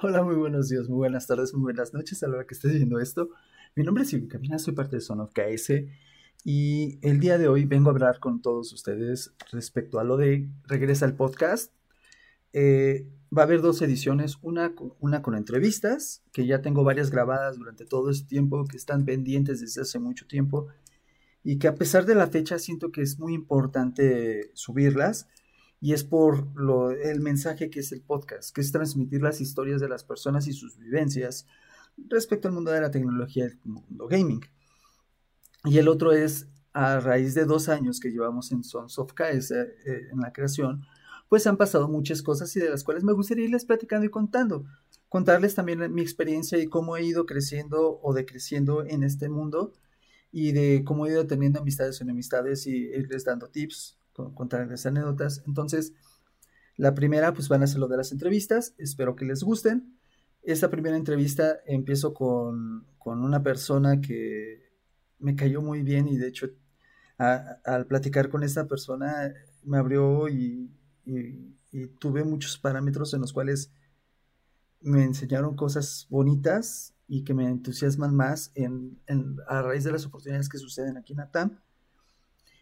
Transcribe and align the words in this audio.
Hola, 0.00 0.22
muy 0.22 0.36
buenos 0.36 0.68
días, 0.68 0.88
muy 0.88 0.98
buenas 0.98 1.26
tardes, 1.26 1.52
muy 1.52 1.62
buenas 1.62 1.92
noches 1.92 2.22
a 2.22 2.28
la 2.28 2.36
hora 2.36 2.46
que 2.46 2.54
estés 2.54 2.72
viendo 2.72 3.00
esto. 3.00 3.30
Mi 3.74 3.82
nombre 3.82 4.04
es 4.04 4.10
Silvia 4.10 4.28
Camina, 4.28 4.56
soy 4.60 4.72
parte 4.72 4.94
de 4.94 5.00
Son 5.00 5.18
of 5.18 5.32
y 6.44 7.00
el 7.02 7.18
día 7.18 7.36
de 7.36 7.48
hoy 7.48 7.64
vengo 7.64 7.90
a 7.90 7.94
hablar 7.94 8.20
con 8.20 8.40
todos 8.40 8.72
ustedes 8.72 9.34
respecto 9.50 9.98
a 9.98 10.04
lo 10.04 10.16
de 10.16 10.48
Regresa 10.68 11.04
al 11.04 11.16
podcast. 11.16 11.72
Eh, 12.52 13.08
va 13.36 13.42
a 13.42 13.44
haber 13.46 13.60
dos 13.60 13.82
ediciones, 13.82 14.38
una, 14.40 14.72
una 15.00 15.20
con 15.20 15.34
entrevistas, 15.34 16.22
que 16.30 16.46
ya 16.46 16.62
tengo 16.62 16.84
varias 16.84 17.10
grabadas 17.10 17.58
durante 17.58 17.84
todo 17.84 18.10
este 18.10 18.28
tiempo, 18.28 18.66
que 18.66 18.76
están 18.76 19.04
pendientes 19.04 19.60
desde 19.60 19.80
hace 19.80 19.98
mucho 19.98 20.28
tiempo 20.28 20.68
y 21.42 21.58
que 21.58 21.66
a 21.66 21.74
pesar 21.74 22.06
de 22.06 22.14
la 22.14 22.28
fecha 22.28 22.60
siento 22.60 22.92
que 22.92 23.02
es 23.02 23.18
muy 23.18 23.34
importante 23.34 24.52
subirlas 24.54 25.26
y 25.80 25.92
es 25.92 26.04
por 26.04 26.46
lo, 26.56 26.90
el 26.90 27.20
mensaje 27.20 27.70
que 27.70 27.80
es 27.80 27.92
el 27.92 28.02
podcast, 28.02 28.54
que 28.54 28.60
es 28.60 28.72
transmitir 28.72 29.22
las 29.22 29.40
historias 29.40 29.80
de 29.80 29.88
las 29.88 30.04
personas 30.04 30.46
y 30.48 30.52
sus 30.52 30.76
vivencias 30.78 31.46
respecto 32.08 32.48
al 32.48 32.54
mundo 32.54 32.70
de 32.70 32.80
la 32.80 32.90
tecnología, 32.90 33.46
el 33.46 33.58
mundo 33.64 34.08
gaming. 34.08 34.40
Y 35.64 35.78
el 35.78 35.88
otro 35.88 36.12
es, 36.12 36.48
a 36.72 37.00
raíz 37.00 37.34
de 37.34 37.44
dos 37.44 37.68
años 37.68 38.00
que 38.00 38.10
llevamos 38.10 38.52
en 38.52 38.62
Sons 38.62 38.98
of 38.98 39.12
KS, 39.12 39.50
eh, 39.52 40.08
en 40.12 40.20
la 40.20 40.32
creación, 40.32 40.84
pues 41.28 41.46
han 41.46 41.56
pasado 41.56 41.88
muchas 41.88 42.22
cosas 42.22 42.54
y 42.56 42.60
de 42.60 42.70
las 42.70 42.84
cuales 42.84 43.04
me 43.04 43.12
gustaría 43.12 43.44
irles 43.44 43.64
platicando 43.64 44.06
y 44.06 44.10
contando. 44.10 44.64
Contarles 45.08 45.54
también 45.54 45.92
mi 45.92 46.02
experiencia 46.02 46.58
y 46.58 46.68
cómo 46.68 46.96
he 46.96 47.04
ido 47.04 47.26
creciendo 47.26 48.00
o 48.02 48.14
decreciendo 48.14 48.84
en 48.84 49.02
este 49.02 49.28
mundo 49.28 49.72
y 50.30 50.52
de 50.52 50.84
cómo 50.84 51.06
he 51.06 51.10
ido 51.10 51.26
teniendo 51.26 51.60
amistades 51.60 52.00
o 52.00 52.04
enemistades 52.04 52.66
y 52.66 52.76
irles 52.76 53.24
dando 53.24 53.48
tips 53.48 53.97
contarles 54.34 54.86
anécdotas. 54.86 55.42
Entonces, 55.46 55.92
la 56.76 56.94
primera, 56.94 57.34
pues 57.34 57.48
van 57.48 57.62
a 57.62 57.66
ser 57.66 57.80
lo 57.80 57.88
de 57.88 57.96
las 57.96 58.12
entrevistas. 58.12 58.74
Espero 58.78 59.16
que 59.16 59.24
les 59.24 59.42
gusten. 59.42 59.98
Esta 60.42 60.70
primera 60.70 60.96
entrevista 60.96 61.58
empiezo 61.66 62.14
con, 62.14 62.86
una 63.04 63.42
persona 63.42 64.00
que 64.02 64.70
me 65.18 65.34
cayó 65.34 65.62
muy 65.62 65.82
bien 65.82 66.08
y 66.08 66.18
de 66.18 66.28
hecho 66.28 66.46
al 67.16 67.86
platicar 67.86 68.28
con 68.28 68.42
esta 68.42 68.68
persona 68.68 69.32
me 69.64 69.78
abrió 69.78 70.28
y, 70.28 70.70
tuve 71.98 72.22
muchos 72.22 72.58
parámetros 72.58 73.14
en 73.14 73.22
los 73.22 73.32
cuales 73.32 73.72
me 74.80 75.04
enseñaron 75.04 75.56
cosas 75.56 76.06
bonitas 76.10 76.94
y 77.06 77.24
que 77.24 77.32
me 77.32 77.48
entusiasman 77.48 78.14
más 78.14 78.52
en, 78.54 79.00
a 79.48 79.62
raíz 79.62 79.84
de 79.84 79.92
las 79.92 80.04
oportunidades 80.04 80.48
que 80.48 80.58
suceden 80.58 80.98
aquí 80.98 81.14
en 81.14 81.20
ATAM. 81.20 81.58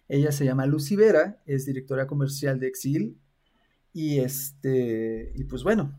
Ella 0.08 0.32
se 0.32 0.44
llama 0.44 0.66
Lucy 0.66 0.96
Vera, 0.96 1.42
es 1.46 1.66
directora 1.66 2.06
comercial 2.06 2.60
de 2.60 2.68
Exil. 2.68 3.20
Y 3.92 4.18
este, 4.18 5.32
y 5.34 5.44
pues 5.44 5.62
bueno, 5.62 5.98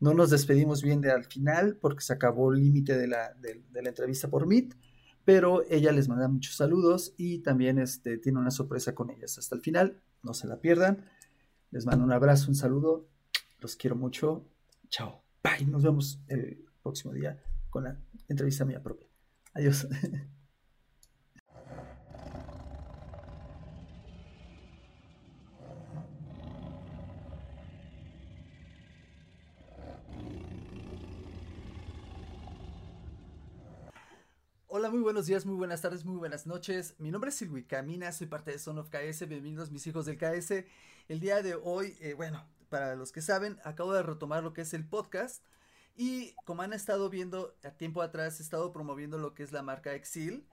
no 0.00 0.14
nos 0.14 0.30
despedimos 0.30 0.82
bien 0.82 1.00
de 1.00 1.10
al 1.10 1.24
final 1.24 1.76
porque 1.76 2.02
se 2.02 2.12
acabó 2.12 2.52
el 2.52 2.60
límite 2.60 2.96
de 2.96 3.06
la, 3.06 3.32
de, 3.34 3.62
la, 3.72 3.88
entrevista 3.88 4.28
por 4.28 4.46
Meet, 4.46 4.74
pero 5.24 5.62
ella 5.70 5.92
les 5.92 6.08
manda 6.08 6.28
muchos 6.28 6.56
saludos 6.56 7.14
y 7.16 7.38
también 7.38 7.78
este, 7.78 8.18
tiene 8.18 8.38
una 8.38 8.50
sorpresa 8.50 8.94
con 8.94 9.10
ellas 9.10 9.38
hasta 9.38 9.54
el 9.54 9.62
final. 9.62 10.02
No 10.22 10.34
se 10.34 10.46
la 10.46 10.60
pierdan. 10.60 11.04
Les 11.70 11.86
mando 11.86 12.04
un 12.04 12.12
abrazo, 12.12 12.48
un 12.48 12.54
saludo. 12.54 13.08
Los 13.60 13.76
quiero 13.76 13.96
mucho. 13.96 14.46
Chao. 14.88 15.22
Bye. 15.42 15.66
Nos 15.66 15.82
vemos 15.82 16.20
el 16.28 16.64
próximo 16.82 17.12
día 17.12 17.42
con 17.68 17.84
la 17.84 18.00
entrevista 18.28 18.64
mía 18.64 18.82
propia. 18.82 19.08
Adiós. 19.54 19.86
Hola, 34.72 34.88
muy 34.88 35.00
buenos 35.00 35.26
días, 35.26 35.46
muy 35.46 35.56
buenas 35.56 35.82
tardes, 35.82 36.04
muy 36.04 36.16
buenas 36.16 36.46
noches. 36.46 36.94
Mi 36.98 37.10
nombre 37.10 37.30
es 37.30 37.34
Silvi 37.34 37.64
Camina, 37.64 38.12
soy 38.12 38.28
parte 38.28 38.52
de 38.52 38.58
Son 38.60 38.78
of 38.78 38.88
KS. 38.88 39.26
Bienvenidos 39.26 39.72
mis 39.72 39.84
hijos 39.88 40.06
del 40.06 40.16
KS. 40.16 40.64
El 41.08 41.18
día 41.18 41.42
de 41.42 41.56
hoy, 41.56 41.96
eh, 41.98 42.14
bueno, 42.14 42.46
para 42.68 42.94
los 42.94 43.10
que 43.10 43.20
saben, 43.20 43.58
acabo 43.64 43.92
de 43.92 44.04
retomar 44.04 44.44
lo 44.44 44.52
que 44.52 44.60
es 44.60 44.72
el 44.72 44.86
podcast. 44.86 45.44
Y 45.96 46.36
como 46.44 46.62
han 46.62 46.72
estado 46.72 47.10
viendo 47.10 47.52
a 47.64 47.72
tiempo 47.72 48.00
atrás, 48.00 48.38
he 48.38 48.44
estado 48.44 48.70
promoviendo 48.70 49.18
lo 49.18 49.34
que 49.34 49.42
es 49.42 49.50
la 49.50 49.62
marca 49.62 49.92
Exil. 49.92 50.46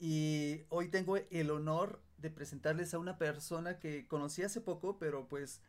Y 0.00 0.62
hoy 0.68 0.88
tengo 0.88 1.18
el 1.18 1.50
honor 1.52 2.02
de 2.18 2.30
presentarles 2.30 2.92
a 2.92 2.98
una 2.98 3.18
persona 3.18 3.78
que 3.78 4.08
conocí 4.08 4.42
hace 4.42 4.60
poco, 4.60 4.98
pero 4.98 5.28
pues 5.28 5.60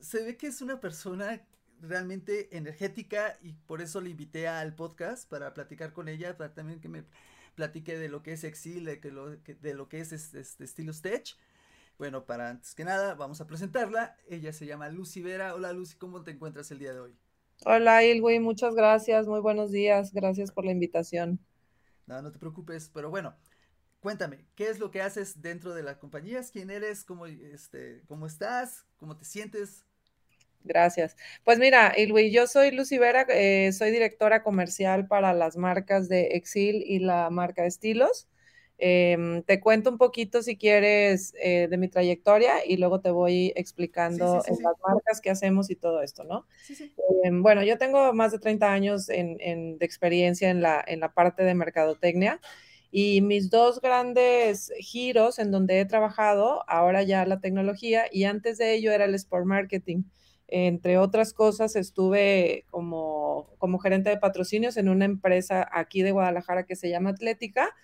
se 0.00 0.24
ve 0.24 0.36
que 0.36 0.48
es 0.48 0.60
una 0.60 0.80
persona 0.80 1.46
realmente 1.80 2.56
energética 2.56 3.38
y 3.42 3.52
por 3.52 3.80
eso 3.80 4.00
le 4.00 4.10
invité 4.10 4.48
al 4.48 4.74
podcast 4.74 5.28
para 5.28 5.54
platicar 5.54 5.92
con 5.92 6.08
ella, 6.08 6.36
para 6.36 6.54
también 6.54 6.80
que 6.80 6.88
me 6.88 7.04
platique 7.54 7.98
de 7.98 8.08
lo 8.08 8.22
que 8.22 8.32
es 8.32 8.44
Exil, 8.44 8.84
de, 8.84 9.00
que 9.00 9.10
lo, 9.10 9.30
de 9.30 9.74
lo 9.74 9.88
que 9.88 10.00
es 10.00 10.12
este, 10.12 10.40
este 10.40 10.64
estilo 10.64 10.92
Stage. 10.92 11.34
Bueno, 11.98 12.24
para 12.26 12.50
antes 12.50 12.74
que 12.74 12.84
nada, 12.84 13.14
vamos 13.14 13.40
a 13.40 13.46
presentarla. 13.46 14.16
Ella 14.28 14.52
se 14.52 14.66
llama 14.66 14.88
Lucy 14.88 15.20
Vera. 15.20 15.54
Hola 15.54 15.72
Lucy, 15.72 15.96
¿cómo 15.96 16.22
te 16.22 16.30
encuentras 16.30 16.70
el 16.70 16.78
día 16.78 16.92
de 16.92 17.00
hoy? 17.00 17.18
Hola 17.64 18.04
Ilwi, 18.04 18.38
muchas 18.38 18.76
gracias, 18.76 19.26
muy 19.26 19.40
buenos 19.40 19.72
días, 19.72 20.12
gracias 20.12 20.52
por 20.52 20.64
la 20.64 20.70
invitación. 20.70 21.40
No, 22.06 22.22
no 22.22 22.30
te 22.30 22.38
preocupes, 22.38 22.88
pero 22.94 23.10
bueno, 23.10 23.34
cuéntame, 23.98 24.46
¿qué 24.54 24.68
es 24.68 24.78
lo 24.78 24.92
que 24.92 25.02
haces 25.02 25.42
dentro 25.42 25.74
de 25.74 25.82
la 25.82 25.98
compañía? 25.98 26.40
¿Quién 26.52 26.70
eres? 26.70 27.04
¿Cómo, 27.04 27.26
este, 27.26 28.04
cómo 28.06 28.26
estás? 28.26 28.86
¿Cómo 28.96 29.16
te 29.16 29.24
sientes? 29.24 29.87
Gracias. 30.68 31.16
Pues 31.44 31.58
mira, 31.58 31.94
Ilwi, 31.96 32.30
yo 32.30 32.46
soy 32.46 32.70
Lucy 32.70 32.98
Vera, 32.98 33.26
eh, 33.30 33.72
soy 33.72 33.90
directora 33.90 34.42
comercial 34.42 35.08
para 35.08 35.32
las 35.32 35.56
marcas 35.56 36.08
de 36.08 36.28
Exil 36.36 36.84
y 36.86 37.00
la 37.00 37.30
marca 37.30 37.64
Estilos. 37.66 38.28
Em, 38.80 39.42
te 39.42 39.58
cuento 39.58 39.90
un 39.90 39.98
poquito 39.98 40.40
si 40.40 40.56
quieres 40.56 41.34
eh, 41.40 41.66
de 41.68 41.76
mi 41.78 41.88
trayectoria 41.88 42.64
y 42.64 42.76
luego 42.76 43.00
te 43.00 43.10
voy 43.10 43.52
explicando 43.56 44.36
las 44.36 44.76
marcas 44.86 45.20
que 45.20 45.30
hacemos 45.30 45.68
y 45.68 45.74
todo 45.74 46.00
esto, 46.00 46.22
¿no? 46.22 46.46
Em, 47.24 47.42
bueno, 47.42 47.64
yo 47.64 47.76
tengo 47.76 48.12
más 48.12 48.30
de 48.30 48.38
30 48.38 48.72
años 48.72 49.06
de 49.06 49.78
experiencia 49.80 50.50
en 50.50 50.62
la, 50.62 50.84
en 50.86 51.00
la 51.00 51.12
parte 51.12 51.42
de 51.42 51.54
mercadotecnia 51.54 52.40
y 52.90 53.20
mis 53.20 53.50
dos 53.50 53.80
grandes 53.80 54.72
giros 54.78 55.38
en 55.38 55.50
donde 55.50 55.80
he 55.80 55.84
trabajado, 55.84 56.64
ahora 56.68 57.02
ya 57.02 57.26
la 57.26 57.40
tecnología 57.40 58.06
y 58.10 58.24
antes 58.24 58.58
de 58.58 58.74
ello 58.74 58.92
era 58.92 59.04
el 59.04 59.14
sport 59.14 59.44
marketing. 59.44 60.04
Entre 60.48 60.98
otras 60.98 61.32
cosas, 61.32 61.76
estuve 61.76 62.64
como, 62.70 63.50
como 63.58 63.78
gerente 63.78 64.10
de 64.10 64.16
patrocinios 64.16 64.76
en 64.76 64.88
una 64.88 65.04
empresa 65.04 65.68
aquí 65.70 66.02
de 66.02 66.12
Guadalajara 66.12 66.64
que 66.64 66.76
se 66.76 66.88
llama 66.88 67.10
Atlética 67.10 67.74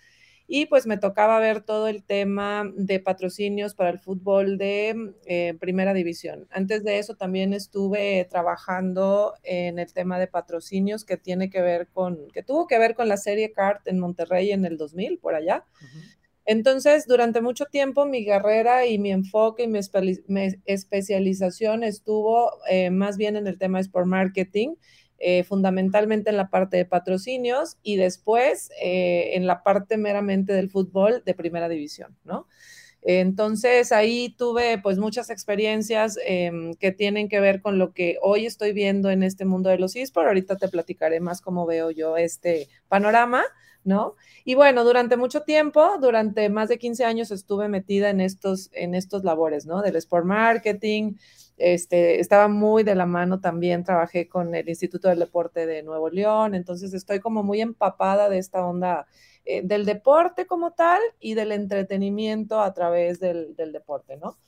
y 0.46 0.66
pues 0.66 0.86
me 0.86 0.98
tocaba 0.98 1.38
ver 1.38 1.62
todo 1.62 1.88
el 1.88 2.02
tema 2.02 2.70
de 2.76 3.00
patrocinios 3.00 3.74
para 3.74 3.90
el 3.90 3.98
fútbol 3.98 4.58
de 4.58 5.14
eh, 5.24 5.54
primera 5.58 5.94
división. 5.94 6.46
Antes 6.50 6.84
de 6.84 6.98
eso 6.98 7.14
también 7.14 7.54
estuve 7.54 8.26
trabajando 8.30 9.34
en 9.42 9.78
el 9.78 9.92
tema 9.92 10.18
de 10.18 10.26
patrocinios 10.26 11.04
que 11.04 11.16
tiene 11.16 11.48
que 11.48 11.62
ver 11.62 11.88
con, 11.88 12.28
que 12.32 12.42
tuvo 12.42 12.66
que 12.66 12.78
ver 12.78 12.94
con 12.94 13.08
la 13.08 13.16
serie 13.16 13.52
CART 13.52 13.86
en 13.88 13.98
Monterrey 13.98 14.52
en 14.52 14.66
el 14.66 14.76
2000, 14.76 15.18
por 15.18 15.34
allá. 15.34 15.64
Entonces, 16.46 17.06
durante 17.06 17.40
mucho 17.40 17.66
tiempo 17.66 18.04
mi 18.04 18.26
carrera 18.26 18.86
y 18.86 18.98
mi 18.98 19.10
enfoque 19.12 19.64
y 19.64 19.68
mi, 19.68 19.78
especialización 20.66 21.82
estuvo 21.82 22.50
eh, 22.68 22.90
más 22.90 23.16
bien 23.16 23.36
en 23.36 23.46
el 23.46 23.58
tema 23.58 23.78
de 23.78 23.82
sport 23.82 24.06
marketing, 24.06 24.74
eh, 25.18 25.44
fundamentalmente 25.44 26.28
en 26.28 26.36
la 26.36 26.50
parte 26.50 26.76
de 26.76 26.84
patrocinios 26.84 27.78
y 27.82 27.96
después 27.96 28.70
eh, 28.82 29.30
en 29.34 29.46
la 29.46 29.62
parte 29.62 29.96
meramente 29.96 30.52
del 30.52 30.68
fútbol 30.68 31.22
de 31.24 31.34
primera 31.34 31.68
división, 31.68 32.16
¿no? 32.24 32.46
Entonces 33.06 33.92
ahí 33.92 34.34
tuve 34.36 34.78
pues 34.78 34.98
muchas 34.98 35.28
experiencias 35.28 36.18
em, 36.24 36.72
que 36.74 36.90
tienen 36.90 37.28
que 37.28 37.38
ver 37.38 37.60
con 37.60 37.78
lo 37.78 37.92
que 37.92 38.16
hoy 38.22 38.46
estoy 38.46 38.72
viendo 38.72 39.10
en 39.10 39.22
este 39.22 39.44
mundo 39.44 39.68
de 39.68 39.78
los 39.78 39.94
esports. 39.94 40.26
Ahorita 40.28 40.56
te 40.56 40.68
platicaré 40.68 41.20
más 41.20 41.42
cómo 41.42 41.66
veo 41.66 41.90
yo 41.90 42.16
este 42.16 42.66
panorama, 42.88 43.44
¿no? 43.84 44.16
Y 44.44 44.54
bueno, 44.54 44.84
durante 44.84 45.16
mucho 45.16 45.42
tiempo, 45.42 45.98
durante 46.00 46.48
más 46.48 46.68
de 46.68 46.78
15 46.78 47.04
años 47.04 47.30
estuve 47.30 47.68
metida 47.68 48.10
en 48.10 48.20
estos, 48.20 48.70
en 48.72 48.94
estos 48.94 49.24
labores, 49.24 49.66
¿no? 49.66 49.82
Del 49.82 49.96
sport 49.96 50.26
marketing, 50.26 51.14
este, 51.56 52.20
estaba 52.20 52.48
muy 52.48 52.82
de 52.82 52.94
la 52.94 53.06
mano 53.06 53.40
también, 53.40 53.84
trabajé 53.84 54.28
con 54.28 54.54
el 54.54 54.68
Instituto 54.68 55.08
del 55.08 55.20
Deporte 55.20 55.66
de 55.66 55.82
Nuevo 55.82 56.10
León, 56.10 56.54
entonces 56.54 56.92
estoy 56.94 57.20
como 57.20 57.42
muy 57.42 57.60
empapada 57.60 58.28
de 58.28 58.38
esta 58.38 58.64
onda 58.66 59.06
eh, 59.44 59.62
del 59.62 59.84
deporte 59.84 60.46
como 60.46 60.72
tal 60.72 61.00
y 61.20 61.34
del 61.34 61.52
entretenimiento 61.52 62.60
a 62.60 62.72
través 62.72 63.20
del, 63.20 63.54
deporte, 63.56 64.16
¿no? 64.16 64.38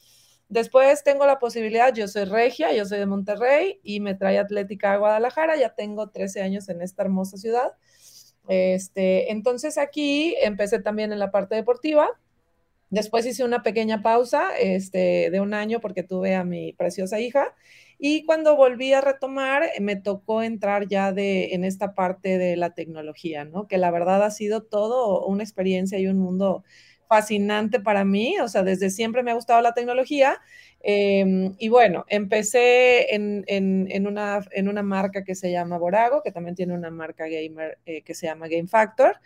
Después 0.48 1.04
tengo 1.04 1.26
la 1.26 1.38
posibilidad, 1.38 1.92
yo 1.92 2.08
soy 2.08 2.24
regia, 2.24 2.72
yo 2.72 2.84
soy 2.84 2.98
de 2.98 3.06
Monterrey 3.06 3.80
y 3.82 4.00
me 4.00 4.14
trae 4.14 4.38
Atlética 4.38 4.92
a 4.92 4.96
Guadalajara, 4.96 5.56
ya 5.56 5.74
tengo 5.74 6.08
13 6.10 6.40
años 6.42 6.68
en 6.68 6.82
esta 6.82 7.02
hermosa 7.02 7.36
ciudad. 7.36 7.72
Este, 8.48 9.32
entonces 9.32 9.78
aquí 9.78 10.34
empecé 10.42 10.80
también 10.80 11.12
en 11.12 11.18
la 11.18 11.30
parte 11.30 11.54
deportiva. 11.54 12.08
Después 12.90 13.26
hice 13.26 13.44
una 13.44 13.62
pequeña 13.62 14.02
pausa 14.02 14.56
este, 14.58 15.30
de 15.30 15.40
un 15.40 15.54
año 15.54 15.80
porque 15.80 16.04
tuve 16.04 16.34
a 16.36 16.44
mi 16.44 16.72
preciosa 16.72 17.18
hija 17.20 17.54
Y 17.98 18.24
cuando 18.24 18.56
volví 18.56 18.92
a 18.92 19.00
retomar, 19.00 19.64
me 19.80 19.96
tocó 19.96 20.42
entrar 20.42 20.86
ya 20.88 21.12
de, 21.12 21.54
en 21.54 21.64
esta 21.64 21.94
parte 21.94 22.38
de 22.38 22.56
la 22.56 22.70
tecnología, 22.74 23.44
¿no? 23.44 23.66
Que 23.66 23.78
la 23.78 23.90
verdad 23.90 24.22
ha 24.24 24.30
sido 24.30 24.62
todo 24.62 25.26
una 25.26 25.42
experiencia 25.42 25.98
y 25.98 26.06
un 26.06 26.18
mundo 26.18 26.64
fascinante 27.08 27.80
para 27.80 28.04
mí, 28.04 28.36
o 28.40 28.48
sea, 28.48 28.62
desde 28.62 28.90
siempre 28.90 29.22
me 29.22 29.30
ha 29.30 29.34
gustado 29.34 29.60
la 29.62 29.74
tecnología. 29.74 30.38
Em, 30.80 31.54
y 31.58 31.68
bueno, 31.68 32.04
empecé 32.08 33.14
en, 33.14 33.44
en, 33.48 34.06
una, 34.06 34.40
en 34.52 34.68
una 34.68 34.82
marca 34.82 35.24
que 35.24 35.34
se 35.34 35.50
llama 35.50 35.78
Borago, 35.78 36.22
que 36.22 36.32
también 36.32 36.54
tiene 36.54 36.74
una 36.74 36.90
marca 36.90 37.24
gamer 37.28 37.78
eh, 37.86 38.02
que 38.02 38.14
se 38.14 38.26
llama 38.26 38.48
Game 38.48 38.68
Factor 38.68 39.16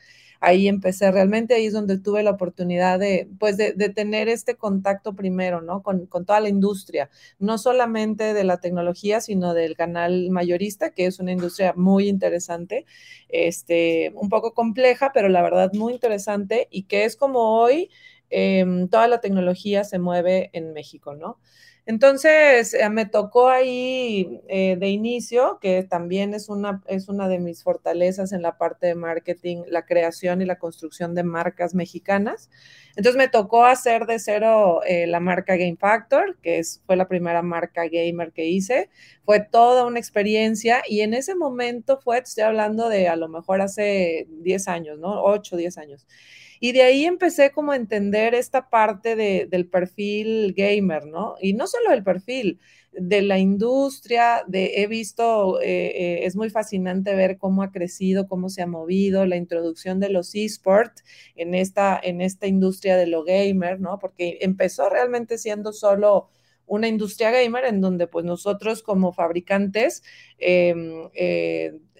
ahí 0.40 0.68
empecé 0.68 1.10
realmente, 1.12 1.54
ahí 1.54 1.66
es 1.66 1.74
donde 1.74 1.98
tuve 1.98 2.22
la 2.22 2.30
oportunidad 2.32 2.98
de, 2.98 3.28
pues, 3.38 3.56
de, 3.58 3.72
tener 3.90 4.28
este 4.28 4.56
contacto 4.56 5.14
primero, 5.14 5.60
¿no? 5.60 5.82
Con, 5.82 6.08
toda 6.08 6.40
la 6.40 6.48
industria, 6.48 7.10
no 7.38 7.58
solamente 7.58 8.34
de 8.34 8.44
la 8.44 8.58
tecnología, 8.58 9.20
sino 9.20 9.54
del 9.54 9.76
canal 9.76 10.30
mayorista, 10.30 10.90
que 10.90 11.06
es 11.06 11.20
una 11.20 11.32
industria 11.32 11.74
muy 11.76 12.08
interesante, 12.08 12.86
este, 13.28 14.12
un 14.14 14.28
poco 14.30 14.54
compleja, 14.54 15.12
pero 15.12 15.28
la 15.28 15.42
verdad 15.42 15.72
muy 15.74 15.92
interesante 15.92 16.68
y 16.70 16.84
que 16.84 17.04
es 17.04 17.16
como 17.16 17.60
hoy 17.60 17.90
em, 18.30 18.88
toda 18.88 19.08
la 19.08 19.20
tecnología 19.20 19.84
se 19.84 19.98
mueve 19.98 20.50
en 20.52 20.72
México, 20.72 21.14
¿no? 21.14 21.38
Entonces, 21.86 22.74
eh, 22.74 22.88
me 22.90 23.06
tocó 23.06 23.48
ahí 23.48 24.40
eh, 24.48 24.76
de 24.78 24.88
inicio, 24.88 25.58
que 25.60 25.82
también 25.82 26.34
es 26.34 26.48
una, 26.48 26.82
es 26.86 27.08
una 27.08 27.28
de 27.28 27.38
mis 27.38 27.62
fortalezas 27.62 28.32
en 28.32 28.42
la 28.42 28.58
parte 28.58 28.86
de 28.86 28.94
marketing, 28.94 29.62
la 29.68 29.84
creación 29.86 30.40
y 30.42 30.44
la 30.44 30.58
construcción 30.58 31.14
de 31.14 31.24
marcas 31.24 31.74
mexicanas. 31.74 32.50
Entonces, 32.96 33.16
me 33.16 33.28
tocó 33.28 33.64
hacer 33.64 34.06
de 34.06 34.18
cero 34.18 34.80
eh, 34.86 35.06
la 35.06 35.20
marca 35.20 35.56
Game 35.56 35.76
Factor, 35.78 36.38
que 36.42 36.58
es, 36.58 36.82
fue 36.86 36.96
la 36.96 37.08
primera 37.08 37.42
marca 37.42 37.82
gamer 37.88 38.32
que 38.32 38.46
hice. 38.46 38.90
Fue 39.24 39.40
toda 39.40 39.86
una 39.86 39.98
experiencia 39.98 40.82
y 40.88 41.00
en 41.00 41.14
ese 41.14 41.34
momento 41.34 41.98
fue, 42.00 42.18
estoy 42.18 42.44
hablando 42.44 42.88
de 42.88 43.08
a 43.08 43.16
lo 43.16 43.28
mejor 43.28 43.60
hace 43.60 44.26
10 44.42 44.68
años, 44.68 44.98
¿no? 44.98 45.22
8, 45.22 45.56
10 45.56 45.78
años. 45.78 46.06
Y 46.60 46.72
de 46.72 46.82
ahí 46.82 47.04
empecé 47.06 47.50
como 47.52 47.72
a 47.72 47.76
entender 47.76 48.34
esta 48.34 48.68
parte 48.70 49.16
del 49.16 49.66
perfil 49.68 50.54
gamer, 50.54 51.06
¿no? 51.06 51.36
Y 51.40 51.54
no 51.54 51.66
solo 51.66 51.92
el 51.92 52.04
perfil, 52.04 52.60
de 52.92 53.22
la 53.22 53.38
industria, 53.38 54.42
de, 54.48 54.82
he 54.82 54.86
visto, 54.86 55.60
eh, 55.60 55.66
eh, 55.94 56.26
es 56.26 56.34
muy 56.36 56.50
fascinante 56.50 57.14
ver 57.14 57.38
cómo 57.38 57.62
ha 57.62 57.70
crecido, 57.70 58.26
cómo 58.26 58.48
se 58.48 58.62
ha 58.62 58.66
movido 58.66 59.26
la 59.26 59.36
introducción 59.36 60.00
de 60.00 60.10
los 60.10 60.34
esports 60.34 61.04
en 61.36 61.54
esta, 61.54 61.98
en 62.02 62.20
esta 62.20 62.46
industria 62.46 62.96
de 62.96 63.06
lo 63.06 63.24
gamer, 63.24 63.80
¿no? 63.80 63.98
Porque 63.98 64.38
empezó 64.40 64.88
realmente 64.90 65.38
siendo 65.38 65.72
solo 65.72 66.30
una 66.66 66.88
industria 66.88 67.30
gamer 67.32 67.64
en 67.64 67.80
donde 67.80 68.06
pues 68.06 68.24
nosotros 68.24 68.82
como 68.82 69.12
fabricantes 69.12 70.02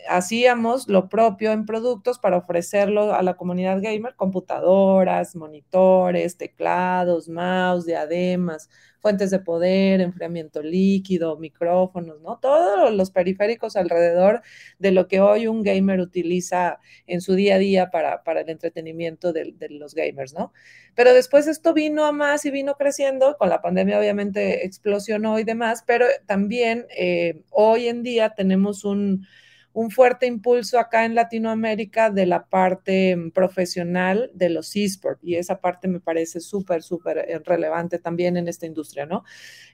hacíamos 0.08 0.88
lo 0.88 1.08
propio 1.08 1.52
en 1.52 1.66
productos 1.66 2.18
para 2.18 2.38
ofrecerlo 2.38 3.14
a 3.14 3.22
la 3.22 3.34
comunidad 3.34 3.80
gamer, 3.82 4.14
computadoras, 4.16 5.36
monitores, 5.36 6.36
teclados, 6.36 7.28
mouse, 7.28 7.86
diademas, 7.86 8.68
fuentes 9.00 9.30
de 9.30 9.38
poder, 9.38 10.00
enfriamiento 10.00 10.62
líquido, 10.62 11.38
micrófonos, 11.38 12.20
¿no? 12.20 12.38
Todos 12.38 12.92
los 12.92 13.10
periféricos 13.10 13.76
alrededor 13.76 14.42
de 14.78 14.92
lo 14.92 15.08
que 15.08 15.20
hoy 15.20 15.46
un 15.46 15.62
gamer 15.62 16.00
utiliza 16.00 16.78
en 17.06 17.20
su 17.20 17.34
día 17.34 17.56
a 17.56 17.58
día 17.58 17.90
para, 17.90 18.22
para 18.22 18.42
el 18.42 18.50
entretenimiento 18.50 19.32
de, 19.32 19.54
los 19.70 19.94
gamers, 19.94 20.34
¿no? 20.34 20.52
Pero 20.94 21.14
después 21.14 21.46
esto 21.46 21.72
vino 21.72 22.04
a 22.04 22.12
más 22.12 22.44
y 22.44 22.50
vino 22.50 22.74
creciendo, 22.74 23.36
con 23.38 23.48
la 23.48 23.62
pandemia 23.62 23.98
obviamente 23.98 24.66
explosionó 24.66 25.38
y 25.38 25.44
demás, 25.44 25.82
pero 25.86 26.06
también 26.26 26.86
eh, 26.96 27.42
hoy 27.50 27.88
en 27.88 28.02
día 28.02 28.29
tenemos 28.34 28.84
un 28.84 29.26
un 29.72 29.90
fuerte 29.90 30.26
impulso 30.26 30.78
acá 30.78 31.04
en 31.04 31.14
Latinoamérica 31.14 32.10
de 32.10 32.26
la 32.26 32.46
parte 32.46 33.16
mm, 33.16 33.30
profesional 33.30 34.30
de 34.34 34.50
los 34.50 34.74
esports 34.74 35.22
y 35.22 35.36
esa 35.36 35.60
parte 35.60 35.88
me 35.88 36.00
parece 36.00 36.40
súper, 36.40 36.82
súper 36.82 37.18
eh, 37.18 37.38
relevante 37.44 37.98
también 37.98 38.36
en 38.36 38.48
esta 38.48 38.66
industria, 38.66 39.06
¿no? 39.06 39.24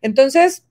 Entonces, 0.02 0.66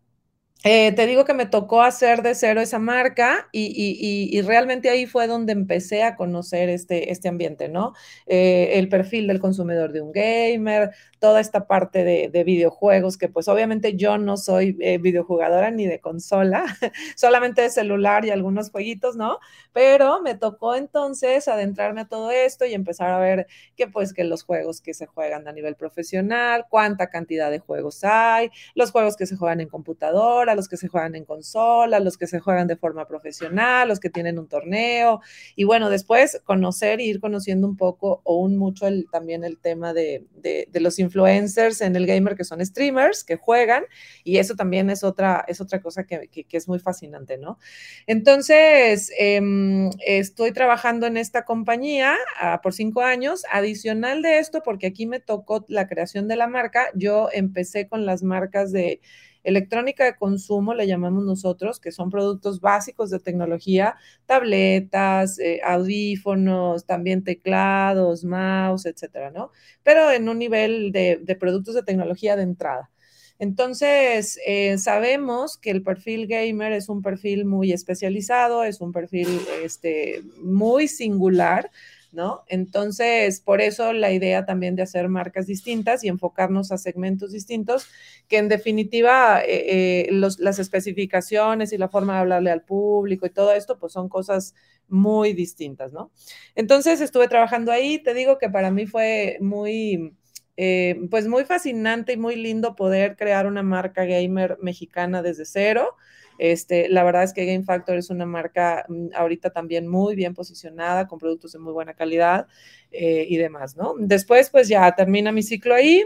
eh, 0.67 0.93
te 0.93 1.05
digo 1.05 1.25
que 1.25 1.35
me 1.35 1.45
tocó 1.45 1.83
hacer 1.83 2.23
de 2.23 2.33
cero 2.33 2.59
esa 2.59 2.79
marca 2.79 3.47
y, 3.51 4.41
realmente 4.41 4.89
ahí 4.89 5.05
fue 5.05 5.27
donde 5.27 5.53
empecé 5.53 6.01
a 6.01 6.15
conocer 6.15 6.69
este, 6.69 7.11
este 7.11 7.29
ambiente, 7.29 7.69
¿no? 7.69 7.93
Eh, 8.25 8.71
el 8.73 8.89
perfil 8.89 9.27
del 9.27 9.39
consumidor 9.39 9.91
de 9.91 10.01
un 10.01 10.11
gamer, 10.11 10.89
toda 11.19 11.39
esta 11.39 11.67
parte 11.67 12.03
de, 12.03 12.43
videojuegos, 12.43 13.17
que 13.17 13.29
pues 13.29 13.47
obviamente 13.47 13.95
yo 13.95 14.17
no 14.17 14.37
soy 14.37 14.75
eh, 14.79 14.97
videojugadora 14.97 15.69
ni 15.69 15.85
de 15.85 15.99
consola, 15.99 16.65
solamente 17.15 17.61
de 17.61 17.69
celular 17.69 18.25
y 18.25 18.31
algunos 18.31 18.71
jueguitos, 18.71 19.15
¿no? 19.15 19.39
Pero 19.71 20.21
me 20.21 20.35
tocó 20.35 20.75
entonces 20.75 21.47
adentrarme 21.47 22.01
a 22.01 22.05
todo 22.07 22.31
esto 22.31 22.65
y 22.65 22.73
empezar 22.73 23.11
a 23.11 23.19
ver 23.19 23.47
que 23.75 23.87
pues 23.87 24.13
que 24.13 24.23
los 24.23 24.43
juegos 24.43 24.81
que 24.81 24.93
se 24.95 25.05
juegan 25.05 25.47
a 25.47 25.51
nivel 25.51 25.75
profesional, 25.75 26.65
cuánta 26.69 27.09
cantidad 27.09 27.51
de 27.51 27.59
juegos 27.59 28.03
hay, 28.03 28.49
los 28.73 28.91
juegos 28.91 29.15
que 29.15 29.25
se 29.25 29.35
juegan 29.35 29.61
en 29.61 29.69
computadora, 29.69 30.54
los 30.55 30.67
que 30.67 30.77
se 30.77 30.87
juegan 30.87 31.15
en 31.15 31.25
consola, 31.25 31.99
los 31.99 32.17
que 32.17 32.27
se 32.27 32.39
juegan 32.39 32.67
de 32.67 32.75
forma 32.75 33.07
profesional, 33.07 33.87
los 33.87 33.99
que 33.99 34.09
tienen 34.09 34.39
un 34.39 34.47
torneo. 34.47 35.21
Y 35.55 35.63
bueno, 35.63 35.89
después 35.89 36.41
conocer 36.43 36.99
e 36.99 37.03
ir 37.03 37.19
conociendo 37.19 37.67
un 37.67 37.77
poco 37.77 38.21
o 38.23 38.37
un 38.37 38.57
mucho 38.57 38.87
también 39.11 39.43
el 39.43 39.57
tema 39.57 39.93
de, 39.93 40.25
los 40.73 40.99
influencers 40.99 41.81
en 41.81 41.95
el 41.95 42.05
gamer 42.05 42.35
que 42.35 42.43
son 42.43 42.65
streamers, 42.65 43.23
que 43.23 43.37
juegan. 43.37 43.83
Y 44.23 44.37
eso 44.37 44.55
también 44.55 44.89
es 44.89 45.03
otra, 45.03 45.43
es 45.47 45.61
otra 45.61 45.81
cosa 45.81 46.05
que, 46.05 46.27
que, 46.27 46.57
es 46.57 46.67
muy 46.67 46.79
fascinante, 46.79 47.37
¿no? 47.37 47.59
Entonces, 48.07 49.11
em, 49.17 49.89
estoy 50.05 50.51
trabajando 50.51 51.05
en 51.07 51.17
esta 51.17 51.45
compañía 51.45 52.15
ah, 52.39 52.61
por 52.61 52.73
cinco 52.73 53.01
años. 53.01 53.43
Adicional 53.51 54.21
de 54.21 54.39
esto, 54.39 54.61
porque 54.63 54.87
aquí 54.87 55.05
me 55.05 55.19
tocó 55.19 55.65
la 55.67 55.87
creación 55.87 56.27
de 56.27 56.35
la 56.35 56.47
marca, 56.47 56.87
yo 56.93 57.29
empecé 57.31 57.87
con 57.87 58.05
las 58.05 58.23
marcas 58.23 58.71
de 58.71 59.01
Electrónica 59.45 60.03
de 60.05 60.15
consumo 60.15 60.73
le 60.73 60.87
llamamos 60.87 61.23
nosotros, 61.23 61.79
que 61.79 61.91
son 61.91 62.09
productos 62.09 62.59
básicos 62.59 63.11
de 63.11 63.19
tecnología, 63.19 63.95
tabletas, 64.25 65.39
eh, 65.39 65.61
audífonos, 65.63 66.85
también 66.85 67.23
teclados, 67.23 68.23
mouse, 68.23 68.87
etcétera, 68.87 69.29
¿no? 69.31 69.51
Pero 69.83 70.11
en 70.11 70.27
un 70.27 70.39
nivel 70.39 70.91
de, 70.91 71.37
productos 71.39 71.75
de 71.75 71.83
tecnología 71.83 72.35
de 72.35 72.43
entrada. 72.43 72.89
Entonces, 73.37 74.39
eh, 74.47 74.77
sabemos 74.77 75.57
que 75.57 75.69
el 75.69 75.83
perfil 75.83 76.25
gamer 76.27 76.71
es 76.71 76.89
un 76.89 77.01
perfil 77.01 77.45
muy 77.45 77.71
especializado, 77.71 78.63
es 78.63 78.81
un 78.81 78.93
perfil 78.93 79.27
este, 79.63 80.23
muy 80.41 80.87
singular, 80.87 81.69
¿no? 82.15 82.43
Entonces, 82.47 83.41
por 83.41 83.61
eso 83.61 83.93
la 83.93 84.11
idea 84.11 84.45
también 84.45 84.75
de 84.75 84.83
hacer 84.83 85.09
marcas 85.09 85.45
distintas 85.47 86.03
y 86.03 86.07
enfocarnos 86.07 86.71
a 86.71 86.77
segmentos 86.77 87.31
distintos, 87.31 87.87
que 88.27 88.37
en 88.37 88.49
definitiva 88.49 89.41
eh, 89.43 90.07
eh, 90.07 90.11
las 90.11 90.59
especificaciones 90.59 91.73
y 91.73 91.77
la 91.77 91.89
forma 91.89 92.13
de 92.13 92.19
hablarle 92.19 92.51
al 92.51 92.63
público 92.63 93.25
y 93.25 93.29
todo 93.29 93.53
esto, 93.53 93.77
pues 93.77 93.93
son 93.93 94.09
cosas 94.09 94.55
muy 94.87 95.33
distintas, 95.33 95.93
¿no? 95.93 96.11
Entonces, 96.55 97.01
estuve 97.01 97.27
trabajando 97.27 97.71
ahí, 97.71 97.99
te 98.01 98.13
digo 98.13 98.37
que 98.37 98.49
para 98.49 98.71
mí 98.71 98.87
fue 98.87 99.37
muy... 99.41 100.15
Eh, 100.57 101.07
pues 101.11 101.27
muy 101.27 101.43
fascinante 101.43 102.13
y 102.13 102.17
muy 102.17 102.37
lindo 102.37 102.77
poder 102.77 103.17
crear 103.17 103.45
una 103.45 103.61
marca 103.61 104.05
gamer 104.05 104.57
mexicana 104.61 105.21
desde 105.21 105.43
cero. 105.43 105.97
Este, 106.37 106.89
la 106.89 107.03
verdad 107.03 107.23
es 107.23 107.33
que 107.33 107.45
Game 107.45 107.63
Factor 107.63 107.97
es 107.97 108.09
una 108.09 108.25
marca 108.25 108.85
mm, 108.87 109.07
ahorita 109.15 109.51
también 109.51 109.87
muy 109.87 110.15
bien 110.15 110.33
posicionada, 110.33 111.07
con 111.07 111.19
productos 111.19 111.53
de 111.53 111.59
muy 111.59 111.73
buena 111.73 111.93
calidad 111.93 112.47
eh, 112.91 113.25
y 113.27 113.37
demás, 113.37 113.75
¿no? 113.75 113.95
Después, 113.97 114.49
pues 114.49 114.67
ya 114.67 114.93
termina 114.95 115.31
mi 115.31 115.43
ciclo 115.43 115.73
ahí. 115.73 116.03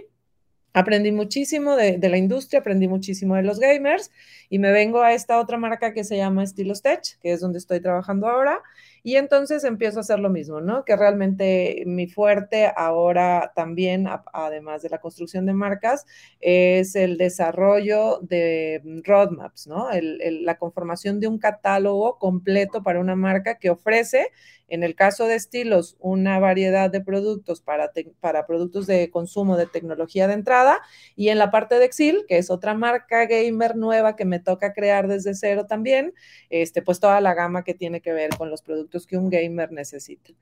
Aprendí 0.71 1.12
muchísimo 1.12 1.75
de, 1.75 1.98
de, 1.98 2.09
la 2.09 2.17
industria, 2.17 2.59
aprendí 2.59 2.88
muchísimo 2.88 3.36
de 3.36 3.41
los 3.41 3.59
gamers 3.59 4.12
y 4.50 4.59
me 4.59 4.71
vengo 4.71 5.01
a 5.01 5.13
esta 5.13 5.39
otra 5.39 5.57
marca 5.57 5.93
que 5.93 6.03
se 6.03 6.15
llama 6.15 6.43
Estilos 6.43 6.83
Tech, 6.83 7.01
que 7.21 7.31
es 7.31 7.39
donde 7.39 7.57
estoy 7.57 7.81
trabajando 7.81 8.27
ahora. 8.27 8.62
Y 9.03 9.15
entonces 9.15 9.63
empiezo 9.63 10.00
a 10.00 10.01
hacer 10.01 10.20
lo 10.20 10.29
mismo, 10.29 10.62
¿no? 10.62 10.84
Que 10.86 10.96
realmente 10.96 11.84
mi 11.86 12.08
fuerte 12.08 12.72
ahora 12.75 13.51
también, 13.56 14.08
además 14.34 14.82
de 14.82 14.89
la 14.89 15.00
construcción 15.00 15.46
de 15.46 15.53
marcas, 15.53 16.06
es 16.39 16.96
el 16.96 17.18
desarrollo 17.18 18.20
de 18.22 18.82
roadmaps, 19.06 19.68
¿no? 19.68 19.88
la 19.91 20.58
conformación 20.58 21.20
de 21.20 21.27
un 21.27 21.39
catálogo 21.39 22.18
completo 22.18 22.84
para 22.84 23.00
una 23.00 23.15
marca 23.15 23.58
que 23.58 23.70
ofrece, 23.70 24.32
en 24.68 24.84
el 24.84 24.96
caso 24.96 25.25
de 25.25 25.36
estilos, 25.36 25.96
una 26.00 26.39
variedad 26.39 26.89
de 26.89 27.01
productos 27.01 27.62
para, 27.62 27.91
para 28.20 28.46
productos 28.46 28.86
de 28.86 29.10
consumo 29.10 29.58
de 29.58 29.65
tecnología 29.65 30.27
de 30.27 30.36
entrada. 30.36 30.79
Y 31.15 31.29
en 31.29 31.39
la 31.39 31.50
parte 31.50 31.79
de 31.79 31.86
Exil, 31.86 32.25
que 32.27 32.38
es 32.38 32.51
otra 32.51 32.75
marca 32.75 33.25
gamer 33.25 33.75
nueva 33.75 34.15
que 34.15 34.25
me 34.25 34.39
toca 34.39 34.74
crear 34.74 35.08
desde 35.08 35.34
cero 35.34 35.65
también, 35.68 36.13
este, 36.50 36.82
pues 36.82 37.00
toda 37.00 37.20
la 37.20 37.34
gama 37.34 37.63
que 37.63 37.74
tiene 37.74 38.01
que 38.01 38.13
ver 38.13 38.29
con 38.38 38.50
los 38.50 38.62
productos 38.62 38.99
que 39.08 39.18
un 39.18 39.29
gamer 39.29 39.72
necesita. 39.72 40.34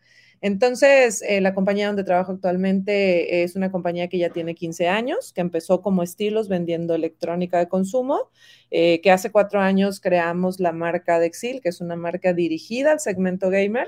Entonces, 0.42 1.24
eh, 1.28 1.42
la 1.42 1.56
compañía 1.56 1.88
donde 1.88 2.04
trabajo 2.04 2.32
actualmente 2.32 3.44
es 3.44 3.56
una 3.56 3.72
compañía 3.72 4.08
que 4.08 4.20
ya 4.20 4.30
tiene 4.30 4.54
15 4.54 4.88
años, 4.88 5.34
que 5.34 5.42
empezó 5.42 5.82
como 5.82 6.04
estilos 6.04 6.48
vendiendo 6.48 6.94
electrónica 6.94 7.58
de 7.58 7.68
consumo, 7.68 8.30
eh, 8.70 9.02
que 9.02 9.12
hace 9.12 9.32
cuatro 9.32 9.60
años 9.60 10.00
creamos 10.00 10.60
la 10.60 10.74
marca 10.74 11.20
de 11.20 11.26
Exil, 11.26 11.60
que 11.62 11.70
es 11.70 11.82
una 11.82 11.96
marca 11.96 12.34
dirigida 12.34 12.92
al 12.92 13.00
segmento 13.00 13.50
gamer 13.50 13.88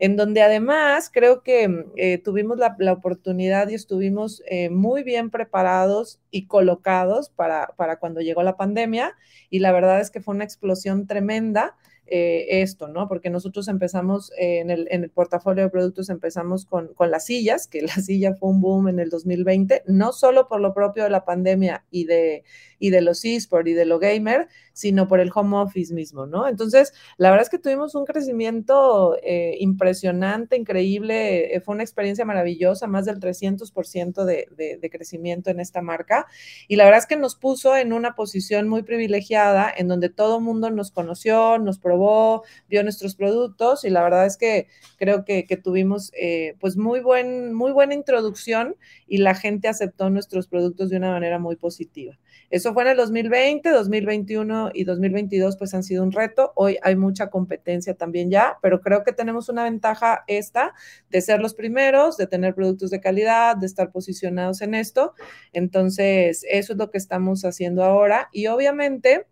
en 0.00 0.14
donde 0.14 0.42
además 0.42 1.10
creo 1.12 1.42
que 1.42 1.66
mm, 1.66 1.84
eh, 1.96 2.18
tuvimos 2.18 2.58
la, 2.58 2.92
oportunidad 2.92 3.68
y 3.68 3.74
estuvimos 3.74 4.42
muy 4.70 5.02
bien 5.02 5.30
preparados 5.30 6.20
y 6.30 6.46
colocados 6.46 7.30
para, 7.30 7.74
para, 7.76 7.98
cuando 7.98 8.20
llegó 8.20 8.44
la 8.44 8.56
pandemia 8.56 9.16
y 9.50 9.58
la 9.58 9.72
verdad 9.72 10.00
es 10.00 10.10
que 10.12 10.20
fue 10.20 10.36
una 10.36 10.44
explosión 10.44 11.08
tremenda 11.08 11.76
eh, 12.10 12.62
esto, 12.62 12.88
¿no? 12.88 13.06
Porque 13.06 13.28
nosotros 13.28 13.68
empezamos 13.68 14.32
eh, 14.38 14.60
en, 14.60 14.70
el, 14.70 14.88
en, 14.90 15.04
el, 15.04 15.10
portafolio 15.10 15.64
de 15.64 15.70
productos, 15.70 16.08
empezamos 16.08 16.64
con, 16.64 16.94
con, 16.94 17.10
las 17.10 17.26
sillas, 17.26 17.66
que 17.66 17.82
la 17.82 17.92
silla 17.92 18.34
fue 18.34 18.48
un 18.48 18.60
boom 18.60 18.88
en 18.88 18.98
el 18.98 19.10
2020, 19.10 19.82
no 19.86 20.12
solo 20.12 20.48
por 20.48 20.60
lo 20.60 20.72
propio 20.72 21.04
de 21.04 21.10
la 21.10 21.24
pandemia 21.24 21.84
y 21.90 22.04
de, 22.04 22.44
y 22.78 22.90
de 22.90 23.02
los 23.02 23.24
eSports 23.24 23.68
y 23.68 23.74
de 23.74 23.84
lo 23.84 23.98
gamer, 23.98 24.48
sino 24.78 25.08
por 25.08 25.18
el 25.18 25.32
home 25.34 25.56
office 25.56 25.92
mismo, 25.92 26.26
¿no? 26.26 26.46
Entonces, 26.46 26.94
la 27.16 27.30
verdad 27.30 27.42
es 27.42 27.50
que 27.50 27.58
tuvimos 27.58 27.96
un 27.96 28.04
crecimiento 28.04 29.16
eh, 29.24 29.56
impresionante, 29.58 30.56
increíble, 30.56 31.56
eh, 31.56 31.60
fue 31.60 31.74
una 31.74 31.82
experiencia 31.82 32.24
maravillosa, 32.24 32.86
más 32.86 33.04
del 33.04 33.18
300% 33.18 34.24
de, 34.24 34.88
crecimiento 34.88 35.50
en 35.50 35.58
esta 35.58 35.82
marca, 35.82 36.28
y 36.68 36.76
la 36.76 36.84
verdad 36.84 37.00
es 37.00 37.06
que 37.06 37.16
nos 37.16 37.34
puso 37.34 37.76
en 37.76 37.92
una 37.92 38.14
posición 38.14 38.68
muy 38.68 38.84
privilegiada, 38.84 39.68
en 39.76 39.88
donde 39.88 40.10
todo 40.10 40.38
mundo 40.38 40.70
nos 40.70 40.92
conoció, 40.92 41.58
nos 41.58 41.80
probó, 41.80 42.44
vio 42.68 42.84
nuestros 42.84 43.16
productos, 43.16 43.84
y 43.84 43.90
la 43.90 44.04
verdad 44.04 44.26
es 44.26 44.36
que 44.36 44.68
creo 44.96 45.24
que, 45.24 45.44
que 45.44 45.56
tuvimos 45.56 46.12
eh, 46.16 46.54
pues 46.60 46.76
muy, 46.76 47.00
buen, 47.00 47.52
muy 47.52 47.72
buena 47.72 47.94
introducción 47.94 48.76
y 49.08 49.18
la 49.18 49.34
gente 49.34 49.66
aceptó 49.66 50.08
nuestros 50.08 50.46
productos 50.46 50.88
de 50.88 50.98
una 50.98 51.10
manera 51.10 51.40
muy 51.40 51.56
positiva. 51.56 52.16
Eso 52.50 52.72
fue 52.72 52.82
en 52.84 52.90
el 52.90 52.96
2020, 52.96 53.70
2021 53.70 54.70
y 54.72 54.84
2022 54.84 55.56
pues 55.58 55.74
han 55.74 55.82
sido 55.82 56.02
un 56.02 56.12
reto. 56.12 56.52
Hoy 56.56 56.78
hay 56.82 56.96
mucha 56.96 57.28
competencia 57.28 57.94
también 57.94 58.30
ya, 58.30 58.58
pero 58.62 58.80
creo 58.80 59.04
que 59.04 59.12
tenemos 59.12 59.48
una 59.48 59.64
ventaja 59.64 60.24
esta 60.26 60.74
de 61.10 61.20
ser 61.20 61.40
los 61.40 61.54
primeros, 61.54 62.16
de 62.16 62.26
tener 62.26 62.54
productos 62.54 62.90
de 62.90 63.00
calidad, 63.00 63.56
de 63.56 63.66
estar 63.66 63.90
posicionados 63.90 64.62
en 64.62 64.74
esto. 64.74 65.12
Entonces, 65.52 66.44
eso 66.48 66.72
es 66.72 66.78
lo 66.78 66.90
que 66.90 66.98
estamos 66.98 67.44
haciendo 67.44 67.84
ahora 67.84 68.28
y 68.32 68.46
obviamente 68.46 69.26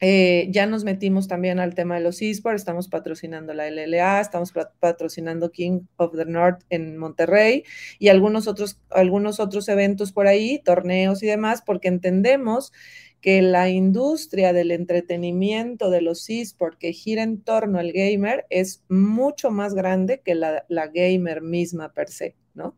eh, 0.00 0.48
ya 0.50 0.66
nos 0.66 0.84
metimos 0.84 1.28
también 1.28 1.58
al 1.58 1.74
tema 1.74 1.96
de 1.96 2.00
los 2.00 2.22
esports, 2.22 2.62
estamos 2.62 2.88
patrocinando 2.88 3.52
la 3.52 3.70
LLA, 3.70 4.20
estamos 4.20 4.52
patrocinando 4.80 5.52
King 5.52 5.82
of 5.96 6.16
the 6.16 6.24
North 6.24 6.62
en 6.70 6.96
Monterrey 6.96 7.64
y 7.98 8.08
algunos 8.08 8.48
otros, 8.48 8.80
algunos 8.88 9.40
otros 9.40 9.68
eventos 9.68 10.12
por 10.12 10.26
ahí, 10.26 10.58
torneos 10.64 11.22
y 11.22 11.26
demás, 11.26 11.62
porque 11.64 11.88
entendemos 11.88 12.72
que 13.20 13.42
la 13.42 13.68
industria 13.68 14.54
del 14.54 14.70
entretenimiento 14.70 15.90
de 15.90 16.00
los 16.00 16.28
esports 16.30 16.78
que 16.78 16.94
gira 16.94 17.22
en 17.22 17.42
torno 17.42 17.78
al 17.78 17.92
gamer 17.92 18.46
es 18.48 18.82
mucho 18.88 19.50
más 19.50 19.74
grande 19.74 20.22
que 20.24 20.34
la, 20.34 20.64
la 20.68 20.86
gamer 20.86 21.42
misma 21.42 21.92
per 21.92 22.08
se, 22.08 22.36
¿no? 22.54 22.76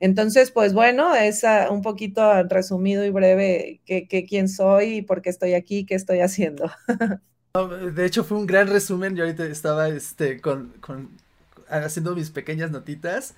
Entonces, 0.00 0.50
pues 0.50 0.72
bueno, 0.72 1.14
es 1.14 1.42
uh, 1.42 1.72
un 1.72 1.82
poquito 1.82 2.42
resumido 2.44 3.04
y 3.04 3.10
breve 3.10 3.80
que, 3.84 4.26
quién 4.28 4.48
soy 4.48 5.02
por 5.02 5.22
qué 5.22 5.30
estoy 5.30 5.54
aquí, 5.54 5.84
qué 5.84 5.94
estoy 5.94 6.20
haciendo. 6.20 6.70
de 7.94 8.06
hecho, 8.06 8.24
fue 8.24 8.38
un 8.38 8.46
gran 8.46 8.68
resumen. 8.68 9.16
Yo 9.16 9.24
ahorita 9.24 9.44
estaba 9.46 9.88
este, 9.88 10.40
con, 10.40 10.74
con, 10.80 11.10
haciendo 11.68 12.14
mis 12.14 12.30
pequeñas 12.30 12.70
notitas, 12.70 13.34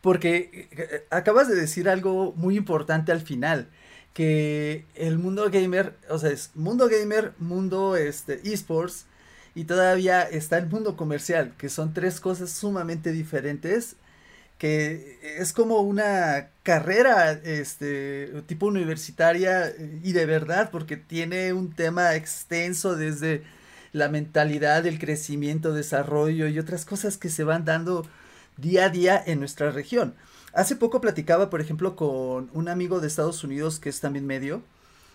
porque 0.00 0.68
eh, 0.70 1.04
acabas 1.10 1.48
de 1.48 1.56
decir 1.56 1.88
algo 1.88 2.32
muy 2.36 2.56
importante 2.56 3.10
al 3.10 3.20
final 3.20 3.68
que 4.12 4.84
el 4.94 5.18
mundo 5.18 5.50
gamer, 5.50 5.94
o 6.08 6.18
sea, 6.18 6.30
es 6.30 6.52
mundo 6.54 6.88
gamer, 6.88 7.32
mundo 7.38 7.96
este, 7.96 8.40
esports, 8.44 9.06
y 9.56 9.64
todavía 9.64 10.22
está 10.22 10.58
el 10.58 10.66
mundo 10.68 10.96
comercial, 10.96 11.54
que 11.58 11.68
son 11.68 11.92
tres 11.92 12.20
cosas 12.20 12.50
sumamente 12.50 13.12
diferentes 13.12 13.96
que 14.58 15.18
es 15.38 15.52
como 15.52 15.80
una 15.80 16.48
carrera 16.62 17.32
este 17.32 18.42
tipo 18.46 18.66
universitaria 18.66 19.72
y 20.02 20.12
de 20.12 20.26
verdad 20.26 20.70
porque 20.70 20.96
tiene 20.96 21.52
un 21.52 21.72
tema 21.72 22.14
extenso 22.14 22.96
desde 22.96 23.42
la 23.92 24.08
mentalidad, 24.08 24.86
el 24.86 24.98
crecimiento, 24.98 25.72
desarrollo 25.72 26.48
y 26.48 26.58
otras 26.58 26.84
cosas 26.84 27.16
que 27.16 27.28
se 27.28 27.44
van 27.44 27.64
dando 27.64 28.06
día 28.56 28.86
a 28.86 28.88
día 28.90 29.22
en 29.24 29.38
nuestra 29.40 29.70
región. 29.70 30.14
Hace 30.52 30.76
poco 30.76 31.00
platicaba, 31.00 31.50
por 31.50 31.60
ejemplo, 31.60 31.96
con 31.96 32.50
un 32.52 32.68
amigo 32.68 33.00
de 33.00 33.08
Estados 33.08 33.42
Unidos 33.44 33.80
que 33.80 33.88
es 33.88 34.00
también 34.00 34.26
medio, 34.26 34.62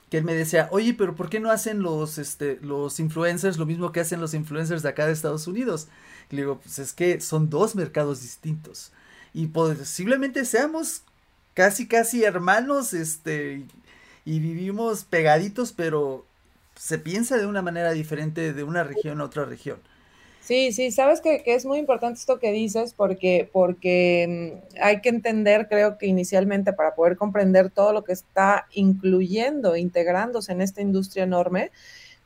que 0.10 0.17
él 0.17 0.25
me 0.25 0.34
decía, 0.34 0.67
oye, 0.72 0.93
pero 0.93 1.15
¿por 1.15 1.29
qué 1.29 1.39
no 1.39 1.51
hacen 1.51 1.81
los, 1.81 2.17
este, 2.17 2.60
los 2.62 3.00
influencers 3.00 3.58
lo 3.58 3.65
mismo 3.65 3.91
que 3.91 4.00
hacen 4.01 4.22
los 4.22 4.34
influencers 4.34 4.81
de 4.84 4.89
acá 4.89 5.05
de 5.05 5.13
Estados 5.13 5.48
Unidos? 5.48 5.88
Y 6.29 6.36
le 6.36 6.41
digo, 6.43 6.60
pues 6.60 6.79
es 6.79 6.93
que 6.93 7.22
son 7.22 7.50
dos 7.50 7.75
mercados 7.75 8.22
distintos 8.22 8.91
y 9.33 9.48
posiblemente 9.48 10.45
seamos 10.45 11.03
casi 11.53 11.88
casi 11.88 12.24
hermanos, 12.24 12.93
este, 12.93 13.63
y 14.25 14.39
vivimos 14.39 15.03
pegaditos, 15.03 15.74
pero 15.74 16.25
se 16.75 16.98
piensa 16.98 17.38
de 17.38 17.45
una 17.45 17.62
manera 17.62 17.91
diferente 17.91 18.53
de 18.53 18.63
una 18.63 18.83
región 18.83 19.19
a 19.21 19.25
otra 19.25 19.45
región. 19.45 19.79
Sí, 20.41 20.71
sí, 20.71 20.89
sabes 20.91 21.21
que, 21.21 21.43
que, 21.43 21.53
es 21.53 21.65
muy 21.65 21.77
importante 21.77 22.19
esto 22.19 22.39
que 22.39 22.51
dices 22.51 22.93
porque, 22.93 23.50
porque 23.51 24.62
mm, 24.74 24.81
hay 24.81 25.01
que 25.01 25.09
entender, 25.09 25.67
creo 25.67 25.98
que 25.98 26.07
inicialmente 26.07 26.74
para 26.74 26.95
poder 26.95 27.17
comprender 27.17 27.69
todo 27.69 27.93
lo 27.93 28.03
que 28.03 28.13
está 28.13 28.65
incluyendo, 28.74 29.75
integrándose 29.75 30.53
en 30.53 30.62
esta 30.62 30.81
industria 30.81 31.25
enorme, 31.25 31.71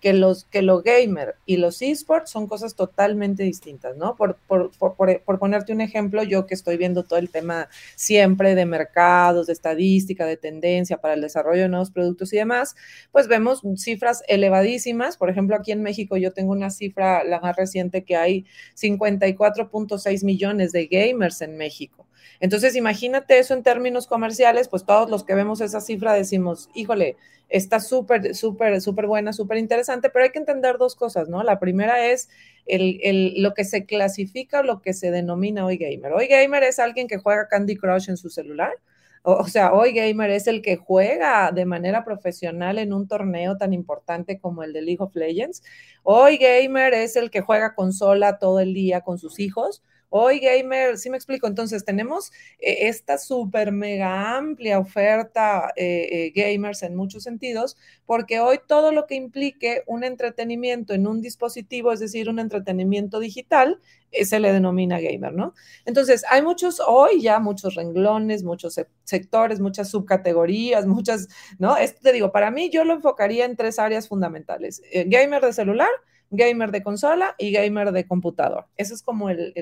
que, 0.04 0.12
los, 0.12 0.44
que 0.44 0.62
lo 0.62 0.82
gamer 0.82 1.36
y 1.46 1.56
los 1.56 1.82
esports 1.82 2.30
son 2.30 2.46
cosas 2.46 2.76
totalmente 2.76 3.42
distintas, 3.44 3.96
¿no? 3.96 4.18
Por, 4.18 4.36
por, 4.48 4.70
por, 4.72 4.98
por, 5.22 5.40
ponerte 5.40 5.72
un 5.72 5.80
ejemplo, 5.80 6.24
yo 6.24 6.46
que 6.46 6.56
estoy 6.56 6.76
viendo 6.76 7.04
todo 7.04 7.20
el 7.20 7.30
tema 7.30 7.70
siempre 7.96 8.54
de 8.54 8.66
mercados, 8.66 9.48
de 9.48 9.54
estadística, 9.54 10.26
de 10.26 10.36
tendencia 10.36 10.98
para 10.98 11.14
el 11.14 11.22
desarrollo 11.22 11.62
de 11.62 11.70
nuevos 11.70 11.90
productos 11.90 12.34
y 12.34 12.36
demás, 12.36 12.76
pues 13.14 13.30
vemos 13.30 13.62
cifras 13.78 14.24
elevadísimas. 14.28 15.16
Por 15.16 15.30
ejemplo, 15.30 15.56
aquí 15.56 15.72
en 15.72 15.82
México 15.82 16.18
yo 16.18 16.34
tengo 16.34 16.52
una 16.52 16.70
cifra, 16.70 17.24
la 17.24 17.40
más 17.40 17.56
reciente, 17.56 18.04
que 18.04 18.18
hay 18.18 18.46
54.6 18.76 20.26
millones 20.26 20.74
de 20.74 20.88
gamers 20.88 21.42
en 21.42 21.56
México. 21.56 22.06
Entonces, 22.40 22.76
imagínate 22.76 23.40
eso 23.40 23.54
en 23.54 23.64
términos 23.64 24.08
comerciales, 24.08 24.68
pues 24.68 24.86
todos 24.86 25.10
los 25.10 25.24
que 25.24 25.36
vemos 25.36 25.62
esa 25.62 25.82
cifra 25.82 26.14
decimos, 26.14 26.70
híjole, 26.74 27.18
está 27.50 27.80
súper, 27.80 28.36
súper, 28.36 28.82
súper 28.82 29.06
buena, 29.06 29.32
súper 29.32 29.58
interesante, 29.60 30.10
pero 30.10 30.26
hay 30.26 30.32
que 30.32 30.40
entender 30.40 30.78
dos 30.78 30.96
cosas, 30.96 31.30
¿no? 31.30 31.44
La 31.44 31.60
primera 31.60 32.08
es 32.08 32.30
el, 32.66 33.00
el, 33.04 33.44
lo 33.44 33.54
que 33.54 33.64
se 33.64 33.86
clasifica, 33.86 34.64
lo 34.64 34.82
que 34.82 34.94
se 34.94 35.12
denomina 35.12 35.66
hoy 35.66 35.78
gamer. 35.78 36.14
Hoy 36.14 36.28
gamer 36.28 36.64
es 36.64 36.80
alguien 36.80 37.08
que 37.08 37.18
juega 37.18 37.48
Candy 37.48 37.76
Crush 37.76 38.10
en 38.10 38.18
su 38.18 38.30
celular. 38.30 38.74
O, 39.22 39.34
o 39.34 39.48
sea, 39.48 39.72
hoy 39.74 39.94
gamer 39.94 40.32
es 40.32 40.48
el 40.48 40.62
que 40.62 40.78
juega 40.78 41.52
de 41.52 41.66
manera 41.66 42.04
profesional 42.04 42.80
en 42.80 42.92
un 42.92 43.08
torneo 43.08 43.56
tan 43.56 43.72
importante 43.72 44.40
como 44.40 44.64
el 44.64 44.74
de 44.74 44.82
League 44.82 45.02
of 45.04 45.16
Legends. 45.16 45.64
Hoy 46.02 46.38
gamer 46.38 46.94
es 46.94 47.16
el 47.16 47.30
que 47.30 47.42
juega 47.42 47.76
consola 47.76 48.40
todo 48.40 48.60
el 48.60 48.74
día 48.74 49.02
con 49.02 49.20
sus 49.20 49.40
hijos 49.40 49.84
Hoy 50.16 50.40
gamer, 50.40 51.00
sí 51.00 51.10
me 51.10 51.18
explico, 51.18 51.48
entonces 51.48 51.86
tenemos 51.86 52.32
eh, 52.60 52.88
esta 52.88 53.18
súper 53.18 53.72
mega 53.72 54.38
amplia 54.38 54.78
oferta 54.78 55.74
eh, 55.76 56.08
eh, 56.12 56.32
gamers 56.36 56.84
en 56.84 56.96
muchos 56.96 57.24
sentidos, 57.24 57.78
porque 58.06 58.40
hoy 58.40 58.60
todo 58.68 58.92
lo 58.92 59.08
que 59.08 59.16
implique 59.16 59.82
un 59.88 60.04
entretenimiento 60.04 60.94
en 60.94 61.08
un 61.08 61.20
dispositivo, 61.20 61.92
es 61.92 62.00
decir, 62.00 62.30
un 62.30 62.38
entretenimiento 62.38 63.20
digital, 63.20 63.80
se 64.12 64.40
le 64.40 64.54
denomina 64.54 65.00
gamer, 65.00 65.34
¿no? 65.34 65.56
Entonces, 65.84 66.24
hay 66.30 66.44
muchos, 66.44 66.80
hoy 66.86 67.20
ya 67.20 67.40
muchos 67.40 67.74
renglones, 67.74 68.44
muchos 68.44 68.80
sectores, 69.06 69.60
muchas 69.60 69.90
subcategorías, 69.90 70.86
muchas, 70.86 71.28
¿no? 71.58 71.76
Esto 71.76 72.02
te 72.04 72.12
digo, 72.12 72.32
para 72.32 72.52
mí 72.52 72.70
yo 72.70 72.84
lo 72.84 72.94
enfocaría 72.94 73.46
en 73.46 73.56
tres 73.56 73.80
áreas 73.80 74.08
fundamentales. 74.08 74.84
gamer 75.08 75.42
de 75.42 75.54
celular, 75.54 75.90
gamer 76.34 76.72
de 76.72 76.82
consola 76.82 77.36
y 77.38 77.52
gamer 77.52 77.92
de 77.92 78.08
computador. 78.08 78.66
Eso 78.76 78.96
es 78.96 79.04
como 79.04 79.30
el, 79.30 79.54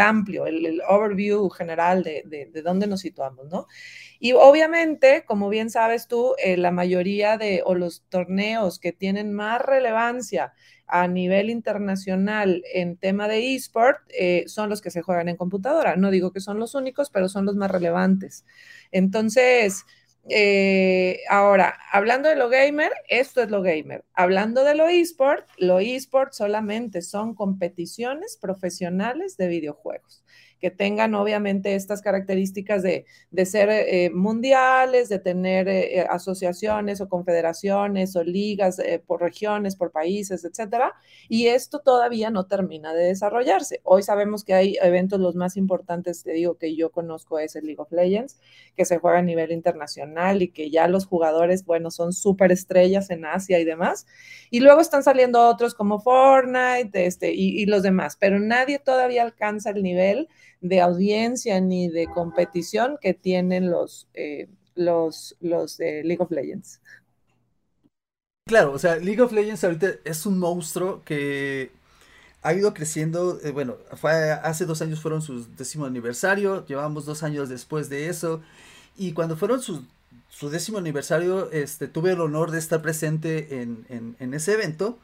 amplio, 0.00 0.46
el, 0.46 0.80
overview 0.88 1.48
general 1.50 2.02
de, 2.02 2.22
de, 2.26 2.62
dónde 2.62 2.86
nos 2.86 3.00
situamos, 3.00 3.48
¿no? 3.48 3.66
Y 4.18 4.32
obviamente, 4.32 5.24
como 5.26 5.50
bien 5.50 5.68
sabes 5.70 6.08
tú, 6.08 6.34
eh, 6.42 6.56
la 6.56 6.70
mayoría 6.70 7.36
de, 7.36 7.62
o 7.64 7.74
los 7.74 8.02
torneos 8.08 8.78
que 8.78 8.92
tienen 8.92 9.32
más 9.34 9.60
relevancia 9.60 10.54
a 10.86 11.06
nivel 11.06 11.50
internacional 11.50 12.62
en 12.72 12.96
tema 12.96 13.28
de 13.28 13.54
eSport 13.54 14.00
eh, 14.18 14.44
son 14.46 14.70
los 14.70 14.80
que 14.80 14.90
se 14.90 15.02
juegan 15.02 15.28
en 15.28 15.36
computadora. 15.36 15.96
No 15.96 16.10
digo 16.10 16.32
que 16.32 16.40
son 16.40 16.58
los 16.58 16.74
únicos, 16.74 17.10
pero 17.10 17.28
son 17.28 17.44
los 17.44 17.56
más 17.56 17.70
relevantes. 17.70 18.46
Entonces, 18.90 19.84
eh, 20.28 21.20
ahora, 21.28 21.78
hablando 21.90 22.28
de 22.28 22.36
lo 22.36 22.48
gamer, 22.48 22.92
esto 23.08 23.42
es 23.42 23.50
lo 23.50 23.62
gamer. 23.62 24.04
Hablando 24.14 24.64
de 24.64 24.74
lo 24.74 24.88
eSport, 24.88 25.48
lo 25.58 25.78
eSport 25.80 26.32
solamente 26.32 27.02
son 27.02 27.34
competiciones 27.34 28.36
profesionales 28.40 29.36
de 29.36 29.48
videojuegos 29.48 30.22
que 30.60 30.70
tengan 30.70 31.14
obviamente 31.14 31.74
estas 31.74 32.02
características 32.02 32.82
de, 32.82 33.04
ser 33.44 33.70
eh, 33.70 34.10
mundiales, 34.10 35.08
de 35.08 35.18
tener 35.18 35.68
eh, 35.68 36.06
asociaciones 36.08 37.00
o 37.00 37.08
confederaciones 37.08 38.16
o 38.16 38.24
ligas 38.24 38.78
eh, 38.78 39.02
por 39.04 39.20
regiones, 39.20 39.76
por 39.76 39.92
países, 39.92 40.44
etcétera. 40.44 40.94
Y 41.28 41.46
esto 41.46 41.78
todavía 41.80 42.30
no 42.30 42.46
termina 42.46 42.92
de 42.92 43.04
desarrollarse. 43.04 43.80
Hoy 43.84 44.02
sabemos 44.02 44.44
que 44.44 44.54
hay 44.54 44.76
eventos, 44.82 45.20
los 45.20 45.36
más 45.36 45.56
importantes, 45.56 46.22
te 46.22 46.32
digo, 46.32 46.58
que 46.58 46.74
yo 46.74 46.90
conozco 46.90 47.38
es 47.38 47.54
el 47.56 47.66
League 47.66 47.80
of 47.80 47.92
Legends, 47.92 48.38
que 48.76 48.84
se 48.84 48.98
juega 48.98 49.18
a 49.18 49.22
nivel 49.22 49.52
internacional 49.52 50.42
y 50.42 50.48
que 50.48 50.70
ya 50.70 50.88
los 50.88 51.06
jugadores, 51.06 51.64
bueno, 51.64 51.90
son 51.90 52.12
súper 52.12 52.52
estrellas 52.52 53.10
en 53.10 53.24
Asia 53.24 53.58
y 53.58 53.64
demás. 53.64 54.06
Y 54.50 54.60
luego 54.60 54.80
están 54.80 55.02
saliendo 55.02 55.46
otros 55.46 55.74
como 55.74 56.00
Fortnite 56.00 57.06
este, 57.06 57.32
y, 57.32 57.60
y 57.60 57.66
los 57.66 57.82
demás, 57.82 58.16
pero 58.16 58.40
nadie 58.40 58.78
todavía 58.78 59.22
alcanza 59.22 59.70
el 59.70 59.82
nivel 59.82 60.28
de 60.60 60.80
audiencia 60.80 61.60
ni 61.60 61.88
de 61.88 62.06
competición 62.06 62.98
que 63.00 63.14
tienen 63.14 63.70
los, 63.70 64.08
eh, 64.14 64.48
los, 64.74 65.36
los 65.40 65.76
de 65.76 66.02
League 66.04 66.22
of 66.22 66.30
Legends. 66.30 66.80
Claro, 68.46 68.72
o 68.72 68.78
sea, 68.78 68.96
League 68.96 69.20
of 69.20 69.32
Legends 69.32 69.62
ahorita 69.62 69.96
es 70.04 70.24
un 70.24 70.38
monstruo 70.38 71.02
que 71.04 71.70
ha 72.40 72.54
ido 72.54 72.72
creciendo, 72.72 73.38
eh, 73.42 73.50
bueno, 73.50 73.76
hace 74.42 74.64
dos 74.64 74.80
años 74.80 75.00
fueron 75.00 75.20
su 75.20 75.44
décimo 75.56 75.84
aniversario, 75.84 76.64
llevamos 76.66 77.04
dos 77.04 77.22
años 77.22 77.48
después 77.48 77.90
de 77.90 78.08
eso, 78.08 78.40
y 78.96 79.12
cuando 79.12 79.36
fueron 79.36 79.60
su, 79.60 79.84
su 80.30 80.48
décimo 80.48 80.78
aniversario, 80.78 81.50
este, 81.52 81.88
tuve 81.88 82.12
el 82.12 82.20
honor 82.20 82.50
de 82.50 82.58
estar 82.58 82.80
presente 82.80 83.60
en, 83.60 83.84
en, 83.90 84.16
en 84.18 84.32
ese 84.32 84.54
evento, 84.54 84.98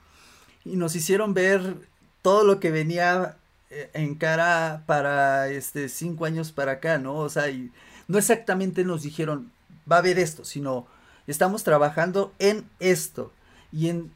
y 0.65 0.77
nos 0.77 0.97
hicieron 0.97 1.35
ver 1.35 1.77
todo 2.23 2.45
lo 2.45 2.61
que 2.61 2.71
venía 2.71 3.37
eh, 3.71 3.91
en 3.95 4.15
cara 4.15 4.83
para 4.87 5.49
este 5.49 5.89
cinco 5.89 6.25
años 6.25 6.53
para 6.53 6.73
acá, 6.73 6.99
¿no? 6.99 7.17
O 7.17 7.29
sea, 7.29 7.51
y 7.51 7.71
no 8.09 8.19
exactamente 8.19 8.85
nos 8.85 9.03
dijeron 9.03 9.51
va 9.91 9.97
a 9.97 9.99
haber 10.01 10.19
esto, 10.19 10.45
sino 10.45 10.87
estamos 11.27 11.65
trabajando 11.65 12.33
en 12.39 12.69
esto. 12.81 13.33
Y 13.73 13.89
en 13.89 14.13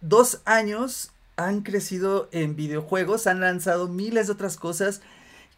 dos 0.00 0.40
años 0.44 1.10
han 1.36 1.62
crecido 1.62 2.28
en 2.32 2.56
videojuegos, 2.56 3.26
han 3.26 3.40
lanzado 3.40 3.88
miles 3.88 4.26
de 4.26 4.32
otras 4.32 4.56
cosas 4.56 5.00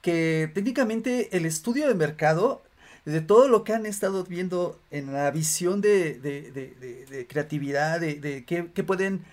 que 0.00 0.50
técnicamente 0.54 1.36
el 1.36 1.46
estudio 1.46 1.88
de 1.88 1.94
mercado 1.94 2.62
de 3.04 3.20
todo 3.20 3.48
lo 3.48 3.62
que 3.62 3.72
han 3.72 3.86
estado 3.86 4.24
viendo 4.24 4.80
en 4.90 5.12
la 5.12 5.30
visión 5.30 5.80
de, 5.80 6.14
de, 6.14 7.26
creatividad, 7.28 8.00
de, 8.00 8.44
qué, 8.44 8.62
pueden 8.84 9.24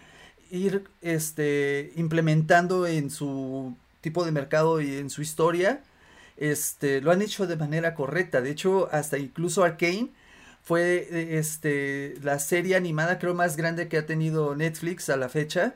ir 0.54 0.84
este, 1.02 1.92
implementando 1.96 2.86
en 2.86 3.10
su 3.10 3.76
tipo 4.02 4.24
de 4.24 4.32
mercado 4.32 4.82
y 4.82 4.98
en 4.98 5.10
su 5.10 5.24
historia, 5.24 5.82
este, 6.38 7.02
lo 7.02 7.12
han 7.12 7.24
hecho 7.24 7.48
de 7.48 7.56
manera 7.56 7.96
correcta. 7.96 8.42
De 8.42 8.52
hecho, 8.52 8.88
hasta 8.92 9.18
incluso 9.18 9.64
Arkane 9.64 10.12
fue 10.62 11.38
este, 11.38 12.16
la 12.22 12.38
serie 12.38 12.76
animada 12.76 13.18
creo 13.18 13.34
más 13.34 13.58
grande 13.58 13.88
que 13.88 13.98
ha 13.98 14.06
tenido 14.06 14.56
Netflix 14.56 15.10
a 15.10 15.18
la 15.18 15.28
fecha 15.28 15.76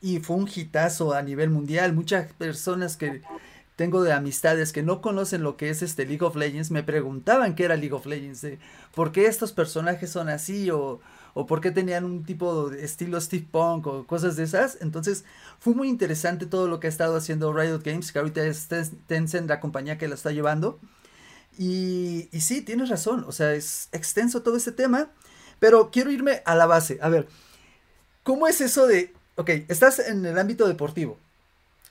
y 0.00 0.20
fue 0.20 0.36
un 0.36 0.48
hitazo 0.48 1.14
a 1.14 1.22
nivel 1.22 1.50
mundial. 1.50 1.92
Muchas 1.92 2.32
personas 2.34 2.96
que 2.96 3.22
tengo 3.74 4.04
de 4.04 4.12
amistades 4.12 4.72
que 4.72 4.84
no 4.84 5.00
conocen 5.00 5.42
lo 5.42 5.56
que 5.56 5.68
es 5.68 5.82
este 5.82 6.06
League 6.06 6.24
of 6.24 6.36
Legends 6.36 6.70
me 6.70 6.84
preguntaban 6.84 7.56
qué 7.56 7.64
era 7.64 7.74
League 7.74 7.94
of 7.94 8.06
Legends, 8.06 8.46
por 8.94 9.10
qué 9.10 9.26
estos 9.26 9.52
personajes 9.52 10.10
son 10.10 10.28
así 10.28 10.70
o, 10.70 11.00
o 11.34 11.46
por 11.46 11.60
qué 11.60 11.70
tenían 11.70 12.04
un 12.04 12.24
tipo 12.24 12.70
de 12.70 12.84
estilo 12.84 13.20
Steve 13.20 13.46
Punk 13.50 13.86
o 13.86 14.06
cosas 14.06 14.36
de 14.36 14.44
esas. 14.44 14.78
Entonces 14.80 15.24
fue 15.58 15.74
muy 15.74 15.88
interesante 15.88 16.46
todo 16.46 16.68
lo 16.68 16.80
que 16.80 16.86
ha 16.88 16.90
estado 16.90 17.16
haciendo 17.16 17.52
Riot 17.52 17.80
Games, 17.84 18.12
que 18.12 18.18
ahorita 18.18 18.44
es 18.44 18.68
Tencent 19.06 19.48
la 19.48 19.60
compañía 19.60 19.98
que 19.98 20.08
la 20.08 20.14
está 20.14 20.30
llevando. 20.30 20.78
Y, 21.58 22.28
sí, 22.40 22.62
tienes 22.62 22.88
razón, 22.88 23.24
o 23.28 23.32
sea, 23.32 23.54
es 23.54 23.88
extenso 23.92 24.42
todo 24.42 24.56
este 24.56 24.72
tema, 24.72 25.10
pero 25.58 25.90
quiero 25.90 26.10
irme 26.10 26.42
a 26.46 26.54
la 26.54 26.66
base. 26.66 26.98
A 27.02 27.08
ver, 27.08 27.28
¿cómo 28.22 28.48
es 28.48 28.60
eso 28.60 28.86
de, 28.86 29.12
ok, 29.36 29.50
estás 29.68 29.98
en 29.98 30.24
el 30.24 30.38
ámbito 30.38 30.66
deportivo? 30.66 31.18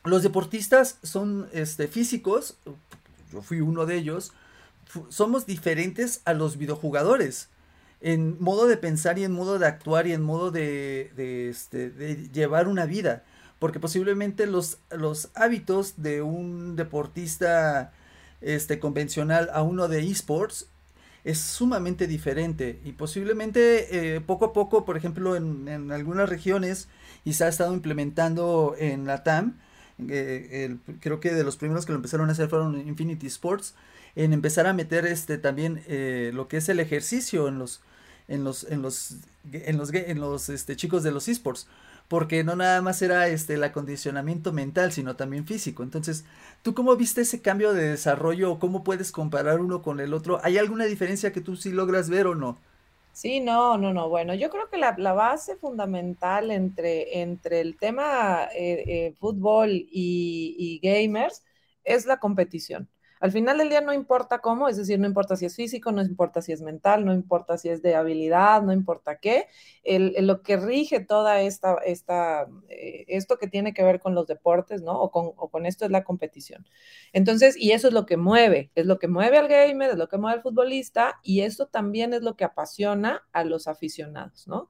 Los 0.04 0.24
deportistas 0.24 0.98
son 1.04 1.48
este, 1.54 1.88
físicos, 1.88 2.58
yo 3.32 3.44
fui 3.44 3.62
uno 3.62 3.86
de 3.86 3.98
ellos, 3.98 4.34
somos 5.10 5.46
diferentes 5.46 6.22
a 6.26 6.34
los 6.34 6.58
videojugadores 6.58 7.48
en 8.02 8.42
modo 8.42 8.68
de 8.68 8.78
pensar 8.78 9.20
y 9.20 9.24
en 9.24 9.32
modo 9.32 9.60
de 9.60 9.68
actuar 9.68 10.08
y 10.08 10.14
en 10.14 10.22
modo 10.24 10.52
de, 10.52 11.12
este, 11.50 11.90
de 11.90 12.30
llevar 12.30 12.68
una 12.68 12.86
vida. 12.86 13.24
Porque 13.60 13.80
posiblemente 13.80 14.48
los, 14.48 14.80
los 14.90 15.30
hábitos 15.36 16.02
de 16.02 16.22
un 16.24 16.76
deportista 16.76 17.94
este, 18.42 18.80
convencional 18.80 19.50
a 19.54 19.62
uno 19.62 19.88
de 19.88 20.00
esports 20.00 20.68
es 21.24 21.40
sumamente 21.40 22.08
diferente 22.08 22.80
y 22.84 22.94
posiblemente 22.94 24.16
eh, 24.16 24.22
poco 24.22 24.46
a 24.46 24.54
poco, 24.54 24.86
por 24.86 24.98
ejemplo, 24.98 25.36
en, 25.36 25.68
en, 25.68 25.92
algunas 25.92 26.28
regiones 26.28 26.88
y 27.24 27.34
se 27.34 27.44
ha 27.44 27.48
estado 27.48 27.76
implementando 27.76 28.74
en 28.80 29.06
la 29.06 29.24
TAM, 29.24 29.60
eh, 30.10 30.78
creo 31.00 31.20
que 31.20 31.32
de 31.32 31.44
los 31.44 31.58
primeros 31.58 31.86
que 31.86 31.92
lo 31.92 31.98
empezaron 31.98 32.30
a 32.30 32.32
hacer 32.32 32.50
fueron 32.50 32.88
Infinity 32.88 33.28
Sports, 33.28 33.76
en 34.16 34.34
empezar 34.34 34.68
a 34.68 34.74
meter 34.74 35.06
este 35.06 35.38
también 35.38 35.84
eh, 35.88 36.32
lo 36.34 36.48
que 36.48 36.58
es 36.58 36.70
el 36.70 36.80
ejercicio 36.80 37.48
en 37.48 37.60
los 37.60 37.82
en 38.34 38.44
los, 38.44 38.64
en 38.66 38.82
los, 38.82 39.18
en 39.52 39.78
los, 39.78 39.94
en 39.94 40.20
los 40.20 40.50
este, 40.50 40.76
chicos 40.76 41.04
de 41.04 41.12
los 41.12 41.28
esports. 41.28 41.68
Porque 42.08 42.44
no 42.44 42.56
nada 42.58 42.82
más 42.82 43.02
era 43.02 43.28
este, 43.30 43.54
el 43.54 43.64
acondicionamiento 43.64 44.52
mental, 44.52 44.92
sino 44.92 45.16
también 45.16 45.46
físico. 45.48 45.84
Entonces, 45.84 46.26
¿tú 46.62 46.74
cómo 46.74 46.96
viste 46.98 47.22
ese 47.22 47.42
cambio 47.42 47.74
de 47.74 47.90
desarrollo 47.90 48.60
cómo 48.60 48.84
puedes 48.84 49.12
comparar 49.14 49.62
uno 49.62 49.82
con 49.82 50.00
el 50.02 50.14
otro? 50.14 50.42
¿Hay 50.44 50.58
alguna 50.58 50.86
diferencia 50.86 51.32
que 51.32 51.42
tú 51.42 51.56
sí 51.56 51.72
logras 51.72 52.10
ver 52.10 52.28
o 52.28 52.36
no? 52.36 52.58
Sí, 53.14 53.40
no, 53.42 53.78
no, 53.78 53.94
no. 53.94 54.10
Bueno, 54.10 54.34
yo 54.36 54.50
creo 54.50 54.70
que 54.70 54.78
la, 54.78 54.96
la 54.98 55.14
base 55.14 55.58
fundamental 55.58 56.50
entre, 56.50 57.22
entre 57.22 57.60
el 57.62 57.78
tema 57.78 58.46
eh, 58.56 58.84
eh, 59.08 59.16
fútbol 59.20 59.70
y 59.72 60.80
gamers 60.82 61.44
es 61.84 62.06
la 62.06 62.20
competición. 62.20 62.90
Al 63.22 63.32
final 63.32 63.60
del 63.60 63.70
día 63.70 63.82
no 63.82 63.94
importa 63.94 64.40
cómo, 64.40 64.68
es 64.68 64.78
decir, 64.78 65.00
no 65.00 65.06
importa 65.06 65.36
si 65.36 65.46
es 65.46 65.56
físico, 65.56 65.92
no 65.92 66.02
importa 66.02 66.42
si 66.42 66.52
es 66.52 66.62
mental, 66.62 67.06
no 67.06 67.14
importa 67.14 67.56
si 67.58 67.70
es 67.70 67.84
de 67.84 67.94
habilidad, 67.94 68.64
no 68.64 68.74
importa 68.74 69.20
qué, 69.20 69.48
lo 69.86 70.42
que 70.42 70.58
rige 70.58 71.00
toda 71.02 71.40
esta, 71.42 71.76
esta 71.86 72.48
eh, 72.68 73.06
esto 73.08 73.38
que 73.38 73.48
tiene 73.48 73.76
que 73.76 73.84
ver 73.84 74.00
con 74.00 74.16
los 74.16 74.26
deportes, 74.26 74.82
¿no? 74.82 75.00
O 75.00 75.12
con, 75.12 75.34
o 75.38 75.50
con 75.50 75.68
esto 75.68 75.86
es 75.86 75.92
la 75.92 76.04
competición. 76.04 76.66
Entonces, 77.14 77.56
y 77.58 77.74
eso 77.74 77.90
es 77.90 77.94
lo 77.94 78.08
que 78.08 78.18
mueve, 78.18 78.72
es 78.74 78.88
lo 78.88 78.98
que 78.98 79.08
mueve 79.08 79.38
al 79.38 79.48
gamer, 79.48 79.92
es 79.92 79.98
lo 79.98 80.10
que 80.10 80.18
mueve 80.18 80.38
al 80.38 80.42
futbolista, 80.44 81.20
y 81.22 81.42
eso 81.42 81.68
también 81.68 82.14
es 82.14 82.24
lo 82.24 82.36
que 82.36 82.44
apasiona 82.44 83.22
a 83.34 83.44
los 83.44 83.68
aficionados, 83.68 84.48
¿no? 84.48 84.68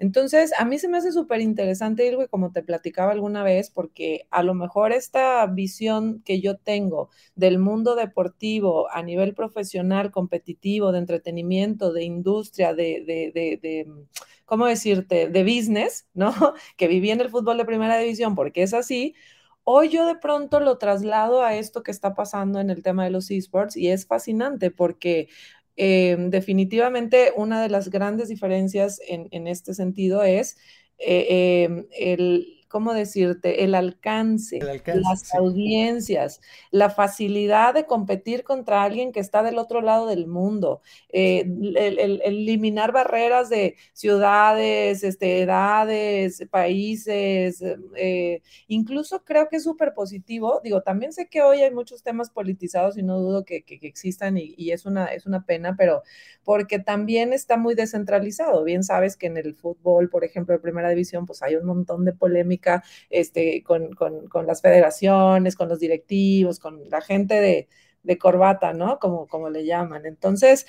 Entonces, 0.00 0.52
a 0.58 0.64
mí 0.64 0.78
se 0.78 0.88
me 0.88 0.96
hace 0.98 1.12
súper 1.12 1.42
interesante, 1.42 2.06
Irwe, 2.06 2.26
como 2.28 2.52
te 2.52 2.62
platicaba 2.62 3.12
alguna 3.12 3.42
vez, 3.44 3.70
porque 3.70 4.26
a 4.30 4.42
lo 4.42 4.54
mejor 4.54 4.92
esta 4.92 5.46
visión 5.46 6.22
que 6.24 6.40
yo 6.40 6.56
tengo 6.56 7.10
del 7.34 7.58
mundo 7.58 7.94
deportivo 7.94 8.90
a 8.90 9.02
nivel 9.02 9.34
profesional, 9.34 10.10
competitivo, 10.10 10.90
de 10.92 11.00
entretenimiento, 11.00 11.92
de 11.92 12.04
industria, 12.04 12.72
de, 12.74 13.04
de, 13.06 13.30
de, 13.34 13.58
de 13.62 13.86
¿cómo 14.46 14.66
decirte?, 14.66 15.28
de 15.28 15.44
business, 15.44 16.06
¿no? 16.14 16.32
Que 16.78 16.88
viví 16.88 17.10
en 17.10 17.20
el 17.20 17.28
fútbol 17.30 17.58
de 17.58 17.66
primera 17.66 17.98
división, 17.98 18.34
porque 18.34 18.62
es 18.62 18.72
así. 18.74 19.14
Hoy 19.64 19.90
yo 19.90 20.06
de 20.06 20.16
pronto 20.16 20.60
lo 20.60 20.78
traslado 20.78 21.42
a 21.42 21.54
esto 21.56 21.82
que 21.82 21.90
está 21.90 22.14
pasando 22.14 22.58
en 22.60 22.70
el 22.70 22.82
tema 22.82 23.04
de 23.04 23.10
los 23.10 23.30
esports 23.30 23.76
y 23.76 23.88
es 23.88 24.06
fascinante 24.06 24.70
porque 24.70 25.28
eh, 25.82 26.14
definitivamente 26.28 27.32
una 27.34 27.62
de 27.62 27.70
las 27.70 27.88
grandes 27.88 28.28
diferencias 28.28 29.00
en, 29.08 29.46
este 29.46 29.72
sentido 29.72 30.22
es 30.22 30.58
eh, 30.98 31.26
eh, 31.30 31.86
el 31.98 32.59
¿cómo 32.70 32.94
decirte? 32.94 33.64
El 33.64 33.74
alcance, 33.74 34.60
las 34.60 35.34
audiencias, 35.34 36.40
la 36.70 36.88
facilidad 36.88 37.74
de 37.74 37.84
competir 37.84 38.44
contra 38.44 38.84
alguien 38.84 39.10
que 39.10 39.18
está 39.18 39.42
del 39.42 39.58
otro 39.58 39.82
lado 39.82 40.06
del 40.06 40.28
mundo, 40.28 40.80
eh, 41.08 41.40
el, 41.40 42.22
eliminar 42.24 42.92
barreras 42.92 43.50
de 43.50 43.76
ciudades, 43.92 45.02
este, 45.02 45.42
edades, 45.42 46.46
países, 46.48 47.60
eh, 47.96 48.40
incluso 48.68 49.24
creo 49.24 49.48
que 49.48 49.56
es 49.56 49.64
súper 49.64 49.92
positivo. 49.92 50.60
Digo, 50.62 50.80
también 50.82 51.12
sé 51.12 51.28
que 51.28 51.42
hoy 51.42 51.62
hay 51.62 51.72
muchos 51.72 52.04
temas 52.04 52.30
politizados 52.30 52.96
y 52.96 53.02
no 53.02 53.18
dudo 53.18 53.44
que, 53.44 53.62
que, 53.62 53.80
existan 53.82 54.38
y, 54.38 54.54
y, 54.56 54.70
es, 54.70 54.86
una, 54.86 55.06
es 55.06 55.26
una 55.26 55.44
pena, 55.44 55.74
pero 55.76 56.02
porque 56.44 56.78
también 56.78 57.32
está 57.32 57.56
muy 57.56 57.74
descentralizado. 57.74 58.62
Bien 58.62 58.84
sabes 58.84 59.16
que 59.16 59.26
en 59.26 59.36
el 59.36 59.56
fútbol, 59.56 60.08
por 60.08 60.24
ejemplo, 60.24 60.54
de 60.54 60.60
primera 60.60 60.88
división, 60.88 61.26
pues 61.26 61.42
hay 61.42 61.56
un 61.56 61.66
montón 61.66 62.04
de 62.04 62.12
este, 63.08 63.62
con, 63.62 63.92
con, 63.94 64.28
con, 64.28 64.46
las 64.46 64.62
federaciones, 64.62 65.56
con 65.56 65.68
los 65.68 65.80
directivos, 65.80 66.58
con 66.58 66.88
la 66.90 67.00
gente 67.00 67.34
de, 67.40 67.68
de 68.02 68.18
corbata, 68.18 68.72
¿no? 68.72 68.98
Como, 68.98 69.26
como 69.26 69.50
le 69.50 69.64
llaman. 69.64 70.06
Entonces, 70.06 70.66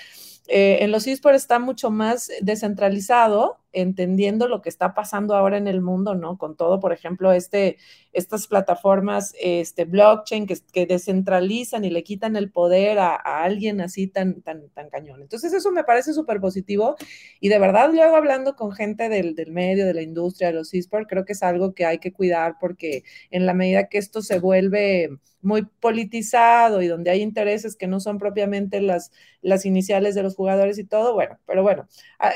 eh, 0.47 0.80
en 0.82 0.91
los 0.91 1.08
esports 1.08 1.38
está 1.38 1.60
mucho 1.60 1.91
más 1.91 2.32
descentralizado, 2.41 3.60
entendiendo 3.73 4.47
lo 4.47 4.62
que 4.62 4.69
está 4.69 4.93
pasando 4.93 5.36
ahora 5.36 5.58
en 5.58 5.67
el 5.67 5.82
mundo, 5.82 6.15
¿no? 6.15 6.38
Con 6.38 6.58
todo, 6.58 6.80
por 6.80 6.93
ejemplo, 6.93 7.32
este, 7.32 7.77
estas 8.12 8.47
plataformas, 8.47 9.34
este, 9.39 9.86
blockchain, 9.86 10.47
que, 10.47 10.58
que 10.73 10.86
descentralizan 10.86 11.86
y 11.86 11.89
le 11.89 12.04
quitan 12.04 12.36
el 12.36 12.51
poder 12.51 12.99
a, 12.99 13.15
alguien 13.15 13.82
así 13.82 14.08
tan, 14.08 14.41
tan, 14.41 14.67
tan 14.69 14.89
cañón. 14.89 15.21
Entonces, 15.21 15.54
eso 15.54 15.71
me 15.71 15.84
parece 15.84 16.13
súper 16.13 16.41
positivo 16.41 16.95
y 17.39 17.49
de 17.49 17.60
verdad, 17.60 17.91
luego 17.93 18.15
hablando 18.15 18.56
con 18.56 18.71
gente 18.71 19.10
del, 19.10 19.36
del 19.36 19.51
medio, 19.51 19.86
de 19.86 19.93
la 19.93 20.01
industria, 20.01 20.47
de 20.49 20.56
los 20.56 20.73
esports, 20.73 21.08
creo 21.08 21.23
que 21.23 21.34
es 21.34 21.43
algo 21.43 21.73
que 21.73 21.86
hay 21.86 21.99
que 21.99 22.12
cuidar 22.12 22.58
porque 22.60 23.04
en 23.30 23.45
la 23.45 23.54
medida 23.54 23.88
que 23.88 23.99
esto 23.99 24.21
se 24.21 24.39
vuelve 24.39 25.10
muy 25.41 25.63
politizado 25.63 26.82
y 26.82 26.88
donde 26.88 27.10
hay 27.12 27.21
intereses 27.21 27.75
que 27.75 27.88
no 27.88 27.99
son 27.99 28.17
propiamente 28.19 28.82
las, 28.82 29.12
las 29.41 29.65
iniciales 29.65 30.15
de 30.15 30.23
los 30.23 30.31
jugadores 30.36 30.78
y 30.78 30.84
todo, 30.84 31.13
bueno, 31.13 31.38
pero 31.46 31.63
bueno, 31.63 31.88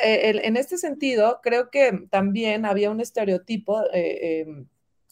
e, 0.04 0.42
en 0.44 0.58
este 0.58 0.78
sentido, 0.78 1.40
creo 1.42 1.70
que 1.70 2.06
también 2.10 2.66
había 2.66 2.92
un 2.92 3.02
estereotipo 3.02 3.84
eh, 3.94 4.42
em, 4.42 4.68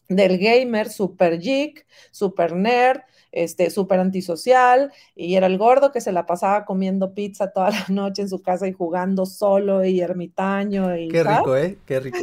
del 0.10 0.38
gamer 0.38 0.90
super 0.90 1.40
geek, 1.40 1.86
super 2.12 2.56
nerd, 2.56 3.02
este, 3.32 3.70
súper 3.70 4.00
antisocial, 4.00 4.92
y 5.16 5.36
era 5.36 5.48
el 5.48 5.58
gordo 5.58 5.92
que 5.92 6.02
se 6.02 6.12
la 6.12 6.26
pasaba 6.26 6.66
comiendo 6.66 7.14
pizza 7.14 7.52
toda 7.52 7.72
la 7.72 7.86
noche 7.90 8.22
en 8.22 8.30
su 8.30 8.42
casa 8.42 8.68
y 8.68 8.74
jugando 8.74 9.26
solo 9.26 9.84
y 9.84 10.02
ermitaño. 10.02 10.96
Y, 10.96 11.08
Qué 11.08 11.24
rico, 11.24 11.58
¿eh? 11.58 11.78
Qué 11.86 12.00
rico. 12.00 12.20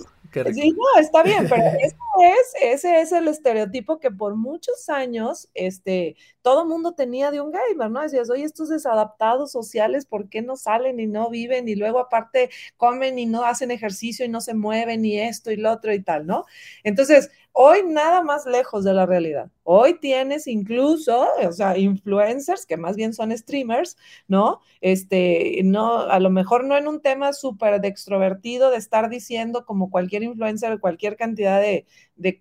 Sí, 0.53 0.71
no, 0.73 1.01
está 1.01 1.23
bien, 1.23 1.47
pero 1.49 1.63
eso 1.83 1.97
es, 2.21 2.55
ese 2.63 3.01
es 3.01 3.13
el 3.13 3.29
estereotipo 3.29 4.01
que 4.01 4.11
por 4.11 4.37
muchos 4.37 4.89
años, 4.89 5.49
este, 5.55 6.17
todo 6.43 6.65
mundo 6.65 6.93
tenía 6.95 7.31
de 7.31 7.41
un 7.41 7.53
gamer, 7.53 7.91
¿no? 7.91 8.01
Decías, 8.01 8.31
oye, 8.31 8.45
estos 8.45 8.69
desadaptados 8.71 9.53
sociales, 9.53 10.07
¿por 10.07 10.29
qué 10.29 10.43
no 10.43 10.57
salen 10.57 10.99
y 10.99 11.07
no 11.07 11.31
viven? 11.31 11.69
Y 11.69 11.77
luego 11.77 11.99
aparte 12.01 12.51
comen 12.77 13.19
y 13.19 13.27
no 13.27 13.45
hacen 13.45 13.71
ejercicio 13.71 14.25
y 14.25 14.29
no 14.29 14.41
se 14.41 14.55
mueven 14.55 15.05
y 15.05 15.21
esto 15.21 15.51
y 15.53 15.57
lo 15.57 15.71
otro 15.73 15.93
y 15.93 16.03
tal, 16.03 16.27
¿no? 16.27 16.47
Entonces, 16.85 17.31
Hoy 17.63 17.83
nada 17.85 18.23
más 18.23 18.47
lejos 18.47 18.85
de 18.85 18.95
la 18.95 19.05
realidad. 19.05 19.51
Hoy 19.65 20.01
tienes 20.01 20.47
incluso, 20.47 21.29
o 21.47 21.53
sea, 21.53 21.77
influencers 21.77 22.65
que 22.65 22.79
más 22.79 22.97
bien 22.97 23.13
son 23.13 23.37
streamers, 23.37 23.99
¿no? 24.29 24.61
Este, 24.81 25.61
no, 25.63 25.99
a 25.99 26.19
lo 26.21 26.31
mejor 26.31 26.65
no 26.65 26.79
en 26.79 26.89
un 26.89 27.03
tema 27.03 27.35
súper 27.35 27.83
de 27.83 27.89
extrovertido 27.89 28.71
de 28.71 28.79
estar 28.79 29.11
diciendo 29.11 29.67
como 29.67 29.91
cualquier 29.91 30.23
influencer 30.23 30.81
cualquier 30.81 31.19
cantidad 31.19 31.61
de, 31.61 31.87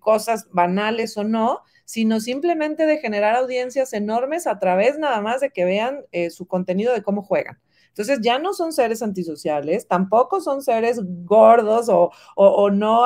cosas 0.00 0.48
banales 0.52 1.18
o 1.18 1.24
no, 1.24 1.64
sino 1.84 2.18
simplemente 2.20 2.86
de 2.86 2.96
generar 2.96 3.36
audiencias 3.36 3.92
enormes 3.92 4.46
a 4.46 4.58
través 4.58 4.98
nada 4.98 5.20
más 5.20 5.42
de 5.42 5.50
que 5.50 5.66
vean 5.66 6.00
eh, 6.12 6.30
su 6.30 6.46
contenido 6.46 6.94
de 6.94 7.02
cómo 7.02 7.20
juegan. 7.20 7.58
Entonces 7.90 8.20
ya 8.22 8.38
no 8.38 8.54
son 8.54 8.72
seres 8.72 9.02
antisociales, 9.02 9.86
tampoco 9.86 10.40
son 10.40 10.62
seres 10.62 11.00
gordos 11.24 11.88
o, 11.90 12.70
no, 12.70 13.02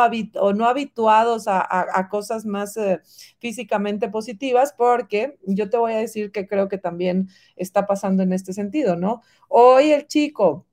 no, 0.55 0.69
habituados 0.69 1.45
a, 1.49 2.09
cosas 2.11 2.45
más 2.45 2.77
eh, 2.77 3.01
físicamente 3.39 4.09
positivas, 4.09 4.75
porque 4.77 5.39
yo 5.47 5.69
te 5.69 5.79
voy 5.79 5.95
a 5.95 5.99
decir 5.99 6.31
que 6.31 6.47
creo 6.47 6.69
que 6.69 6.79
también 6.79 7.29
está 7.57 7.87
pasando 7.87 8.23
en 8.23 8.33
este 8.33 8.53
sentido, 8.53 8.97
¿no? 8.97 9.23
Hoy 9.49 9.91
el 9.91 10.07
chico 10.07 10.67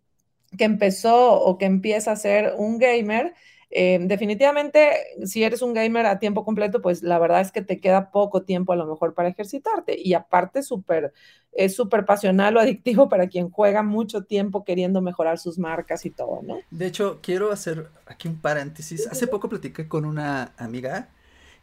que 0.58 0.66
empezó 0.66 1.42
o 1.42 1.58
que 1.58 1.66
empieza 1.66 2.12
a 2.12 2.16
ser 2.16 2.56
un 2.58 2.78
gamer, 2.78 3.34
eh, 3.74 4.00
definitivamente, 4.02 4.92
si 5.24 5.44
eres 5.44 5.62
un 5.62 5.74
gamer 5.74 6.06
a 6.06 6.20
tiempo 6.20 6.44
completo, 6.44 6.82
pues 6.82 7.02
la 7.04 7.20
verdad 7.20 7.40
es 7.40 7.54
que 7.54 7.62
te 7.62 7.80
queda 7.80 8.12
poco 8.12 8.44
tiempo 8.44 8.74
a 8.74 8.76
lo 8.76 8.86
mejor 8.86 9.14
para 9.14 9.30
ejercitarte. 9.30 9.98
Y 9.98 10.14
aparte, 10.14 10.62
súper, 10.62 11.14
es 11.54 11.74
súper 11.74 12.06
pasional 12.06 12.58
o 12.58 12.60
adictivo 12.60 13.08
para 13.08 13.28
quien 13.28 13.50
juega 13.50 13.82
mucho 13.82 14.24
tiempo 14.24 14.66
queriendo 14.66 15.02
mejorar 15.02 15.40
sus 15.40 15.58
marcas 15.58 16.06
y 16.06 16.10
todo, 16.10 16.42
¿no? 16.44 16.60
De 16.70 16.88
hecho, 16.88 17.20
quiero 17.22 17.52
hacer 17.52 17.88
aquí 18.06 18.28
un 18.28 18.40
paréntesis. 18.40 19.08
Hace 19.08 19.28
poco 19.28 19.48
platiqué 19.48 19.88
con 19.88 20.04
una 20.04 20.52
amiga 20.58 21.10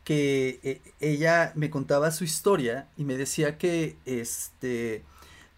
que 0.03 0.61
eh, 0.63 0.81
ella 1.01 1.53
me 1.57 1.69
contaba 1.69 2.11
su 2.11 2.25
historia 2.25 2.89
y 2.97 3.05
me 3.05 3.19
decía 3.19 3.59
que 3.59 3.97
este 4.07 5.05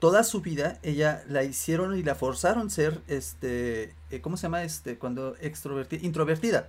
toda 0.01 0.25
su 0.25 0.41
vida 0.41 0.79
ella 0.83 1.23
la 1.29 1.45
hicieron 1.45 1.97
y 1.97 2.03
la 2.03 2.17
forzaron 2.17 2.71
ser, 2.71 3.01
este, 3.07 3.95
eh, 4.11 4.21
¿cómo 4.21 4.37
se 4.37 4.45
llama? 4.45 4.65
Este, 4.65 4.99
cuando 4.99 5.37
extrovertida, 5.41 6.05
introvertida. 6.05 6.69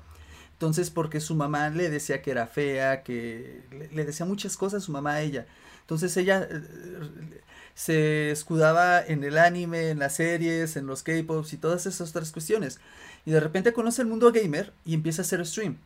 Entonces, 0.53 0.91
porque 0.91 1.19
su 1.19 1.33
mamá 1.33 1.69
le 1.69 1.89
decía 1.89 2.21
que 2.21 2.29
era 2.29 2.45
fea, 2.45 3.01
que 3.01 3.63
le, 3.91 4.05
decía 4.05 4.27
muchas 4.27 4.57
cosas 4.57 4.83
a 4.83 4.85
su 4.85 4.91
mamá 4.91 5.13
a 5.13 5.21
ella. 5.21 5.47
Entonces 5.79 6.15
ella 6.17 6.47
eh, 6.51 6.61
se 7.73 8.29
escudaba 8.29 9.01
en 9.03 9.23
el 9.23 9.39
anime, 9.39 9.89
en 9.89 9.97
las 9.97 10.17
series, 10.17 10.75
en 10.75 10.85
los 10.85 11.01
K-pops 11.01 11.53
y 11.53 11.57
todas 11.57 11.87
esas 11.87 12.09
otras 12.11 12.31
cuestiones. 12.31 12.79
Y 13.25 13.31
de 13.31 13.39
repente 13.39 13.73
conoce 13.73 14.03
el 14.03 14.07
mundo 14.07 14.31
gamer 14.31 14.71
y 14.85 14.93
empieza 14.93 15.21
a 15.21 15.25
hacer 15.25 15.43
stream. 15.47 15.77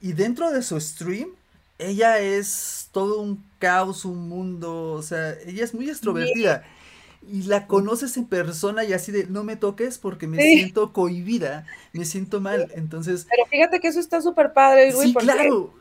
Y 0.00 0.12
dentro 0.12 0.52
de 0.52 0.62
su 0.62 0.78
stream, 0.80 1.30
ella 1.78 2.18
es 2.18 2.88
todo 2.92 3.20
un 3.20 3.44
caos, 3.58 4.04
un 4.04 4.28
mundo, 4.28 4.92
o 4.92 5.02
sea, 5.02 5.32
ella 5.46 5.64
es 5.64 5.74
muy 5.74 5.88
extrovertida 5.88 6.64
y 7.26 7.42
la 7.44 7.66
conoces 7.66 8.16
en 8.16 8.26
persona 8.26 8.84
y 8.84 8.92
así 8.92 9.10
de 9.10 9.26
no 9.26 9.44
me 9.44 9.56
toques 9.56 9.98
porque 9.98 10.26
me 10.26 10.42
siento 10.42 10.92
cohibida, 10.92 11.66
me 11.92 12.04
siento 12.04 12.40
mal. 12.40 12.70
Entonces. 12.74 13.26
Pero 13.30 13.46
fíjate 13.46 13.80
que 13.80 13.88
eso 13.88 14.00
está 14.00 14.20
súper 14.20 14.52
padre, 14.52 14.92
Luis, 14.92 15.08
sí, 15.08 15.14
claro. 15.14 15.72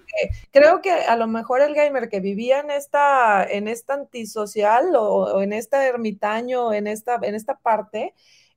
creo 0.52 0.82
que 0.82 0.92
a 0.92 1.16
lo 1.18 1.28
mejor 1.28 1.62
el 1.62 1.74
gamer 1.74 2.10
que 2.10 2.20
vivía 2.20 2.60
en 2.60 2.72
esta, 2.72 3.44
en 3.44 3.68
esta 3.68 3.96
antisocial 3.96 4.96
o, 4.96 5.36
o 5.36 5.42
en 5.42 5.54
esta 5.54 5.86
ermitaño, 5.86 6.74
en 6.74 6.88
esta, 6.88 7.20
en 7.22 7.36
esta 7.36 7.58
parte, 7.58 8.14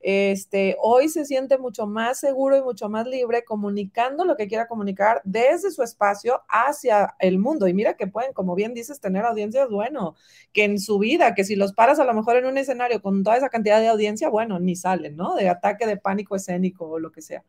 este, 0.08 0.76
hoy 0.80 1.08
se 1.08 1.24
siente 1.24 1.58
mucho 1.58 1.88
más 1.88 2.20
seguro 2.20 2.56
y 2.56 2.62
mucho 2.62 2.88
más 2.88 3.08
libre 3.08 3.44
comunicando 3.44 4.24
lo 4.24 4.36
que 4.36 4.46
quiera 4.46 4.68
comunicar 4.68 5.20
desde 5.24 5.72
su 5.72 5.82
espacio 5.82 6.44
hacia 6.48 7.16
el 7.18 7.40
mundo. 7.40 7.66
Y 7.66 7.74
mira 7.74 7.96
que 7.96 8.06
pueden, 8.06 8.32
como 8.32 8.54
bien 8.54 8.72
dices, 8.72 9.00
tener 9.00 9.24
audiencias, 9.24 9.68
bueno, 9.68 10.14
que 10.52 10.62
en 10.62 10.78
su 10.78 11.00
vida, 11.00 11.34
que 11.34 11.42
si 11.42 11.56
los 11.56 11.72
paras 11.72 11.98
a 11.98 12.04
lo 12.04 12.14
mejor 12.14 12.36
en 12.36 12.46
un 12.46 12.56
escenario 12.56 13.02
con 13.02 13.24
toda 13.24 13.36
esa 13.36 13.48
cantidad 13.48 13.80
de 13.80 13.88
audiencia, 13.88 14.28
bueno, 14.28 14.60
ni 14.60 14.76
salen, 14.76 15.16
¿no? 15.16 15.34
De 15.34 15.48
ataque 15.48 15.86
de 15.86 15.96
pánico 15.96 16.36
escénico 16.36 16.88
o 16.88 17.00
lo 17.00 17.10
que 17.10 17.20
sea. 17.20 17.42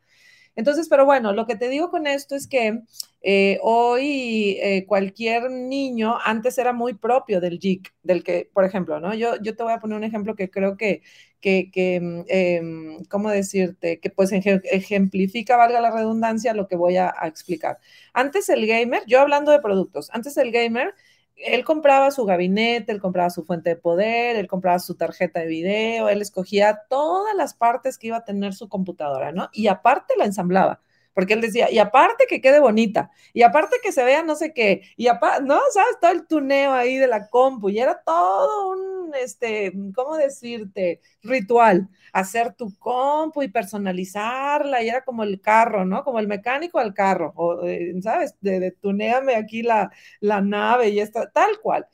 Entonces, 0.58 0.90
pero 0.90 1.06
bueno, 1.06 1.34
lo 1.34 1.46
que 1.46 1.56
te 1.56 1.70
digo 1.70 1.92
con 1.92 2.08
esto 2.08 2.36
es 2.36 2.48
que 2.48 2.82
eh, 3.22 3.60
hoy 3.62 4.58
eh, 4.60 4.86
cualquier 4.88 5.52
niño 5.52 6.18
antes 6.24 6.58
era 6.58 6.74
muy 6.74 6.96
propio 6.96 7.40
del 7.40 7.60
geek, 7.60 7.94
del 8.04 8.24
que, 8.24 8.50
por 8.54 8.66
ejemplo, 8.66 9.00
¿no? 9.00 9.14
Yo, 9.14 9.36
yo 9.42 9.56
te 9.56 9.64
voy 9.64 9.74
a 9.74 9.80
poner 9.80 9.98
un 9.98 10.04
ejemplo 10.04 10.36
que 10.36 10.50
creo 10.50 10.76
que, 10.76 11.04
que, 11.42 11.70
que 11.72 11.96
em, 12.28 13.06
¿cómo 13.06 13.30
decirte? 13.30 14.00
Que 14.00 14.10
pues 14.10 14.32
ejemplifica, 14.34 15.58
valga 15.58 15.80
la 15.80 15.92
redundancia, 15.92 16.54
lo 16.54 16.68
que 16.68 16.76
voy 16.76 16.98
a 16.98 17.14
explicar. 17.26 17.78
Antes 18.14 18.50
el 18.50 18.66
gamer, 18.68 19.04
yo 19.08 19.22
hablando 19.22 19.52
de 19.52 19.60
productos, 19.60 20.10
antes 20.12 20.38
el 20.38 20.52
gamer 20.52 20.94
él 21.38 21.64
compraba 21.64 22.12
su 22.12 22.26
gabinete, 22.26 22.92
él 22.92 23.02
compraba 23.02 23.30
su 23.30 23.44
fuente 23.44 23.72
de 23.72 23.76
poder, 23.76 24.36
él 24.36 24.48
compraba 24.48 24.80
su 24.80 24.96
tarjeta 24.96 25.40
de 25.42 25.48
video, 25.48 26.10
él 26.10 26.22
escogía 26.22 26.82
todas 26.90 27.36
las 27.36 27.54
partes 27.54 27.98
que 27.98 28.08
iba 28.08 28.18
a 28.18 28.26
tener 28.26 28.54
su 28.54 28.70
computadora, 28.70 29.32
¿no? 29.32 29.50
Y 29.54 29.68
aparte 29.68 30.16
la 30.18 30.26
ensamblaba 30.26 30.82
porque 31.18 31.34
él 31.34 31.42
decía, 31.42 31.72
y 31.72 31.80
aparte 31.80 32.26
que 32.30 32.42
quede 32.42 32.60
bonita, 32.60 33.10
y 33.34 33.42
aparte 33.42 33.78
que 33.82 33.92
se 33.92 34.04
vea 34.04 34.22
no 34.22 34.36
sé 34.36 34.54
qué, 34.54 34.84
y 34.98 35.08
aparte, 35.08 35.46
¿no? 35.46 35.60
¿Sabes? 35.74 35.98
Todo 36.00 36.12
el 36.12 36.28
tuneo 36.28 36.74
ahí 36.74 36.98
de 36.98 37.08
la 37.08 37.28
compu, 37.30 37.70
y 37.70 37.80
era 37.80 38.04
todo 38.04 38.70
un, 38.70 39.07
este, 39.28 39.74
¿cómo 39.96 40.18
decirte? 40.18 41.02
Ritual, 41.24 41.90
hacer 42.14 42.54
tu 42.54 42.76
compu 42.78 43.44
y 43.44 43.50
personalizarla, 43.50 44.82
y 44.84 44.90
era 44.90 45.04
como 45.04 45.24
el 45.24 45.40
carro, 45.42 45.86
¿no? 45.86 46.04
Como 46.04 46.20
el 46.20 46.28
mecánico 46.28 46.80
al 46.80 46.94
carro, 46.94 47.34
o, 47.36 47.64
eh, 47.68 47.94
¿sabes? 48.02 48.36
De, 48.42 48.72
tuneame 48.82 49.36
aquí 49.36 49.62
la, 49.64 49.92
la 50.20 50.42
nave 50.42 50.90
y 50.90 51.00
esto, 51.00 51.28
tal 51.34 51.60
cual. 51.62 51.88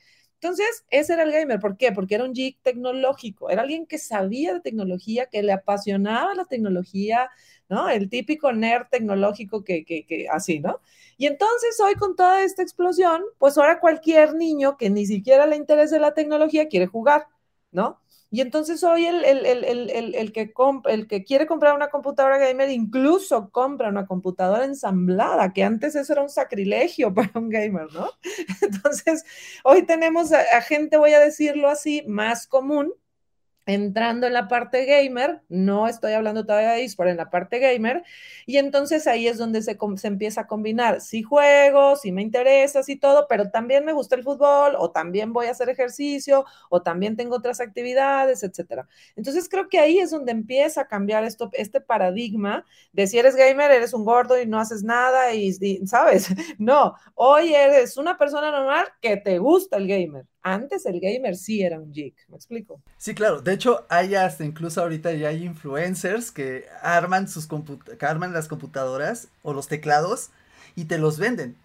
Entonces, 0.44 0.86
ese 0.90 1.14
era 1.14 1.24
el 1.24 1.32
gamer. 1.32 1.60
¿Por 1.60 1.78
qué? 1.78 1.92
Porque 1.94 2.16
era 2.16 2.26
un 2.26 2.34
geek 2.34 2.60
tecnológico, 2.62 3.50
era 3.50 3.62
alguien 3.62 3.86
que 3.86 3.98
sabía 3.98 4.54
de 4.54 4.60
tecnología, 4.62 5.28
que 5.28 5.42
le 5.42 5.54
apasionaba 5.54 6.36
la 6.36 6.46
tecnología, 6.46 7.30
¿no? 7.70 7.88
El 7.90 8.10
típico 8.10 8.52
nerd 8.52 8.88
tecnológico 8.92 9.64
que, 9.64 9.86
que, 9.86 10.06
que 10.06 10.28
así, 10.30 10.60
¿no? 10.60 10.82
Y 11.18 11.28
entonces 11.28 11.80
hoy 11.80 11.96
con 11.96 12.16
toda 12.18 12.44
esta 12.44 12.62
explosión, 12.62 13.24
pues 13.38 13.58
ahora 13.58 13.80
cualquier 13.80 14.36
niño 14.36 14.78
que 14.78 14.90
ni 14.90 15.06
siquiera 15.06 15.46
le 15.48 15.56
interese 15.56 16.00
la 16.00 16.14
tecnología 16.14 16.68
quiere 16.68 16.88
jugar, 16.88 17.28
¿no? 17.72 18.00
Y 18.34 18.42
entonces 18.42 18.84
hoy 18.84 19.06
el, 19.06 19.24
el, 19.26 19.46
el, 19.46 20.16
el, 20.16 20.32
que 20.34 20.52
el 20.86 21.08
que 21.08 21.24
quiere 21.24 21.46
comprar 21.46 21.76
una 21.76 21.92
computadora 21.92 22.40
gamer 22.40 22.68
incluso 22.72 23.52
compra 23.52 23.90
una 23.90 24.08
computadora 24.08 24.66
ensamblada, 24.66 25.54
que 25.54 25.64
antes 25.64 25.96
eso 25.96 26.14
era 26.14 26.24
un 26.24 26.30
sacrilegio 26.30 27.14
para 27.14 27.30
un 27.36 27.50
gamer, 27.50 27.94
¿no? 27.94 28.10
Entonces, 28.64 29.24
hoy 29.64 29.86
tenemos 29.86 30.32
a, 30.34 30.62
gente, 30.62 30.98
voy 30.98 31.14
a 31.14 31.20
decirlo 31.20 31.70
así, 31.70 32.04
más 32.08 32.48
común, 32.48 32.92
entrando 33.66 34.28
en 34.28 34.34
la 34.34 34.48
parte 34.48 34.86
gamer, 34.86 35.42
no 35.50 35.88
estoy 35.88 36.14
hablando 36.14 36.46
todavía 36.46 36.72
de 36.72 36.84
eSport, 36.84 37.10
en 37.10 37.18
la 37.18 37.30
parte 37.30 37.60
gamer, 37.60 38.04
y 38.46 38.58
entonces 38.58 39.08
ahí 39.08 39.28
es 39.28 39.38
donde 39.38 39.62
se, 39.62 39.78
se, 39.98 40.08
empieza 40.08 40.42
a 40.42 40.48
combinar, 40.48 41.02
si 41.02 41.24
juego, 41.24 41.96
si 41.96 42.12
me 42.12 42.22
interesa, 42.22 42.84
si 42.84 42.96
todo, 42.96 43.26
pero 43.30 43.50
también 43.52 43.86
me 43.86 43.94
gusta 43.94 44.16
el 44.16 44.24
fútbol, 44.24 44.76
o 44.78 44.92
también 44.92 45.34
voy 45.34 45.48
a 45.48 45.52
hacer 45.52 45.70
ejercicio, 45.70 46.46
o 46.70 46.82
también 46.82 47.16
tengo 47.16 47.36
otras 47.36 47.60
actividades, 47.62 48.44
etcétera. 48.44 48.88
Entonces 49.16 49.48
creo 49.50 49.70
que 49.70 49.80
ahí 49.80 50.00
es 50.00 50.12
donde 50.12 50.32
empieza 50.32 50.82
a 50.82 50.88
cambiar 50.88 51.24
este 51.24 51.82
paradigma 51.82 52.66
de 52.92 53.08
si 53.08 53.18
eres 53.18 53.36
gamer, 53.36 53.72
eres 53.72 53.94
un 53.94 54.06
gordo 54.06 54.40
y 54.42 54.46
no 54.46 54.60
haces 54.60 54.84
nada, 54.84 55.34
y, 55.34 55.56
y 55.62 55.88
¿sabes? 55.88 56.28
No, 56.58 56.96
hoy 57.16 57.54
eres 57.54 57.98
una 57.98 58.18
persona 58.18 58.52
normal 58.52 58.86
que 59.02 59.18
te 59.18 59.40
gusta 59.40 59.78
el 59.78 59.88
gamer. 59.88 60.26
Antes 60.44 60.86
el 60.86 61.00
gamer 61.00 61.38
sí 61.38 61.64
era 61.64 61.80
un 61.80 61.94
geek, 61.94 62.16
¿me 62.28 62.36
explico? 62.36 62.82
Sí, 62.98 63.16
claro. 63.16 63.42
De 63.42 63.54
hecho, 63.54 63.86
hay 63.90 64.16
hasta 64.16 64.44
incluso 64.44 64.82
ahorita 64.82 65.14
ya 65.14 65.30
hay 65.30 65.46
influencers 65.46 66.32
que 66.32 66.66
arman 66.82 67.30
sus 67.30 67.48
que 67.48 68.06
arman 68.06 68.34
las 68.34 68.50
computadoras 68.50 69.30
o 69.42 69.54
los 69.54 69.70
teclados 69.70 70.32
y 70.76 70.86
te 70.86 70.98
los 70.98 71.18
venden. 71.18 71.56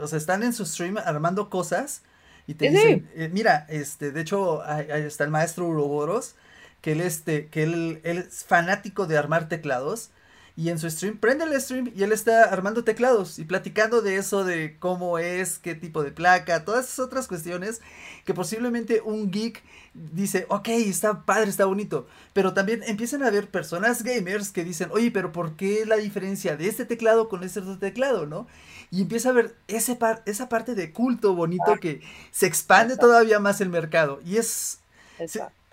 O 0.00 0.08
sea, 0.08 0.18
están 0.18 0.42
en 0.42 0.52
su 0.52 0.66
stream 0.66 0.98
armando 0.98 1.48
cosas 1.48 2.02
y 2.48 2.54
te 2.54 2.70
dicen, 2.70 3.08
eh, 3.14 3.28
mira, 3.32 3.66
este, 3.68 4.10
de 4.10 4.20
hecho, 4.20 4.62
ahí, 4.64 4.86
está 4.90 5.24
el 5.24 5.30
maestro 5.30 5.68
Uroboros, 5.68 6.34
que 6.80 6.92
él, 6.92 7.02
este, 7.02 7.46
que 7.48 7.62
él, 7.62 8.00
él 8.04 8.18
es 8.18 8.44
fanático 8.44 9.06
de 9.06 9.18
armar 9.18 9.48
teclados 9.48 10.10
y 10.58 10.70
en 10.70 10.80
su 10.80 10.90
stream, 10.90 11.18
prende 11.18 11.44
el 11.44 11.60
stream 11.60 11.92
y 11.94 12.02
él 12.02 12.10
está 12.10 12.42
armando 12.42 12.82
teclados 12.82 13.38
y 13.38 13.44
platicando 13.44 14.02
de 14.02 14.16
eso, 14.16 14.42
de 14.42 14.76
cómo 14.80 15.20
es, 15.20 15.60
qué 15.60 15.76
tipo 15.76 16.02
de 16.02 16.10
placa, 16.10 16.64
todas 16.64 16.86
esas 16.86 16.98
otras 16.98 17.28
cuestiones 17.28 17.80
que 18.24 18.34
posiblemente 18.34 19.00
un 19.00 19.30
geek 19.30 19.62
dice, 19.94 20.46
ok, 20.48 20.66
está 20.70 21.24
padre, 21.24 21.48
está 21.48 21.64
bonito. 21.64 22.08
Pero 22.32 22.54
también 22.54 22.82
empiezan 22.88 23.22
a 23.22 23.28
haber 23.28 23.48
personas 23.48 24.02
gamers 24.02 24.50
que 24.50 24.64
dicen, 24.64 24.88
oye, 24.90 25.12
pero 25.12 25.30
¿por 25.30 25.54
qué 25.54 25.86
la 25.86 25.94
diferencia 25.94 26.56
de 26.56 26.66
este 26.66 26.84
teclado 26.84 27.28
con 27.28 27.44
este 27.44 27.60
otro 27.60 27.78
teclado, 27.78 28.26
no? 28.26 28.48
Y 28.90 29.02
empieza 29.02 29.28
a 29.28 29.34
ver 29.34 29.54
ese 29.68 29.94
par 29.94 30.24
esa 30.26 30.48
parte 30.48 30.74
de 30.74 30.90
culto 30.92 31.36
bonito 31.36 31.76
que 31.80 32.02
se 32.32 32.46
expande 32.46 32.96
todavía 32.96 33.38
más 33.38 33.60
el 33.60 33.68
mercado. 33.68 34.20
Y 34.26 34.38
es 34.38 34.80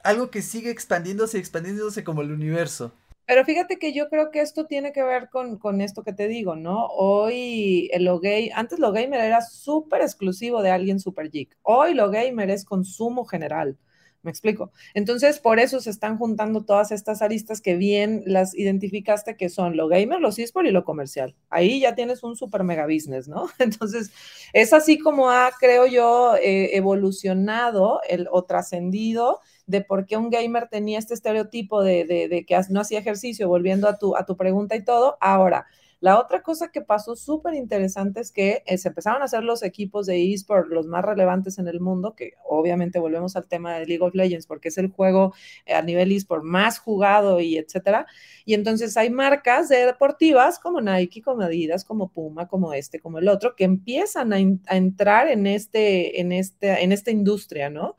algo 0.04 0.30
que 0.30 0.44
sigue 0.44 0.70
expandiéndose 0.70 1.38
y 1.38 1.40
expandiéndose 1.40 2.04
como 2.04 2.22
el 2.22 2.32
universo. 2.32 2.94
Pero 3.26 3.44
fíjate 3.46 3.78
que 3.80 3.94
yo 3.94 4.10
creo 4.10 4.32
que 4.32 4.42
esto 4.42 4.66
tiene 4.66 4.92
que 4.92 5.04
ver 5.04 5.30
con, 5.30 5.58
con 5.58 5.82
esto 5.82 6.04
que 6.04 6.14
te 6.14 6.28
digo, 6.28 6.56
¿no? 6.56 6.86
Hoy 6.88 7.90
lo 8.00 8.20
gay, 8.20 8.52
antes 8.54 8.80
lo 8.80 8.92
gamer 8.92 9.20
era 9.22 9.42
súper 9.42 10.02
exclusivo 10.02 10.62
de 10.62 10.72
alguien 10.72 11.00
super 11.00 11.30
geek. 11.32 11.58
Hoy 11.64 11.94
lo 11.94 12.10
gamer 12.12 12.50
es 12.50 12.66
consumo 12.66 13.26
general. 13.26 13.78
¿Me 14.26 14.32
explico? 14.32 14.72
Entonces, 14.96 15.40
por 15.40 15.60
eso 15.60 15.80
se 15.80 15.92
están 15.92 16.18
juntando 16.18 16.66
todas 16.66 16.92
estas 16.92 17.22
aristas 17.22 17.62
que 17.62 17.76
bien 17.76 18.24
las 18.26 18.56
identificaste, 18.56 19.38
que 19.38 19.50
son 19.50 19.78
lo 19.78 19.88
gamer, 19.88 20.20
lo 20.20 20.30
eSport 20.30 20.66
y 20.66 20.72
lo 20.72 20.84
comercial. 20.84 21.36
Ahí 21.52 21.82
ya 21.82 21.94
tienes 21.94 22.24
un 22.24 22.36
super 22.36 22.64
mega 22.64 22.88
business, 22.88 23.28
¿no? 23.28 23.50
Entonces, 23.60 24.12
es 24.52 24.74
así 24.74 24.98
como 24.98 25.30
ha, 25.30 25.52
creo 25.60 25.86
yo, 25.86 26.36
eh, 26.38 26.76
evolucionado 26.76 28.02
el, 28.10 28.28
o 28.32 28.44
trascendido 28.46 29.42
de 29.68 29.82
por 29.82 30.06
qué 30.06 30.18
un 30.18 30.30
gamer 30.30 30.68
tenía 30.70 31.00
este 31.00 31.14
estereotipo 31.14 31.84
de, 31.84 32.06
de, 32.06 32.46
que 32.46 32.60
no 32.70 32.82
hacía 32.82 33.00
ejercicio, 33.00 33.48
volviendo 33.48 33.88
a 33.88 33.98
tu, 33.98 34.38
pregunta 34.38 34.76
y 34.76 34.84
todo. 34.84 35.18
Ahora, 35.20 35.66
la 36.02 36.20
otra 36.20 36.44
cosa 36.44 36.72
que 36.72 36.82
pasó 36.82 37.16
súper 37.16 37.56
interesante 37.56 38.20
es 38.20 38.32
que 38.32 38.62
eh, 38.68 38.78
se 38.78 38.90
empezaron 38.90 39.22
a 39.22 39.26
hacer 39.26 39.44
los 39.44 39.64
equipos 39.64 40.06
de 40.06 40.34
eSport 40.34 40.68
los 40.68 40.86
más 40.86 41.04
relevantes 41.04 41.58
en 41.58 41.68
el 41.68 41.80
mundo, 41.80 42.16
que 42.16 42.34
obviamente 42.48 43.00
volvemos 43.00 43.36
al 43.36 43.48
tema 43.48 43.76
de 43.80 43.88
League 43.88 44.04
of 44.04 44.14
Legends 44.14 44.46
porque 44.46 44.68
es 44.68 44.78
el 44.78 44.92
juego 44.92 45.34
eh, 45.66 45.74
a 45.74 45.82
nivel 45.82 46.12
eSport 46.12 46.44
más 46.44 46.78
jugado 46.78 47.40
y 47.40 47.58
etcétera. 47.58 48.06
Y 48.44 48.54
entonces 48.54 48.96
hay 48.98 49.10
marcas 49.10 49.70
de 49.70 49.86
deportivas 49.86 50.60
como 50.60 50.80
Nike, 50.82 51.24
como 51.24 51.42
Adidas, 51.42 51.84
como 51.84 52.10
Puma, 52.10 52.48
como 52.48 52.74
este, 52.74 53.00
como 53.00 53.18
el 53.18 53.28
otro, 53.28 53.56
que 53.56 53.64
empiezan 53.64 54.34
a, 54.34 54.38
entrar 54.76 55.28
en, 55.28 55.48
este, 55.48 56.20
en, 56.22 56.32
este, 56.32 56.84
en 56.84 56.92
esta 56.92 57.10
industria, 57.10 57.72
¿no? 57.72 57.96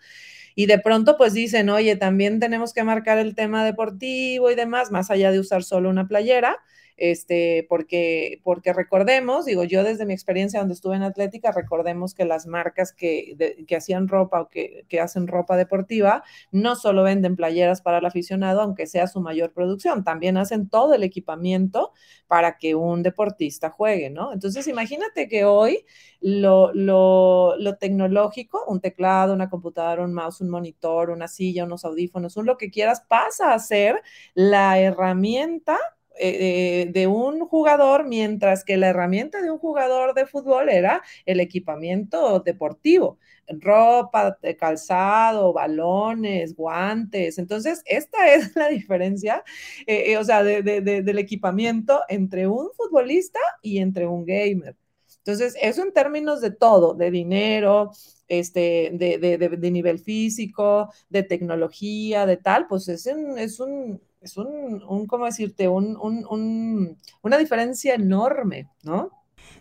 Y 0.57 0.67
de 0.67 0.79
pronto 0.81 1.17
pues 1.19 1.35
dicen, 1.35 1.69
oye, 1.71 1.97
también 1.97 2.41
tenemos 2.41 2.73
que 2.73 2.83
marcar 2.83 3.19
el 3.19 3.35
tema 3.37 3.65
deportivo 3.65 4.51
y 4.51 4.57
demás, 4.57 4.91
más 4.91 5.11
allá 5.11 5.31
de 5.31 5.39
usar 5.39 5.63
solo 5.63 5.91
una 5.91 6.09
playera 6.09 6.59
este, 6.97 7.67
porque, 7.69 8.41
porque 8.43 8.73
recordemos, 8.73 9.45
digo, 9.45 9.65
yo 9.65 9.85
desde 9.85 10.07
mi 10.07 10.15
experiencia 10.15 10.61
donde 10.61 10.75
estuve 10.75 10.97
en 10.97 11.03
Atlética, 11.03 11.53
recordemos 11.53 12.15
que 12.15 12.25
las 12.25 12.47
marcas 12.47 12.93
que, 12.93 13.65
que 13.67 13.77
hacían 13.77 14.09
ropa 14.09 14.41
o 14.41 14.49
que, 14.49 14.87
que, 14.89 15.01
hacen 15.01 15.27
ropa 15.27 15.57
deportiva 15.57 16.25
no 16.51 16.75
solo 16.75 17.03
venden 17.03 17.37
playeras 17.37 17.83
para 17.83 17.99
el 17.99 18.07
aficionado, 18.07 18.63
aunque 18.63 18.87
sea 18.87 19.07
su 19.09 19.21
mayor 19.21 19.53
producción, 19.53 20.05
también 20.05 20.37
hacen 20.39 20.69
todo 20.69 20.95
el 20.95 21.03
equipamiento 21.03 21.93
para 22.27 22.57
que 22.57 22.75
un 22.75 23.03
deportista 23.03 23.71
juegue, 23.71 24.11
¿no? 24.11 24.33
Entonces, 24.33 24.67
imagínate 24.67 25.29
que 25.29 25.45
hoy 25.45 25.85
lo, 26.21 26.73
lo, 26.73 27.57
lo 27.59 27.77
tecnológico, 27.77 28.65
un 28.67 28.81
teclado, 28.81 29.35
una 29.35 29.51
computadora, 29.51 30.03
un 30.03 30.15
mouse, 30.15 30.41
un 30.41 30.49
monitor, 30.49 31.11
una 31.11 31.29
silla, 31.29 31.65
unos 31.65 31.85
audífonos, 31.85 32.37
un 32.37 32.47
lo 32.47 32.57
que 32.57 32.71
quieras, 32.71 33.03
pasa 33.07 33.53
a 33.53 33.59
ser 33.59 34.03
la 34.35 34.81
herramienta 34.81 35.79
eh, 36.19 36.89
de 36.93 37.07
un 37.07 37.41
jugador, 37.47 38.07
mientras 38.07 38.65
que 38.65 38.77
la 38.77 38.89
herramienta 38.89 39.43
de 39.43 39.51
un 39.51 39.59
jugador 39.59 40.15
de 40.15 40.27
fútbol 40.27 40.69
era 40.69 41.03
el 41.27 41.41
equipamiento 41.41 42.41
deportivo, 42.41 43.19
ropa, 43.49 44.39
calzado, 44.59 45.53
balones, 45.53 46.55
guantes. 46.55 47.39
Entonces, 47.39 47.83
esta 47.87 48.35
es 48.35 48.55
la 48.57 48.69
diferencia, 48.69 49.45
eh, 49.87 50.13
eh, 50.13 50.19
o 50.19 50.25
sea, 50.25 50.43
del 50.43 51.19
equipamiento 51.19 52.01
entre 52.09 52.47
un 52.47 52.71
futbolista 52.77 53.41
y 53.63 53.79
entre 53.79 54.07
un 54.07 54.25
gamer. 54.25 54.77
Entonces, 55.19 55.57
eso 55.61 55.83
en 55.83 55.93
términos 55.93 56.41
de 56.41 56.53
todo, 56.53 56.95
de 56.95 57.11
dinero, 57.11 57.91
este, 58.29 58.91
de, 58.93 59.19
de 59.19 59.71
nivel 59.71 59.99
físico, 59.99 60.91
de 61.09 61.25
tecnología, 61.25 62.27
de 62.27 62.37
tal, 62.37 62.69
pues 62.69 62.89
es, 62.89 63.07
es 63.07 63.61
un, 63.61 64.01
es 64.21 64.37
un, 64.37 64.83
un 64.89 65.07
¿cómo 65.07 65.27
decirte? 65.27 65.69
Un, 65.69 65.97
un, 65.97 66.97
una 67.23 67.39
diferencia 67.39 67.95
enorme, 67.95 68.69
¿no? 68.83 69.11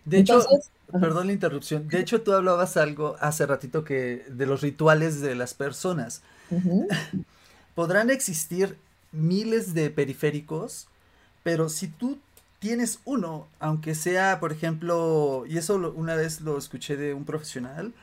De 0.06 0.20
hecho, 0.20 0.46
perdón 0.91 1.28
la 1.28 1.34
interrupción, 1.34 1.88
de 1.88 2.00
hecho 2.00 2.22
tú 2.22 2.34
hablabas 2.34 2.78
algo 2.78 3.15
hace 3.20 3.46
ratito 3.46 3.84
que 3.84 4.26
de 4.30 4.46
los 4.46 4.62
rituales 4.62 5.22
de 5.22 5.36
las 5.36 5.54
personas. 5.54 6.22
Podrán 7.76 8.10
existir 8.10 8.78
miles 9.12 9.74
de 9.74 9.89
periféricos, 9.89 10.88
pero 11.44 11.70
si 11.70 11.88
tú 11.88 12.20
tienes 12.60 13.00
uno, 13.06 13.48
aunque 13.60 13.96
sea, 13.96 14.39
por 14.39 14.52
ejemplo, 14.52 15.44
y 15.48 15.58
eso 15.58 15.76
una 15.96 16.15
vez 16.15 16.41
lo 16.41 16.58
escuché 16.58 16.98
de 16.98 17.13
un 17.13 17.26
profesional, 17.26 17.94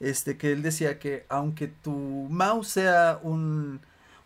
este, 0.00 0.36
que 0.38 0.52
él 0.52 0.62
decía 0.62 0.98
que 0.98 1.26
aunque 1.28 1.68
tu 1.68 1.92
mouse 1.92 2.68
sea 2.68 3.20
un 3.22 3.80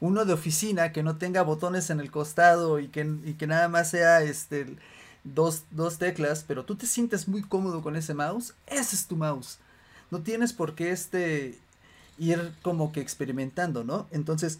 uno 0.05 0.27
de 0.27 0.35
oficina 0.35 0.93
que 0.93 1.03
no 1.03 1.17
tenga 1.17 1.41
botones 1.43 1.89
en 1.89 1.99
el 1.99 2.11
costado 2.11 2.79
y 2.79 2.89
que, 2.89 3.35
que 3.39 3.47
nada 3.47 3.69
más 3.69 3.89
sea 3.89 4.23
este 4.23 4.77
dos, 5.25 5.65
dos 5.71 5.97
teclas, 5.97 6.45
pero 6.47 6.67
tú 6.67 6.77
te 6.77 6.87
sientes 6.87 7.27
muy 7.27 7.43
cómodo 7.43 7.81
con 7.81 7.97
ese 7.97 8.13
mouse, 8.13 8.55
ese 8.67 8.97
es 8.97 9.07
tu 9.07 9.17
mouse. 9.17 9.59
No 10.11 10.21
tienes 10.21 10.53
por 10.53 10.75
qué 10.75 10.91
este 10.91 11.59
ir 12.19 12.53
como 12.61 12.93
que 12.93 13.01
experimentando, 13.01 13.83
¿no? 13.83 14.07
Entonces, 14.11 14.59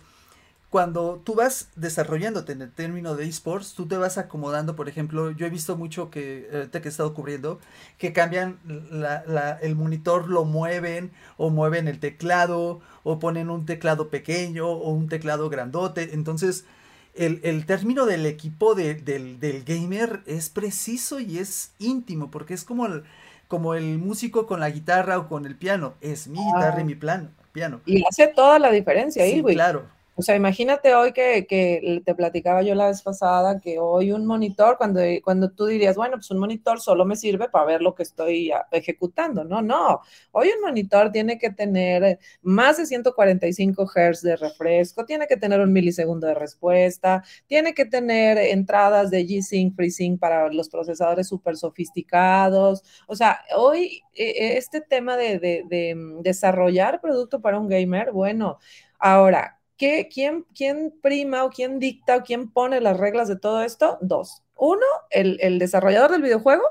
cuando 0.75 1.23
tú 1.23 1.37
vas 1.37 1.69
desarrollándote 1.77 2.51
en 2.51 2.61
el 2.61 2.73
término 2.73 3.15
de 3.15 3.29
esports, 3.29 3.75
tú 3.75 3.87
te 3.87 3.97
vas 3.97 4.19
acomodando, 4.19 4.75
por 4.75 4.89
ejemplo, 4.89 5.31
yo 5.31 5.47
he 5.47 5.49
visto 5.49 5.77
mucho 5.77 6.11
que, 6.11 6.49
ahorita 6.53 6.83
que 6.83 6.89
he 6.89 6.91
estado 6.91 7.15
cubriendo, 7.15 7.61
que 7.97 8.13
cambian 8.13 8.59
la, 8.91 9.57
el 9.63 9.77
monitor, 9.77 10.29
lo 10.29 10.45
mueven, 10.45 11.13
o 11.37 11.51
mueven 11.51 11.87
el 11.87 12.01
teclado, 12.01 12.81
o 13.05 13.21
ponen 13.21 13.51
un 13.51 13.67
teclado 13.67 14.09
pequeño, 14.09 14.67
o 14.69 14.91
un 14.91 15.09
teclado 15.09 15.49
grandote. 15.49 16.13
Entonces, 16.13 16.65
el, 17.15 17.39
el 17.45 17.67
término 17.67 18.05
del 18.05 18.27
equipo 18.27 18.75
del, 18.75 19.05
del, 19.05 19.63
gamer 19.65 20.23
es 20.27 20.51
preciso 20.51 21.21
y 21.21 21.39
es 21.39 21.71
íntimo, 21.79 22.33
porque 22.33 22.53
es 22.55 22.65
como 22.65 22.87
el, 22.87 23.05
como 23.47 23.77
el 23.77 23.99
músico 23.99 24.49
con 24.49 24.59
la 24.59 24.71
guitarra 24.71 25.19
o 25.19 25.29
con 25.29 25.47
el 25.47 25.55
piano. 25.55 25.95
Es 26.01 26.27
mi 26.27 26.45
guitarra 26.45 26.81
y 26.81 26.85
mi 26.85 26.97
plano, 26.97 27.29
piano. 27.53 27.81
Y 27.87 28.03
hace 28.05 28.27
toda 28.27 28.59
la 28.59 28.73
diferencia 28.73 29.23
ahí, 29.23 29.41
güey. 29.41 29.55
claro. 29.55 29.94
O 30.17 30.23
sea, 30.23 30.37
imagínate 30.37 30.95
hoy 30.95 31.13
que, 31.13 31.45
que, 31.45 32.01
te 32.05 32.15
platicaba 32.15 32.63
yo 32.63 32.77
la 32.77 32.87
vez 32.87 33.03
pasada 33.03 33.59
que 33.59 33.81
hoy 33.81 34.13
un 34.13 34.27
monitor, 34.27 34.77
cuando, 34.79 35.01
cuando 35.25 35.51
tú 35.51 35.67
dirías, 35.67 35.97
bueno, 35.97 36.17
pues 36.17 36.31
un 36.31 36.39
monitor 36.39 36.81
solo 36.81 37.05
me 37.05 37.17
sirve 37.17 37.49
para 37.49 37.65
ver 37.65 37.83
lo 37.83 37.97
que 37.97 38.05
estoy 38.05 38.53
ejecutando. 38.71 39.43
No, 39.43 39.61
no. 39.61 40.03
Hoy 40.31 40.51
un 40.57 40.61
monitor 40.63 41.11
tiene 41.11 41.37
que 41.37 41.51
tener 41.51 42.21
más 42.43 42.77
de 42.77 42.87
145 42.87 43.87
Hz 43.87 44.23
de 44.23 44.37
refresco, 44.37 45.05
tiene 45.05 45.27
que 45.27 45.37
tener 45.37 45.61
un 45.61 45.73
milisegundo 45.73 46.29
de 46.29 46.35
respuesta, 46.35 47.25
tiene 47.49 47.75
que 47.75 47.85
tener 47.85 48.39
entradas 48.39 49.11
de 49.11 49.27
G-Sync, 49.27 49.75
FreeSync 49.75 50.21
para 50.21 50.49
los 50.53 50.69
procesadores 50.69 51.27
súper 51.27 51.57
sofisticados. 51.57 52.85
O 53.09 53.17
sea, 53.17 53.41
hoy 53.57 54.03
e, 54.15 54.31
e, 54.31 54.59
este 54.59 54.81
tema 54.81 55.17
de, 55.17 55.41
de, 55.41 55.65
de 55.69 55.97
desarrollar 56.23 57.01
producto 57.01 57.41
para 57.41 57.59
un 57.59 57.69
gamer, 57.69 58.13
bueno, 58.13 58.59
ahora 59.01 59.59
¿qué, 59.77 60.09
quién, 60.13 60.47
¿quién 60.55 60.95
prima 61.03 61.45
o 61.45 61.51
quién 61.51 61.79
dicta 61.79 62.17
o 62.17 62.23
quién 62.23 62.51
pone 62.51 62.81
las 62.81 62.99
reglas 62.99 63.29
de 63.29 63.37
todo 63.37 63.63
esto? 63.63 63.99
Dos. 64.01 64.43
Uno, 64.57 64.87
el, 65.11 65.39
el 65.41 65.59
desarrollador 65.59 66.13
del 66.13 66.23
videojuego 66.23 66.65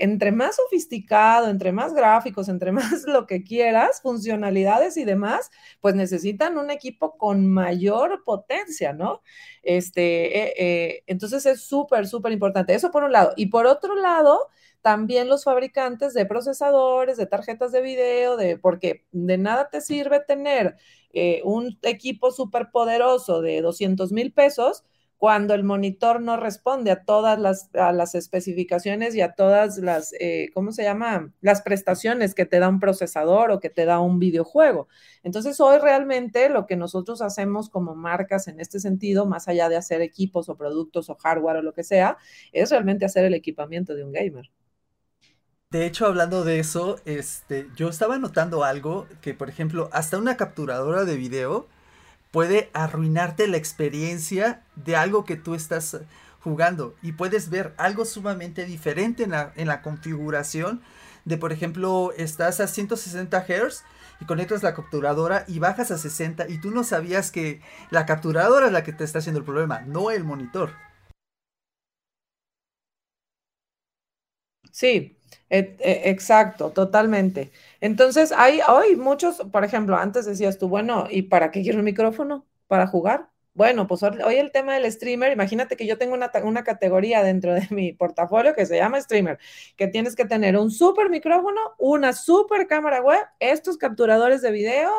entre 0.00 0.32
más 0.32 0.56
sofisticado, 0.56 1.48
entre 1.48 1.72
más 1.72 1.94
gráficos, 1.94 2.48
entre 2.48 2.72
más 2.72 3.04
lo 3.06 3.26
que 3.26 3.44
quieras, 3.44 4.00
funcionalidades 4.02 4.96
y 4.96 5.04
demás, 5.04 5.50
pues 5.80 5.94
necesitan 5.94 6.58
un 6.58 6.70
equipo 6.70 7.16
con 7.16 7.46
mayor 7.46 8.24
potencia, 8.24 8.92
¿no? 8.92 9.22
Este, 9.62 10.38
eh, 10.38 10.54
eh, 10.56 11.02
entonces 11.06 11.46
es 11.46 11.62
súper, 11.62 12.08
súper 12.08 12.32
importante. 12.32 12.74
Eso 12.74 12.90
por 12.90 13.04
un 13.04 13.12
lado. 13.12 13.32
Y 13.36 13.46
por 13.46 13.66
otro 13.66 13.94
lado, 13.94 14.48
también 14.82 15.28
los 15.28 15.44
fabricantes 15.44 16.14
de 16.14 16.26
procesadores, 16.26 17.16
de 17.16 17.26
tarjetas 17.26 17.72
de 17.72 17.82
video, 17.82 18.36
de, 18.36 18.58
porque 18.58 19.04
de 19.12 19.38
nada 19.38 19.68
te 19.70 19.80
sirve 19.80 20.20
tener 20.20 20.76
eh, 21.12 21.42
un 21.44 21.78
equipo 21.82 22.30
súper 22.30 22.70
poderoso 22.70 23.42
de 23.42 23.60
200 23.62 24.12
mil 24.12 24.32
pesos 24.32 24.84
cuando 25.20 25.52
el 25.52 25.64
monitor 25.64 26.22
no 26.22 26.38
responde 26.38 26.90
a 26.90 27.04
todas 27.04 27.38
las, 27.38 27.68
las 27.74 28.14
especificaciones 28.14 29.14
y 29.14 29.20
a 29.20 29.34
todas 29.34 29.76
las, 29.76 30.14
eh, 30.18 30.48
¿cómo 30.54 30.72
se 30.72 30.82
llama? 30.82 31.34
Las 31.42 31.60
prestaciones 31.60 32.34
que 32.34 32.46
te 32.46 32.58
da 32.58 32.70
un 32.70 32.80
procesador 32.80 33.50
o 33.50 33.60
que 33.60 33.68
te 33.68 33.84
da 33.84 34.00
un 34.00 34.18
videojuego. 34.18 34.88
Entonces, 35.22 35.60
hoy 35.60 35.76
realmente 35.78 36.48
lo 36.48 36.64
que 36.66 36.76
nosotros 36.76 37.20
hacemos 37.20 37.68
como 37.68 37.94
marcas 37.94 38.48
en 38.48 38.60
este 38.60 38.80
sentido, 38.80 39.26
más 39.26 39.46
allá 39.46 39.68
de 39.68 39.76
hacer 39.76 40.00
equipos 40.00 40.48
o 40.48 40.56
productos 40.56 41.10
o 41.10 41.16
hardware 41.16 41.58
o 41.58 41.62
lo 41.62 41.74
que 41.74 41.84
sea, 41.84 42.16
es 42.52 42.70
realmente 42.70 43.04
hacer 43.04 43.26
el 43.26 43.34
equipamiento 43.34 43.94
de 43.94 44.04
un 44.04 44.12
gamer. 44.12 44.50
De 45.70 45.86
hecho, 45.86 46.06
hablando 46.06 46.42
de 46.42 46.58
eso, 46.58 46.98
este, 47.04 47.68
yo 47.76 47.88
estaba 47.88 48.18
notando 48.18 48.64
algo 48.64 49.06
que, 49.20 49.34
por 49.34 49.48
ejemplo, 49.48 49.88
hasta 49.92 50.18
una 50.18 50.36
capturadora 50.36 51.04
de 51.04 51.16
video, 51.16 51.68
puede 52.32 52.70
arruinarte 52.72 53.46
la 53.48 53.56
experiencia 53.56 54.64
de 54.76 54.96
algo 54.96 55.24
que 55.24 55.36
tú 55.36 55.54
estás 55.54 56.00
jugando 56.40 56.96
y 57.02 57.12
puedes 57.12 57.50
ver 57.50 57.74
algo 57.76 58.04
sumamente 58.04 58.64
diferente 58.66 59.24
en 59.24 59.68
la, 59.68 59.82
configuración 59.82 60.82
de 61.24 61.36
por 61.36 61.52
ejemplo 61.52 62.12
estás 62.16 62.60
a 62.60 62.66
160 62.66 63.44
Hz 63.46 63.84
y 64.20 64.24
conectas 64.24 64.62
la 64.62 64.74
capturadora 64.74 65.44
y 65.48 65.58
bajas 65.58 65.90
a 65.90 65.98
60 65.98 66.48
y 66.48 66.58
tú 66.60 66.70
no 66.70 66.82
sabías 66.84 67.30
que 67.30 67.60
la 67.90 68.06
capturadora 68.06 68.66
es 68.66 68.72
la 68.72 68.84
que 68.84 68.92
te 68.92 69.04
está 69.04 69.18
haciendo 69.20 69.40
el 69.40 69.44
problema, 69.44 69.80
no 69.82 70.10
el 70.10 70.24
monitor. 70.24 70.72
Sí, 74.72 75.19
exacto, 75.50 76.70
totalmente. 76.70 77.50
Entonces, 77.80 78.32
hay 78.32 78.60
hoy 78.68 78.96
muchos, 78.96 79.38
por 79.52 79.64
ejemplo, 79.64 79.96
antes 79.96 80.26
decías 80.26 80.58
tú, 80.58 80.68
bueno, 80.68 81.06
¿y 81.10 81.22
para 81.22 81.50
qué 81.50 81.62
quiero 81.62 81.78
un 81.78 81.84
micrófono? 81.84 82.46
¿Para 82.68 82.86
jugar? 82.86 83.29
Bueno, 83.52 83.88
pues 83.88 84.02
hoy 84.04 84.36
el 84.36 84.52
tema 84.52 84.74
del 84.74 84.90
streamer, 84.92 85.32
imagínate 85.32 85.76
que 85.76 85.84
yo 85.84 85.98
tengo 85.98 86.14
una, 86.14 86.30
una, 86.44 86.62
categoría 86.62 87.24
dentro 87.24 87.52
de 87.52 87.66
mi 87.70 87.92
portafolio 87.92 88.54
que 88.54 88.64
se 88.64 88.76
llama 88.76 89.00
streamer, 89.00 89.38
que 89.76 89.88
tienes 89.88 90.14
que 90.14 90.24
tener 90.24 90.56
un 90.56 90.70
super 90.70 91.10
micrófono, 91.10 91.60
una 91.78 92.12
super 92.12 92.68
cámara 92.68 93.02
web, 93.02 93.20
estos 93.40 93.76
capturadores 93.76 94.40
de 94.40 94.52
video, 94.52 94.90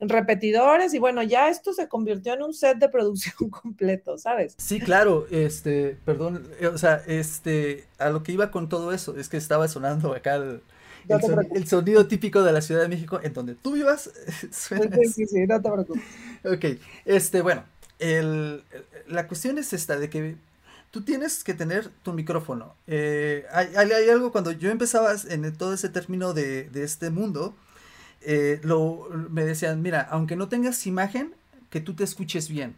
repetidores, 0.00 0.92
y 0.92 0.98
bueno, 0.98 1.22
ya 1.22 1.48
esto 1.48 1.72
se 1.72 1.88
convirtió 1.88 2.34
en 2.34 2.42
un 2.42 2.52
set 2.52 2.78
de 2.78 2.88
producción 2.88 3.48
completo, 3.50 4.18
¿sabes? 4.18 4.56
Sí, 4.58 4.80
claro, 4.80 5.26
este, 5.30 5.96
perdón, 6.04 6.48
eh, 6.58 6.66
o 6.66 6.78
sea, 6.78 7.02
este, 7.06 7.84
a 7.98 8.10
lo 8.10 8.24
que 8.24 8.32
iba 8.32 8.50
con 8.50 8.68
todo 8.68 8.92
eso, 8.92 9.16
es 9.16 9.28
que 9.28 9.36
estaba 9.36 9.68
sonando 9.68 10.14
acá 10.14 10.34
el... 10.34 10.62
El, 11.08 11.66
sonido 11.66 12.06
típico 12.06 12.42
de 12.42 12.52
la 12.52 12.60
Ciudad 12.60 12.82
de 12.82 12.88
México, 12.88 13.18
en 13.22 13.32
donde 13.32 13.54
tú 13.54 13.72
vivas, 13.72 14.10
suena. 14.52 14.94
Sí, 15.02 15.08
sí, 15.08 15.26
sí, 15.26 15.46
no 15.46 15.60
te 15.60 15.70
preocupes. 15.70 16.02
Ok, 16.44 16.78
este, 17.06 17.40
bueno, 17.40 17.64
la 18.00 19.28
cuestión 19.28 19.58
es 19.58 19.72
esta, 19.72 19.98
de 19.98 20.08
que 20.08 20.36
tú 20.90 21.02
tienes 21.02 21.44
que 21.44 21.54
tener 21.54 21.88
tu 22.02 22.12
micrófono. 22.12 22.74
Eh, 22.86 23.46
hay, 23.52 23.90
algo 24.10 24.32
cuando 24.32 24.52
yo 24.52 24.70
empezaba 24.70 25.12
en 25.28 25.52
todo 25.56 25.74
ese 25.74 25.88
término 25.88 26.32
de, 26.32 26.68
este 26.74 27.10
mundo, 27.10 27.54
eh, 28.22 28.60
lo, 28.62 29.08
me 29.30 29.44
decían, 29.44 29.82
mira, 29.82 30.00
aunque 30.10 30.36
no 30.36 30.48
tengas 30.48 30.86
imagen, 30.86 31.34
que 31.70 31.80
tú 31.80 31.94
te 31.94 32.04
escuches 32.04 32.48
bien. 32.48 32.76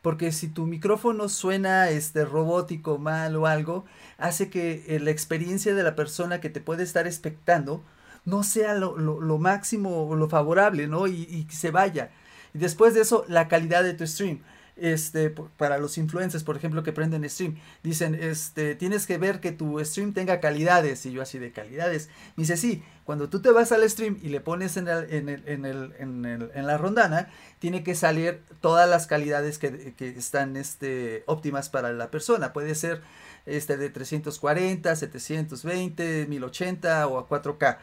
Porque 0.00 0.32
si 0.32 0.48
tu 0.48 0.66
micrófono 0.66 1.28
suena 1.28 1.90
este, 1.90 2.24
robótico, 2.24 2.98
mal 2.98 3.36
o 3.36 3.46
algo, 3.46 3.84
hace 4.18 4.50
que 4.50 4.84
eh, 4.88 4.98
la 4.98 5.10
experiencia 5.10 5.74
de 5.74 5.82
la 5.82 5.94
persona 5.94 6.40
que 6.40 6.50
te 6.50 6.60
puede 6.60 6.82
estar 6.82 7.06
expectando 7.06 7.82
no 8.24 8.42
sea 8.42 8.74
lo, 8.74 9.38
máximo 9.38 10.08
o 10.08 10.16
lo 10.16 10.28
favorable, 10.28 10.86
¿no? 10.86 11.06
Y 11.08 11.46
se 11.50 11.70
vaya. 11.70 12.10
Y 12.54 12.58
después 12.58 12.94
de 12.94 13.00
eso, 13.02 13.24
la 13.28 13.48
calidad 13.48 13.82
de 13.82 13.94
tu 13.94 14.06
stream 14.06 14.40
este, 14.76 15.30
para 15.30 15.78
los 15.78 15.98
influencers, 15.98 16.44
por 16.44 16.56
ejemplo, 16.56 16.82
que 16.82 16.92
prenden 16.92 17.28
stream, 17.28 17.56
dicen, 17.82 18.14
este, 18.14 18.74
tienes 18.74 19.06
que 19.06 19.18
ver 19.18 19.40
que 19.40 19.52
tu 19.52 19.82
stream 19.84 20.12
tenga 20.12 20.40
calidades, 20.40 21.04
y 21.06 21.12
yo 21.12 21.22
así 21.22 21.38
de 21.38 21.52
calidades, 21.52 22.08
me 22.36 22.42
dice, 22.42 22.56
sí, 22.56 22.82
cuando 23.04 23.28
tú 23.28 23.42
te 23.42 23.50
vas 23.50 23.72
al 23.72 23.88
stream 23.88 24.18
y 24.22 24.28
le 24.28 24.40
pones 24.40 24.76
en, 24.76 24.86
la 24.86 26.78
rondana, 26.78 27.28
tiene 27.58 27.82
que 27.82 27.94
salir 27.94 28.42
todas 28.60 28.88
las 28.88 29.06
calidades 29.06 29.58
que, 29.58 29.94
que, 29.94 30.08
están 30.08 30.56
este, 30.56 31.24
óptimas 31.26 31.68
para 31.68 31.92
la 31.92 32.10
persona, 32.10 32.52
puede 32.52 32.74
ser 32.74 33.02
este, 33.46 33.76
de 33.76 33.90
340, 33.90 34.94
720, 34.94 36.26
1080 36.28 37.06
o 37.08 37.18
a 37.18 37.28
4K. 37.28 37.78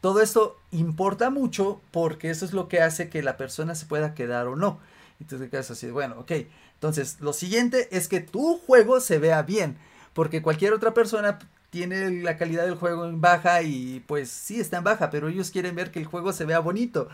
Todo 0.00 0.20
esto 0.20 0.58
importa 0.72 1.30
mucho 1.30 1.80
porque 1.92 2.30
eso 2.30 2.44
es 2.44 2.52
lo 2.52 2.66
que 2.66 2.80
hace 2.80 3.08
que 3.08 3.22
la 3.22 3.36
persona 3.36 3.76
se 3.76 3.86
pueda 3.86 4.14
quedar 4.14 4.48
o 4.48 4.56
no. 4.56 4.80
Y 5.22 5.24
tú 5.24 5.38
te 5.38 5.48
quedas 5.48 5.70
así, 5.70 5.88
bueno, 5.88 6.16
ok. 6.18 6.32
Entonces, 6.74 7.18
lo 7.20 7.32
siguiente 7.32 7.86
es 7.96 8.08
que 8.08 8.18
tu 8.18 8.58
juego 8.58 8.98
se 8.98 9.18
vea 9.18 9.42
bien. 9.42 9.78
Porque 10.14 10.42
cualquier 10.42 10.72
otra 10.72 10.92
persona 10.92 11.38
tiene 11.70 12.10
la 12.22 12.36
calidad 12.36 12.64
del 12.64 12.74
juego 12.74 13.06
en 13.06 13.20
baja 13.20 13.62
y 13.62 14.00
pues 14.08 14.30
sí 14.30 14.58
está 14.58 14.78
en 14.78 14.84
baja, 14.84 15.08
pero 15.08 15.28
ellos 15.28 15.52
quieren 15.52 15.76
ver 15.76 15.92
que 15.92 16.00
el 16.00 16.06
juego 16.06 16.32
se 16.32 16.44
vea 16.44 16.58
bonito. 16.58 17.08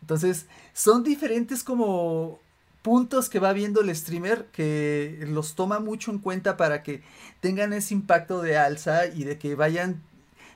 Entonces, 0.00 0.46
son 0.72 1.04
diferentes 1.04 1.62
como 1.62 2.40
puntos 2.82 3.30
que 3.30 3.38
va 3.38 3.52
viendo 3.52 3.80
el 3.80 3.94
streamer 3.94 4.46
que 4.46 5.24
los 5.28 5.54
toma 5.54 5.78
mucho 5.78 6.10
en 6.10 6.18
cuenta 6.18 6.56
para 6.56 6.82
que 6.82 7.04
tengan 7.40 7.72
ese 7.72 7.94
impacto 7.94 8.42
de 8.42 8.58
alza 8.58 9.06
y 9.06 9.22
de 9.22 9.38
que 9.38 9.54
vayan 9.54 10.02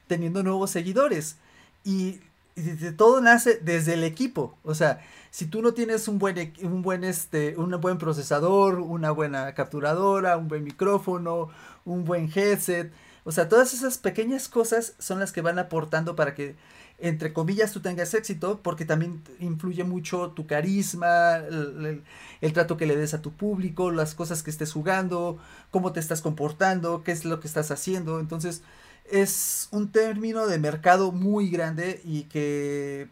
teniendo 0.09 0.43
nuevos 0.43 0.73
seguidores. 0.73 1.37
Y, 1.85 2.21
de 2.57 2.91
todo 2.91 3.21
nace 3.21 3.61
desde 3.63 3.95
el 3.95 4.03
equipo. 4.03 4.57
O 4.65 4.75
sea, 4.75 5.01
si 5.37 5.45
tú 5.45 5.61
no 5.61 5.75
tienes 5.75 6.09
un 6.09 6.19
buen, 6.19 6.55
un 6.63 6.81
buen, 6.81 7.05
este, 7.05 7.59
un 7.59 7.71
buen 7.79 7.99
procesador, 7.99 8.81
una 8.81 9.11
buena 9.11 9.53
capturadora, 9.53 10.39
un 10.39 10.49
buen 10.49 10.65
micrófono, 10.65 11.51
un 11.85 12.07
buen 12.07 12.33
headset, 12.35 12.91
o 13.23 13.33
sea, 13.33 13.47
todas 13.47 13.75
esas 13.75 13.99
pequeñas 13.99 14.49
cosas 14.49 14.95
son 14.99 15.21
las 15.21 15.33
que 15.33 15.43
van 15.43 15.59
aportando 15.59 16.17
para 16.17 16.35
que, 16.35 16.57
entre 16.99 17.35
comillas, 17.35 17.73
tú 17.73 17.81
tengas 17.81 18.15
éxito, 18.15 18.61
porque 18.63 18.87
también 18.87 19.23
influye 19.39 19.85
mucho 19.85 20.31
tu 20.31 20.47
carisma, 20.47 21.37
el, 21.37 22.03
el, 22.41 22.53
trato 22.55 22.79
que 22.79 22.87
le 22.87 22.97
des 22.97 23.13
a 23.13 23.21
tu 23.21 23.35
público, 23.35 23.91
las 23.91 24.15
cosas 24.15 24.43
que 24.43 24.49
estés 24.49 24.73
jugando, 24.73 25.39
cómo 25.71 25.93
te 25.93 26.01
estás 26.01 26.23
comportando, 26.23 27.03
qué 27.05 27.13
es 27.13 27.27
lo 27.27 27.41
que 27.41 27.47
estás 27.47 27.71
haciendo. 27.71 28.21
Entonces, 28.21 28.63
es 29.05 29.69
un 29.71 29.93
término 29.93 30.47
de 30.47 30.59
mercado 30.59 31.13
muy 31.13 31.51
grande 31.51 32.01
y 32.05 32.23
que 32.23 33.11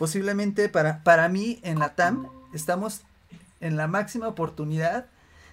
posiblemente 0.00 0.70
para, 0.70 1.04
para 1.04 1.28
mí 1.28 1.60
en 1.62 1.78
la 1.78 1.94
TAM 1.94 2.26
estamos 2.54 3.02
en 3.60 3.76
la 3.76 3.86
máxima 3.86 4.28
oportunidad 4.28 5.08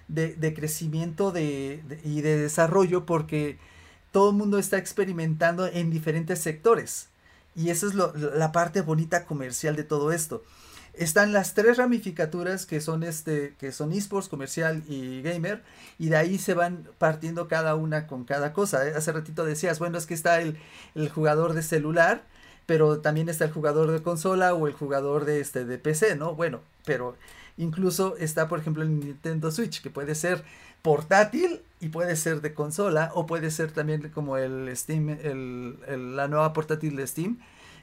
de, 0.08 0.54
crecimiento 0.54 1.32
de, 1.32 1.84
y 2.02 2.22
de 2.22 2.38
desarrollo 2.38 3.04
porque 3.04 3.58
todo 4.10 4.30
el 4.30 4.36
mundo 4.36 4.58
está 4.58 4.78
experimentando 4.78 5.66
en 5.66 5.90
diferentes 5.90 6.38
sectores. 6.38 7.08
Y 7.54 7.68
esa 7.68 7.88
es 7.88 7.94
la 7.94 8.50
parte 8.50 8.80
bonita 8.80 9.26
comercial 9.26 9.76
de 9.76 9.84
todo 9.84 10.12
esto. 10.12 10.42
Están 10.94 11.34
las 11.34 11.52
tres 11.52 11.76
ramificaturas 11.76 12.64
que 12.64 12.80
son 12.80 13.02
este, 13.02 13.54
que 13.58 13.70
son 13.70 13.92
esports, 13.92 14.30
comercial 14.30 14.82
y 14.88 15.20
gamer, 15.20 15.62
y 15.98 16.08
de 16.08 16.16
ahí 16.16 16.38
se 16.38 16.54
van 16.54 16.88
partiendo 16.96 17.48
cada 17.48 17.74
una 17.74 18.06
con 18.06 18.24
cada 18.24 18.54
cosa. 18.54 18.80
Hace 18.96 19.12
ratito 19.12 19.44
decías, 19.44 19.78
bueno, 19.78 19.98
es 19.98 20.06
que 20.06 20.14
está 20.14 20.40
el, 20.40 20.58
el 20.94 21.10
jugador 21.10 21.52
de 21.52 21.62
celular, 21.62 22.24
pero 22.68 23.00
también 23.00 23.30
está 23.30 23.46
el 23.46 23.50
jugador 23.50 23.90
de 23.90 24.02
consola 24.02 24.52
o 24.52 24.66
el 24.66 24.74
jugador 24.74 25.24
de 25.24 25.40
este 25.40 25.64
de 25.64 25.78
PC, 25.78 26.16
¿no? 26.16 26.34
Bueno, 26.34 26.60
pero 26.84 27.16
incluso 27.56 28.14
está 28.18 28.46
por 28.46 28.60
ejemplo 28.60 28.82
el 28.82 29.00
Nintendo 29.00 29.50
Switch 29.50 29.80
que 29.80 29.88
puede 29.88 30.14
ser 30.14 30.44
portátil 30.82 31.62
y 31.80 31.88
puede 31.88 32.14
ser 32.14 32.42
de 32.42 32.52
consola 32.52 33.10
o 33.14 33.24
puede 33.24 33.50
ser 33.50 33.72
también 33.72 34.10
como 34.10 34.36
el 34.36 34.70
Steam, 34.76 35.08
el, 35.08 36.14
la 36.14 36.28
nueva 36.28 36.52
portátil 36.52 36.94
de 36.96 37.06
Steam 37.06 37.38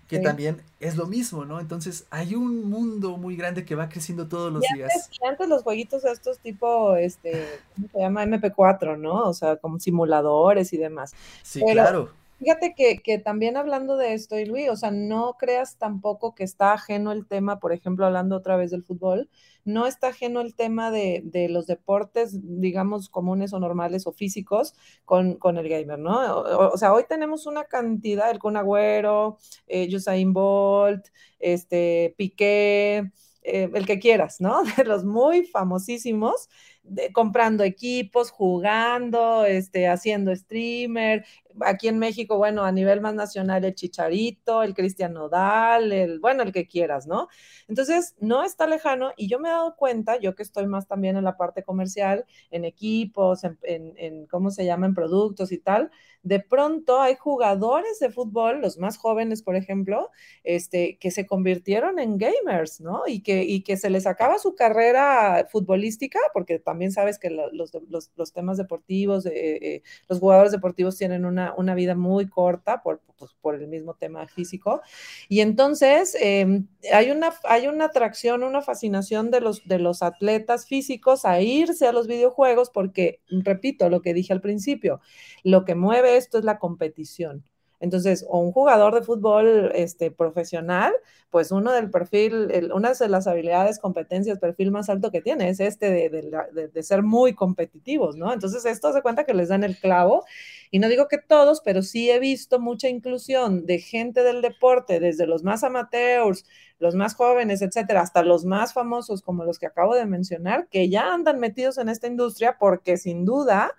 que 0.07 0.19
también 0.19 0.61
es 0.79 0.97
lo 0.97 1.07
mismo, 1.07 1.45
¿no? 1.45 1.59
Entonces 1.59 2.05
hay 2.11 2.35
un 2.35 2.69
mundo 2.69 3.17
muy 3.17 3.35
grande 3.35 3.65
que 3.65 3.73
va 3.73 3.89
creciendo 3.89 4.27
todos 4.27 4.53
los 4.53 4.61
días. 4.75 5.09
Y 5.19 5.25
antes 5.25 5.49
los 5.49 5.63
jueguitos 5.63 6.05
estos 6.05 6.37
tipo, 6.37 6.95
este, 6.95 7.47
¿cómo 7.73 7.87
se 7.91 7.99
llama? 8.01 8.23
MP4, 8.23 8.99
¿no? 8.99 9.23
O 9.23 9.33
sea, 9.33 9.55
como 9.55 9.79
simuladores 9.79 10.73
y 10.73 10.77
demás. 10.77 11.15
Sí, 11.41 11.59
claro 11.71 12.11
Fíjate 12.39 12.73
que, 12.75 12.97
que, 12.97 13.17
también 13.17 13.55
hablando 13.55 13.95
de 13.95 14.13
esto, 14.13 14.37
y 14.37 14.45
Luis, 14.45 14.69
o 14.69 14.75
sea, 14.75 14.91
no 14.91 15.35
creas 15.39 15.77
tampoco 15.77 16.35
que 16.35 16.43
está 16.43 16.73
ajeno 16.73 17.13
el 17.13 17.25
tema, 17.27 17.59
por 17.59 17.71
ejemplo, 17.71 18.05
hablando 18.05 18.35
otra 18.35 18.57
vez 18.57 18.71
del 18.71 18.83
fútbol, 18.83 19.29
no 19.63 19.87
está 19.87 20.09
ajeno 20.09 20.41
el 20.41 20.53
tema 20.53 20.91
de, 20.91 21.21
de 21.23 21.47
los 21.47 21.65
deportes, 21.65 22.37
digamos, 22.43 23.09
comunes 23.09 23.53
o 23.53 23.59
normales 23.59 24.05
o 24.05 24.11
físicos 24.11 24.75
con, 25.05 25.35
con 25.35 25.57
el 25.57 25.69
gamer, 25.69 25.97
¿no? 25.97 26.39
O, 26.73 26.77
sea, 26.77 26.93
hoy 26.93 27.05
tenemos 27.07 27.47
una 27.47 27.63
cantidad, 27.63 28.29
el 28.29 28.39
Kun 28.39 28.57
Agüero, 28.57 29.37
eh, 29.67 29.87
Usain 29.95 30.33
Bolt, 30.33 31.07
este, 31.39 32.15
Piqué, 32.17 33.11
eh, 33.43 33.69
el 33.73 33.85
que 33.85 33.99
quieras, 33.99 34.41
¿no? 34.41 34.63
De 34.77 34.83
los 34.83 35.05
muy 35.05 35.45
famosísimos, 35.45 36.49
de, 36.87 37.11
comprando 37.11 37.63
equipos, 37.63 38.31
jugando, 38.31 39.45
este, 39.45 39.87
haciendo 39.87 40.35
streamer. 40.35 41.25
Aquí 41.61 41.87
en 41.87 41.99
México, 41.99 42.37
bueno, 42.37 42.63
a 42.63 42.71
nivel 42.71 42.99
más 43.01 43.13
nacional, 43.13 43.63
el 43.63 43.75
Chicharito, 43.75 44.61
el 44.61 44.73
Cristian 44.73 45.13
Nodal, 45.13 45.91
el, 45.93 46.19
bueno, 46.19 46.43
el 46.43 46.51
que 46.51 46.67
quieras, 46.67 47.07
¿no? 47.07 47.29
Entonces, 47.67 48.15
no 48.19 48.43
está 48.43 48.67
lejano 48.67 49.11
y 49.15 49.27
yo 49.29 49.39
me 49.39 49.47
he 49.49 49.51
dado 49.51 49.75
cuenta, 49.77 50.19
yo 50.19 50.35
que 50.35 50.43
estoy 50.43 50.67
más 50.67 50.87
también 50.87 51.15
en 51.15 51.23
la 51.23 51.37
parte 51.37 51.63
comercial, 51.63 52.25
en 52.51 52.65
equipos, 52.65 53.43
en, 53.45 53.57
en, 53.63 54.27
¿cómo 54.27 54.51
se 54.51 54.65
llama?, 54.65 54.85
en 54.85 54.93
productos 54.93 55.51
y 55.51 55.57
tal, 55.57 55.91
de 56.23 56.39
pronto 56.39 57.01
hay 57.01 57.15
jugadores 57.15 57.99
de 57.99 58.09
fútbol, 58.09 58.59
los 58.59 58.77
más 58.77 58.97
jóvenes, 58.97 59.43
por 59.43 59.55
ejemplo, 59.55 60.09
este, 60.43 60.97
que 60.97 61.11
se 61.11 61.25
convirtieron 61.25 61.99
en 61.99 62.17
gamers, 62.17 62.81
¿no? 62.81 63.03
Y 63.07 63.21
que, 63.21 63.43
y 63.43 63.61
que 63.61 63.77
se 63.77 63.91
les 63.91 64.07
acaba 64.07 64.39
su 64.39 64.55
carrera 64.55 65.47
futbolística, 65.51 66.19
porque 66.33 66.57
también 66.57 66.74
sabes 66.91 67.19
que 67.19 67.29
los, 67.29 67.71
los, 68.15 68.33
temas 68.33 68.57
deportivos, 68.57 69.25
eh, 69.25 69.31
eh, 69.33 69.83
los 70.07 70.19
jugadores 70.19 70.51
deportivos 70.51 70.97
tienen 70.97 71.25
una, 71.25 71.53
una 71.57 71.75
vida 71.75 71.95
muy 71.95 72.27
corta 72.27 72.81
por, 72.81 73.01
pues, 73.17 73.31
por, 73.41 73.55
el 73.55 73.67
mismo 73.67 73.95
tema 73.95 74.27
físico. 74.27 74.81
Y 75.29 75.39
entonces 75.41 76.15
eh, 76.19 76.63
hay, 76.93 77.11
una, 77.11 77.33
hay 77.43 77.67
una 77.67 77.85
atracción, 77.85 78.43
una 78.43 78.61
fascinación 78.61 79.31
de 79.31 79.41
los, 79.41 79.65
de 79.65 79.79
los 79.79 80.03
atletas 80.03 80.67
físicos 80.67 81.25
a 81.25 81.41
irse 81.41 81.87
a 81.87 81.91
los 81.91 82.07
videojuegos, 82.07 82.69
porque, 82.69 83.21
repito, 83.29 83.89
lo 83.89 84.01
que 84.01 84.13
dije 84.13 84.33
al 84.33 84.41
principio, 84.41 85.01
lo 85.43 85.65
que 85.65 85.75
mueve 85.75 86.17
esto 86.17 86.37
es 86.37 86.43
la 86.43 86.59
competición. 86.59 87.43
Entonces, 87.85 88.25
o 88.27 88.39
un 88.39 88.51
jugador 88.51 88.95
de 88.95 89.03
fútbol 89.03 89.71
este, 89.75 90.09
profesional, 90.11 90.91
pues 91.29 91.51
uno 91.51 91.71
del 91.71 91.91
perfil, 91.91 92.49
una 92.73 92.93
de 92.93 93.09
las 93.09 93.27
habilidades, 93.27 93.77
competencias, 93.79 94.39
perfil 94.39 94.71
más 94.71 94.89
alto 94.89 95.11
que 95.11 95.21
tiene 95.21 95.49
es 95.49 95.59
este 95.59 95.91
de, 95.91 96.09
de, 96.09 96.67
de, 96.67 96.83
ser 96.83 97.03
muy 97.03 97.33
competitivos, 97.35 98.15
¿no? 98.15 98.33
Entonces, 98.33 98.65
esto 98.65 98.91
se 98.91 99.01
cuenta 99.01 99.23
que 99.23 99.33
les 99.33 99.49
dan 99.49 99.63
el 99.63 99.77
clavo. 99.77 100.25
Y 100.71 100.79
no 100.79 100.89
digo 100.89 101.07
que 101.07 101.19
todos, 101.19 101.61
pero 101.63 101.83
sí 101.83 102.09
he 102.09 102.19
visto 102.19 102.59
mucha 102.59 102.89
inclusión 102.89 103.65
de 103.65 103.79
gente 103.79 104.23
del 104.23 104.41
deporte, 104.41 104.99
desde 104.99 105.27
los 105.27 105.43
más 105.43 105.63
amateurs, 105.63 106.45
los 106.79 106.95
más 106.95 107.13
jóvenes, 107.13 107.61
etcétera, 107.61 108.01
hasta 108.01 108.23
los 108.23 108.45
más 108.45 108.73
famosos 108.73 109.21
como 109.21 109.43
los 109.43 109.59
que 109.59 109.67
acabo 109.67 109.93
de 109.95 110.07
mencionar, 110.07 110.67
que 110.69 110.89
ya 110.89 111.13
andan 111.13 111.39
metidos 111.39 111.77
en 111.77 111.89
esta 111.89 112.07
industria 112.07 112.57
porque 112.59 112.97
sin 112.97 113.25
duda 113.25 113.73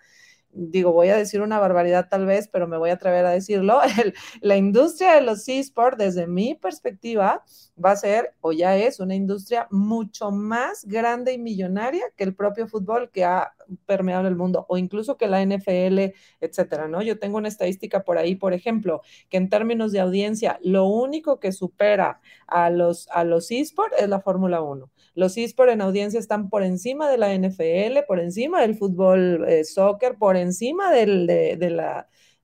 digo, 0.57 0.93
voy 0.93 1.09
a 1.09 1.17
decir 1.17 1.43
una 1.43 1.59
barbaridad 1.59 2.09
tal 2.09 2.27
vez, 2.27 2.49
pero 2.49 2.67
me 2.67 2.79
voy 2.79 2.91
a 2.91 2.95
atrever 2.95 3.27
a 3.27 3.31
decirlo, 3.31 3.81
el, 4.03 4.15
la 4.41 4.57
industria 4.57 5.15
de 5.15 5.21
los 5.21 5.49
esports, 5.49 5.99
desde 5.99 6.27
mi 6.27 6.55
perspectiva, 6.55 7.45
va 7.83 7.91
a 7.93 7.97
ser 7.97 8.35
o 8.41 8.53
ya 8.53 8.77
es 8.77 9.01
una 9.01 9.15
industria 9.15 9.69
mucho 9.71 10.31
más 10.31 10.85
grande 10.87 11.35
y 11.35 11.39
millonaria 11.39 12.05
que 12.17 12.25
el 12.25 12.35
propio 12.35 12.67
fútbol 12.69 13.11
que 13.11 13.25
ha 13.25 13.53
permeado 13.85 14.29
el 14.29 14.37
mundo, 14.37 14.65
o 14.69 14.79
incluso 14.79 15.17
que 15.17 15.27
la 15.27 15.45
NFL, 15.45 16.15
etcétera, 16.41 16.89
¿no? 16.89 17.03
Yo 17.03 17.19
tengo 17.19 17.37
una 17.37 17.49
estadística 17.49 18.03
por 18.05 18.19
ahí, 18.19 18.35
por 18.35 18.55
ejemplo, 18.55 19.03
que 19.29 19.37
en 19.37 19.49
términos 19.51 19.93
de 19.93 20.01
audiencia, 20.01 20.59
lo 20.63 20.87
único 20.87 21.39
que 21.41 21.53
supera 21.53 22.21
a 22.47 22.71
los, 22.71 23.09
a 23.11 23.25
los 23.25 23.51
esports 23.51 23.97
es 23.99 24.09
la 24.09 24.21
Fórmula 24.21 24.63
1. 24.63 24.91
Los 25.17 25.39
esports 25.39 25.73
en 25.73 25.81
audiencia 25.81 26.21
están 26.21 26.51
por 26.51 26.63
encima 26.63 27.11
de 27.11 27.17
la 27.17 27.33
NFL, 27.33 28.05
por 28.07 28.21
encima 28.21 28.61
del 28.61 28.77
fútbol, 28.77 29.47
eh, 29.49 29.65
soccer, 29.65 30.17
por 30.19 30.37
encima 30.37 30.93
del, 30.93 31.27
de, 31.27 31.57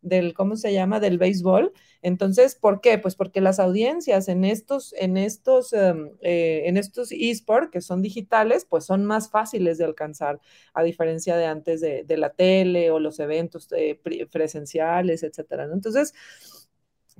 del, 0.01 0.33
¿cómo 0.33 0.57
se 0.57 0.73
llama?, 0.73 0.99
del 0.99 1.19
béisbol. 1.19 1.75
Entonces, 2.01 2.55
¿por 2.55 2.81
qué? 2.81 2.97
Pues 2.97 3.15
porque 3.15 3.43
las 3.43 3.61
audiencias 3.61 4.27
en 4.29 4.47
estos, 4.47 4.95
en 4.95 5.19
estos, 5.19 5.75
um, 5.75 6.13
eh, 6.23 6.63
en 6.65 6.79
estos 6.79 7.13
esports 7.13 7.71
que 7.71 7.83
son 7.83 8.01
digitales, 8.01 8.67
pues 8.69 8.87
son 8.87 9.05
más 9.05 9.31
fáciles 9.31 9.77
de 9.77 9.85
alcanzar, 9.85 10.41
a 10.73 10.83
diferencia 10.83 11.37
de 11.37 11.45
antes 11.45 11.83
de, 11.83 12.17
la 12.17 12.31
tele 12.31 12.91
o 12.91 12.99
los 12.99 13.21
eventos 13.21 13.69
eh, 13.77 14.01
presenciales, 14.33 15.23
etcétera. 15.23 15.69
Entonces, 15.71 16.15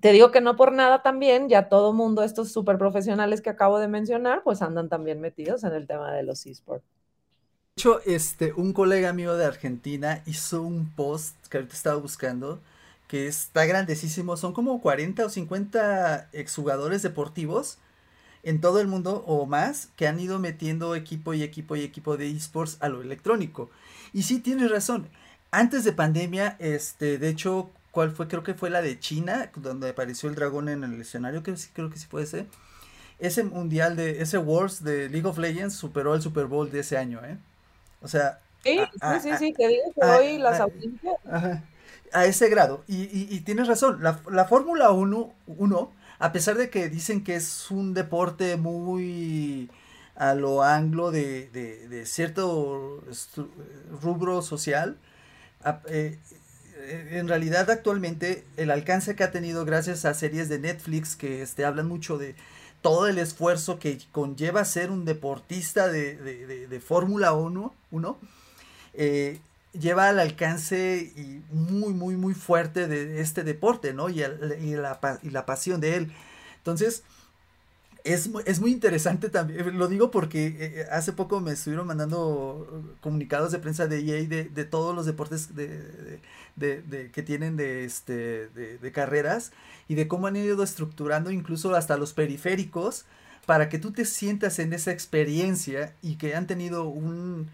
te 0.01 0.13
digo 0.13 0.31
que 0.31 0.41
no 0.41 0.57
por 0.57 0.73
nada 0.73 1.03
también, 1.03 1.49
ya 1.49 1.69
todo 1.69 1.93
mundo, 1.93 2.23
estos 2.23 2.53
súper 2.53 2.79
profesionales 2.79 3.41
que 3.41 3.51
acabo 3.51 3.79
de 3.79 3.89
mencionar, 3.89 4.43
pues 4.43 4.63
andan 4.63 4.89
también 4.89 5.21
metidos 5.21 5.65
en 5.65 5.73
el 5.73 5.87
tema 5.87 6.13
de 6.13 6.23
los 6.23 6.47
esports. 6.47 6.85
De 7.77 7.81
hecho, 7.81 8.01
este, 8.05 8.53
un 8.53 8.73
colega 8.73 9.13
mío 9.13 9.35
de 9.37 9.47
Argentina 9.47 10.23
hizo 10.27 10.63
un 10.63 10.91
post 10.95 11.37
que 11.49 11.57
ahorita 11.57 11.75
estaba 11.75 11.97
buscando, 11.97 12.61
que 13.09 13.27
está 13.27 13.65
grandísimo, 13.65 14.37
son 14.37 14.53
como 14.53 14.81
40 14.81 15.25
o 15.25 15.29
50 15.29 16.29
exjugadores 16.33 17.03
deportivos 17.03 17.79
en 18.43 18.61
todo 18.61 18.81
el 18.81 18.89
mundo 18.89 19.25
o 19.27 19.47
más 19.47 19.89
que 19.97 20.07
han 20.07 20.21
ido 20.21 20.39
metiendo 20.39 20.95
equipo 20.95 21.35
y 21.35 21.43
equipo 21.43 21.77
y 21.77 21.83
equipo 21.83 22.17
de 22.17 22.31
esports 22.31 22.77
a 22.81 22.89
lo 22.89 23.03
electrónico. 23.03 23.71
Y 24.13 24.25
sí, 24.25 24.41
tienes 24.41 24.71
razón. 24.71 25.09
Antes 25.51 25.85
de 25.85 25.93
pandemia, 25.93 26.57
este, 26.59 27.19
de 27.19 27.29
hecho, 27.29 27.71
¿Cuál 27.93 28.11
fue? 28.11 28.27
Creo 28.29 28.43
que 28.43 28.55
fue 28.55 28.71
la 28.71 28.83
de 28.83 28.99
China, 28.99 29.53
donde 29.57 29.91
apareció 29.91 30.29
el 30.29 30.35
dragón 30.35 30.69
en 30.69 30.83
el 30.83 31.01
escenario, 31.01 31.45
que 31.45 31.55
creo 31.75 31.91
que 31.91 31.99
sí 31.99 32.09
puede 32.09 32.27
ser. 32.27 32.47
Ese 33.21 33.45
mundial 33.45 33.97
de, 33.97 34.23
ese 34.23 34.39
Wars 34.39 34.83
de 34.83 35.09
League 35.09 35.29
of 35.29 35.39
Legends 35.39 35.75
superó 35.75 36.15
el 36.15 36.23
Super 36.23 36.47
Bowl 36.47 36.71
de 36.71 36.81
ese 36.81 36.99
año, 36.99 37.21
¿eh? 37.25 37.39
O 38.03 38.09
sea... 38.09 38.41
Sí, 38.65 38.79
a, 39.01 39.21
sí, 39.21 39.31
sí, 39.31 39.37
sí, 39.39 39.55
que 39.55 39.69
digo 39.69 39.85
que 39.95 40.07
hoy 40.07 40.39
las 40.39 40.61
audiencias... 40.61 41.15
A 42.13 42.27
ese 42.27 42.49
grado. 42.51 42.85
Y, 42.87 43.05
y, 43.05 43.29
y 43.31 43.41
tienes 43.41 43.69
razón, 43.69 44.03
la, 44.03 44.21
la 44.31 44.45
Fórmula 44.45 44.91
1, 44.91 45.33
1, 45.47 45.93
a 46.19 46.33
pesar 46.33 46.57
de 46.57 46.69
que 46.69 46.91
dicen 46.91 47.25
que 47.25 47.37
es 47.37 47.71
un 47.71 47.95
deporte 47.95 48.57
muy 48.57 49.71
a 50.15 50.35
lo 50.35 50.63
anglo 50.63 51.11
de, 51.11 51.49
de, 51.49 51.89
de 51.89 52.07
cierto 52.07 53.03
rubro 54.03 54.43
social, 54.43 54.99
eh, 55.89 56.19
en 56.89 57.29
realidad 57.29 57.71
actualmente 57.71 58.45
el 58.57 58.71
alcance 58.71 59.15
que 59.15 59.25
ha 59.25 59.31
tenido 59.31 59.65
gracias 59.65 60.05
a 60.05 60.15
series 60.15 60.49
de 60.49 60.59
Netflix 60.59 61.17
que 61.17 61.43
este, 61.43 61.65
hablan 61.65 61.89
mucho 61.89 62.19
de 62.19 62.35
todo 62.81 63.07
el 63.07 63.19
esfuerzo 63.19 63.79
que 63.79 63.99
conlleva 64.11 64.65
ser 64.65 64.91
un 64.91 65.05
deportista 65.05 65.89
de, 65.89 66.17
de, 66.17 66.67
de, 66.67 66.81
Fórmula 66.81 67.33
1, 67.33 67.75
uno, 67.93 68.19
eh, 68.95 69.39
lleva 69.73 70.09
al 70.09 70.19
alcance 70.19 71.13
y 71.17 71.43
muy, 71.55 71.95
muy, 71.95 72.17
muy 72.17 72.35
fuerte 72.35 72.89
de 72.89 73.21
este 73.21 73.45
deporte, 73.45 73.95
¿no? 73.95 74.09
Y, 74.09 74.23
y, 74.23 74.75
la, 74.75 75.21
y 75.23 75.31
la 75.31 75.47
pasión 75.47 75.81
de 75.81 75.97
él. 75.97 76.13
Entonces, 76.59 77.05
es, 78.05 78.31
es, 78.47 78.61
muy 78.61 78.73
interesante 78.73 79.29
también, 79.29 79.79
lo 79.79 79.89
digo 79.89 80.11
porque 80.11 80.57
eh, 80.59 80.87
hace 80.91 81.13
poco 81.13 81.41
me 81.41 81.53
estuvieron 81.53 81.87
mandando 81.87 82.97
comunicados 83.01 83.53
de 83.53 83.59
prensa 83.59 83.87
de 83.87 84.01
EA 84.01 84.29
de, 84.29 84.45
de 84.45 84.65
todos 84.65 84.95
los 84.95 85.07
deportes 85.07 85.55
de, 85.55 86.21
de, 86.57 86.83
de, 86.83 87.11
que 87.11 87.23
tienen 87.23 87.57
de, 87.57 87.85
este, 87.85 88.49
de, 88.49 88.93
carreras 88.93 89.53
y 89.89 89.95
de 89.95 90.09
cómo 90.09 90.27
han 90.27 90.37
ido 90.37 90.63
estructurando 90.63 91.31
incluso 91.31 91.75
hasta 91.75 91.97
los 91.97 92.13
periféricos 92.13 93.05
para 93.47 93.69
que 93.69 93.79
tú 93.79 93.93
te 93.93 94.05
sientas 94.05 94.59
en 94.59 94.73
esa 94.73 94.93
experiencia 94.93 95.95
y 96.03 96.17
que 96.17 96.35
han 96.35 96.47
tenido 96.47 96.85
un, 96.85 97.51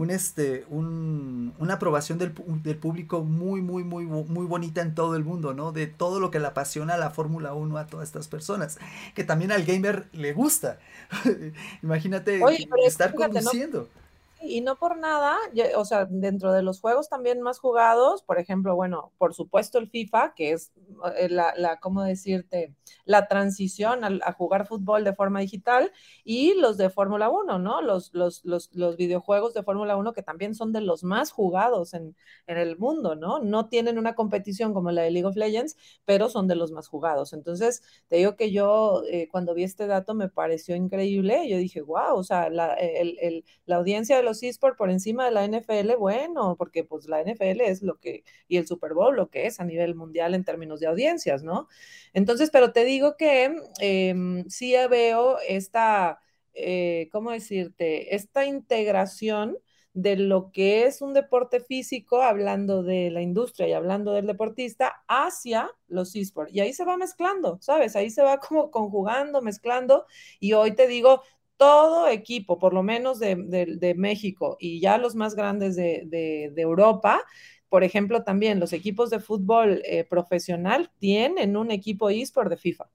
un 0.00 0.10
este 0.10 0.64
un, 0.70 1.52
una 1.58 1.74
aprobación 1.74 2.16
del, 2.16 2.32
del, 2.62 2.76
público 2.78 3.22
muy 3.22 3.60
muy 3.60 3.84
muy 3.84 4.06
muy 4.06 4.46
bonita 4.46 4.80
en 4.80 4.94
todo 4.94 5.14
el 5.14 5.24
mundo, 5.24 5.52
¿no? 5.52 5.72
De 5.72 5.86
todo 5.86 6.20
lo 6.20 6.30
que 6.30 6.40
le 6.40 6.46
apasiona 6.46 6.96
la 6.96 7.10
Fórmula 7.10 7.52
1 7.52 7.76
a 7.76 7.86
todas 7.86 8.08
estas 8.08 8.26
personas, 8.26 8.78
que 9.14 9.24
también 9.24 9.52
al 9.52 9.64
gamer 9.64 10.08
le 10.12 10.32
gusta. 10.32 10.78
Imagínate 11.82 12.42
Oye, 12.42 12.66
estar 12.86 13.12
fíjate, 13.12 13.34
conduciendo. 13.34 13.90
¿no? 13.94 14.00
Y 14.42 14.62
no 14.62 14.76
por 14.76 14.96
nada, 14.96 15.36
o 15.76 15.84
sea, 15.84 16.06
dentro 16.06 16.52
de 16.52 16.62
los 16.62 16.80
juegos 16.80 17.08
también 17.08 17.42
más 17.42 17.58
jugados, 17.58 18.22
por 18.22 18.38
ejemplo, 18.38 18.74
bueno, 18.74 19.12
por 19.18 19.34
supuesto 19.34 19.78
el 19.78 19.88
FIFA, 19.88 20.34
que 20.34 20.52
es 20.52 20.72
eh, 21.16 21.28
la, 21.28 21.52
la 21.56 21.78
¿cómo 21.78 22.02
decirte? 22.02 22.74
La 23.04 23.28
transición 23.28 24.04
a, 24.04 24.10
a, 24.24 24.32
jugar 24.32 24.66
fútbol 24.66 25.04
de 25.04 25.14
forma 25.14 25.40
digital 25.40 25.92
y 26.24 26.54
los 26.54 26.78
de 26.78 26.90
Fórmula 26.90 27.28
1, 27.28 27.58
¿no? 27.58 27.82
Los, 27.82 28.14
los, 28.14 28.44
los, 28.44 28.70
los 28.72 28.96
videojuegos 28.96 29.52
de 29.52 29.62
Fórmula 29.62 29.96
1 29.96 30.12
que 30.12 30.22
también 30.22 30.54
son 30.54 30.72
de 30.72 30.80
los 30.80 31.04
más 31.04 31.30
jugados 31.32 31.92
en, 31.94 32.16
en, 32.46 32.56
el 32.56 32.78
mundo, 32.78 33.16
¿no? 33.16 33.40
No 33.40 33.68
tienen 33.68 33.98
una 33.98 34.14
competición 34.14 34.72
como 34.72 34.90
la 34.90 35.02
de 35.02 35.10
League 35.10 35.26
of 35.26 35.36
Legends, 35.36 35.76
pero 36.04 36.30
son 36.30 36.48
de 36.48 36.56
los 36.56 36.72
más 36.72 36.88
jugados. 36.88 37.32
Entonces, 37.32 37.82
te 38.08 38.16
digo 38.16 38.36
que 38.36 38.52
yo 38.52 39.02
eh, 39.10 39.28
cuando 39.30 39.54
vi 39.54 39.64
este 39.64 39.86
dato 39.86 40.14
me 40.14 40.28
pareció 40.28 40.76
increíble, 40.76 41.48
yo 41.48 41.58
dije, 41.58 41.82
wow, 41.82 42.16
o 42.16 42.24
sea, 42.24 42.48
la, 42.48 42.74
el, 42.74 43.18
el, 43.20 43.44
la 43.66 43.76
audiencia 43.76 44.16
de 44.16 44.22
los 44.22 44.29
los 44.30 44.42
esports 44.42 44.76
por 44.76 44.90
encima 44.90 45.24
de 45.26 45.32
la 45.32 45.44
NFL, 45.44 45.96
bueno, 45.98 46.56
porque 46.56 46.84
pues 46.84 47.06
la 47.06 47.20
NFL 47.20 47.60
es 47.62 47.82
lo 47.82 47.98
que, 47.98 48.24
y 48.48 48.56
el 48.56 48.66
Super 48.66 48.94
Bowl 48.94 49.16
lo 49.16 49.28
que 49.30 49.46
es 49.46 49.60
a 49.60 49.64
nivel 49.64 49.94
mundial 49.94 50.34
en 50.34 50.44
términos 50.44 50.80
de 50.80 50.86
audiencias, 50.86 51.42
¿no? 51.42 51.68
Entonces, 52.12 52.50
pero 52.50 52.72
te 52.72 52.84
digo 52.84 53.16
que 53.16 53.54
eh, 53.80 54.44
sí 54.48 54.74
veo 54.88 55.38
esta, 55.46 56.20
eh, 56.54 57.08
¿cómo 57.12 57.30
decirte? 57.30 58.14
Esta 58.14 58.44
integración 58.46 59.58
de 59.92 60.16
lo 60.16 60.52
que 60.52 60.84
es 60.84 61.02
un 61.02 61.14
deporte 61.14 61.60
físico, 61.60 62.22
hablando 62.22 62.82
de 62.82 63.10
la 63.10 63.22
industria 63.22 63.68
y 63.68 63.72
hablando 63.72 64.12
del 64.12 64.26
deportista, 64.26 65.02
hacia 65.08 65.70
los 65.88 66.14
esports. 66.14 66.52
Y 66.54 66.60
ahí 66.60 66.72
se 66.72 66.84
va 66.84 66.96
mezclando, 66.96 67.58
¿sabes? 67.60 67.96
Ahí 67.96 68.10
se 68.10 68.22
va 68.22 68.38
como 68.38 68.70
conjugando, 68.70 69.42
mezclando. 69.42 70.06
Y 70.38 70.52
hoy 70.52 70.74
te 70.74 70.86
digo, 70.86 71.22
todo 71.60 72.08
equipo, 72.08 72.58
por 72.58 72.72
lo 72.72 72.82
menos 72.82 73.18
de, 73.18 73.94
México 73.94 74.56
y 74.58 74.80
ya 74.80 74.96
los 74.96 75.14
más 75.14 75.34
grandes 75.34 75.76
de, 75.76 76.04
de, 76.06 76.62
Europa, 76.62 77.22
por 77.68 77.84
ejemplo, 77.84 78.24
también 78.24 78.58
los 78.58 78.72
equipos 78.72 79.10
de 79.10 79.20
fútbol 79.20 79.82
eh, 79.84 80.04
profesional 80.04 80.90
tienen 80.98 81.58
un 81.58 81.70
equipo 81.70 82.08
eSport 82.08 82.48
de 82.48 82.56
FIFA, 82.56 82.88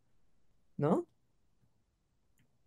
¿no? 0.77 1.05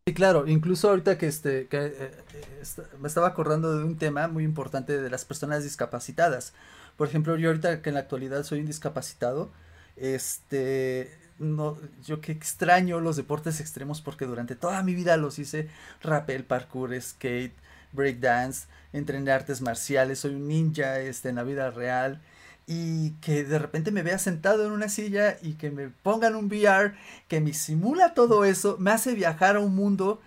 Sí, 0.07 0.15
claro, 0.15 0.47
incluso 0.47 0.89
ahorita 0.89 1.19
que 1.19 1.27
este 1.27 1.67
que, 1.67 1.87
eh, 1.87 1.93
eh, 1.99 2.83
me 3.01 3.09
estaba 3.09 3.27
acordando 3.27 3.77
de 3.77 3.83
un 3.83 3.99
tema 3.99 4.29
muy 4.29 4.45
importante 4.45 5.03
de 5.03 5.11
las 5.11 5.25
personas 5.25 5.65
discapacitadas. 5.65 6.55
Por 6.97 7.09
ejemplo, 7.09 7.37
yo 7.37 7.49
ahorita 7.49 7.83
que 7.83 7.91
en 7.91 7.95
la 7.95 8.03
actualidad 8.03 8.45
soy 8.45 8.61
un 8.61 8.67
discapacitado, 8.67 9.51
este 9.97 11.28
no 11.39 11.77
yo 12.05 12.21
que 12.21 12.33
extraño 12.33 13.01
los 13.01 13.17
deportes 13.17 13.61
extremos 13.61 14.01
porque 14.01 14.27
durante 14.27 14.57
toda 14.57 14.83
mi 14.83 14.95
vida 14.95 15.17
los 15.17 15.39
hice 15.39 15.69
rappel, 16.03 16.45
parkour, 16.45 17.01
skate, 17.01 17.55
breakdance, 17.93 18.67
entrené 18.93 19.31
artes 19.31 19.61
marciales, 19.61 20.21
soy 20.21 20.35
un 20.35 20.49
ninja 20.49 21.01
este 21.01 21.29
en 21.29 21.37
la 21.37 21.43
vida 21.43 21.71
real 21.71 22.21
y 22.67 23.13
que 23.23 23.45
de 23.45 23.59
repente 23.59 23.91
me 23.91 24.03
vea 24.03 24.19
sentado 24.19 24.67
en 24.67 24.73
una 24.73 24.91
silla 24.91 25.39
y 25.41 25.55
que 25.55 25.71
me 25.71 25.89
pongan 25.89 26.37
un 26.37 26.47
VR 26.47 26.95
que 27.27 27.41
me 27.41 27.55
simula 27.55 28.13
todo 28.13 28.45
eso, 28.45 28.77
me 28.79 28.91
hace 28.91 29.15
viajar 29.15 29.57
a 29.57 29.61
un 29.61 29.75
mundo 29.75 30.21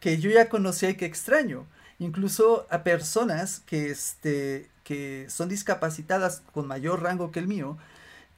que 0.00 0.18
yo 0.18 0.30
ya 0.30 0.48
conocía 0.48 0.90
y 0.90 0.94
que 0.94 1.06
extraño. 1.06 1.66
Incluso 1.98 2.66
a 2.70 2.84
personas 2.84 3.60
que, 3.66 3.90
este, 3.90 4.70
que 4.84 5.26
son 5.28 5.48
discapacitadas 5.48 6.42
con 6.52 6.68
mayor 6.68 7.02
rango 7.02 7.32
que 7.32 7.40
el 7.40 7.48
mío, 7.48 7.76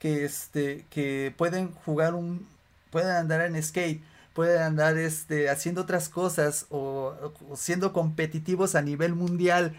que, 0.01 0.25
este, 0.25 0.85
que 0.89 1.31
pueden 1.37 1.71
jugar 1.85 2.15
un, 2.15 2.47
pueden 2.89 3.11
andar 3.11 3.41
en 3.41 3.61
skate, 3.61 4.01
pueden 4.33 4.63
andar 4.63 4.97
este, 4.97 5.47
haciendo 5.49 5.81
otras 5.81 6.09
cosas 6.09 6.65
o, 6.71 7.13
o 7.49 7.55
siendo 7.55 7.93
competitivos 7.93 8.73
a 8.73 8.81
nivel 8.81 9.13
mundial 9.13 9.75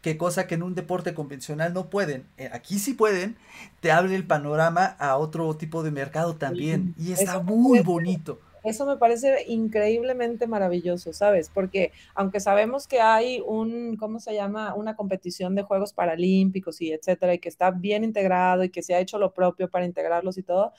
que 0.00 0.16
cosa 0.16 0.46
que 0.46 0.54
en 0.54 0.62
un 0.62 0.74
deporte 0.74 1.14
convencional 1.14 1.74
no 1.74 1.90
pueden. 1.90 2.24
Eh, 2.38 2.48
aquí 2.52 2.78
sí 2.78 2.94
pueden, 2.94 3.36
te 3.80 3.92
abre 3.92 4.14
el 4.14 4.24
panorama 4.24 4.84
a 4.98 5.16
otro 5.16 5.54
tipo 5.56 5.82
de 5.82 5.90
mercado 5.90 6.36
también 6.36 6.94
y 6.96 7.12
está 7.12 7.40
muy 7.40 7.80
bonito. 7.80 8.40
Eso 8.66 8.84
me 8.84 8.96
parece 8.96 9.44
increíblemente 9.46 10.48
maravilloso, 10.48 11.12
¿sabes? 11.12 11.50
Porque 11.50 11.92
aunque 12.16 12.40
sabemos 12.40 12.88
que 12.88 13.00
hay 13.00 13.40
un, 13.46 13.96
¿cómo 13.96 14.18
se 14.18 14.34
llama? 14.34 14.74
Una 14.74 14.96
competición 14.96 15.54
de 15.54 15.62
Juegos 15.62 15.92
Paralímpicos 15.92 16.80
y 16.80 16.92
etcétera, 16.92 17.34
y 17.34 17.38
que 17.38 17.48
está 17.48 17.70
bien 17.70 18.02
integrado 18.02 18.64
y 18.64 18.70
que 18.70 18.82
se 18.82 18.94
ha 18.94 19.00
hecho 19.00 19.18
lo 19.18 19.32
propio 19.32 19.70
para 19.70 19.86
integrarlos 19.86 20.36
y 20.36 20.42
todo, 20.42 20.72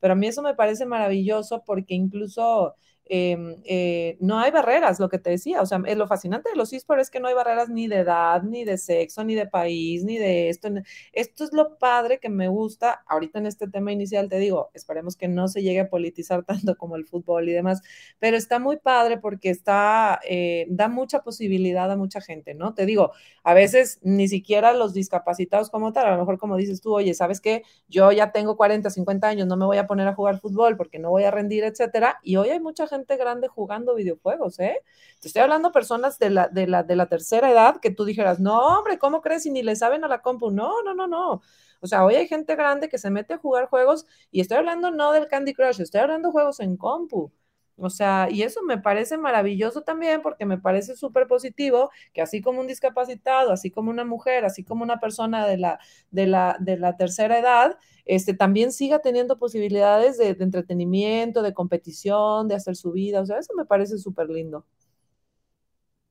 pero 0.00 0.14
a 0.14 0.16
mí 0.16 0.26
eso 0.26 0.40
me 0.42 0.54
parece 0.54 0.86
maravilloso 0.86 1.62
porque 1.66 1.94
incluso 1.94 2.76
Em, 3.06 3.56
eh, 3.64 4.16
no 4.20 4.38
hay 4.38 4.50
barreras, 4.50 4.98
lo 4.98 5.10
que 5.10 5.18
te 5.18 5.28
decía, 5.28 5.60
o 5.60 5.66
sea, 5.66 5.78
lo 5.78 6.06
fascinante 6.06 6.48
de 6.50 6.56
los 6.56 6.72
esports 6.72 7.02
es 7.02 7.10
que 7.10 7.20
no 7.20 7.28
hay 7.28 7.34
barreras 7.34 7.68
ni 7.68 7.86
de 7.86 7.98
edad, 7.98 8.42
ni 8.42 8.64
de 8.64 8.78
sexo, 8.78 9.24
ni 9.24 9.34
de 9.34 9.46
país, 9.46 10.04
ni 10.04 10.16
de 10.16 10.48
esto. 10.48 10.68
Esto 11.12 11.44
es 11.44 11.52
lo 11.52 11.76
padre 11.78 12.18
que 12.18 12.30
me 12.30 12.48
gusta. 12.48 13.04
Ahorita 13.06 13.38
en 13.38 13.46
este 13.46 13.68
tema 13.68 13.92
inicial 13.92 14.28
te 14.28 14.38
digo, 14.38 14.70
esperemos 14.72 15.16
que 15.16 15.28
no 15.28 15.48
se 15.48 15.62
llegue 15.62 15.80
a 15.80 15.90
politizar 15.90 16.44
tanto 16.46 16.76
como 16.76 16.96
el 16.96 17.04
fútbol 17.04 17.48
y 17.48 17.52
demás, 17.52 17.82
pero 18.18 18.36
está 18.36 18.58
muy 18.58 18.78
padre 18.78 19.18
porque 19.18 19.50
está, 19.50 20.20
eh, 20.26 20.66
da 20.70 20.88
mucha 20.88 21.22
posibilidad 21.22 21.90
a 21.90 21.96
mucha 21.96 22.20
gente, 22.20 22.54
¿no? 22.54 22.74
Te 22.74 22.86
digo, 22.86 23.12
a 23.42 23.54
veces 23.54 23.98
ni 24.02 24.28
siquiera 24.28 24.72
los 24.72 24.94
discapacitados 24.94 25.68
como 25.70 25.92
tal, 25.92 26.06
a 26.06 26.12
lo 26.12 26.18
mejor 26.18 26.38
como 26.38 26.56
dices 26.56 26.80
tú, 26.80 26.94
oye, 26.94 27.12
¿sabes 27.14 27.40
qué? 27.40 27.62
Yo 27.88 28.10
ya 28.12 28.32
tengo 28.32 28.56
40, 28.56 28.88
50 28.90 29.28
años, 29.28 29.46
no 29.46 29.56
me 29.56 29.66
voy 29.66 29.76
a 29.78 29.86
poner 29.86 30.08
a 30.08 30.14
jugar 30.14 30.40
fútbol 30.40 30.76
porque 30.76 30.98
no 30.98 31.10
voy 31.10 31.24
a 31.24 31.30
rendir, 31.30 31.64
etcétera, 31.64 32.18
y 32.22 32.36
hoy 32.36 32.48
hay 32.50 32.60
mucha 32.60 32.86
gente 32.86 32.93
gente 32.96 33.16
grande 33.16 33.48
jugando 33.48 33.94
videojuegos, 33.94 34.58
¿eh? 34.60 34.80
Te 35.20 35.28
estoy 35.28 35.42
hablando 35.42 35.72
personas 35.72 36.18
de 36.18 36.30
la, 36.30 36.48
de 36.48 36.66
la, 36.66 36.82
de 36.82 36.96
la 36.96 37.06
tercera 37.08 37.50
edad 37.50 37.80
que 37.80 37.90
tú 37.90 38.04
dijeras, 38.04 38.40
no, 38.40 38.58
hombre, 38.78 38.98
¿cómo 38.98 39.20
crees? 39.20 39.46
Y 39.46 39.50
ni 39.50 39.62
le 39.62 39.76
saben 39.76 40.04
a 40.04 40.08
la 40.08 40.22
compu. 40.22 40.50
No, 40.50 40.82
no, 40.82 40.94
no, 40.94 41.06
no. 41.06 41.42
O 41.80 41.86
sea, 41.86 42.04
hoy 42.04 42.14
hay 42.14 42.26
gente 42.28 42.56
grande 42.56 42.88
que 42.88 42.98
se 42.98 43.10
mete 43.10 43.34
a 43.34 43.38
jugar 43.38 43.68
juegos 43.68 44.06
y 44.30 44.40
estoy 44.40 44.58
hablando 44.58 44.90
no 44.90 45.12
del 45.12 45.28
Candy 45.28 45.54
Crush, 45.54 45.80
estoy 45.80 46.00
hablando 46.00 46.32
juegos 46.32 46.60
en 46.60 46.76
compu. 46.76 47.30
O 47.76 47.90
sea, 47.90 48.28
y 48.30 48.42
eso 48.42 48.62
me 48.62 48.78
parece 48.78 49.18
maravilloso 49.18 49.82
también 49.82 50.22
porque 50.22 50.46
me 50.46 50.58
parece 50.58 50.96
súper 50.96 51.26
positivo 51.26 51.90
que 52.12 52.22
así 52.22 52.40
como 52.40 52.60
un 52.60 52.68
discapacitado, 52.68 53.50
así 53.52 53.70
como 53.70 53.90
una 53.90 54.04
mujer, 54.04 54.44
así 54.44 54.62
como 54.62 54.84
una 54.84 55.00
persona 55.00 55.46
de 55.46 55.58
la, 55.58 55.80
de 56.12 56.26
la, 56.26 56.56
de 56.60 56.76
la 56.78 56.96
tercera 56.96 57.38
edad, 57.38 57.76
este, 58.04 58.34
también 58.34 58.70
siga 58.72 59.00
teniendo 59.00 59.38
posibilidades 59.38 60.18
de, 60.18 60.36
entretenimiento, 60.38 61.42
de 61.42 61.52
competición, 61.52 62.46
de 62.48 62.54
hacer 62.54 62.76
su 62.76 62.92
vida. 62.92 63.20
O 63.20 63.26
sea, 63.26 63.38
eso 63.38 63.54
me 63.56 63.64
parece 63.64 63.98
súper 63.98 64.28
lindo. 64.30 64.64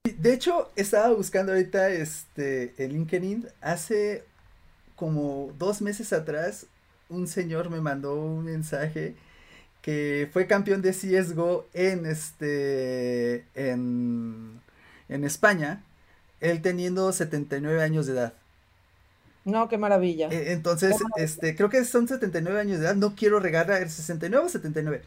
De 0.04 0.34
hecho, 0.34 0.70
estaba 0.76 1.14
buscando 1.14 1.54
ahorita 1.54 1.90
este, 1.90 2.74
el 2.84 2.92
LinkedIn. 2.92 3.48
Hace 3.62 4.26
como 4.98 5.52
dos 5.58 5.82
meses 5.82 6.12
atrás, 6.12 6.68
un 7.10 7.28
señor 7.28 7.70
me 7.70 7.80
mandó 7.80 8.16
un 8.16 8.44
mensaje 8.44 9.16
que 9.84 10.30
fue 10.32 10.48
campeón 10.48 10.82
de 10.82 10.94
CSGO 10.94 11.68
en 11.74 12.08
este 12.08 13.46
en, 13.54 14.62
en 15.10 15.24
España, 15.26 15.84
él 16.40 16.62
teniendo 16.62 17.12
79 17.12 17.84
años 17.84 18.08
de 18.08 18.14
edad. 18.14 18.34
No, 19.46 19.68
qué 19.68 19.78
maravilla. 19.78 20.30
E, 20.30 20.54
entonces, 20.54 20.96
este, 21.18 21.56
creo 21.56 21.70
que 21.70 21.84
son 21.84 22.08
79 22.08 22.62
años 22.62 22.80
de 22.80 22.86
edad, 22.86 22.96
no 22.96 23.14
quiero 23.14 23.40
regalar 23.42 23.82
el 23.82 23.90
69 23.90 24.46
o 24.46 24.50
79. 24.50 25.02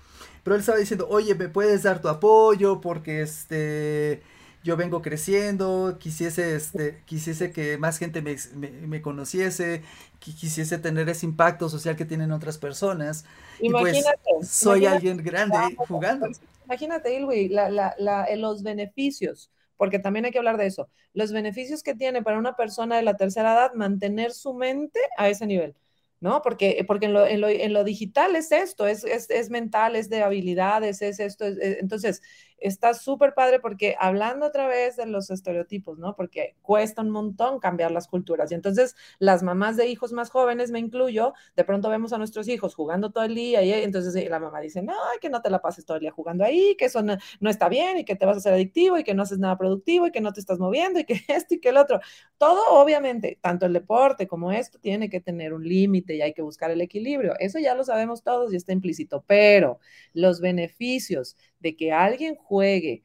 Pero 0.45 0.55
él 0.55 0.61
estaba 0.61 0.79
diciendo, 0.79 1.09
"Oye, 1.09 1.35
¿me 1.35 1.49
puedes 1.49 1.83
dar 1.83 2.03
tu 2.03 2.09
apoyo 2.09 2.81
porque 2.83 3.23
este 3.23 4.23
yo 4.67 4.77
vengo 4.77 5.01
creciendo, 5.01 5.97
quisiese, 6.01 6.57
este, 6.57 7.01
quisiese 7.05 7.53
que 7.53 7.79
más 7.79 7.99
gente 7.99 8.21
me, 8.21 8.37
me, 8.85 9.01
conociese, 9.01 9.83
quisiese 10.19 10.79
tener 10.79 11.09
ese 11.09 11.25
impacto 11.25 11.69
social 11.69 11.95
que 11.95 12.05
tienen 12.05 12.33
otras 12.33 12.59
personas. 12.59 13.25
Pues, 13.61 13.71
imagínate. 13.71 14.31
soy 14.43 14.87
alguien 14.87 15.19
grande 15.19 15.57
jugando. 15.77 16.27
Imagínate, 16.65 17.15
Ilwi, 17.15 17.49
la, 17.49 17.71
la, 17.71 17.95
la, 17.97 18.27
los 18.35 18.65
beneficios, 18.65 19.53
porque 19.77 20.01
también 20.01 20.25
hay 20.25 20.33
que 20.33 20.39
hablar 20.39 20.57
de 20.57 20.67
eso, 20.67 20.89
los 21.15 21.31
beneficios 21.31 21.85
que 21.85 21.95
tiene 21.95 22.25
para 22.25 22.37
una 22.37 22.57
persona 22.57 22.97
de 22.97 23.03
la 23.03 23.17
tercera 23.17 23.53
edad 23.53 23.75
mantener 23.75 24.33
su 24.33 24.53
mente 24.53 24.99
a 25.17 25.29
ese 25.29 25.47
nivel. 25.47 25.77
¿no? 26.19 26.41
Porque, 26.43 26.83
porque 26.87 27.07
en, 27.07 27.13
lo, 27.13 27.27
en, 27.27 27.41
lo, 27.41 27.49
en 27.49 27.73
lo 27.73 27.85
digital 27.85 28.37
es 28.37 28.51
esto, 28.51 28.87
es, 28.87 29.05
es, 29.05 29.29
es, 29.29 29.51
mental, 29.51 29.97
es 29.97 30.09
de 30.09 30.23
habilidades, 30.23 31.03
es 31.03 31.21
esto. 31.21 31.45
entonces, 31.45 32.23
está 32.59 32.95
súper 32.95 33.35
padre 33.35 33.61
porque 33.61 33.97
hablando 33.99 34.47
otra 34.47 34.67
vez 34.67 34.97
de 34.97 35.07
los 35.07 35.31
estereotipos, 35.31 35.99
¿no? 35.99 36.17
Porque 36.17 36.57
cuesta 36.63 37.03
un 37.03 37.11
montón 37.11 37.59
cambiar 37.61 37.91
las 37.91 38.09
culturas. 38.09 38.51
Y 38.51 38.55
entonces, 38.55 38.97
las 39.19 39.43
mamás 39.43 39.77
de 39.77 39.87
hijos 39.87 40.13
más 40.13 40.31
jóvenes, 40.31 40.71
me 40.71 40.79
incluyo, 40.79 41.35
de 41.55 41.65
pronto 41.65 41.89
vemos 41.91 42.13
a 42.13 42.19
nuestros 42.19 42.49
hijos 42.49 42.75
jugando 42.75 43.11
todo 43.11 43.25
el 43.25 43.35
día 43.35 43.63
y 43.63 43.73
entonces 43.73 44.29
la 44.29 44.39
mamá 44.39 44.61
dice, 44.61 44.83
no, 44.83 44.95
que 45.21 45.29
no 45.31 45.43
te 45.43 45.51
la 45.51 45.61
pases 45.61 45.85
todo 45.85 45.97
el 45.97 46.03
día 46.03 46.11
jugando 46.13 46.45
ahí, 46.45 46.77
que 46.77 46.87
eso 46.87 47.03
no, 47.03 47.17
no 47.41 47.51
está 47.51 47.69
bien 47.69 47.99
y 47.99 48.05
que 48.05 48.17
te 48.17 48.27
vas 48.27 48.37
a 48.37 48.39
hacer 48.39 48.55
adictivo 48.55 48.99
y 48.99 49.05
que 49.05 49.15
no 49.15 49.23
haces 49.23 49.39
nada 49.39 49.57
productivo 49.59 50.07
y 50.07 50.13
que 50.13 50.21
no 50.21 50.33
te 50.33 50.41
estás 50.41 50.59
moviendo 50.59 51.01
y 51.01 51.05
que 51.05 51.21
esto 51.29 51.55
y 51.55 51.61
que 51.61 51.71
el 51.71 51.77
otro. 51.77 52.01
Todo, 52.39 52.63
obviamente, 52.71 53.39
tanto 53.41 53.67
el 53.67 53.73
deporte 53.73 54.27
como 54.27 54.53
esto 54.53 54.79
tiene 54.79 55.09
que 55.11 55.21
tener 55.21 55.53
un 55.53 55.67
límite 55.67 56.15
y 56.15 56.23
hay 56.23 56.33
que 56.33 56.43
buscar 56.43 56.71
el 56.71 56.81
equilibrio. 56.81 57.35
Eso 57.39 57.59
ya 57.59 57.75
lo 57.75 57.85
sabemos 57.85 58.23
todos 58.23 58.53
y 58.53 58.57
está 58.57 58.73
implícito, 58.73 59.25
pero 59.27 59.79
los 60.13 60.41
beneficios 60.41 61.37
de 61.61 61.77
que 61.77 61.93
alguien 61.93 62.37
juegue, 62.37 63.03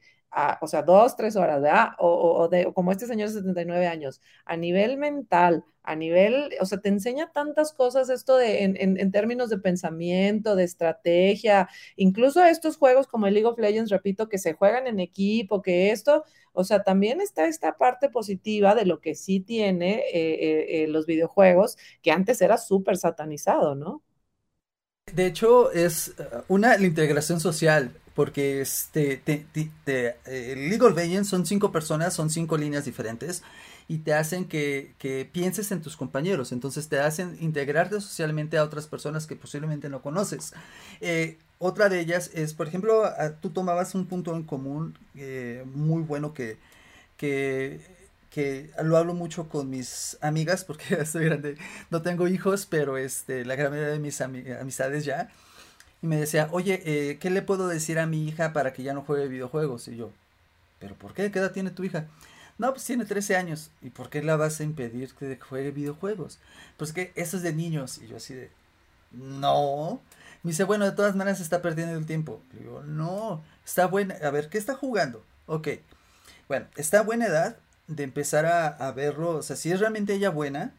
o 0.60 0.66
sea, 0.66 0.82
dos, 0.82 1.16
tres 1.16 1.36
horas, 1.36 1.60
¿verdad? 1.60 1.90
O, 1.98 2.48
de, 2.48 2.72
como 2.72 2.90
este 2.90 3.06
señor 3.06 3.28
de 3.28 3.34
79 3.34 3.86
años, 3.86 4.20
a 4.46 4.56
nivel 4.56 4.96
mental, 4.96 5.64
a 5.82 5.96
nivel, 5.96 6.50
o 6.60 6.64
sea, 6.64 6.78
te 6.78 6.88
enseña 6.88 7.32
tantas 7.32 7.72
cosas 7.72 8.08
esto 8.08 8.36
de, 8.36 8.62
en, 8.62 8.76
en, 8.78 9.10
términos 9.10 9.50
de 9.50 9.58
pensamiento, 9.58 10.56
de 10.56 10.64
estrategia, 10.64 11.68
incluso 11.96 12.42
estos 12.44 12.76
juegos 12.76 13.08
como 13.08 13.26
el 13.26 13.34
League 13.34 13.48
of 13.48 13.58
Legends, 13.58 13.90
repito, 13.90 14.28
que 14.28 14.38
se 14.38 14.54
juegan 14.54 14.86
en 14.86 15.00
equipo, 15.00 15.60
que 15.60 15.90
esto, 15.90 16.24
o 16.52 16.64
sea, 16.64 16.82
también 16.82 17.20
está 17.20 17.46
esta 17.46 17.76
parte 17.76 18.08
positiva 18.08 18.74
de 18.74 18.86
lo 18.86 19.00
que 19.00 19.14
sí 19.14 19.40
tiene 19.40 20.04
eh, 20.12 20.12
eh, 20.14 20.84
eh, 20.84 20.88
los 20.88 21.04
videojuegos, 21.06 21.76
que 22.00 22.12
antes 22.12 22.40
era 22.40 22.58
súper 22.58 22.96
satanizado, 22.96 23.74
¿no? 23.74 24.02
De 25.12 25.26
hecho, 25.26 25.72
es 25.72 26.14
una, 26.48 26.78
la 26.78 26.86
integración 26.86 27.40
social 27.40 28.00
porque 28.14 28.60
este, 28.60 29.16
te, 29.16 29.46
te, 29.84 30.16
eh, 30.26 30.54
League 30.56 30.82
of 30.82 30.94
Legends 30.94 31.28
son 31.28 31.46
cinco 31.46 31.72
personas, 31.72 32.14
son 32.14 32.30
cinco 32.30 32.56
líneas 32.56 32.84
diferentes 32.84 33.42
y 33.88 33.98
te 33.98 34.14
hacen 34.14 34.46
que, 34.46 34.94
que, 34.98 35.28
pienses 35.30 35.72
en 35.72 35.82
tus 35.82 35.96
compañeros, 35.96 36.52
entonces 36.52 36.88
te 36.88 37.00
hacen 37.00 37.36
integrarte 37.40 38.00
socialmente 38.00 38.56
a 38.58 38.64
otras 38.64 38.86
personas 38.86 39.26
que 39.26 39.36
posiblemente 39.36 39.88
no 39.88 40.02
conoces. 40.02 40.52
Eh, 41.00 41.38
otra 41.58 41.88
de 41.88 42.00
ellas 42.00 42.30
es, 42.34 42.54
por 42.54 42.68
ejemplo, 42.68 43.04
tú 43.40 43.50
tomabas 43.50 43.94
un 43.94 44.06
punto 44.06 44.34
en 44.34 44.42
común 44.42 44.98
eh, 45.14 45.64
muy 45.74 46.02
bueno 46.02 46.34
que, 46.34 46.58
que, 47.16 47.80
que, 48.30 48.70
lo 48.82 48.96
hablo 48.96 49.14
mucho 49.14 49.48
con 49.48 49.70
mis 49.70 50.18
amigas, 50.20 50.64
porque 50.64 50.84
ya 50.90 50.96
estoy 51.02 51.24
grande, 51.26 51.56
no 51.90 52.02
tengo 52.02 52.28
hijos, 52.28 52.66
pero 52.66 52.96
este, 52.96 53.44
la 53.44 53.54
gran 53.56 53.70
mayoría 53.70 53.92
de 53.92 54.00
mis 54.00 54.20
amistades 54.20 55.04
ya. 55.04 55.30
Y 56.02 56.06
me 56.06 56.16
decía, 56.16 56.48
oye, 56.50 56.82
eh, 56.84 57.18
¿qué 57.18 57.30
le 57.30 57.42
puedo 57.42 57.68
decir 57.68 57.98
a 57.98 58.06
mi 58.06 58.26
hija 58.26 58.52
para 58.52 58.72
que 58.72 58.82
ya 58.82 58.92
no 58.92 59.02
juegue 59.02 59.28
videojuegos? 59.28 59.86
Y 59.88 59.96
yo, 59.96 60.10
¿pero 60.80 60.96
por 60.96 61.14
qué? 61.14 61.30
¿Qué 61.30 61.38
edad 61.38 61.52
tiene 61.52 61.70
tu 61.70 61.84
hija? 61.84 62.08
No, 62.58 62.72
pues 62.72 62.84
tiene 62.84 63.04
13 63.04 63.36
años. 63.36 63.70
¿Y 63.80 63.90
por 63.90 64.10
qué 64.10 64.22
la 64.22 64.36
vas 64.36 64.60
a 64.60 64.64
impedir 64.64 65.14
que 65.14 65.38
juegue 65.38 65.70
videojuegos? 65.70 66.38
Pues 66.76 66.92
que 66.92 67.12
eso 67.14 67.36
es 67.36 67.42
de 67.42 67.52
niños. 67.52 67.98
Y 67.98 68.08
yo 68.08 68.16
así 68.16 68.34
de, 68.34 68.50
no. 69.12 70.00
Me 70.42 70.50
dice, 70.50 70.64
bueno, 70.64 70.84
de 70.84 70.92
todas 70.92 71.14
maneras 71.14 71.40
está 71.40 71.62
perdiendo 71.62 71.96
el 71.96 72.06
tiempo. 72.06 72.42
Le 72.52 72.60
digo, 72.60 72.82
no, 72.82 73.42
está 73.64 73.86
buena. 73.86 74.16
A 74.22 74.30
ver, 74.30 74.48
¿qué 74.48 74.58
está 74.58 74.74
jugando? 74.74 75.24
Ok. 75.46 75.68
Bueno, 76.48 76.66
está 76.76 77.00
a 77.00 77.02
buena 77.02 77.26
edad 77.26 77.56
de 77.86 78.02
empezar 78.02 78.46
a, 78.46 78.92
verlo. 78.92 79.36
O 79.36 79.42
sea, 79.42 79.56
si 79.56 79.70
es 79.70 79.80
realmente 79.80 80.14
ella 80.14 80.30
buena 80.30 80.72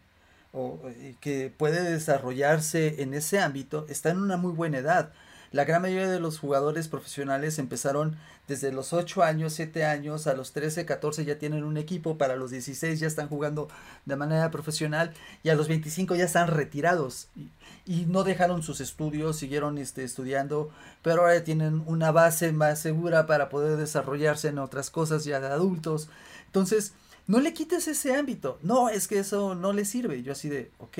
o 0.53 0.79
que 1.19 1.51
puede 1.55 1.83
desarrollarse 1.83 3.01
en 3.01 3.13
ese 3.13 3.39
ámbito, 3.39 3.85
está 3.89 4.11
en 4.11 4.19
una 4.19 4.37
muy 4.37 4.53
buena 4.53 4.77
edad. 4.77 5.11
La 5.51 5.65
gran 5.65 5.83
mayoría 5.83 6.09
de 6.09 6.19
los 6.19 6.39
jugadores 6.39 6.87
profesionales 6.87 7.59
empezaron 7.59 8.17
desde 8.47 8.71
los 8.71 8.91
8 8.91 9.21
años, 9.23 9.53
7 9.53 9.85
años, 9.85 10.25
a 10.25 10.33
los 10.33 10.51
13, 10.51 10.85
14 10.85 11.25
ya 11.25 11.37
tienen 11.37 11.63
un 11.63 11.77
equipo, 11.77 12.17
para 12.17 12.35
los 12.35 12.49
16 12.49 12.99
ya 12.99 13.05
están 13.05 13.29
jugando 13.29 13.67
de 14.05 14.15
manera 14.15 14.49
profesional 14.49 15.13
y 15.43 15.49
a 15.49 15.55
los 15.55 15.67
25 15.67 16.15
ya 16.15 16.25
están 16.25 16.47
retirados 16.47 17.27
y, 17.35 18.05
no 18.07 18.23
dejaron 18.23 18.63
sus 18.63 18.81
estudios, 18.81 19.37
siguieron 19.37 19.77
este, 19.77 20.03
estudiando, 20.03 20.71
pero 21.03 21.21
ahora 21.21 21.43
tienen 21.43 21.83
una 21.85 22.11
base 22.11 22.51
más 22.51 22.79
segura 22.79 23.27
para 23.27 23.49
poder 23.49 23.77
desarrollarse 23.77 24.47
en 24.47 24.57
otras 24.57 24.89
cosas 24.89 25.23
ya 25.23 25.39
de 25.39 25.47
adultos. 25.47 26.09
Entonces, 26.47 26.93
no 27.27 27.39
le 27.39 27.53
quites 27.53 27.87
ese 27.87 28.15
ámbito. 28.15 28.59
No, 28.61 28.89
es 28.89 29.07
que 29.07 29.19
eso 29.19 29.55
no 29.55 29.73
le 29.73 29.85
sirve. 29.85 30.23
Yo 30.23 30.33
así 30.33 30.49
de, 30.49 30.71
ok, 30.79 30.97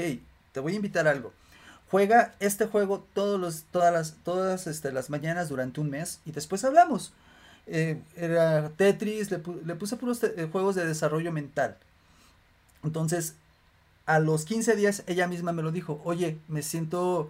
te 0.51 0.59
voy 0.59 0.73
a 0.73 0.75
invitar 0.75 1.07
a 1.07 1.11
algo 1.11 1.33
Juega 1.93 2.33
este 2.39 2.65
juego 2.65 3.05
todos 3.13 3.39
los, 3.39 3.65
todas 3.65 3.93
las, 3.93 4.15
todas 4.23 4.65
este, 4.65 4.91
las 4.91 5.11
mañanas 5.11 5.47
durante 5.47 5.79
un 5.79 5.91
mes 5.91 6.21
y 6.25 6.31
después 6.31 6.63
hablamos. 6.63 7.13
Eh, 7.67 8.01
era 8.15 8.69
Tetris, 8.69 9.29
le, 9.29 9.37
puse 9.37 9.95
puros 9.97 10.23
eh, 10.23 10.49
juegos 10.51 10.73
de 10.73 10.87
desarrollo 10.87 11.31
mental. 11.31 11.77
Entonces, 12.83 13.35
a 14.07 14.17
los 14.17 14.43
15 14.43 14.75
días 14.75 15.03
ella 15.05 15.27
misma 15.27 15.51
me 15.51 15.61
lo 15.61 15.71
dijo, 15.71 16.01
oye, 16.03 16.39
me 16.47 16.63
siento 16.63 17.29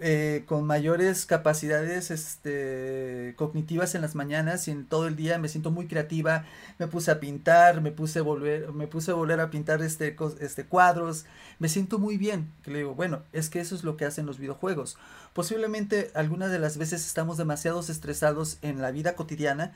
eh, 0.00 0.44
con 0.46 0.64
mayores 0.64 1.26
capacidades 1.26 2.12
este, 2.12 3.34
cognitivas 3.36 3.96
en 3.96 4.02
las 4.02 4.14
mañanas 4.14 4.68
y 4.68 4.70
en 4.70 4.86
todo 4.86 5.08
el 5.08 5.16
día 5.16 5.38
me 5.38 5.48
siento 5.48 5.72
muy 5.72 5.88
creativa, 5.88 6.44
me 6.78 6.86
puse 6.86 7.10
a 7.10 7.18
pintar, 7.18 7.80
me 7.80 7.90
puse 7.90 8.20
a 8.20 8.22
volver, 8.22 8.72
me 8.72 8.86
puse 8.86 9.10
a 9.10 9.14
volver 9.14 9.40
a 9.40 9.50
pintar 9.50 9.82
este, 9.82 10.16
este 10.40 10.66
cuadros, 10.66 11.26
me 11.58 11.68
siento 11.68 11.98
muy 11.98 12.16
bien, 12.16 12.52
que 12.62 12.70
le 12.70 12.78
digo, 12.78 12.94
bueno, 12.94 13.22
es 13.32 13.50
que 13.50 13.58
eso 13.58 13.74
es 13.74 13.82
lo 13.82 13.96
que 13.96 14.04
hacen 14.04 14.24
los 14.24 14.38
videojuegos. 14.38 14.96
Posiblemente 15.32 16.12
algunas 16.14 16.52
de 16.52 16.60
las 16.60 16.78
veces 16.78 17.04
estamos 17.04 17.36
demasiado 17.36 17.80
estresados 17.80 18.58
en 18.62 18.80
la 18.80 18.92
vida 18.92 19.16
cotidiana 19.16 19.72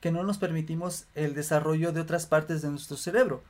que 0.00 0.10
no 0.10 0.22
nos 0.22 0.38
permitimos 0.38 1.04
el 1.14 1.34
desarrollo 1.34 1.92
de 1.92 2.00
otras 2.00 2.26
partes 2.26 2.62
de 2.62 2.70
nuestro 2.70 2.96
cerebro. 2.96 3.42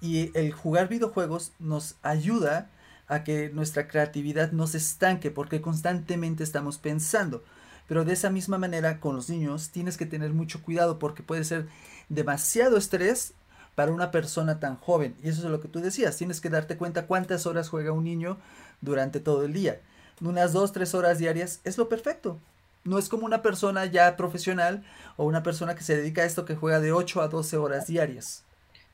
Y 0.00 0.36
el 0.36 0.52
jugar 0.52 0.88
videojuegos 0.88 1.52
nos 1.58 1.96
ayuda 2.02 2.58
a 2.58 2.81
que 3.24 3.50
nuestra 3.50 3.88
creatividad 3.88 4.52
no 4.52 4.66
se 4.66 4.78
estanque 4.78 5.30
porque 5.30 5.60
constantemente 5.60 6.42
estamos 6.42 6.78
pensando. 6.78 7.44
Pero 7.88 8.04
de 8.04 8.14
esa 8.14 8.30
misma 8.30 8.58
manera 8.58 9.00
con 9.00 9.16
los 9.16 9.28
niños 9.28 9.70
tienes 9.70 9.96
que 9.96 10.06
tener 10.06 10.32
mucho 10.32 10.62
cuidado 10.62 10.98
porque 10.98 11.22
puede 11.22 11.44
ser 11.44 11.66
demasiado 12.08 12.76
estrés 12.76 13.34
para 13.74 13.92
una 13.92 14.10
persona 14.10 14.60
tan 14.60 14.76
joven. 14.76 15.14
Y 15.22 15.28
eso 15.28 15.44
es 15.44 15.50
lo 15.50 15.60
que 15.60 15.68
tú 15.68 15.80
decías, 15.80 16.16
tienes 16.16 16.40
que 16.40 16.50
darte 16.50 16.76
cuenta 16.76 17.06
cuántas 17.06 17.46
horas 17.46 17.68
juega 17.68 17.92
un 17.92 18.04
niño 18.04 18.38
durante 18.80 19.20
todo 19.20 19.44
el 19.44 19.52
día. 19.52 19.80
Unas 20.20 20.52
dos, 20.52 20.72
tres 20.72 20.94
horas 20.94 21.18
diarias 21.18 21.60
es 21.64 21.78
lo 21.78 21.88
perfecto. 21.88 22.38
No 22.84 22.98
es 22.98 23.08
como 23.08 23.26
una 23.26 23.42
persona 23.42 23.86
ya 23.86 24.16
profesional 24.16 24.84
o 25.16 25.24
una 25.24 25.42
persona 25.42 25.74
que 25.74 25.84
se 25.84 25.96
dedica 25.96 26.22
a 26.22 26.26
esto 26.26 26.44
que 26.44 26.56
juega 26.56 26.80
de 26.80 26.92
8 26.92 27.22
a 27.22 27.28
12 27.28 27.56
horas 27.56 27.86
diarias. 27.86 28.44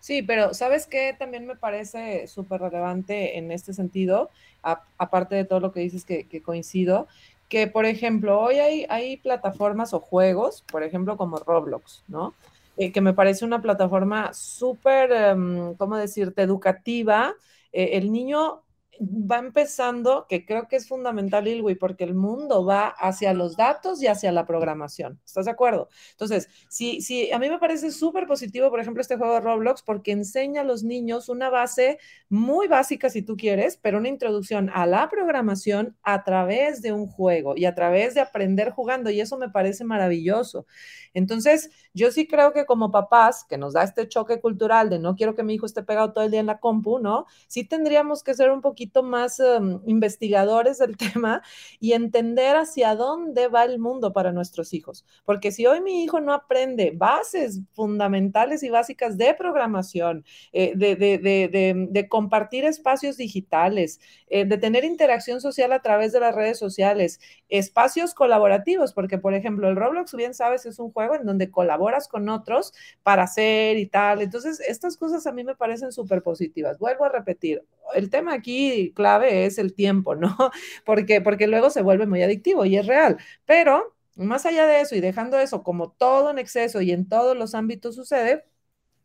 Sí, 0.01 0.23
pero 0.23 0.55
¿sabes 0.55 0.87
qué? 0.87 1.15
También 1.19 1.47
me 1.47 1.57
parece 1.57 2.27
súper 2.29 2.61
relevante 2.61 3.37
en 3.39 3.51
este 3.51 3.73
sentido, 3.73 4.31
aparte 4.63 5.35
de 5.35 5.45
todo 5.45 5.61
lo 5.61 5.73
que 5.73 5.81
dices 5.81 6.05
que, 6.05 6.43
coincido, 6.43 7.09
que 7.49 7.67
por 7.67 7.87
ejemplo, 7.87 8.41
hoy 8.41 8.57
hay, 8.57 8.87
hay, 8.89 9.17
plataformas 9.17 9.95
o 9.95 10.01
juegos, 10.01 10.65
por 10.71 10.83
ejemplo, 10.83 11.17
como 11.17 11.39
Roblox, 11.39 12.05
¿no? 12.09 12.35
Eh, 12.77 12.93
que 12.93 13.01
me 13.01 13.13
parece 13.13 13.45
una 13.45 13.61
plataforma 13.61 14.33
súper, 14.35 15.11
em, 15.13 15.75
¿cómo 15.75 15.97
decirte?, 15.97 16.43
educativa. 16.43 17.35
Eh, 17.73 17.91
el 17.95 18.13
niño 18.13 18.63
va 19.01 19.39
empezando, 19.39 20.27
que 20.29 20.45
creo 20.45 20.69
que 20.69 20.77
es 20.77 20.89
fundamental, 20.89 21.47
Ilwi, 21.47 21.77
porque 21.77 22.05
el 22.05 22.15
mundo 22.15 22.65
va 22.65 22.89
hacia 22.89 23.33
los 23.35 23.57
datos 23.57 24.03
y 24.03 24.07
hacia 24.07 24.33
la 24.33 24.47
programación. 24.47 25.21
¿Estás 25.25 25.45
de 25.45 25.51
acuerdo? 25.53 25.89
Entonces, 26.13 26.49
sí, 26.69 27.01
sí, 27.01 27.31
a 27.33 27.39
mí 27.39 27.49
me 27.49 27.59
parece 27.59 27.91
súper 27.91 28.27
positivo, 28.27 28.71
por 28.71 28.81
ejemplo, 28.81 29.01
este 29.01 29.17
juego 29.17 29.35
de 29.35 29.41
Roblox, 29.41 29.83
porque 29.83 30.13
enseña 30.13 30.63
a 30.63 30.65
los 30.65 30.83
niños 30.83 31.29
una 31.29 31.51
base 31.51 31.99
muy 32.29 32.67
básica, 32.67 33.11
si 33.11 33.23
tú 33.23 33.37
quieres, 33.37 33.77
pero 33.77 33.99
una 33.99 34.09
introducción 34.09 34.71
a 34.75 34.87
la 34.87 35.09
programación 35.09 35.97
a 36.03 36.25
través 36.25 36.83
de 36.83 36.93
un 36.93 37.07
juego 37.07 37.55
y 37.57 37.65
a 37.65 37.75
través 37.75 38.15
de 38.15 38.21
aprender 38.21 38.71
jugando, 38.71 39.11
y 39.11 39.21
eso 39.21 39.39
me 39.39 39.49
parece 39.49 39.85
maravilloso. 39.85 40.67
Entonces, 41.15 41.71
yo 41.95 42.11
sí 42.11 42.27
creo 42.27 42.53
que 42.53 42.67
como 42.67 42.91
papás, 42.91 43.45
que 43.49 43.59
nos 43.59 43.75
da 43.75 43.83
este 43.83 44.09
choque 44.09 44.41
cultural 44.41 44.91
de 44.91 44.99
no 44.99 45.15
quiero 45.15 45.35
que 45.35 45.43
mi 45.43 45.55
hijo 45.55 45.67
esté 45.67 45.83
pegado 45.83 46.13
todo 46.13 46.25
el 46.25 46.31
día 46.31 46.41
en 46.41 46.47
la 46.47 46.59
compu, 46.59 46.99
¿no? 46.99 47.27
Sí 47.47 47.65
tendríamos 47.65 48.23
que 48.23 48.35
ser 48.35 48.51
un 48.51 48.61
poquito 48.61 48.88
más 49.03 49.41
em, 49.41 49.81
investigadores 49.87 50.79
del 50.79 50.97
tema 51.19 51.43
y 51.81 51.93
entender 51.93 52.57
hacia 52.57 52.95
dónde 52.95 53.49
va 53.49 53.65
el 53.65 53.79
mundo 53.79 54.13
para 54.13 54.33
nuestros 54.33 54.73
hijos. 54.75 55.05
Porque 55.25 55.53
si 55.53 55.67
hoy 55.67 55.81
mi 55.81 56.03
hijo 56.05 56.21
no 56.21 56.33
aprende 56.33 56.93
bases 56.95 57.61
fundamentales 57.75 58.63
y 58.63 58.71
básicas 58.71 59.17
de 59.17 59.35
programación, 59.35 60.25
eh, 60.53 60.73
de, 60.77 62.09
compartir 62.09 62.65
espacios 62.65 63.17
digitales, 63.17 64.01
eh, 64.29 64.45
de 64.45 64.59
tener 64.59 64.85
interacción 64.85 65.41
social 65.41 65.73
a 65.73 65.83
través 65.83 66.13
de 66.13 66.21
las 66.21 66.35
redes 66.35 66.59
sociales, 66.59 67.21
espacios 67.49 68.15
colaborativos, 68.15 68.93
porque 68.93 69.19
por 69.19 69.35
ejemplo 69.35 69.69
el 69.69 69.77
Roblox, 69.77 70.15
bien 70.15 70.35
sabes, 70.35 70.67
es 70.67 70.79
un 70.79 70.93
juego 70.93 71.15
en 71.15 71.27
donde 71.27 71.51
colaboras 71.51 72.09
con 72.09 72.29
otros 72.29 72.73
para 73.03 73.25
hacer 73.25 73.77
y 73.77 73.87
tal. 73.87 74.23
Entonces, 74.23 74.61
estas 74.61 74.97
cosas 74.97 75.27
a 75.27 75.33
mí 75.33 75.45
me 75.45 75.57
parecen 75.57 75.93
súper 75.93 76.23
positivas. 76.23 76.79
Vuelvo 76.79 77.05
a 77.05 77.09
repetir, 77.09 77.65
el 77.95 78.11
tema 78.11 78.35
aquí 78.35 78.93
clave 78.95 79.47
es 79.47 79.59
el 79.59 79.75
tiempo, 79.75 80.15
¿no? 80.15 80.37
Porque, 80.85 81.21
porque 81.21 81.47
luego 81.47 81.71
se 81.71 81.83
vuelve 81.83 82.07
muy 82.07 82.23
adictivo 82.23 82.65
y 82.65 82.77
es 82.77 82.87
real. 82.87 83.19
Pero 83.45 83.97
más 84.17 84.47
allá 84.47 84.67
de 84.67 84.81
eso 84.81 84.95
y 84.97 85.01
dejando 85.01 85.39
eso 85.39 85.63
como 85.63 85.93
todo 85.93 86.31
en 86.31 86.39
exceso 86.39 86.81
y 86.81 86.91
en 86.93 87.09
todos 87.09 87.37
los 87.37 87.55
ámbitos 87.55 87.95
sucede, 87.97 88.45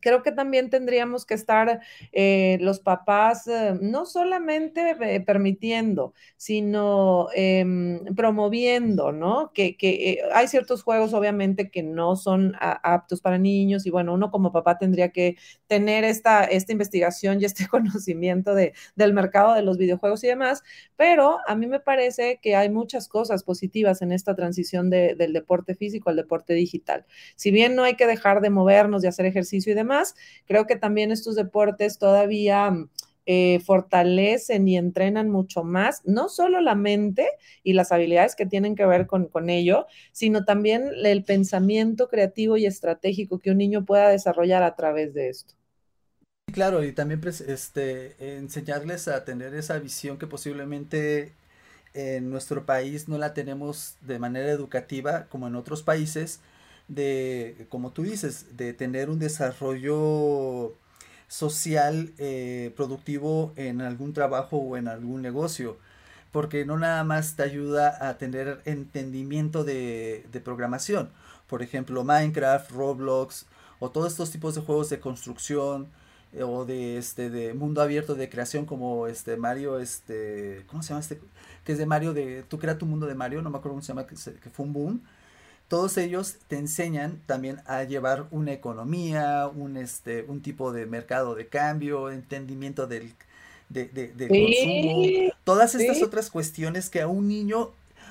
creo 0.04 0.22
que 0.22 0.32
también 0.32 0.68
tendríamos 0.68 1.24
que 1.24 1.32
estar 1.32 1.80
eh, 2.12 2.58
los 2.60 2.78
papás 2.78 3.46
eh, 3.46 3.76
no 3.80 4.04
solamente 4.04 4.94
eh, 5.00 5.20
permitiendo, 5.22 6.12
sino 6.36 7.28
em, 7.34 8.04
promoviendo, 8.14 9.12
¿no? 9.12 9.50
Que, 9.54 9.74
hay 10.34 10.46
ciertos 10.48 10.82
juegos 10.82 11.14
obviamente 11.14 11.70
que 11.70 11.82
no 11.82 12.16
son 12.16 12.54
aptos 12.60 13.22
para 13.22 13.38
niños 13.38 13.86
y 13.86 13.90
bueno, 13.90 14.12
uno 14.12 14.30
como 14.30 14.52
papá 14.52 14.76
tendría 14.78 15.08
que 15.10 15.36
tener 15.66 16.04
esta, 16.04 16.44
esta 16.44 16.72
investigación 16.72 17.40
y 17.40 17.46
este 17.46 17.66
conocimiento 17.68 18.54
de, 18.54 18.74
del 18.96 19.14
mercado 19.14 19.54
de 19.54 19.62
los 19.62 19.78
videojuegos 19.78 20.22
y 20.24 20.26
demás, 20.26 20.62
pero 20.96 21.38
a 21.46 21.54
mí 21.54 21.66
me 21.66 21.80
parece 21.80 22.38
que 22.42 22.56
hay 22.56 22.68
muchas 22.68 23.08
cosas 23.08 23.42
positivas 23.42 24.02
en 24.02 24.12
esta 24.12 24.34
transición 24.36 24.90
del 24.90 25.32
deporte 25.32 25.74
físico 25.74 26.10
al 26.10 26.16
deporte 26.16 26.52
digital. 26.52 27.06
Si 27.36 27.50
bien 27.50 27.74
no 27.74 27.84
hay 27.84 27.94
que 27.96 28.06
dejar 28.06 28.42
de 28.42 28.50
movernos, 28.50 29.00
de 29.00 29.08
hacer 29.08 29.24
ejercicio 29.24 29.72
y 29.72 29.74
demás, 29.74 29.93
creo 30.46 30.66
que 30.66 30.76
también 30.76 31.12
estos 31.12 31.36
deportes 31.36 31.98
todavía 31.98 32.72
eh, 33.26 33.60
fortalecen 33.64 34.68
y 34.68 34.76
entrenan 34.76 35.30
mucho 35.30 35.64
más, 35.64 36.02
no 36.04 36.28
solo 36.28 36.60
la 36.60 36.74
mente 36.74 37.26
y 37.62 37.72
las 37.72 37.90
habilidades 37.90 38.36
que 38.36 38.44
tienen 38.44 38.74
que 38.74 38.84
ver 38.84 39.06
con, 39.06 39.48
ello, 39.48 39.86
sino 40.12 40.44
también 40.44 40.90
el 41.02 41.24
pensamiento 41.24 42.08
creativo 42.08 42.58
y 42.58 42.66
estratégico 42.66 43.38
que 43.38 43.50
un 43.50 43.58
niño 43.58 43.86
pueda 43.86 44.10
desarrollar 44.10 44.62
a 44.62 44.76
través 44.76 45.14
de 45.14 45.30
esto. 45.30 45.54
Claro, 46.52 46.84
y 46.84 46.92
también 46.92 47.22
pues, 47.22 47.40
este, 47.40 48.36
enseñarles 48.36 49.08
a 49.08 49.24
tener 49.24 49.54
esa 49.54 49.78
visión 49.78 50.18
que 50.18 50.26
posiblemente 50.26 51.32
en 51.94 52.28
nuestro 52.28 52.66
país 52.66 53.08
no 53.08 53.16
la 53.16 53.32
tenemos 53.32 53.96
de 54.02 54.18
manera 54.18 54.50
educativa 54.50 55.28
como 55.30 55.46
en 55.48 55.56
otros 55.56 55.82
países, 55.82 56.40
de, 56.88 57.66
como 57.68 57.92
tú 57.92 58.02
dices, 58.02 58.56
de 58.56 58.72
tener 58.72 59.10
un 59.10 59.18
desarrollo 59.18 60.74
social 61.28 62.12
eh, 62.18 62.72
productivo 62.76 63.52
en 63.56 63.80
algún 63.80 64.12
trabajo 64.12 64.58
o 64.58 64.76
en 64.76 64.88
algún 64.88 65.22
negocio 65.22 65.78
porque 66.34 66.64
no 66.64 66.76
nada 66.76 67.04
más 67.04 67.36
te 67.36 67.44
ayuda 67.44 68.08
a 68.08 68.18
tener 68.18 68.60
entendimiento 68.64 69.62
de, 69.62 70.26
programación. 70.44 71.10
Por 71.46 71.62
ejemplo, 71.62 72.02
Minecraft, 72.02 72.72
Roblox 72.72 73.46
o 73.78 73.92
todos 73.92 74.10
estos 74.10 74.32
tipos 74.32 74.56
de 74.56 74.60
juegos 74.60 74.90
de 74.90 74.98
construcción 74.98 75.86
eh, 76.32 76.42
o 76.42 76.64
de 76.64 76.98
este 76.98 77.30
de 77.30 77.54
mundo 77.54 77.80
abierto 77.82 78.16
de 78.16 78.28
creación 78.28 78.66
como 78.66 79.06
este 79.06 79.36
Mario 79.36 79.78
este 79.78 80.64
¿cómo 80.66 80.82
se 80.82 80.88
llama 80.88 81.02
este? 81.02 81.20
que 81.64 81.72
es 81.72 81.78
de 81.78 81.86
Mario 81.86 82.12
de 82.12 82.42
tú 82.42 82.58
creas 82.58 82.78
tu 82.78 82.86
mundo 82.86 83.06
de 83.06 83.14
Mario, 83.14 83.40
no 83.40 83.50
me 83.50 83.58
acuerdo 83.58 83.74
cómo 83.74 83.82
se 83.82 83.88
llama 83.88 84.06
que 84.08 84.50
fue 84.50 84.66
un 84.66 84.72
boom. 84.72 85.02
Todos 85.68 85.96
ellos 85.96 86.36
te 86.48 86.56
enseñan 86.56 87.20
también 87.26 87.60
a 87.66 87.84
llevar 87.84 88.26
una 88.30 88.52
economía, 88.52 89.48
un 89.48 89.76
este 89.76 90.22
un 90.28 90.42
tipo 90.42 90.72
de 90.72 90.86
mercado 90.86 91.34
de 91.34 91.48
cambio, 91.48 92.10
entendimiento 92.10 92.86
del 92.86 93.14
de, 93.70 93.86
de, 93.86 94.28
consumo, 94.28 95.32
todas 95.42 95.74
estas 95.74 96.02
otras 96.02 96.30
cuestiones 96.30 96.90
que 96.90 97.00
a 97.00 97.08
un 97.08 97.26
niño 97.28 97.70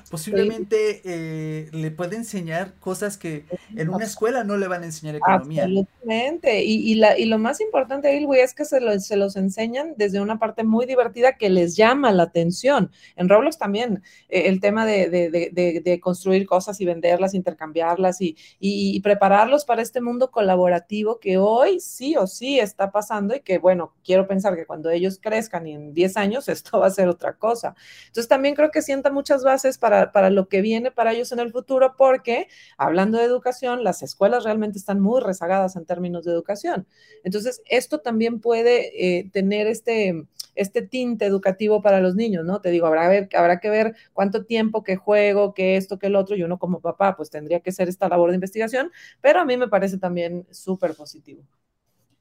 posiblemente 0.10 1.02
eh, 1.04 1.70
le 1.72 1.92
puede 1.92 2.16
enseñar 2.16 2.74
cosas 2.80 3.18
que 3.18 3.46
en 3.76 3.90
una 3.90 4.06
escuela 4.06 4.44
no 4.44 4.58
le 4.58 4.68
van 4.68 4.84
a 4.84 4.86
enseñar 4.86 5.16
economía. 5.16 5.64
Absolutamente. 5.64 6.64
Y, 6.64 6.92
y, 6.92 6.96
la, 6.96 7.18
y 7.18 7.26
lo 7.26 7.38
más 7.38 7.62
importante, 7.62 8.16
Ilwi, 8.16 8.40
es 8.40 8.54
que 8.54 8.66
se, 8.66 9.00
se, 9.00 9.18
los 9.18 9.36
enseñan 9.36 9.94
desde 9.98 10.22
una 10.22 10.40
parte 10.40 10.64
muy 10.64 10.86
divertida 10.86 11.38
que 11.38 11.50
les 11.50 11.76
llama 11.76 12.12
la 12.12 12.24
atención. 12.24 12.92
En 13.16 13.30
Roblox 13.30 13.58
también 13.58 14.04
eh, 14.30 14.44
el 14.48 14.60
tema 14.60 14.86
de, 14.86 15.10
de, 15.10 15.82
de, 15.84 16.00
construir 16.00 16.46
cosas 16.46 16.80
y 16.82 16.86
venderlas, 16.86 17.34
intercambiarlas 17.34 18.22
y, 18.22 18.36
y, 18.60 19.00
prepararlos 19.02 19.66
para 19.66 19.82
este 19.82 20.02
mundo 20.02 20.32
colaborativo 20.32 21.20
que 21.20 21.38
hoy 21.38 21.80
sí 21.80 22.16
o 22.18 22.28
sí 22.28 22.60
está 22.60 22.92
pasando 22.92 23.36
y 23.36 23.42
que, 23.42 23.58
bueno, 23.58 23.94
quiero 24.04 24.28
pensar 24.28 24.56
que 24.56 24.66
cuando 24.66 24.90
ellos 24.90 25.20
crezcan 25.22 25.68
y 25.68 25.74
en 25.74 25.94
10 25.94 26.18
años 26.18 26.48
esto 26.50 26.80
va 26.80 26.88
a 26.88 26.92
ser 26.92 27.08
otra 27.08 27.34
cosa. 27.34 27.76
Entonces 28.08 28.28
también 28.28 28.56
creo 28.56 28.72
que 28.72 28.82
sienta 28.82 29.12
muchas 29.12 29.44
bases 29.44 29.78
para 29.78 29.93
para, 30.12 30.30
lo 30.30 30.48
que 30.48 30.62
viene 30.62 30.92
para 30.92 31.14
ellos 31.14 31.32
en 31.32 31.40
el 31.40 31.52
futuro, 31.52 31.96
porque 31.98 32.48
hablando 32.78 33.18
de 33.18 33.26
educación, 33.26 33.84
las 33.84 34.02
escuelas 34.04 34.44
realmente 34.44 34.78
están 34.78 35.00
muy 35.00 35.22
rezagadas 35.22 35.76
en 35.76 35.86
términos 35.86 36.26
de 36.26 36.32
educación. 36.32 36.88
Entonces, 37.24 37.62
esto 37.66 38.00
también 38.00 38.40
puede 38.40 39.18
eh, 39.20 39.30
tener 39.32 39.68
este, 39.68 40.26
este 40.56 40.82
tinte 40.82 41.26
educativo 41.26 41.82
para 41.82 42.00
los 42.00 42.16
niños, 42.16 42.46
¿no? 42.46 42.62
Te 42.62 42.70
digo, 42.70 42.88
habrá, 42.88 43.08
ver, 43.08 43.30
habrá 43.36 43.60
que 43.60 43.70
ver 43.70 43.96
cuánto 44.14 44.46
tiempo 44.46 44.84
que 44.84 44.96
juego, 44.96 45.54
que 45.54 45.78
esto, 45.78 46.00
que 46.00 46.08
el 46.08 46.16
otro, 46.16 46.36
y 46.36 46.44
uno 46.44 46.60
como 46.60 46.82
papá, 46.82 47.16
pues 47.16 47.30
tendría 47.30 47.60
que 47.60 47.70
hacer 47.72 47.90
esta 47.90 48.10
labor 48.10 48.30
de 48.30 48.36
investigación, 48.36 48.92
pero 49.22 49.40
a 49.40 49.46
mí 49.46 49.58
me 49.58 49.68
parece 49.68 49.98
también 49.98 50.46
súper 50.52 50.96
positivo. 50.96 51.44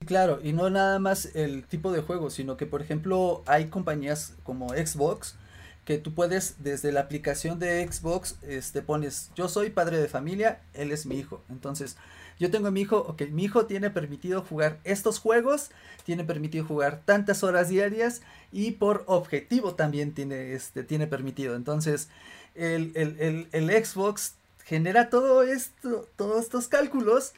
Claro, 0.04 0.40
y 0.42 0.52
no 0.52 0.68
nada 0.68 0.98
más 0.98 1.34
el 1.36 1.64
tipo 1.64 1.92
de 1.92 2.00
juego, 2.00 2.30
sino 2.30 2.56
que, 2.56 2.66
por 2.66 2.82
ejemplo, 2.82 3.42
hay 3.46 3.66
compañías 3.66 4.34
como 4.42 4.70
Xbox 4.70 5.36
que 5.84 5.98
tú 5.98 6.14
puedes 6.14 6.56
desde 6.62 6.92
la 6.92 7.00
aplicación 7.00 7.58
de 7.58 7.86
Xbox, 7.86 8.36
este, 8.42 8.82
pones, 8.82 9.30
yo 9.34 9.48
soy 9.48 9.70
padre 9.70 9.98
de 9.98 10.08
familia, 10.08 10.60
él 10.74 10.92
es 10.92 11.06
mi 11.06 11.18
hijo. 11.18 11.42
Entonces, 11.48 11.96
yo 12.38 12.50
tengo 12.50 12.68
a 12.68 12.70
mi 12.70 12.82
hijo, 12.82 12.98
ok, 12.98 13.22
mi 13.30 13.44
hijo 13.44 13.66
tiene 13.66 13.90
permitido 13.90 14.42
jugar 14.42 14.80
estos 14.84 15.18
juegos, 15.18 15.70
tiene 16.04 16.24
permitido 16.24 16.64
jugar 16.64 17.02
tantas 17.04 17.42
horas 17.42 17.68
diarias 17.68 18.22
y 18.52 18.72
por 18.72 19.04
objetivo 19.06 19.74
también 19.74 20.12
tiene, 20.12 20.54
este, 20.54 20.84
tiene 20.84 21.06
permitido. 21.06 21.56
Entonces, 21.56 22.08
el, 22.54 22.92
el, 22.94 23.48
el, 23.52 23.84
Xbox 23.84 24.34
genera 24.64 25.10
todo 25.10 25.42
esto, 25.42 26.08
todos 26.16 26.44
estos 26.44 26.68
cálculos 26.68 27.32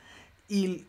y, 0.48 0.84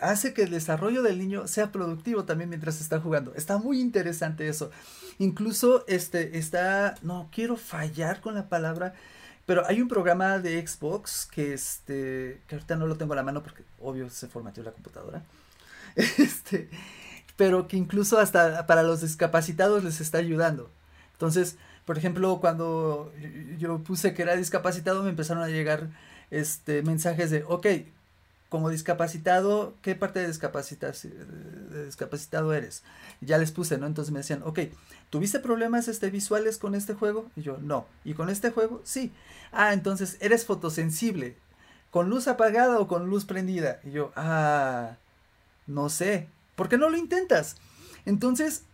hace 0.00 0.34
que 0.34 0.42
el 0.42 0.50
desarrollo 0.50 1.02
del 1.02 1.18
niño 1.18 1.46
sea 1.46 1.70
productivo 1.70 2.24
también 2.24 2.50
mientras 2.50 2.80
está 2.80 3.00
jugando. 3.00 3.34
Está 3.34 3.58
muy 3.58 3.80
interesante 3.80 4.48
eso. 4.48 4.70
Incluso 5.18 5.84
este 5.86 6.38
está, 6.38 6.96
no 7.02 7.28
quiero 7.32 7.56
fallar 7.56 8.20
con 8.20 8.34
la 8.34 8.48
palabra, 8.48 8.94
pero 9.46 9.66
hay 9.66 9.80
un 9.80 9.88
programa 9.88 10.38
de 10.38 10.64
Xbox 10.66 11.26
que 11.26 11.54
este, 11.54 12.40
que 12.46 12.54
ahorita 12.56 12.76
no 12.76 12.86
lo 12.86 12.96
tengo 12.96 13.12
a 13.12 13.16
la 13.16 13.22
mano 13.22 13.42
porque 13.42 13.62
obvio 13.80 14.10
se 14.10 14.28
formateó 14.28 14.62
la 14.62 14.72
computadora. 14.72 15.22
Este, 15.96 16.68
pero 17.36 17.66
que 17.66 17.76
incluso 17.76 18.18
hasta 18.18 18.66
para 18.66 18.82
los 18.82 19.00
discapacitados 19.00 19.82
les 19.82 20.00
está 20.00 20.18
ayudando. 20.18 20.70
Entonces, 21.12 21.56
por 21.86 21.98
ejemplo, 21.98 22.38
cuando 22.40 23.12
yo 23.58 23.78
puse 23.78 24.14
que 24.14 24.22
era 24.22 24.36
discapacitado, 24.36 25.02
me 25.02 25.10
empezaron 25.10 25.42
a 25.42 25.48
llegar 25.48 25.88
este 26.30 26.82
mensajes 26.82 27.30
de, 27.30 27.44
ok, 27.48 27.66
como 28.48 28.70
discapacitado, 28.70 29.74
¿qué 29.82 29.94
parte 29.94 30.20
de, 30.20 30.26
de 30.26 31.84
discapacitado 31.84 32.54
eres? 32.54 32.82
ya 33.20 33.38
les 33.38 33.52
puse, 33.52 33.78
¿no? 33.78 33.86
Entonces 33.86 34.12
me 34.12 34.20
decían, 34.20 34.42
ok, 34.44 34.60
¿tuviste 35.10 35.40
problemas 35.40 35.88
este, 35.88 36.10
visuales 36.10 36.58
con 36.58 36.74
este 36.74 36.94
juego? 36.94 37.30
Y 37.36 37.42
yo, 37.42 37.58
no. 37.58 37.86
¿Y 38.04 38.14
con 38.14 38.30
este 38.30 38.50
juego? 38.50 38.80
Sí. 38.84 39.12
Ah, 39.52 39.72
entonces, 39.72 40.16
¿eres 40.20 40.46
fotosensible? 40.46 41.36
¿Con 41.90 42.08
luz 42.08 42.28
apagada 42.28 42.78
o 42.78 42.86
con 42.86 43.08
luz 43.08 43.24
prendida? 43.24 43.80
Y 43.84 43.90
yo, 43.90 44.12
ah, 44.16 44.96
no 45.66 45.88
sé. 45.88 46.28
¿Por 46.54 46.68
qué 46.68 46.78
no 46.78 46.88
lo 46.88 46.96
intentas? 46.96 47.56
Entonces, 48.06 48.64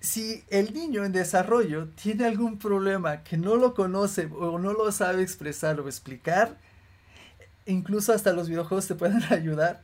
si 0.00 0.44
el 0.48 0.74
niño 0.74 1.04
en 1.04 1.12
desarrollo 1.12 1.88
tiene 1.90 2.24
algún 2.24 2.58
problema 2.58 3.22
que 3.22 3.36
no 3.36 3.56
lo 3.56 3.74
conoce 3.74 4.28
o 4.38 4.58
no 4.58 4.72
lo 4.72 4.90
sabe 4.92 5.22
expresar 5.22 5.80
o 5.80 5.86
explicar, 5.86 6.58
incluso 7.66 8.12
hasta 8.12 8.32
los 8.32 8.48
videojuegos 8.48 8.86
te 8.86 8.94
pueden 8.94 9.22
ayudar 9.30 9.82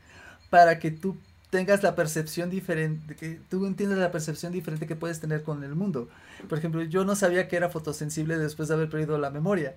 para 0.50 0.78
que 0.78 0.90
tú 0.90 1.16
tengas 1.50 1.82
la 1.82 1.94
percepción 1.94 2.50
diferente, 2.50 3.14
que 3.14 3.40
tú 3.48 3.66
entiendas 3.66 3.98
la 3.98 4.10
percepción 4.10 4.52
diferente 4.52 4.86
que 4.86 4.96
puedes 4.96 5.20
tener 5.20 5.42
con 5.42 5.62
el 5.64 5.74
mundo. 5.74 6.08
Por 6.48 6.58
ejemplo, 6.58 6.82
yo 6.82 7.04
no 7.04 7.14
sabía 7.16 7.48
que 7.48 7.56
era 7.56 7.70
fotosensible 7.70 8.38
después 8.38 8.68
de 8.68 8.74
haber 8.74 8.90
perdido 8.90 9.18
la 9.18 9.30
memoria. 9.30 9.76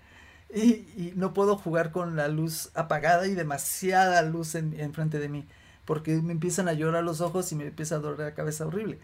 Y, 0.53 1.13
no 1.15 1.33
puedo 1.33 1.57
jugar 1.57 1.91
con 1.91 2.15
la 2.15 2.27
luz 2.27 2.71
apagada 2.73 3.27
y 3.27 3.35
demasiada 3.35 4.21
luz 4.23 4.55
en, 4.55 4.93
frente 4.93 5.19
de 5.19 5.29
mí. 5.29 5.45
Porque 5.85 6.15
me 6.21 6.33
empiezan 6.33 6.67
a 6.67 6.73
llorar 6.73 7.03
los 7.03 7.21
ojos 7.21 7.51
y 7.51 7.55
me 7.55 7.67
empieza 7.67 7.95
a 7.95 7.99
doler 7.99 8.19
la 8.19 8.33
cabeza 8.33 8.65
horrible. 8.65 8.99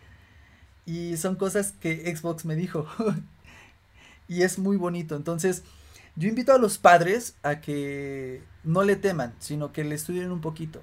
Y 0.86 1.18
son 1.18 1.36
cosas 1.36 1.74
que 1.80 2.16
Xbox 2.16 2.46
me 2.46 2.56
dijo. 2.56 2.88
y 4.28 4.42
es 4.42 4.58
muy 4.58 4.78
bonito. 4.78 5.16
Entonces, 5.16 5.64
yo 6.16 6.30
invito 6.30 6.54
a 6.54 6.58
los 6.58 6.78
padres 6.78 7.38
a 7.44 7.60
que 7.60 8.42
no 8.64 8.84
le 8.84 8.96
teman, 8.96 9.36
sino 9.40 9.72
que 9.72 9.84
le 9.84 9.96
estudien 9.96 10.32
un 10.32 10.42
poquito. 10.42 10.82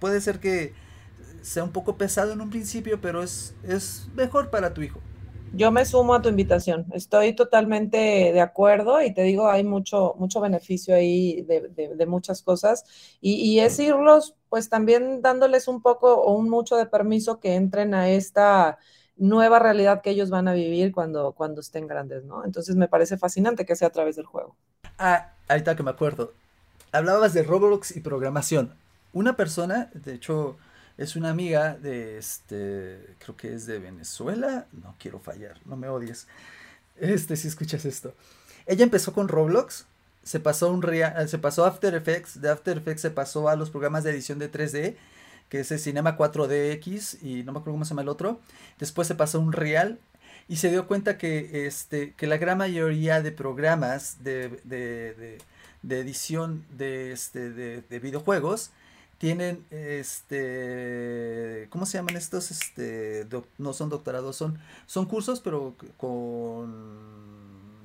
puede 0.00 0.20
ser 0.20 0.40
que 0.40 0.74
sea 1.42 1.64
un 1.64 1.72
poco 1.72 1.96
pesado 1.96 2.32
en 2.32 2.40
un 2.40 2.50
principio, 2.50 3.00
pero 3.00 3.22
es, 3.22 3.54
es 3.62 4.08
mejor 4.14 4.50
para 4.50 4.74
tu 4.74 4.82
hijo. 4.82 5.00
Yo 5.54 5.70
me 5.70 5.84
sumo 5.84 6.14
a 6.14 6.22
tu 6.22 6.30
invitación, 6.30 6.86
estoy 6.94 7.34
totalmente 7.34 7.98
de 7.98 8.40
acuerdo 8.40 9.02
y 9.02 9.12
te 9.12 9.22
digo, 9.22 9.50
hay 9.50 9.64
mucho, 9.64 10.14
mucho 10.18 10.40
beneficio 10.40 10.94
ahí 10.94 11.42
de, 11.42 11.68
de, 11.94 12.06
muchas 12.06 12.42
cosas 12.42 12.84
y, 13.20 13.34
y, 13.34 13.60
es 13.60 13.78
irlos, 13.78 14.34
pues 14.48 14.70
también 14.70 15.20
dándoles 15.20 15.68
un 15.68 15.82
poco 15.82 16.14
o 16.14 16.32
un 16.32 16.48
mucho 16.48 16.76
de 16.76 16.86
permiso 16.86 17.38
que 17.38 17.54
entren 17.54 17.92
a 17.92 18.08
esta 18.08 18.78
nueva 19.22 19.60
realidad 19.60 20.02
que 20.02 20.10
ellos 20.10 20.30
van 20.30 20.48
a 20.48 20.52
vivir 20.52 20.90
cuando, 20.92 21.32
cuando 21.32 21.60
estén 21.60 21.86
grandes, 21.86 22.24
¿no? 22.24 22.44
Entonces 22.44 22.74
me 22.74 22.88
parece 22.88 23.16
fascinante 23.16 23.64
que 23.64 23.76
sea 23.76 23.88
a 23.88 23.92
través 23.92 24.16
del 24.16 24.26
juego. 24.26 24.56
Ah, 24.98 25.32
ahorita 25.48 25.76
que 25.76 25.84
me 25.84 25.90
acuerdo, 25.90 26.32
hablabas 26.90 27.32
de 27.32 27.44
Roblox 27.44 27.96
y 27.96 28.00
programación. 28.00 28.74
Una 29.12 29.36
persona, 29.36 29.90
de 29.94 30.14
hecho, 30.14 30.56
es 30.98 31.14
una 31.14 31.30
amiga 31.30 31.76
de 31.76 32.18
este, 32.18 33.14
creo 33.20 33.36
que 33.36 33.54
es 33.54 33.66
de 33.66 33.78
Venezuela, 33.78 34.66
no 34.72 34.96
quiero 34.98 35.20
fallar, 35.20 35.60
no 35.66 35.76
me 35.76 35.88
odies. 35.88 36.26
Este, 36.96 37.36
si 37.36 37.46
escuchas 37.46 37.84
esto. 37.84 38.14
Ella 38.66 38.82
empezó 38.82 39.12
con 39.12 39.28
Roblox, 39.28 39.86
se 40.24 40.40
pasó 40.40 40.72
un 40.72 40.82
se 41.28 41.38
pasó 41.38 41.64
After 41.64 41.94
Effects, 41.94 42.40
de 42.40 42.50
After 42.50 42.76
Effects 42.76 43.02
se 43.02 43.10
pasó 43.10 43.48
a 43.48 43.54
los 43.54 43.70
programas 43.70 44.02
de 44.02 44.10
edición 44.10 44.40
de 44.40 44.50
3D, 44.50 44.96
que 45.52 45.60
es 45.60 45.70
el 45.70 45.78
Cinema 45.78 46.16
4DX 46.16 47.22
y 47.22 47.42
no 47.42 47.52
me 47.52 47.58
acuerdo 47.58 47.72
cómo 47.72 47.84
se 47.84 47.90
llama 47.90 48.00
el 48.00 48.08
otro. 48.08 48.40
Después 48.78 49.06
se 49.06 49.14
pasó 49.14 49.36
a 49.36 49.42
un 49.42 49.52
Real 49.52 49.98
y 50.48 50.56
se 50.56 50.70
dio 50.70 50.86
cuenta 50.86 51.18
que 51.18 51.66
este 51.66 52.14
que 52.14 52.26
la 52.26 52.38
gran 52.38 52.56
mayoría 52.56 53.20
de 53.20 53.32
programas 53.32 54.24
de, 54.24 54.48
de, 54.64 55.38
de, 55.82 56.00
edición 56.00 56.64
de 56.70 57.12
este 57.12 57.50
de, 57.50 57.98
videojuegos 57.98 58.70
tienen 59.18 59.62
este 59.70 61.66
¿cómo 61.68 61.84
se 61.84 61.98
llaman 61.98 62.16
estos? 62.16 62.50
este 62.50 63.26
no 63.58 63.74
son 63.74 63.90
doctorados, 63.90 64.36
son 64.36 64.58
son 64.86 65.04
cursos 65.04 65.40
pero 65.40 65.74
con 65.98 66.72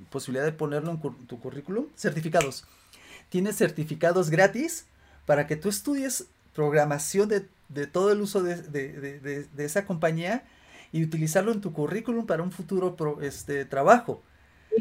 posibilidad 0.09 0.45
de 0.45 0.53
ponerlo 0.53 0.91
en 0.91 1.27
tu 1.27 1.37
currículum, 1.37 1.87
certificados. 1.97 2.63
Tienes 3.27 3.57
certificados 3.57 4.29
gratis 4.29 4.85
para 5.25 5.47
que 5.47 5.57
tú 5.57 5.67
estudies 5.67 6.27
programación 6.57 7.27
de, 7.27 7.45
de 7.69 7.87
todo 7.87 8.11
el 8.11 8.21
uso 8.21 8.41
de, 8.43 8.61
de, 8.61 9.19
de, 9.19 9.65
esa 9.65 9.85
compañía 9.85 10.43
y 10.91 11.03
utilizarlo 11.03 11.51
en 11.51 11.61
tu 11.61 11.73
currículum 11.73 12.25
para 12.25 12.43
un 12.43 12.51
futuro 12.51 12.95
este, 13.21 13.65
trabajo. 13.65 14.21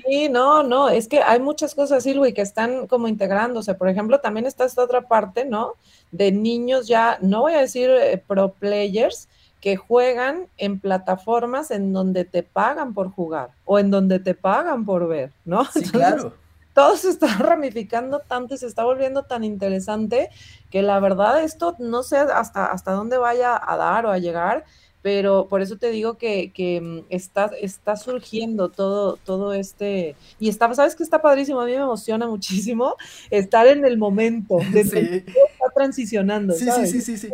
Sí, 0.04 0.28
no, 0.28 0.62
no, 0.62 0.88
es 0.88 1.08
que 1.08 1.22
hay 1.22 1.40
muchas 1.40 1.74
cosas, 1.74 2.02
Silvi, 2.02 2.34
que 2.34 2.42
están 2.42 2.86
como 2.86 3.08
integrándose. 3.08 3.74
Por 3.74 3.88
ejemplo, 3.88 4.20
también 4.20 4.46
está 4.46 4.64
esta 4.64 4.82
otra 4.82 5.08
parte, 5.08 5.44
¿no? 5.44 5.74
De 6.10 6.32
niños 6.32 6.86
ya, 6.86 7.18
no 7.22 7.40
voy 7.40 7.54
a 7.54 7.60
decir 7.60 7.90
eh, 7.90 8.22
pro 8.26 8.52
players, 8.52 9.28
que 9.60 9.76
juegan 9.76 10.48
en 10.58 10.78
plataformas 10.78 11.70
en 11.70 11.92
donde 11.92 12.24
te 12.24 12.42
pagan 12.42 12.94
por 12.94 13.10
jugar 13.10 13.50
o 13.64 13.78
en 13.78 13.90
donde 13.90 14.20
te 14.20 14.34
pagan 14.34 14.84
por 14.84 15.08
ver, 15.08 15.32
¿no? 15.44 15.64
Sí, 15.64 15.80
claro. 15.90 16.34
Todo 16.76 16.94
se 16.98 17.08
está 17.08 17.26
ramificando 17.38 18.20
tanto 18.20 18.54
y 18.54 18.58
se 18.58 18.66
está 18.66 18.84
volviendo 18.84 19.22
tan 19.22 19.44
interesante 19.44 20.28
que 20.70 20.82
la 20.82 21.00
verdad 21.00 21.42
esto 21.42 21.74
no 21.78 22.02
sé 22.02 22.18
hasta, 22.18 22.66
hasta 22.66 22.92
dónde 22.92 23.16
vaya 23.16 23.58
a 23.60 23.76
dar 23.78 24.04
o 24.04 24.10
a 24.10 24.18
llegar 24.18 24.66
pero 25.06 25.46
por 25.46 25.62
eso 25.62 25.76
te 25.76 25.90
digo 25.90 26.18
que, 26.18 26.50
que 26.50 26.80
mm, 26.80 27.04
está, 27.10 27.52
está 27.62 27.94
surgiendo 27.94 28.70
todo, 28.70 29.16
todo 29.18 29.52
este, 29.52 30.16
y 30.40 30.48
está, 30.48 30.74
¿sabes 30.74 30.96
que 30.96 31.04
está 31.04 31.22
padrísimo? 31.22 31.60
A 31.60 31.64
mí 31.64 31.70
me 31.70 31.76
emociona 31.76 32.26
muchísimo 32.26 32.96
estar 33.30 33.68
en 33.68 33.84
el 33.84 33.98
momento 33.98 34.56
de 34.72 34.80
está 34.80 35.55
transicionando, 35.76 36.54
sí, 36.54 36.68
Sí, 36.70 36.86
sí, 36.86 37.00
sí, 37.00 37.18
sí. 37.18 37.30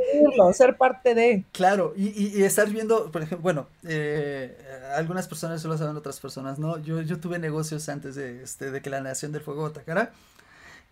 ser 0.54 0.76
parte 0.76 1.14
de. 1.14 1.44
Claro, 1.52 1.94
y, 1.96 2.08
y, 2.08 2.42
estar 2.42 2.68
viendo, 2.68 3.10
por 3.12 3.22
ejemplo, 3.22 3.42
bueno, 3.42 3.68
eh, 3.86 4.56
algunas 4.96 5.28
personas 5.28 5.62
solo 5.62 5.78
saben 5.78 5.96
otras 5.96 6.18
personas, 6.20 6.58
¿no? 6.58 6.78
Yo, 6.78 7.00
yo 7.02 7.18
tuve 7.20 7.38
negocios 7.38 7.88
antes 7.88 8.14
de, 8.14 8.42
este, 8.42 8.70
de 8.70 8.82
que 8.82 8.90
la 8.90 9.00
Nación 9.00 9.32
del 9.32 9.42
Fuego 9.42 9.66
atacara, 9.66 10.12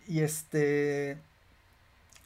y 0.07 0.21
este, 0.21 1.17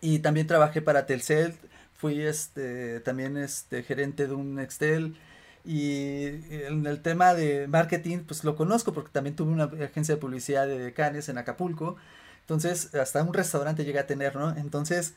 y 0.02 0.20
también 0.20 0.48
trabajé 0.48 0.82
para 0.82 1.06
Telcel, 1.06 1.56
fui 1.98 2.22
este, 2.22 3.00
también 3.00 3.38
este, 3.38 3.84
gerente 3.84 4.28
de 4.28 4.34
un 4.34 4.60
Excel 4.60 5.16
y 5.66 6.26
en 6.52 6.86
el 6.86 7.02
tema 7.02 7.34
de 7.34 7.68
marketing 7.68 8.20
pues 8.20 8.44
lo 8.44 8.56
conozco 8.56 8.94
porque 8.94 9.10
también 9.12 9.36
tuve 9.36 9.52
una 9.52 9.64
agencia 9.64 10.14
de 10.16 10.22
publicidad 10.22 10.68
de 10.68 10.94
Canes 10.94 11.28
en 11.30 11.40
Acapulco, 11.40 11.96
entonces 12.46 12.94
hasta 12.94 13.24
un 13.24 13.34
restaurante 13.34 13.84
llegué 13.86 13.98
a 13.98 14.06
tener, 14.06 14.36
¿no? 14.36 14.56
Entonces 14.56 15.16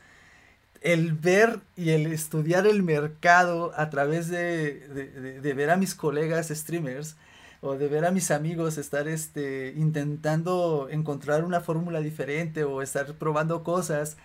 el 0.81 1.12
ver 1.12 1.61
y 1.76 1.91
el 1.91 2.07
estudiar 2.07 2.66
el 2.66 2.83
mercado 2.83 3.72
a 3.76 3.91
través 3.91 4.29
de, 4.29 5.41
de, 5.43 5.55
ver 5.55 5.70
a 5.70 5.76
mis 5.76 5.95
colegas 5.95 6.49
streamers 6.49 7.16
o 7.61 7.74
de 7.74 7.89
ver 7.89 8.07
a 8.07 8.12
mis 8.12 8.31
amigos 8.31 8.79
estar 8.79 9.09
este, 9.09 9.74
intentando 9.76 10.89
encontrar 10.91 11.45
una 11.45 11.61
fórmula 11.61 12.01
diferente 12.01 12.64
o 12.64 12.81
estar 12.81 13.12
probando 13.14 13.64
cosas 13.64 14.16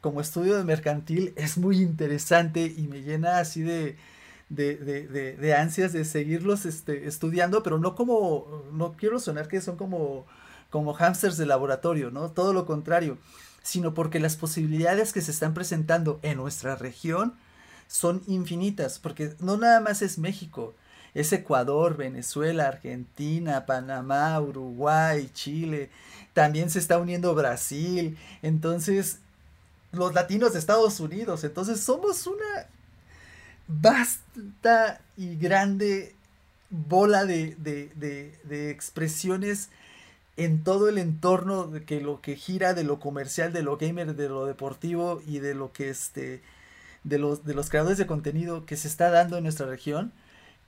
como 0.00 0.20
estudio 0.20 0.56
de 0.56 0.64
mercantil 0.64 1.32
es 1.36 1.58
muy 1.58 1.78
interesante 1.78 2.72
y 2.76 2.86
me 2.86 3.02
llena 3.02 3.38
así 3.38 3.62
de, 3.62 3.96
de, 4.50 4.76
de, 4.76 5.36
de, 5.36 5.54
ansias 5.54 5.92
de 5.92 6.04
seguirlos 6.04 6.66
este, 6.66 7.08
estudiando, 7.08 7.62
pero 7.62 7.78
no 7.78 7.96
como, 7.96 8.64
no 8.72 8.92
quiero 8.92 9.18
sonar 9.18 9.48
que 9.48 9.60
son 9.60 9.76
como, 9.76 10.26
como 10.70 10.94
hamsters 10.94 11.36
de 11.36 11.46
laboratorio, 11.46 12.10
¿no? 12.10 12.30
Todo 12.30 12.52
lo 12.52 12.66
contrario, 12.66 13.18
sino 13.62 13.94
porque 13.94 14.20
las 14.20 14.36
posibilidades 14.36 15.12
que 15.12 15.20
se 15.20 15.30
están 15.30 15.54
presentando 15.54 16.18
en 16.22 16.38
nuestra 16.38 16.76
región 16.76 17.34
son 17.88 18.22
infinitas, 18.26 18.98
porque 18.98 19.34
no 19.40 19.56
nada 19.56 19.80
más 19.80 20.02
es 20.02 20.18
México, 20.18 20.74
es 21.14 21.32
Ecuador, 21.32 21.96
Venezuela, 21.96 22.68
Argentina, 22.68 23.64
Panamá, 23.64 24.40
Uruguay, 24.40 25.30
Chile, 25.32 25.90
también 26.34 26.68
se 26.68 26.78
está 26.78 26.98
uniendo 26.98 27.34
Brasil, 27.34 28.18
entonces 28.42 29.20
los 29.96 30.14
latinos 30.14 30.52
de 30.52 30.58
Estados 30.58 31.00
Unidos. 31.00 31.44
Entonces 31.44 31.80
somos 31.80 32.26
una 32.26 32.66
vasta 33.66 35.00
y 35.16 35.36
grande 35.36 36.14
bola 36.70 37.24
de, 37.24 37.56
de, 37.56 38.70
expresiones 38.70 39.70
en 40.36 40.62
todo 40.62 40.88
el 40.88 40.98
entorno 40.98 41.66
de 41.66 41.84
que 41.84 42.00
lo 42.00 42.20
que 42.20 42.36
gira 42.36 42.74
de 42.74 42.84
lo 42.84 43.00
comercial, 43.00 43.52
de 43.52 43.62
lo 43.62 43.76
gamer, 43.76 44.14
de 44.14 44.28
lo 44.28 44.46
deportivo 44.46 45.22
y 45.26 45.38
de 45.38 45.54
lo 45.54 45.72
que 45.72 45.88
este 45.90 46.42
de 47.04 47.18
los 47.18 47.44
de 47.44 47.54
los 47.54 47.70
creadores 47.70 47.98
de 47.98 48.06
contenido 48.06 48.66
que 48.66 48.76
se 48.76 48.88
está 48.88 49.10
dando 49.10 49.36
en 49.36 49.44
nuestra 49.44 49.66
región, 49.66 50.12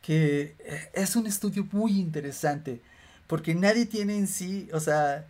que 0.03 0.57
eh, 0.61 0.91
es 0.95 1.17
un 1.17 1.27
estudio 1.27 1.67
muy 1.73 1.99
interesante, 1.99 2.81
porque 3.27 3.55
nadie 3.55 3.87
tiene 3.87 4.17
en 4.17 4.27
sí, 4.29 4.69
o 4.73 4.81
sea, 4.81 5.27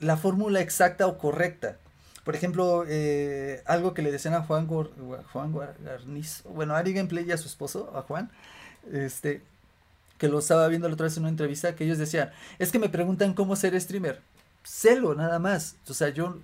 la 0.00 0.16
fórmula 0.16 0.60
exacta 0.60 1.06
o 1.06 1.18
correcta. 1.18 1.76
Por 2.24 2.36
ejemplo, 2.36 2.84
eh, 2.86 3.62
algo 3.66 3.94
que 3.94 4.02
le 4.02 4.12
decían 4.12 4.34
a 4.34 4.42
Juan, 4.42 4.66
Juan 4.66 5.54
Garnizo, 5.82 6.48
bueno, 6.50 6.74
Ari 6.76 6.92
Gameplay 6.92 7.24
y 7.26 7.32
a 7.32 7.38
su 7.38 7.48
esposo, 7.48 7.92
a 7.96 8.02
Juan, 8.02 8.30
este, 8.92 9.42
que 10.20 10.28
lo 10.28 10.38
estaba 10.38 10.68
viendo 10.68 10.86
la 10.86 10.94
otra 10.94 11.04
vez 11.04 11.16
en 11.16 11.22
una 11.22 11.30
entrevista, 11.30 11.74
que 11.74 11.84
ellos 11.84 11.96
decían, 11.96 12.30
es 12.58 12.70
que 12.70 12.78
me 12.78 12.90
preguntan 12.90 13.32
cómo 13.32 13.56
ser 13.56 13.80
streamer. 13.80 14.20
Celo, 14.62 15.14
nada 15.14 15.38
más. 15.38 15.76
O 15.88 15.94
sea, 15.94 16.10
yo, 16.10 16.36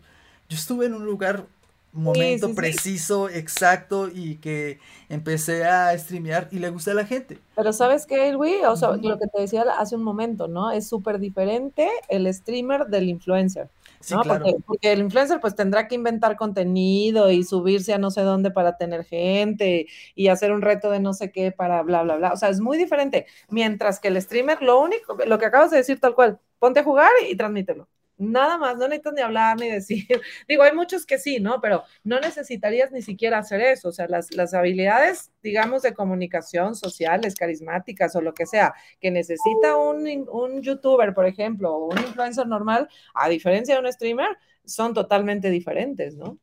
yo 0.48 0.56
estuve 0.56 0.86
en 0.86 0.94
un 0.94 1.04
lugar, 1.04 1.44
momento 1.92 2.54
preciso, 2.54 3.28
exacto, 3.28 4.08
y 4.08 4.36
que 4.36 4.78
empecé 5.10 5.66
a 5.66 5.96
streamear 5.98 6.48
y 6.50 6.58
le 6.58 6.70
gusta 6.70 6.92
a 6.92 6.94
la 6.94 7.04
gente. 7.04 7.38
Pero 7.54 7.74
sabes 7.74 8.06
qué, 8.06 8.32
Luis, 8.32 8.64
o 8.66 8.76
sea, 8.76 8.92
lo 8.96 9.18
que 9.18 9.26
te 9.26 9.42
decía 9.42 9.62
hace 9.78 9.94
un 9.94 10.02
momento, 10.02 10.48
¿no? 10.48 10.70
Es 10.70 10.88
súper 10.88 11.18
diferente 11.18 11.86
el 12.08 12.32
streamer 12.32 12.86
del 12.86 13.10
influencer. 13.10 13.68
¿No? 14.10 14.22
porque, 14.66 14.92
el 14.92 15.00
influencer 15.00 15.40
pues 15.40 15.54
tendrá 15.54 15.88
que 15.88 15.94
inventar 15.94 16.36
contenido 16.36 17.30
y 17.30 17.44
subirse 17.44 17.92
a 17.94 17.98
no 17.98 18.10
sé 18.10 18.22
dónde 18.22 18.50
para 18.50 18.76
tener 18.76 19.04
gente 19.04 19.86
y 20.14 20.28
hacer 20.28 20.52
un 20.52 20.62
reto 20.62 20.90
de 20.90 21.00
no 21.00 21.12
sé 21.14 21.32
qué 21.32 21.52
para 21.52 21.82
bla, 21.82 22.02
bla, 22.02 22.16
bla. 22.16 22.32
O 22.32 22.36
sea, 22.36 22.48
es 22.48 22.60
muy 22.60 22.78
diferente. 22.78 23.26
Mientras 23.48 24.00
que 24.00 24.08
el 24.08 24.20
streamer, 24.20 24.62
lo 24.62 24.80
único, 24.80 25.16
lo 25.26 25.38
que 25.38 25.46
acabas 25.46 25.70
de 25.70 25.78
decir 25.78 26.00
tal 26.00 26.14
cual, 26.14 26.38
ponte 26.58 26.80
a 26.80 26.84
jugar 26.84 27.10
y 27.28 27.36
transmítelo. 27.36 27.88
Nada 28.18 28.56
más, 28.56 28.78
no 28.78 28.88
necesitas 28.88 29.12
ni 29.12 29.20
hablar 29.20 29.60
ni 29.60 29.68
decir. 29.70 30.06
Digo, 30.48 30.62
hay 30.62 30.72
muchos 30.72 31.04
que 31.04 31.18
sí, 31.18 31.38
¿no? 31.38 31.60
Pero 31.60 31.84
no 32.02 32.18
necesitarías 32.18 32.90
ni 32.90 33.02
siquiera 33.02 33.38
hacer 33.38 33.60
eso. 33.60 33.88
O 33.88 33.92
sea, 33.92 34.06
las, 34.08 34.34
las 34.34 34.54
habilidades, 34.54 35.32
digamos, 35.42 35.82
de 35.82 35.92
comunicación 35.94 36.74
sociales, 36.74 37.34
carismáticas 37.34 38.16
o 38.16 38.22
lo 38.22 38.32
que 38.32 38.46
sea, 38.46 38.74
que 39.00 39.10
necesita 39.10 39.76
un, 39.76 40.26
un 40.30 40.62
youtuber, 40.62 41.12
por 41.14 41.26
ejemplo, 41.26 41.74
o 41.74 41.86
un 41.92 41.98
influencer 41.98 42.46
normal, 42.46 42.88
a 43.14 43.28
diferencia 43.28 43.74
de 43.74 43.80
un 43.80 43.92
streamer, 43.92 44.38
son 44.64 44.94
totalmente 44.94 45.50
diferentes, 45.50 46.16
¿no? 46.16 46.38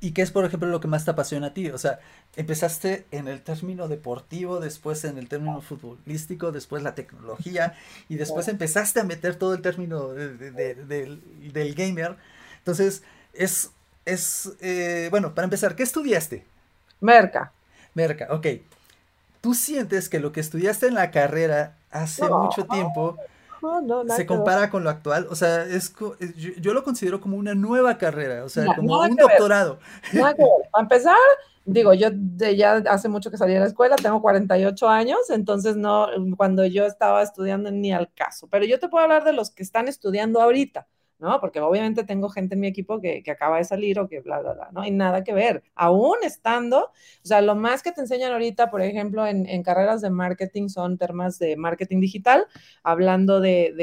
¿Y 0.00 0.12
qué 0.12 0.22
es, 0.22 0.30
por 0.30 0.44
ejemplo, 0.44 0.68
lo 0.68 0.80
que 0.80 0.86
más 0.86 1.04
te 1.04 1.10
apasiona 1.10 1.48
a 1.48 1.54
ti? 1.54 1.70
O 1.70 1.78
sea, 1.78 1.98
empezaste 2.36 3.06
en 3.10 3.26
el 3.26 3.42
término 3.42 3.88
deportivo, 3.88 4.60
después 4.60 5.04
en 5.04 5.18
el 5.18 5.28
término 5.28 5.60
futbolístico, 5.60 6.52
después 6.52 6.84
la 6.84 6.94
tecnología, 6.94 7.74
y 8.08 8.14
después 8.14 8.46
empezaste 8.46 9.00
a 9.00 9.04
meter 9.04 9.34
todo 9.34 9.54
el 9.54 9.62
término 9.62 10.08
del, 10.10 11.74
gamer. 11.76 12.16
Entonces, 12.58 13.02
es, 13.32 13.70
es 14.04 14.52
eh, 14.60 15.08
bueno, 15.10 15.34
para 15.34 15.44
empezar, 15.44 15.74
¿qué 15.74 15.82
estudiaste? 15.82 16.44
Merca. 17.00 17.52
Merca, 17.94 18.28
ok. 18.30 18.46
¿Tú 19.40 19.54
sientes 19.54 20.08
que 20.08 20.20
lo 20.20 20.30
que 20.30 20.40
estudiaste 20.40 20.86
en 20.86 20.94
la 20.94 21.10
carrera 21.10 21.76
hace 21.90 22.28
mucho 22.28 22.66
tiempo 22.66 23.16
se 24.08 24.26
compara 24.26 24.70
con 24.70 24.84
lo 24.84 24.90
actual. 24.90 25.26
O 25.30 25.34
sea, 25.34 25.64
es 25.64 25.94
yo, 26.36 26.74
lo 26.74 26.82
considero 26.82 27.20
como 27.20 27.36
una 27.36 27.54
nueva 27.54 27.98
carrera, 27.98 28.44
o 28.44 28.48
sea, 28.48 28.66
como 28.74 29.00
un 29.00 29.16
doctorado. 29.16 29.78
Para 30.12 30.82
empezar, 30.82 31.16
digo, 31.64 31.94
yo 31.94 32.08
de 32.12 32.56
ya 32.56 32.76
hace 32.88 33.08
mucho 33.08 33.30
que 33.30 33.36
salí 33.36 33.54
de 33.54 33.60
la 33.60 33.66
escuela, 33.66 33.96
tengo 33.96 34.20
48 34.22 34.88
años, 34.88 35.18
entonces 35.30 35.76
no, 35.76 36.08
cuando 36.36 36.64
yo 36.66 36.86
estaba 36.86 37.22
estudiando 37.22 37.70
ni 37.70 37.92
al 37.92 38.12
caso, 38.12 38.48
pero 38.48 38.64
yo 38.64 38.78
te 38.78 38.88
puedo 38.88 39.04
hablar 39.04 39.24
de 39.24 39.32
los 39.32 39.50
que 39.50 39.62
están 39.62 39.88
estudiando 39.88 40.40
ahorita. 40.40 40.86
¿No? 41.18 41.40
Porque 41.40 41.60
obviamente 41.60 42.04
tengo 42.04 42.28
gente 42.28 42.54
en 42.54 42.60
mi 42.60 42.68
equipo 42.68 43.00
que, 43.00 43.22
acaba 43.28 43.58
de 43.58 43.64
salir 43.64 43.98
o 43.98 44.08
que 44.08 44.20
bla, 44.20 44.40
bla, 44.40 44.54
bla, 44.54 44.68
¿no? 44.72 44.80
hay 44.80 44.90
nada 44.90 45.24
que 45.24 45.32
ver. 45.32 45.62
Aún 45.74 46.16
estando, 46.22 46.84
o 46.84 47.26
sea, 47.26 47.40
lo 47.40 47.54
más 47.54 47.82
que 47.82 47.92
te 47.92 48.00
enseñan 48.00 48.32
ahorita, 48.32 48.70
por 48.70 48.82
ejemplo, 48.82 49.26
en, 49.26 49.62
carreras 49.62 50.00
de 50.00 50.10
marketing 50.10 50.68
son 50.68 50.96
temas 50.96 51.38
de 51.38 51.56
marketing 51.56 52.00
digital, 52.00 52.46
hablando 52.82 53.40
de, 53.40 53.74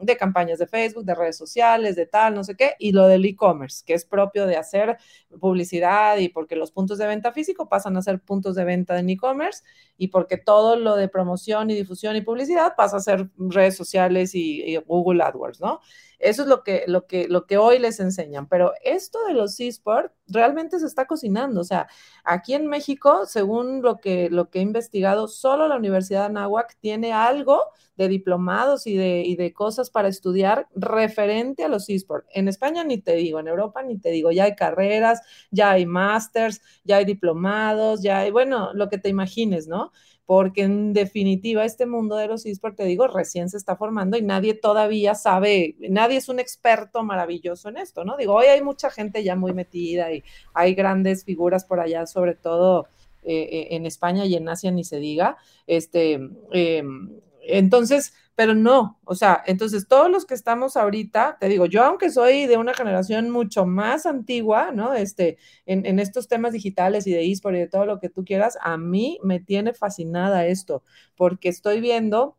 de, 0.00 0.16
campañas 0.16 0.58
de 0.58 0.66
Facebook, 0.66 1.04
de 1.04 1.14
redes 1.14 1.36
sociales, 1.36 1.94
de 1.96 2.06
tal, 2.06 2.34
no 2.34 2.44
sé 2.44 2.56
qué, 2.56 2.74
y 2.78 2.92
lo 2.92 3.06
del 3.06 3.24
e-commerce, 3.24 3.82
que 3.84 3.92
es 3.92 4.06
propio 4.06 4.46
de 4.46 4.56
hacer 4.56 4.96
publicidad 5.40 6.16
y 6.16 6.28
porque 6.30 6.56
los 6.56 6.70
puntos 6.70 6.96
de 6.98 7.06
venta 7.06 7.32
físico 7.32 7.68
pasan 7.68 7.96
a 7.96 8.02
ser 8.02 8.20
puntos 8.20 8.54
de 8.54 8.64
venta 8.64 8.98
en 8.98 9.10
e-commerce 9.10 9.62
y 9.98 10.08
porque 10.08 10.38
todo 10.38 10.76
lo 10.76 10.96
de 10.96 11.08
promoción 11.08 11.70
y 11.70 11.74
difusión 11.74 12.16
y 12.16 12.22
publicidad 12.22 12.74
pasa 12.76 12.96
a 12.96 13.00
ser 13.00 13.28
redes 13.36 13.76
sociales 13.76 14.34
y, 14.34 14.62
y 14.62 14.76
Google 14.76 15.22
AdWords, 15.22 15.60
¿no? 15.60 15.80
Eso 16.18 16.42
es 16.42 16.48
lo 16.48 16.62
que, 16.62 16.84
lo 16.86 17.06
que, 17.06 17.28
lo 17.28 17.46
que 17.46 17.58
hoy 17.58 17.78
les 17.78 18.00
enseñan. 18.00 18.48
Pero 18.48 18.72
esto 18.82 19.18
de 19.26 19.34
los 19.34 19.58
eSports 19.60 20.12
realmente 20.26 20.78
se 20.78 20.86
está 20.86 21.06
cocinando. 21.06 21.60
O 21.60 21.64
sea, 21.64 21.88
aquí 22.24 22.54
en 22.54 22.66
México, 22.66 23.26
según 23.26 23.82
lo 23.82 23.98
que, 23.98 24.30
lo 24.30 24.50
que 24.50 24.60
he 24.60 24.62
investigado, 24.62 25.28
solo 25.28 25.68
la 25.68 25.76
Universidad 25.76 26.20
de 26.20 26.26
Anáhuac 26.26 26.76
tiene 26.80 27.12
algo 27.12 27.60
de 27.96 28.08
diplomados 28.08 28.86
y 28.86 28.96
de, 28.96 29.22
y 29.24 29.36
de 29.36 29.52
cosas 29.52 29.90
para 29.90 30.08
estudiar 30.08 30.68
referente 30.74 31.64
a 31.64 31.68
los 31.68 31.88
eSports. 31.88 32.28
En 32.32 32.48
España 32.48 32.84
ni 32.84 32.98
te 32.98 33.14
digo, 33.14 33.40
en 33.40 33.48
Europa 33.48 33.82
ni 33.82 33.98
te 33.98 34.10
digo, 34.10 34.30
ya 34.32 34.44
hay 34.44 34.54
carreras, 34.54 35.20
ya 35.50 35.70
hay 35.72 35.86
másters, 35.86 36.60
ya 36.84 36.96
hay 36.98 37.04
diplomados, 37.04 38.02
ya 38.02 38.18
hay, 38.18 38.30
bueno, 38.30 38.72
lo 38.74 38.88
que 38.88 38.98
te 38.98 39.08
imagines, 39.08 39.66
¿no? 39.66 39.92
Porque 40.26 40.62
en 40.62 40.92
definitiva 40.92 41.64
este 41.64 41.86
mundo 41.86 42.16
de 42.16 42.26
los 42.26 42.44
esports, 42.44 42.76
te 42.76 42.84
digo, 42.84 43.06
recién 43.06 43.48
se 43.48 43.56
está 43.56 43.76
formando 43.76 44.16
y 44.16 44.22
nadie 44.22 44.54
todavía 44.54 45.14
sabe, 45.14 45.76
nadie 45.88 46.18
es 46.18 46.28
un 46.28 46.40
experto 46.40 47.02
maravilloso 47.04 47.68
en 47.68 47.78
esto, 47.78 48.04
¿no? 48.04 48.16
Digo, 48.16 48.34
hoy 48.34 48.46
hay 48.46 48.60
mucha 48.60 48.90
gente 48.90 49.22
ya 49.22 49.36
muy 49.36 49.52
metida 49.52 50.12
y 50.12 50.24
hay 50.52 50.74
grandes 50.74 51.24
figuras 51.24 51.64
por 51.64 51.80
allá, 51.80 52.06
sobre 52.06 52.34
todo 52.34 52.88
en 53.26 53.86
España 53.86 54.24
y 54.24 54.36
en 54.36 54.48
Asia 54.48 54.70
ni 54.70 54.84
se 54.84 54.98
diga. 54.98 55.36
Este, 55.66 56.12
em, 56.52 57.10
entonces, 57.48 58.12
pero 58.34 58.54
no, 58.54 59.00
o 59.04 59.14
sea, 59.14 59.42
entonces 59.46 59.88
todos 59.88 60.10
los 60.10 60.26
que 60.26 60.34
estamos 60.34 60.76
ahorita, 60.76 61.38
te 61.40 61.48
digo, 61.48 61.66
yo 61.66 61.82
aunque 61.84 62.10
soy 62.10 62.46
de 62.46 62.56
una 62.58 62.74
generación 62.74 63.30
mucho 63.30 63.66
más 63.66 64.04
antigua, 64.06 64.72
¿no? 64.72 64.92
Este, 64.94 65.38
en, 65.64 65.98
estos 65.98 66.28
temas 66.28 66.52
digitales 66.52 67.06
y 67.06 67.12
de 67.12 67.30
eSport 67.30 67.56
y 67.56 67.60
de 67.60 67.68
todo 67.68 67.86
lo 67.86 67.98
que 67.98 68.10
tú 68.10 68.24
quieras, 68.24 68.58
a 68.60 68.76
mí 68.76 69.18
me 69.22 69.40
tiene 69.40 69.72
fascinada 69.72 70.46
esto, 70.46 70.82
porque 71.16 71.48
estoy 71.48 71.80
viendo 71.80 72.36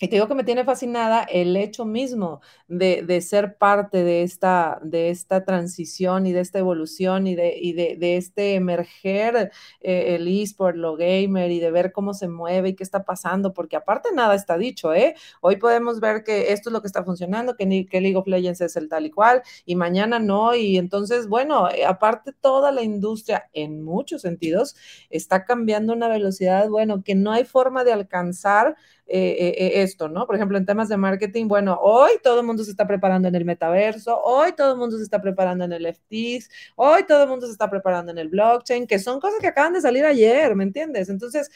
y 0.00 0.08
te 0.08 0.16
digo 0.16 0.28
que 0.28 0.34
me 0.34 0.44
tiene 0.44 0.64
fascinada 0.64 1.24
el 1.24 1.56
hecho 1.56 1.84
mismo 1.84 2.40
de, 2.68 3.20
ser 3.20 3.56
parte 3.56 4.04
de 4.04 4.22
esta, 4.22 4.78
de 4.82 5.10
esta 5.10 5.44
transición 5.44 6.26
y 6.26 6.32
de 6.32 6.40
esta 6.40 6.60
evolución 6.60 7.26
y 7.26 7.34
de, 7.34 7.58
y 7.60 7.72
de, 7.72 8.16
este 8.16 8.54
emerger 8.54 9.50
eh, 9.80 10.14
el 10.14 10.28
eSport, 10.28 10.76
lo 10.76 10.96
gamer 10.96 11.50
y 11.50 11.58
de 11.58 11.70
ver 11.70 11.92
cómo 11.92 12.14
se 12.14 12.28
mueve 12.28 12.70
y 12.70 12.74
qué 12.74 12.84
está 12.84 13.04
pasando, 13.04 13.52
porque 13.52 13.76
aparte 13.76 14.10
nada 14.14 14.34
está 14.34 14.56
dicho, 14.56 14.94
¿eh? 14.94 15.14
Hoy 15.40 15.56
podemos 15.56 16.00
ver 16.00 16.22
que 16.22 16.52
esto 16.52 16.68
es 16.68 16.72
lo 16.72 16.80
que 16.80 16.86
está 16.86 17.04
funcionando, 17.04 17.56
que, 17.56 17.86
que 17.86 18.00
League 18.00 18.16
of 18.16 18.26
Legends 18.26 18.60
es 18.60 18.76
el 18.76 18.88
tal 18.88 19.06
y 19.06 19.10
cual, 19.10 19.42
y 19.66 19.74
mañana 19.74 20.20
no, 20.20 20.54
y 20.54 20.78
entonces, 20.78 21.28
bueno, 21.28 21.68
eh, 21.70 21.84
aparte 21.84 22.32
toda 22.32 22.70
la 22.70 22.82
industria 22.82 23.48
en 23.52 23.82
muchos 23.82 24.22
sentidos 24.22 24.76
está 25.10 25.44
cambiando 25.44 25.92
a 25.92 25.96
una 25.96 26.08
velocidad, 26.08 26.68
bueno, 26.68 27.02
que 27.02 27.14
no 27.14 27.32
hay 27.32 27.44
forma 27.44 27.82
de 27.84 27.92
alcanzar 27.92 28.76
eh, 29.10 29.54
eh, 29.56 29.82
esto, 29.82 30.08
¿no? 30.08 30.26
Por 30.26 30.36
ejemplo, 30.36 30.58
en 30.58 30.66
temas 30.66 30.88
de 30.88 30.96
marketing, 30.98 31.48
bueno, 31.48 31.78
hoy 31.80 32.12
todo 32.22 32.40
el 32.40 32.46
mundo 32.46 32.62
se 32.62 32.70
está 32.70 32.86
preparando 32.86 33.26
en 33.28 33.34
el 33.34 33.44
metaverso, 33.46 34.20
hoy 34.22 34.52
todo 34.52 34.72
el 34.72 34.78
mundo 34.78 34.98
se 34.98 35.02
está 35.02 35.20
preparando 35.22 35.64
en 35.64 35.72
el 35.72 35.86
FTs, 35.86 36.50
hoy 36.76 37.04
todo 37.06 37.22
el 37.22 37.28
mundo 37.28 37.46
se 37.46 37.52
está 37.52 37.70
preparando 37.70 38.12
en 38.12 38.18
el 38.18 38.28
blockchain, 38.28 38.86
que 38.86 38.98
son 38.98 39.18
cosas 39.18 39.40
que 39.40 39.46
acaban 39.46 39.72
de 39.72 39.80
salir 39.80 40.04
ayer, 40.04 40.54
¿me 40.54 40.64
entiendes? 40.64 41.08
Entonces, 41.08 41.50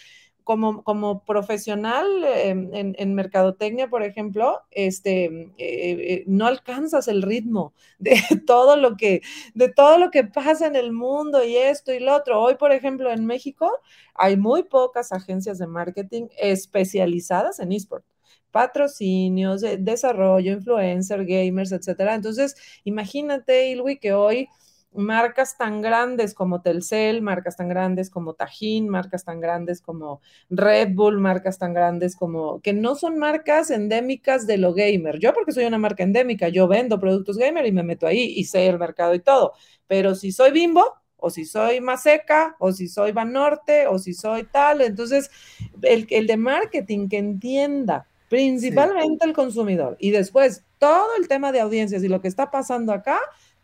como, 0.45 0.83
como 0.83 1.25
profesional 1.25 2.07
en, 2.25 3.15
mercadotecnia, 3.15 3.89
por 3.89 4.03
ejemplo, 4.03 4.61
este, 4.71 5.25
eh, 5.25 5.51
eh, 5.59 6.25
no 6.27 6.47
alcanzas 6.47 7.09
el 7.09 7.23
ritmo 7.23 7.73
de 7.99 8.21
todo, 8.47 8.77
lo 8.77 8.97
que, 8.97 9.23
de 9.55 9.69
todo 9.69 9.99
lo 9.99 10.11
que 10.11 10.25
pasa 10.25 10.67
en 10.67 10.77
el 10.77 10.93
mundo 10.93 11.45
y 11.45 11.57
esto 11.57 11.93
y 11.93 12.01
lo 12.01 12.15
otro. 12.15 12.41
Hoy, 12.41 12.57
por 12.57 12.73
ejemplo, 12.73 13.11
en 13.11 13.27
México 13.27 13.71
hay 14.15 14.37
muy 14.37 14.65
pocas 14.65 15.13
agencias 15.13 15.59
de 15.59 15.67
marketing 15.67 16.29
especializadas 16.39 17.61
en 17.61 17.73
eSport 17.73 18.05
patrocinios, 18.53 19.63
desarrollo, 19.79 20.53
influencer, 20.53 21.25
gamers, 21.25 21.73
etcétera. 21.73 22.15
Entonces, 22.15 22.55
imagínate, 22.85 23.71
Ilwi, 23.71 23.99
que 23.99 24.13
hoy 24.13 24.49
marcas 24.95 25.57
tan 25.57 25.81
grandes 25.81 26.35
como 26.35 26.61
Telcel, 26.63 27.23
marcas 27.23 27.57
tan 27.57 27.69
grandes 27.69 28.11
como 28.11 28.35
Tajín, 28.35 28.89
marcas 28.89 29.25
tan 29.25 29.41
grandes 29.41 29.81
como 29.81 30.21
Red 30.51 30.95
Bull, 30.95 31.19
marcas 31.19 31.59
tan 31.59 31.75
grandes 31.75 32.17
como 32.17 32.61
que 32.61 32.73
no 32.73 32.95
son 32.95 33.19
marcas 33.19 33.71
endémicas 33.71 34.47
de 34.47 34.59
lo 34.59 34.75
gamer. 34.75 35.19
Yo 35.19 35.33
porque 35.33 35.53
soy 35.53 35.65
una 35.65 35.79
marca 35.79 36.03
endémica, 36.03 36.49
yo 36.49 36.69
vendo 36.69 37.01
productos 37.01 37.39
gamer 37.39 37.67
y 37.67 37.73
me 37.73 37.83
meto 37.83 38.07
ahí 38.07 38.35
y 38.37 38.45
sé 38.45 38.67
el 38.67 38.79
mercado 38.79 39.15
y 39.15 39.21
todo. 39.21 39.53
Pero 39.87 40.15
si 40.15 40.33
soy 40.33 40.51
Bimbo 40.53 40.85
o 41.17 41.31
si 41.31 41.45
soy 41.45 41.81
Maseca 41.81 42.57
o 42.59 42.73
si 42.73 42.89
soy 42.89 43.13
Banorte 43.13 43.87
o 43.87 43.99
si 43.99 44.15
soy 44.15 44.45
tal, 44.45 44.81
entonces 44.81 45.31
el, 45.83 46.07
el 46.11 46.27
de 46.27 46.37
marketing 46.37 47.09
que 47.09 47.19
entienda 47.19 48.07
principalmente 48.33 49.27
el 49.27 49.35
consumidor 49.35 49.95
y 50.01 50.11
después 50.11 50.65
todo 50.79 51.09
el 51.19 51.29
tema 51.29 51.53
de 51.53 51.61
audiencias 51.61 52.03
y 52.03 52.09
lo 52.09 52.23
que 52.23 52.29
está 52.29 52.51
pasando 52.51 52.95
acá 52.95 53.19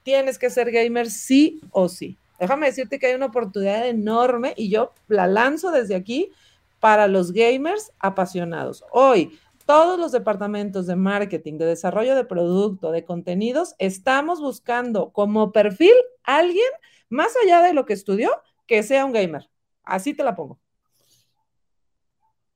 tienes 0.09 0.39
que 0.39 0.49
ser 0.49 0.71
gamer 0.71 1.11
sí 1.11 1.61
o 1.71 1.87
sí. 1.87 2.17
Déjame 2.41 2.65
decirte 2.65 2.99
que 2.99 3.09
hay 3.09 3.15
una 3.15 3.27
oportunidad 3.27 3.87
enorme 3.87 4.55
y 4.57 4.71
yo 4.71 4.95
la 5.07 5.27
lanzo 5.27 5.71
desde 5.71 5.95
aquí 5.95 6.33
para 6.81 7.09
los 7.09 7.31
gamers 7.31 7.93
apasionados. 7.99 8.83
Hoy, 8.91 9.39
todos 9.67 9.99
los 9.99 10.11
departamentos 10.11 10.87
de 10.87 10.97
marketing, 10.97 11.59
de 11.59 11.67
desarrollo 11.67 12.17
de 12.17 12.25
producto, 12.25 12.91
de 12.91 13.05
contenidos, 13.05 13.75
estamos 13.79 14.41
buscando 14.41 15.11
como 15.11 15.53
perfil 15.53 15.93
alguien 16.23 16.71
más 17.11 17.35
allá 17.45 17.61
de 17.61 17.75
lo 17.75 17.85
que 17.85 17.93
estudió, 17.93 18.31
que 18.67 18.83
sea 18.83 19.05
un 19.05 19.13
gamer. 19.13 19.51
Así 19.85 20.15
te 20.15 20.25
la 20.25 20.35
pongo. 20.35 20.59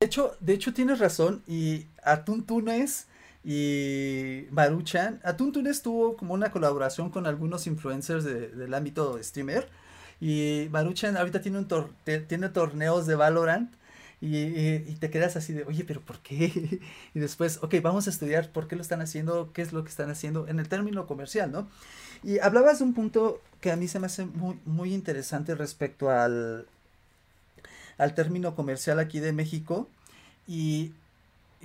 De 0.00 0.06
hecho, 0.06 0.38
de 0.40 0.54
hecho 0.54 0.72
tienes 0.72 1.00
razón 1.00 1.42
y 1.46 1.84
Atún 2.02 2.46
Tunes 2.46 3.08
y 3.44 4.46
Maruchan. 4.50 5.20
Atuntunes 5.24 5.82
tuvo 5.82 6.16
como 6.16 6.34
una 6.34 6.50
colaboración 6.50 7.10
con 7.10 7.26
algunos 7.26 7.66
influencers 7.66 8.24
del 8.24 8.74
ámbito 8.74 9.20
streamer. 9.22 9.68
Y 10.20 10.68
Maruchan 10.70 11.16
ahorita 11.16 11.40
tiene, 11.40 11.58
un 11.58 11.68
tiene 12.28 12.48
torneos 12.48 13.06
de 13.06 13.14
Valorant. 13.16 13.72
Y, 14.20 14.94
te 15.00 15.10
quedas 15.10 15.34
así 15.34 15.52
de, 15.52 15.64
oye, 15.64 15.82
pero 15.84 16.00
¿por 16.00 16.20
qué? 16.20 16.80
Y 17.14 17.18
después, 17.18 17.58
ok, 17.60 17.74
vamos 17.82 18.06
a 18.06 18.10
estudiar 18.10 18.50
por 18.52 18.68
qué 18.68 18.76
lo 18.76 18.82
están 18.82 19.00
haciendo, 19.00 19.52
qué 19.52 19.62
es 19.62 19.72
lo 19.72 19.82
que 19.82 19.90
están 19.90 20.10
haciendo 20.10 20.46
en 20.46 20.60
el 20.60 20.68
término 20.68 21.08
comercial, 21.08 21.50
¿no? 21.50 21.68
Y 22.22 22.38
hablabas 22.38 22.78
de 22.78 22.84
un 22.84 22.94
punto 22.94 23.40
que 23.60 23.72
a 23.72 23.76
mí 23.76 23.88
se 23.88 23.98
me 23.98 24.06
hace 24.06 24.24
muy, 24.26 24.60
muy 24.64 24.94
interesante 24.94 25.56
respecto 25.56 26.08
al, 26.08 26.66
al 27.98 28.14
término 28.14 28.54
comercial 28.54 29.00
aquí 29.00 29.18
de 29.18 29.32
México. 29.32 29.88
Y 30.46 30.92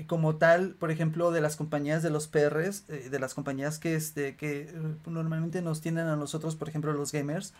como 0.05 0.35
tal, 0.37 0.75
por 0.75 0.91
ejemplo, 0.91 1.31
de 1.31 1.41
las 1.41 1.55
compañías 1.55 2.03
de 2.03 2.09
los 2.09 2.27
PRs, 2.27 2.83
eh, 2.89 3.09
de 3.09 3.19
las 3.19 3.33
compañías 3.33 3.79
que, 3.79 3.95
este, 3.95 4.35
que 4.35 4.61
eh, 4.61 4.95
normalmente 5.05 5.61
nos 5.61 5.81
tienen 5.81 6.07
a 6.07 6.15
nosotros, 6.15 6.55
por 6.55 6.69
ejemplo, 6.69 6.93
los 6.93 7.11
gamers 7.11 7.53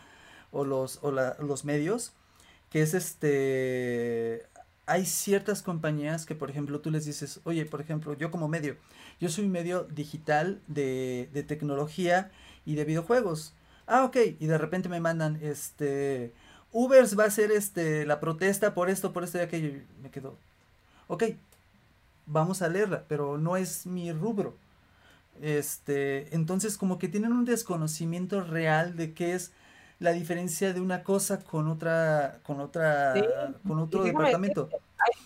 o 0.51 0.65
los, 0.65 0.99
o 1.01 1.11
los 1.11 1.65
medios, 1.65 2.13
que 2.69 2.81
es 2.81 2.93
este, 2.93 4.45
hay 4.85 5.05
ciertas 5.05 5.61
compañías 5.63 6.25
que, 6.25 6.35
por 6.35 6.49
ejemplo, 6.49 6.79
tú 6.79 6.91
les 6.91 7.05
dices, 7.05 7.41
oye, 7.43 7.65
por 7.65 7.81
ejemplo, 7.81 8.13
yo 8.13 8.31
como 8.31 8.47
medio, 8.47 8.77
yo 9.19 9.29
soy 9.29 9.47
medio 9.47 9.83
digital 9.83 10.61
de, 10.67 11.29
de 11.33 11.43
tecnología 11.43 12.31
y 12.65 12.75
de 12.75 12.85
videojuegos. 12.85 13.53
Ah, 13.87 14.03
ok, 14.05 14.17
y 14.39 14.45
de 14.47 14.57
repente 14.57 14.89
me 14.89 14.99
mandan, 14.99 15.39
este, 15.41 16.33
Ubers 16.71 17.17
va 17.17 17.23
a 17.23 17.27
hacer 17.27 17.51
este, 17.51 18.05
la 18.05 18.19
protesta 18.19 18.73
por 18.73 18.89
esto, 18.89 19.13
por 19.13 19.23
esto 19.23 19.37
y 19.37 19.41
aquello, 19.41 19.81
me 20.01 20.11
quedo, 20.11 20.37
ok, 21.07 21.23
vamos 22.27 22.61
a 22.61 22.69
leerla, 22.69 23.05
pero 23.07 23.37
no 23.37 23.57
es 23.57 23.85
mi 23.85 24.11
rubro. 24.11 24.55
Este, 25.41 26.33
entonces 26.35 26.77
como 26.77 26.97
que 26.97 27.07
tienen 27.07 27.31
un 27.31 27.45
desconocimiento 27.45 28.41
real 28.41 28.95
de 28.95 29.13
qué 29.13 29.33
es 29.33 29.51
la 29.99 30.11
diferencia 30.11 30.73
de 30.73 30.81
una 30.81 31.03
cosa 31.03 31.39
con 31.39 31.67
otra, 31.67 32.39
con 32.43 32.59
otra, 32.59 33.13
con 33.67 33.79
otro 33.79 34.03
departamento. 34.03 34.69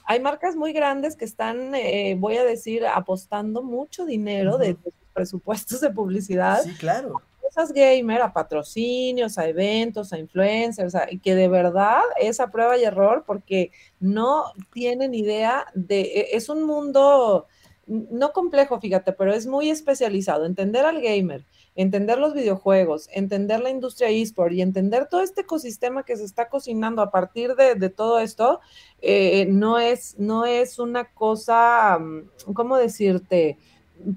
Hay, 0.05 0.19
marcas 0.19 0.55
muy 0.55 0.73
grandes 0.73 1.15
que 1.15 1.25
están, 1.25 1.75
eh, 1.75 2.15
voy 2.17 2.37
a 2.37 2.43
decir, 2.43 2.85
apostando 2.85 3.63
mucho 3.63 4.05
dinero 4.05 4.57
de, 4.57 4.77
sus 4.81 4.93
presupuestos 5.13 5.81
de 5.81 5.89
publicidad. 5.89 6.61
Sí, 6.61 6.73
claro 6.75 7.21
cosas 7.53 7.73
gamer, 7.73 8.21
a 8.21 8.31
patrocinios, 8.31 9.37
a 9.37 9.47
eventos, 9.47 10.13
a 10.13 10.19
influencers, 10.19 10.95
y 11.09 11.19
que 11.19 11.35
de 11.35 11.49
verdad 11.49 12.01
es 12.19 12.39
a 12.39 12.49
prueba 12.49 12.77
y 12.77 12.85
error 12.85 13.23
porque 13.27 13.71
no 13.99 14.53
tienen 14.71 15.13
idea 15.13 15.65
de, 15.73 16.01
e, 16.01 16.27
es 16.37 16.47
un 16.47 16.63
mundo 16.63 17.47
no 17.87 18.31
complejo, 18.31 18.79
fíjate, 18.79 19.11
pero 19.11 19.33
es 19.33 19.47
muy 19.47 19.69
especializado. 19.69 20.45
Entender 20.45 20.85
al 20.85 21.01
gamer, 21.01 21.45
entender 21.75 22.19
los 22.19 22.33
videojuegos, 22.33 23.09
entender 23.11 23.59
la 23.59 23.69
industria 23.69 24.09
eSport 24.09 24.53
y 24.53 24.61
entender 24.61 25.07
todo 25.07 25.21
este 25.21 25.41
ecosistema 25.41 26.03
que 26.03 26.15
se 26.15 26.23
está 26.23 26.47
cocinando 26.47 27.01
a 27.01 27.11
partir 27.11 27.55
de, 27.55 27.89
todo 27.89 28.19
esto, 28.19 28.61
eh, 29.01 29.45
no, 29.49 29.77
es, 29.77 30.17
no 30.17 30.45
es 30.45 30.79
una 30.79 31.11
cosa, 31.11 31.99
mm, 31.99 32.53
¿cómo 32.53 32.77
decirte? 32.77 33.57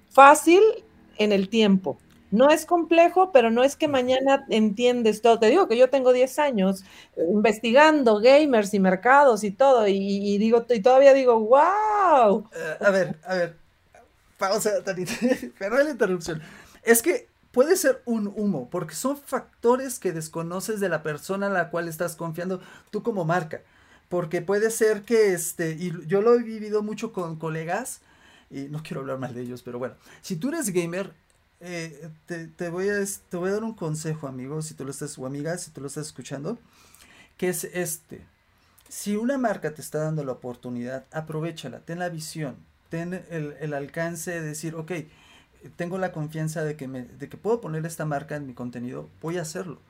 Fácil 0.09 0.63
en 1.19 1.33
el 1.33 1.49
tiempo. 1.49 1.99
No 2.35 2.51
es 2.51 2.67
complejo, 2.67 3.31
pero 3.31 3.53
no 3.53 3.63
es 3.63 3.77
que 3.77 3.87
mañana 3.87 4.45
entiendes 4.51 5.23
todo. 5.23 5.39
Te 5.39 5.47
digo 5.47 5.69
que 5.69 5.77
yo 5.77 5.89
tengo 5.89 6.13
10 6.13 6.41
años 6.41 6.83
eh, 7.15 7.25
investigando 7.31 8.19
gamers 8.19 8.75
y 8.75 8.81
mercados 8.81 9.45
y 9.45 9.53
todo, 9.53 9.87
y, 9.87 10.37
digo, 10.39 10.67
y 10.69 10.81
todavía 10.81 11.15
digo, 11.15 11.39
wow. 11.39 12.49
Eh, 12.53 12.77
a 12.81 12.91
ver, 12.91 13.17
a 13.25 13.35
ver, 13.35 13.57
pausa, 14.37 14.83
Tanita, 14.83 15.13
perdón 15.61 15.85
la 15.85 15.91
interrupción. 15.93 16.43
Es 16.83 17.03
que 17.03 17.29
puede 17.53 17.77
ser 17.77 18.03
un 18.05 18.33
humo, 18.35 18.69
porque 18.69 18.97
son 18.97 19.17
factores 19.17 20.01
que 20.01 20.11
desconoces 20.11 20.81
de 20.81 20.89
la 20.89 21.05
persona 21.05 21.47
a 21.47 21.51
la 21.51 21.71
cual 21.71 21.87
estás 21.87 22.17
confiando 22.17 22.61
tú 22.91 23.05
como 23.05 23.25
marca. 23.25 23.61
Porque 24.09 24.43
puede 24.43 24.73
ser 24.73 25.03
que, 25.03 25.35
este, 25.35 25.71
y 25.79 25.93
yo 26.09 26.21
lo 26.21 26.35
he 26.35 26.43
vivido 26.43 26.83
mucho 26.83 27.13
con 27.13 27.37
colegas, 27.37 28.01
y 28.51 28.65
no 28.65 28.83
quiero 28.83 29.03
hablar 29.03 29.19
mal 29.19 29.35
de 29.35 29.43
ellos, 29.43 29.63
pero 29.63 29.79
bueno, 29.79 29.95
si 30.21 30.35
tú 30.35 30.49
eres 30.49 30.71
gamer, 30.71 31.13
eh, 31.65 32.11
te, 32.57 32.69
voy 32.69 32.89
a, 32.89 33.03
te 33.29 33.37
voy 33.37 33.49
a 33.49 33.55
dar 33.55 33.65
un 33.65 33.75
consejo, 33.75 34.27
amigo, 34.27 34.61
si 34.63 34.75
tú 34.75 34.85
lo 34.85 34.91
estás, 34.91 35.19
o 35.19 35.27
amiga, 35.27 35.57
si 35.57 35.71
tú 35.71 35.81
lo 35.81 35.87
estás 35.87 36.07
escuchando, 36.07 36.59
que 37.39 37.49
es 37.49 37.65
este. 37.65 38.25
Si 38.89 39.17
una 39.17 39.39
marca 39.39 39.75
te 39.75 39.81
está 39.81 40.01
dando 40.01 40.25
la 40.25 40.33
oportunidad, 40.33 41.07
aprovechala, 41.11 41.81
ten 41.81 41.99
la 41.99 42.11
visión, 42.11 42.57
ten 42.91 43.25
el, 43.31 43.75
alcance 43.75 44.31
de 44.31 44.43
decir, 44.43 44.75
ok, 44.75 44.93
tengo 45.77 45.99
la 45.99 46.13
confianza 46.13 46.63
de 46.65 46.77
que, 46.77 46.87
me, 46.87 47.03
de 47.05 47.29
que 47.29 47.37
puedo 47.37 47.61
poner 47.61 47.87
esta 47.87 48.05
marca 48.05 48.37
en 48.37 48.47
mi 48.47 48.55
contenido, 48.55 49.09
voy 49.23 49.39
a 49.39 49.43
hacerlo. 49.43 49.81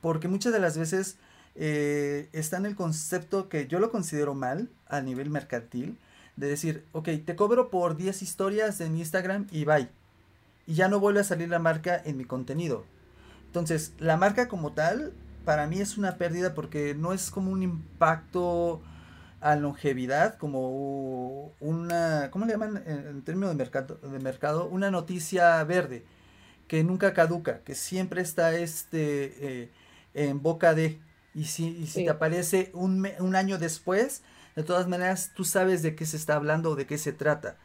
Porque 0.00 0.26
muchas 0.26 0.52
de 0.52 0.58
las 0.58 0.78
veces 0.78 1.18
eh, 1.54 2.28
está 2.32 2.56
en 2.56 2.66
el 2.66 2.74
concepto 2.76 3.48
que 3.48 3.66
yo 3.66 3.78
lo 3.78 3.90
considero 3.90 4.34
mal 4.34 4.70
a 4.88 5.02
nivel 5.02 5.28
mercantil, 5.28 5.98
de 6.36 6.48
decir, 6.48 6.84
ok, 6.92 7.08
te 7.26 7.36
cobro 7.36 7.68
por 7.68 7.96
10 7.96 8.22
historias 8.22 8.80
en 8.80 8.96
Instagram 8.96 9.46
y 9.50 9.64
bye. 9.64 9.99
Y 10.70 10.74
ya 10.74 10.86
no 10.86 11.00
vuelve 11.00 11.18
a 11.18 11.24
salir 11.24 11.48
la 11.48 11.58
marca 11.58 12.00
en 12.04 12.16
mi 12.16 12.24
contenido. 12.24 12.84
Entonces, 13.46 13.92
la 13.98 14.16
marca 14.16 14.46
como 14.46 14.70
tal, 14.70 15.12
para 15.44 15.66
mí 15.66 15.80
es 15.80 15.98
una 15.98 16.14
pérdida 16.16 16.54
porque 16.54 16.94
no 16.94 17.12
es 17.12 17.32
como 17.32 17.50
un 17.50 17.64
impacto 17.64 18.80
a 19.40 19.56
longevidad, 19.56 20.38
como 20.38 21.52
una, 21.58 22.30
¿cómo 22.30 22.46
le 22.46 22.52
llaman 22.52 22.84
en, 22.86 23.22
términos 23.22 23.50
de 23.50 23.56
mercado, 23.56 23.96
de 23.96 24.20
mercado? 24.20 24.68
Una 24.68 24.92
noticia 24.92 25.64
verde, 25.64 26.04
que 26.68 26.84
nunca 26.84 27.14
caduca, 27.14 27.62
que 27.64 27.74
siempre 27.74 28.22
está 28.22 28.54
este, 28.54 29.62
eh, 29.62 29.70
en 30.14 30.40
boca 30.40 30.72
de, 30.72 31.00
y 31.34 31.46
si, 31.46 31.84
si 31.88 32.04
te 32.04 32.10
aparece 32.10 32.70
un, 32.74 33.08
un 33.18 33.34
año 33.34 33.58
después, 33.58 34.22
de 34.54 34.62
todas 34.62 34.86
maneras 34.86 35.32
tú 35.34 35.42
sabes 35.42 35.82
de 35.82 35.96
qué 35.96 36.06
se 36.06 36.16
está 36.16 36.36
hablando 36.36 36.70
o 36.70 36.76
de 36.76 36.86
qué 36.86 36.96
se 36.96 37.12
trata. 37.12 37.56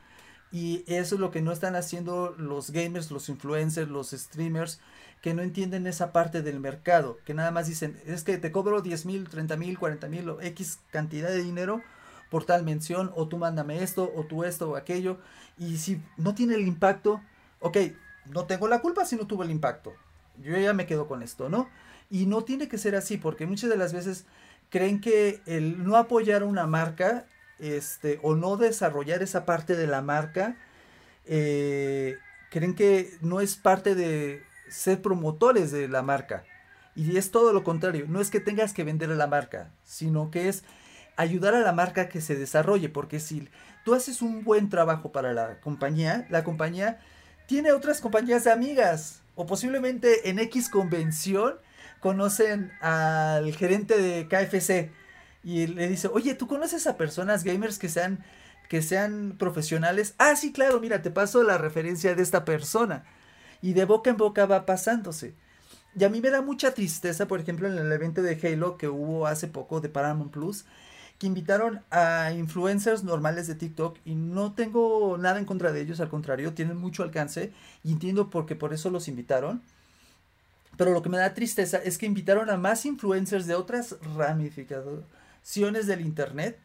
Y 0.51 0.83
eso 0.87 1.15
es 1.15 1.21
lo 1.21 1.31
que 1.31 1.41
no 1.41 1.51
están 1.51 1.75
haciendo 1.75 2.33
los 2.37 2.71
gamers, 2.71 3.11
los 3.11 3.29
influencers, 3.29 3.89
los 3.89 4.11
streamers, 4.11 4.79
que 5.21 5.33
no 5.33 5.41
entienden 5.41 5.87
esa 5.87 6.11
parte 6.11 6.43
del 6.43 6.59
mercado, 6.59 7.17
que 7.25 7.33
nada 7.33 7.49
más 7.49 7.67
dicen, 7.67 7.99
es 8.05 8.23
que 8.23 8.37
te 8.37 8.51
cobro 8.51 8.81
10 8.81 9.05
mil, 9.07 9.27
30 9.27 9.57
mil, 9.57 9.79
40 9.79 10.07
mil 10.07 10.35
X 10.39 10.79
cantidad 10.91 11.29
de 11.29 11.41
dinero 11.41 11.81
por 12.29 12.45
tal 12.45 12.63
mención, 12.63 13.11
o 13.15 13.27
tú 13.27 13.37
mándame 13.37 13.81
esto, 13.81 14.11
o 14.15 14.25
tú 14.25 14.43
esto 14.43 14.69
o 14.69 14.75
aquello, 14.75 15.17
y 15.57 15.77
si 15.77 15.99
no 16.17 16.35
tiene 16.35 16.55
el 16.55 16.67
impacto, 16.67 17.21
ok, 17.59 17.77
no 18.31 18.45
tengo 18.45 18.67
la 18.67 18.81
culpa 18.81 19.05
si 19.05 19.15
no 19.15 19.25
tuvo 19.25 19.43
el 19.43 19.51
impacto, 19.51 19.93
yo 20.43 20.55
ya 20.57 20.73
me 20.73 20.85
quedo 20.85 21.07
con 21.07 21.23
esto, 21.23 21.49
¿no? 21.49 21.69
Y 22.09 22.27
no 22.27 22.43
tiene 22.43 22.67
que 22.67 22.77
ser 22.77 22.95
así, 22.95 23.17
porque 23.17 23.47
muchas 23.47 23.69
de 23.69 23.77
las 23.77 23.93
veces 23.93 24.25
creen 24.69 25.01
que 25.01 25.41
el 25.47 25.83
no 25.83 25.95
apoyar 25.95 26.43
una 26.43 26.67
marca, 26.67 27.25
este, 27.59 28.19
o 28.23 28.35
no 28.35 28.57
desarrollar 28.57 29.23
esa 29.23 29.45
parte 29.45 29.75
de 29.75 29.87
la 29.87 30.01
marca, 30.01 30.57
eh, 31.25 32.17
creen 32.49 32.75
que 32.75 33.17
no 33.21 33.41
es 33.41 33.55
parte 33.55 33.95
de 33.95 34.43
ser 34.69 35.01
promotores 35.01 35.71
de 35.71 35.87
la 35.87 36.01
marca. 36.01 36.43
Y 36.95 37.17
es 37.17 37.31
todo 37.31 37.51
lo 37.51 37.63
contrario, 37.63 38.05
no 38.07 38.21
es 38.21 38.29
que 38.29 38.39
tengas 38.39 38.73
que 38.73 38.83
vender 38.83 39.11
a 39.11 39.15
la 39.15 39.27
marca, 39.27 39.71
sino 39.83 40.31
que 40.31 40.47
es 40.47 40.63
ayudar 41.17 41.53
a 41.53 41.59
la 41.59 41.73
marca 41.73 42.07
que 42.07 42.21
se 42.21 42.35
desarrolle, 42.35 42.89
porque 42.89 43.19
si 43.19 43.49
tú 43.83 43.93
haces 43.93 44.21
un 44.21 44.43
buen 44.43 44.69
trabajo 44.69 45.11
para 45.11 45.33
la 45.33 45.59
compañía, 45.59 46.25
la 46.29 46.43
compañía 46.43 46.99
tiene 47.47 47.73
otras 47.73 47.99
compañías 48.01 48.45
de 48.45 48.51
amigas, 48.51 49.21
o 49.35 49.45
posiblemente 49.45 50.29
en 50.29 50.39
X 50.39 50.69
convención 50.69 51.55
conocen 51.99 52.71
al 52.81 53.53
gerente 53.55 53.97
de 53.97 54.27
KFC 54.27 54.91
y 55.45 55.67
le 55.67 55.87
dice, 55.87 56.09
oye, 56.11 56.33
¿tú 56.33 56.47
conoces 56.47 56.87
a 56.87 56.97
personas 56.97 57.43
gamers 57.43 57.77
que 57.77 57.87
sean, 57.87 58.25
que 58.67 58.81
sean 58.81 59.35
profesionales? 59.37 60.15
Ah, 60.17 60.35
sí, 60.35 60.51
claro, 60.51 60.79
mira, 60.79 61.03
te 61.03 61.11
paso 61.11 61.43
la 61.43 61.59
referencia 61.59 62.15
de 62.15 62.23
esta 62.23 62.43
persona 62.43 63.05
y 63.61 63.73
de 63.73 63.85
boca 63.85 64.09
en 64.09 64.17
boca 64.17 64.47
va 64.47 64.65
pasándose. 64.65 65.35
Y 65.97 66.03
a 66.03 66.09
mí 66.09 66.19
me 66.19 66.31
da 66.31 66.41
mucha 66.41 66.73
tristeza, 66.73 67.27
por 67.27 67.39
ejemplo, 67.39 67.67
en 67.67 67.77
el 67.77 67.91
evento 67.91 68.23
de 68.23 68.39
Halo 68.41 68.77
que 68.77 68.89
hubo 68.89 69.27
hace 69.27 69.47
poco 69.47 69.81
de 69.81 69.89
Paramount 69.89 70.31
Plus, 70.31 70.65
que 71.19 71.27
invitaron 71.27 71.81
a 71.91 72.31
influencers 72.33 73.03
normales 73.03 73.45
de 73.45 73.55
TikTok 73.55 73.99
y 74.03 74.15
no 74.15 74.53
tengo 74.53 75.17
nada 75.19 75.37
en 75.37 75.45
contra 75.45 75.71
de 75.71 75.81
ellos, 75.81 75.99
al 75.99 76.09
contrario, 76.09 76.53
tienen 76.53 76.75
mucho 76.75 77.03
alcance 77.03 77.53
y 77.83 77.91
entiendo 77.91 78.31
por 78.31 78.47
qué 78.47 78.55
por 78.55 78.73
eso 78.73 78.89
los 78.89 79.07
invitaron. 79.07 79.61
Pero 80.75 80.91
lo 80.91 81.03
que 81.03 81.09
me 81.09 81.17
da 81.17 81.35
tristeza 81.35 81.77
es 81.77 81.99
que 81.99 82.07
invitaron 82.07 82.49
a 82.49 82.57
más 82.57 82.85
influencers 82.85 83.45
de 83.45 83.55
otras 83.55 83.95
del 85.53 86.01
Internet 86.01 86.57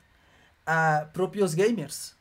a 0.66 1.10
propios 1.12 1.54
gamers. 1.54 2.16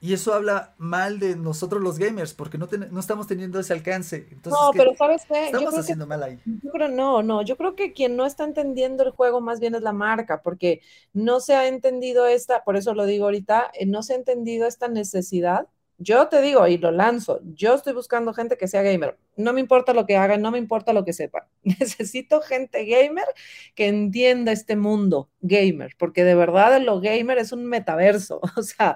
Y 0.00 0.12
eso 0.12 0.32
habla 0.32 0.74
mal 0.78 1.18
de 1.18 1.34
nosotros 1.34 1.82
los 1.82 1.98
gamers, 1.98 2.32
porque 2.32 2.56
no, 2.56 2.68
no 2.90 3.00
estamos 3.00 3.26
teniendo 3.26 3.58
ese 3.58 3.72
alcance. 3.72 4.28
Entonces, 4.30 4.60
no, 4.60 4.70
pero 4.72 4.94
¿sabes 4.94 5.24
qué? 5.26 5.46
Estamos 5.46 5.76
haciendo 5.76 6.06
mal 6.06 6.22
ahí. 6.22 6.38
Yo 6.44 6.70
creo, 6.70 6.88
no, 6.88 7.22
no, 7.24 7.42
yo 7.42 7.56
creo 7.56 7.74
que 7.74 7.92
quien 7.92 8.14
no 8.14 8.24
está 8.24 8.44
entendiendo 8.44 9.02
el 9.02 9.10
juego 9.10 9.40
más 9.40 9.58
bien 9.58 9.74
es 9.74 9.82
la 9.82 9.92
marca, 9.92 10.40
porque 10.42 10.82
no 11.12 11.40
se 11.40 11.56
ha 11.56 11.66
entendido 11.66 12.28
esta, 12.28 12.62
por 12.62 12.76
eso 12.76 12.94
lo 12.94 13.06
digo 13.06 13.24
ahorita, 13.24 13.72
eh, 13.74 13.86
no 13.86 14.04
se 14.04 14.12
ha 14.12 14.16
entendido 14.16 14.68
esta 14.68 14.86
necesidad 14.86 15.66
yo 15.98 16.28
te 16.28 16.40
digo 16.40 16.66
y 16.68 16.78
lo 16.78 16.92
lanzo, 16.92 17.40
yo 17.42 17.74
estoy 17.74 17.92
buscando 17.92 18.32
gente 18.32 18.56
que 18.56 18.68
sea 18.68 18.82
gamer. 18.82 19.18
No 19.36 19.52
me 19.52 19.60
importa 19.60 19.92
lo 19.92 20.06
que 20.06 20.16
hagan, 20.16 20.40
no 20.40 20.52
me 20.52 20.58
importa 20.58 20.92
lo 20.92 21.04
que 21.04 21.12
sepan. 21.12 21.42
Necesito 21.62 22.40
gente 22.40 22.84
gamer 22.84 23.26
que 23.74 23.88
entienda 23.88 24.52
este 24.52 24.76
mundo 24.76 25.28
gamer, 25.40 25.94
porque 25.98 26.22
de 26.22 26.36
verdad 26.36 26.80
lo 26.80 27.00
gamer 27.00 27.38
es 27.38 27.52
un 27.52 27.66
metaverso, 27.66 28.40
o 28.56 28.62
sea, 28.62 28.94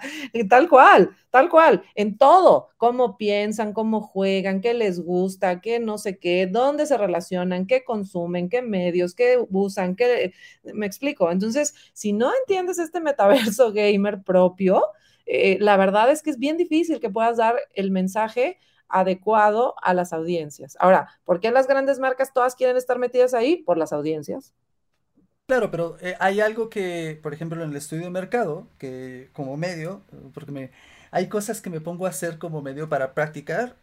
tal 0.48 0.68
cual, 0.68 1.10
tal 1.30 1.48
cual, 1.48 1.82
en 1.94 2.16
todo, 2.16 2.68
cómo 2.76 3.16
piensan, 3.16 3.72
cómo 3.72 4.00
juegan, 4.00 4.60
qué 4.60 4.72
les 4.74 5.00
gusta, 5.00 5.60
qué 5.60 5.80
no 5.80 5.98
sé 5.98 6.18
qué, 6.18 6.46
dónde 6.46 6.86
se 6.86 6.96
relacionan, 6.96 7.66
qué 7.66 7.84
consumen, 7.84 8.48
qué 8.48 8.62
medios, 8.62 9.14
qué 9.14 9.44
usan, 9.50 9.96
qué... 9.96 10.32
Me 10.62 10.86
explico. 10.86 11.30
Entonces, 11.30 11.74
si 11.92 12.12
no 12.12 12.30
entiendes 12.40 12.78
este 12.78 13.00
metaverso 13.00 13.72
gamer 13.74 14.22
propio, 14.22 14.84
eh, 15.26 15.58
la 15.60 15.76
verdad 15.76 16.10
es 16.10 16.22
que 16.22 16.30
es 16.30 16.38
bien 16.38 16.56
difícil 16.56 17.00
que 17.00 17.10
puedas 17.10 17.36
dar 17.36 17.56
el 17.74 17.90
mensaje 17.90 18.58
adecuado 18.88 19.74
a 19.82 19.94
las 19.94 20.12
audiencias. 20.12 20.76
Ahora, 20.80 21.08
¿por 21.24 21.40
qué 21.40 21.50
las 21.50 21.66
grandes 21.66 21.98
marcas 21.98 22.32
todas 22.32 22.54
quieren 22.56 22.76
estar 22.76 22.98
metidas 22.98 23.34
ahí? 23.34 23.58
Por 23.62 23.78
las 23.78 23.92
audiencias. 23.92 24.54
Claro, 25.46 25.70
pero 25.70 25.96
eh, 26.00 26.16
hay 26.20 26.40
algo 26.40 26.70
que, 26.70 27.18
por 27.22 27.34
ejemplo, 27.34 27.62
en 27.62 27.70
el 27.70 27.76
estudio 27.76 28.04
de 28.04 28.10
mercado, 28.10 28.68
que 28.78 29.28
como 29.34 29.56
medio, 29.56 30.02
porque 30.32 30.70
hay 31.10 31.28
cosas 31.28 31.60
que 31.60 31.68
me 31.68 31.80
pongo 31.80 32.06
a 32.06 32.10
hacer 32.10 32.38
como 32.38 32.62
medio 32.62 32.88
para 32.88 33.12
practicar 33.14 33.76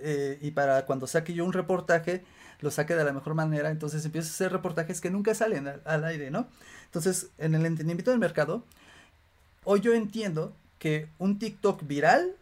eh, 0.00 0.38
y 0.42 0.50
para 0.52 0.86
cuando 0.86 1.06
saque 1.06 1.34
yo 1.34 1.44
un 1.44 1.52
reportaje, 1.52 2.24
lo 2.60 2.70
saque 2.70 2.94
de 2.96 3.04
la 3.04 3.12
mejor 3.12 3.34
manera, 3.34 3.70
entonces 3.70 4.04
empiezo 4.04 4.28
a 4.28 4.32
hacer 4.32 4.52
reportajes 4.52 5.00
que 5.00 5.10
nunca 5.10 5.34
salen 5.34 5.68
al, 5.68 5.82
al 5.84 6.04
aire, 6.04 6.30
¿no? 6.30 6.48
Entonces, 6.86 7.30
en 7.38 7.54
el 7.54 7.66
entendimiento 7.66 8.10
del 8.10 8.20
mercado, 8.20 8.64
hoy 9.64 9.80
yo 9.80 9.94
entiendo 9.94 10.54
que 10.84 11.08
un 11.18 11.38
TikTok 11.38 11.86
viral 11.86 12.34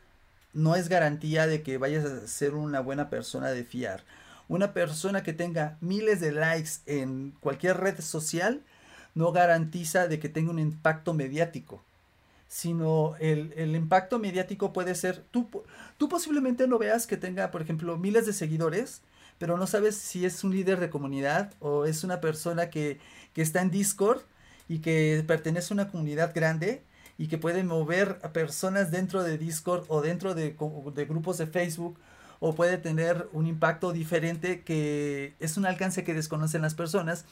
no 0.52 0.74
es 0.74 0.88
garantía 0.88 1.46
de 1.46 1.62
que 1.62 1.78
vayas 1.78 2.04
a 2.04 2.26
ser 2.26 2.54
una 2.54 2.80
buena 2.80 3.08
persona 3.08 3.52
de 3.52 3.62
fiar. 3.62 4.02
Una 4.48 4.72
persona 4.72 5.22
que 5.22 5.32
tenga 5.32 5.76
miles 5.80 6.18
de 6.18 6.32
likes 6.32 6.70
en 6.86 7.34
cualquier 7.38 7.76
red 7.76 8.00
social 8.00 8.60
no 9.14 9.30
garantiza 9.30 10.08
de 10.08 10.18
que 10.18 10.28
tenga 10.28 10.50
un 10.50 10.58
impacto 10.58 11.14
mediático. 11.14 11.84
Sino 12.48 13.14
el, 13.20 13.76
impacto 13.76 14.18
mediático 14.18 14.72
puede 14.72 14.96
ser, 14.96 15.22
tú, 15.30 15.48
posiblemente 16.08 16.66
no 16.66 16.78
veas 16.78 17.06
que 17.06 17.16
tenga, 17.16 17.52
por 17.52 17.62
ejemplo, 17.62 17.96
miles 17.96 18.26
de 18.26 18.32
seguidores, 18.32 19.02
pero 19.38 19.56
no 19.56 19.68
sabes 19.68 19.94
si 19.94 20.26
es 20.26 20.42
un 20.42 20.50
líder 20.50 20.80
de 20.80 20.90
comunidad 20.90 21.52
o 21.60 21.84
es 21.84 22.02
una 22.02 22.20
persona 22.20 22.70
que 22.70 22.98
está 23.36 23.62
en 23.62 23.70
Discord 23.70 24.22
y 24.68 24.80
que 24.80 25.22
pertenece 25.28 25.72
a 25.72 25.76
una 25.76 25.92
comunidad 25.92 26.34
grande 26.34 26.82
y 27.22 27.28
que 27.28 27.38
puede 27.38 27.62
mover 27.62 28.18
a 28.24 28.32
personas 28.32 28.90
dentro 28.90 29.22
de 29.22 29.38
Discord 29.38 29.84
o 29.86 30.02
dentro 30.02 30.34
de, 30.34 30.56
grupos 31.08 31.38
de 31.38 31.46
Facebook 31.46 32.00
o 32.40 32.52
puede 32.52 32.78
tener 32.78 33.28
un 33.32 33.46
impacto 33.46 33.92
diferente 33.92 34.62
que 34.64 35.36
es 35.38 35.56
un 35.56 35.64
alcance 35.64 36.02
que 36.02 36.14
desconocen 36.14 36.62
las 36.62 36.74
personas 36.74 37.24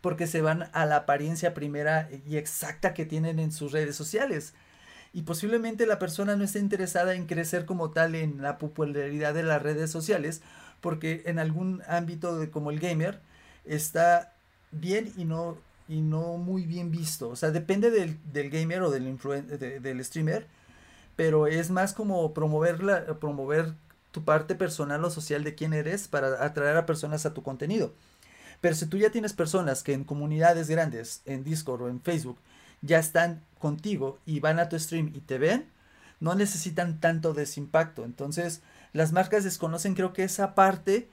porque 0.00 0.26
se 0.26 0.40
van 0.40 0.68
a 0.72 0.84
la 0.84 0.96
apariencia 0.96 1.54
primera 1.54 2.08
y 2.26 2.38
exacta 2.38 2.92
que 2.92 3.06
tienen 3.06 3.38
en 3.38 3.52
sus 3.52 3.70
redes 3.70 3.94
sociales. 3.94 4.52
Y 5.12 5.22
posiblemente 5.22 5.86
la 5.86 6.00
persona 6.00 6.34
no 6.34 6.42
esté 6.42 6.58
interesada 6.58 7.14
en 7.14 7.26
crecer 7.26 7.66
como 7.66 7.92
tal 7.92 8.16
en 8.16 8.42
la 8.42 8.58
popularidad 8.58 9.32
de 9.32 9.44
las 9.44 9.62
redes 9.62 9.92
sociales, 9.92 10.42
porque 10.80 11.22
en 11.26 11.38
algún 11.38 11.84
ámbito 11.86 12.36
de, 12.36 12.50
como 12.50 12.72
el 12.72 12.80
gamer 12.80 13.20
está 13.64 14.32
bien 14.72 15.12
y 15.16 15.24
no 15.24 15.56
y 15.88 16.00
no 16.00 16.36
muy 16.36 16.66
bien 16.66 16.90
visto. 16.90 17.28
O 17.28 17.36
sea, 17.36 17.50
depende 17.50 17.90
del, 17.90 18.50
gamer 18.50 18.82
o 18.82 18.90
del, 18.90 19.18
del 19.82 20.04
streamer, 20.04 20.46
pero 21.16 21.46
es 21.46 21.70
más 21.70 21.92
como 21.92 22.32
promover, 22.34 23.18
promover 23.20 23.74
tu 24.10 24.24
parte 24.24 24.54
personal 24.54 25.04
o 25.04 25.10
social 25.10 25.44
de 25.44 25.54
quién 25.54 25.72
eres 25.72 26.08
para 26.08 26.44
atraer 26.44 26.76
a 26.76 26.86
personas 26.86 27.26
a 27.26 27.34
tu 27.34 27.42
contenido. 27.42 27.92
Pero 28.60 28.74
si 28.74 28.86
tú 28.86 28.96
ya 28.96 29.10
tienes 29.10 29.32
personas 29.32 29.82
que 29.82 29.92
en 29.92 30.04
comunidades 30.04 30.68
grandes, 30.68 31.22
en 31.26 31.44
Discord 31.44 31.82
o 31.82 31.88
en 31.88 32.00
Facebook, 32.00 32.38
ya 32.82 32.98
están 32.98 33.42
contigo 33.58 34.18
y 34.26 34.40
van 34.40 34.58
a 34.58 34.68
tu 34.68 34.78
stream 34.78 35.12
y 35.14 35.20
te 35.20 35.38
ven, 35.38 35.66
no 36.20 36.34
necesitan 36.34 37.00
tanto 37.00 37.34
de 37.34 37.42
ese 37.42 37.60
impacto. 37.60 38.04
Entonces, 38.04 38.62
las 38.92 39.12
marcas 39.12 39.44
desconocen 39.44 39.94
creo 39.94 40.12
que 40.12 40.24
esa 40.24 40.54
parte 40.54 41.08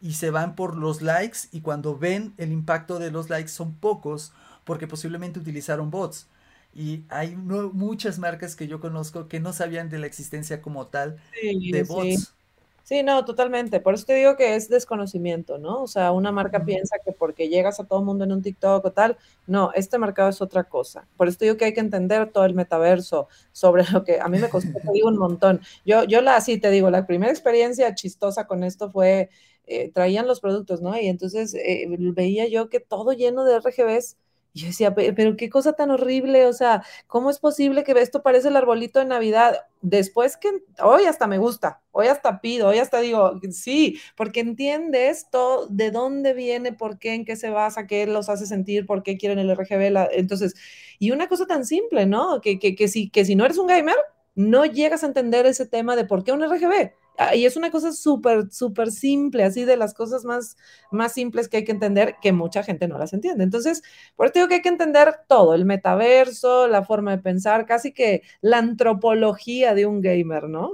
y 0.00 0.12
se 0.14 0.30
van 0.30 0.54
por 0.54 0.76
los 0.76 1.02
likes 1.02 1.38
y 1.52 1.60
cuando 1.60 1.96
ven 1.98 2.34
el 2.38 2.52
impacto 2.52 2.98
de 2.98 3.10
los 3.10 3.30
likes 3.30 3.48
son 3.48 3.74
pocos 3.74 4.32
porque 4.64 4.86
posiblemente 4.86 5.38
utilizaron 5.38 5.90
bots. 5.90 6.28
Y 6.74 7.04
hay 7.08 7.34
muchas 7.36 8.18
marcas 8.18 8.54
que 8.54 8.68
yo 8.68 8.80
conozco 8.80 9.28
que 9.28 9.40
no 9.40 9.52
sabían 9.52 9.88
de 9.88 9.98
la 9.98 10.06
existencia 10.06 10.60
como 10.60 10.88
tal 10.88 11.18
de 11.42 11.82
bots. 11.84 12.34
Sí, 12.82 13.02
no, 13.02 13.24
totalmente. 13.24 13.80
Por 13.80 13.94
eso 13.94 14.04
te 14.06 14.14
digo 14.14 14.36
que 14.36 14.54
es 14.54 14.68
desconocimiento, 14.68 15.58
¿no? 15.58 15.82
O 15.82 15.88
sea, 15.88 16.12
una 16.12 16.30
marca 16.30 16.64
piensa 16.64 16.96
que 17.04 17.10
porque 17.10 17.48
llegas 17.48 17.80
a 17.80 17.84
todo 17.84 17.98
el 17.98 18.04
mundo 18.04 18.22
en 18.24 18.30
un 18.30 18.42
TikTok 18.42 18.84
o 18.84 18.92
tal, 18.92 19.18
no, 19.48 19.72
este 19.74 19.98
mercado 19.98 20.28
es 20.28 20.40
otra 20.40 20.62
cosa. 20.64 21.08
Por 21.16 21.26
eso 21.26 21.36
te 21.36 21.46
digo 21.46 21.56
que 21.56 21.64
hay 21.64 21.74
que 21.74 21.80
entender 21.80 22.30
todo 22.30 22.44
el 22.44 22.54
metaverso 22.54 23.26
sobre 23.50 23.82
lo 23.92 24.04
que 24.04 24.20
a 24.20 24.28
mí 24.28 24.38
me 24.38 24.48
costó, 24.48 24.78
te 24.78 24.92
digo 24.92 25.08
un 25.08 25.18
montón. 25.18 25.60
Yo, 25.84 26.04
yo 26.04 26.20
la, 26.20 26.40
sí 26.40 26.58
te 26.58 26.70
digo, 26.70 26.88
la 26.90 27.06
primera 27.08 27.32
experiencia 27.32 27.92
chistosa 27.96 28.46
con 28.46 28.62
esto 28.62 28.88
fue, 28.92 29.30
eh, 29.66 29.90
traían 29.92 30.26
los 30.26 30.40
productos, 30.40 30.82
¿no? 30.82 30.98
Y 30.98 31.06
entonces 31.08 31.54
eh, 31.54 31.86
veía 31.88 32.48
yo 32.48 32.68
que 32.68 32.80
todo 32.80 33.12
lleno 33.12 33.44
de 33.44 33.58
RGBs 33.58 34.16
y 34.56 34.60
yo 34.60 34.66
decía, 34.68 34.94
pero 34.94 35.36
qué 35.36 35.50
cosa 35.50 35.74
tan 35.74 35.90
horrible, 35.90 36.46
o 36.46 36.52
sea, 36.54 36.82
¿cómo 37.06 37.28
es 37.28 37.38
posible 37.38 37.84
que 37.84 37.92
esto 37.92 38.22
parece 38.22 38.48
el 38.48 38.56
arbolito 38.56 38.98
de 38.98 39.04
Navidad? 39.04 39.66
Después 39.82 40.38
que 40.38 40.48
hoy 40.82 41.04
hasta 41.04 41.26
me 41.26 41.36
gusta, 41.36 41.82
hoy 41.92 42.06
hasta 42.06 42.40
pido, 42.40 42.68
hoy 42.68 42.78
hasta 42.78 43.00
digo, 43.00 43.38
sí, 43.50 44.00
porque 44.16 44.40
entiendes 44.40 45.26
todo, 45.30 45.66
de 45.66 45.90
dónde 45.90 46.32
viene, 46.32 46.72
por 46.72 46.98
qué, 46.98 47.12
en 47.12 47.26
qué 47.26 47.36
se 47.36 47.50
basa, 47.50 47.86
qué 47.86 48.06
los 48.06 48.30
hace 48.30 48.46
sentir, 48.46 48.86
por 48.86 49.02
qué 49.02 49.18
quieren 49.18 49.38
el 49.38 49.50
RGB. 49.54 49.94
entonces, 50.12 50.54
y 50.98 51.10
una 51.10 51.28
cosa 51.28 51.44
tan 51.46 51.66
simple, 51.66 52.06
¿no? 52.06 52.40
Que, 52.40 52.58
que, 52.58 52.74
que, 52.74 52.88
si, 52.88 53.10
que 53.10 53.26
si 53.26 53.36
no 53.36 53.44
eres 53.44 53.58
un 53.58 53.66
gamer, 53.66 53.96
no 54.36 54.64
llegas 54.66 55.02
a 55.02 55.06
entender 55.06 55.46
ese 55.46 55.66
tema 55.66 55.96
de 55.96 56.04
por 56.04 56.22
qué 56.22 56.32
un 56.32 56.44
RGB. 56.44 56.92
Ah, 57.18 57.34
y 57.34 57.46
es 57.46 57.56
una 57.56 57.70
cosa 57.70 57.92
súper, 57.92 58.50
súper 58.52 58.92
simple, 58.92 59.42
así 59.44 59.64
de 59.64 59.78
las 59.78 59.94
cosas 59.94 60.24
más, 60.24 60.56
más 60.90 61.12
simples 61.12 61.48
que 61.48 61.58
hay 61.58 61.64
que 61.64 61.72
entender, 61.72 62.16
que 62.20 62.32
mucha 62.32 62.62
gente 62.62 62.88
no 62.88 62.98
las 62.98 63.14
entiende. 63.14 63.42
Entonces, 63.42 63.82
por 64.16 64.26
eso 64.26 64.34
digo 64.34 64.48
que 64.48 64.56
hay 64.56 64.62
que 64.62 64.68
entender 64.68 65.14
todo, 65.26 65.54
el 65.54 65.64
metaverso, 65.64 66.68
la 66.68 66.84
forma 66.84 67.12
de 67.16 67.22
pensar, 67.22 67.66
casi 67.66 67.92
que 67.92 68.22
la 68.42 68.58
antropología 68.58 69.74
de 69.74 69.86
un 69.86 70.02
gamer, 70.02 70.44
¿no? 70.48 70.72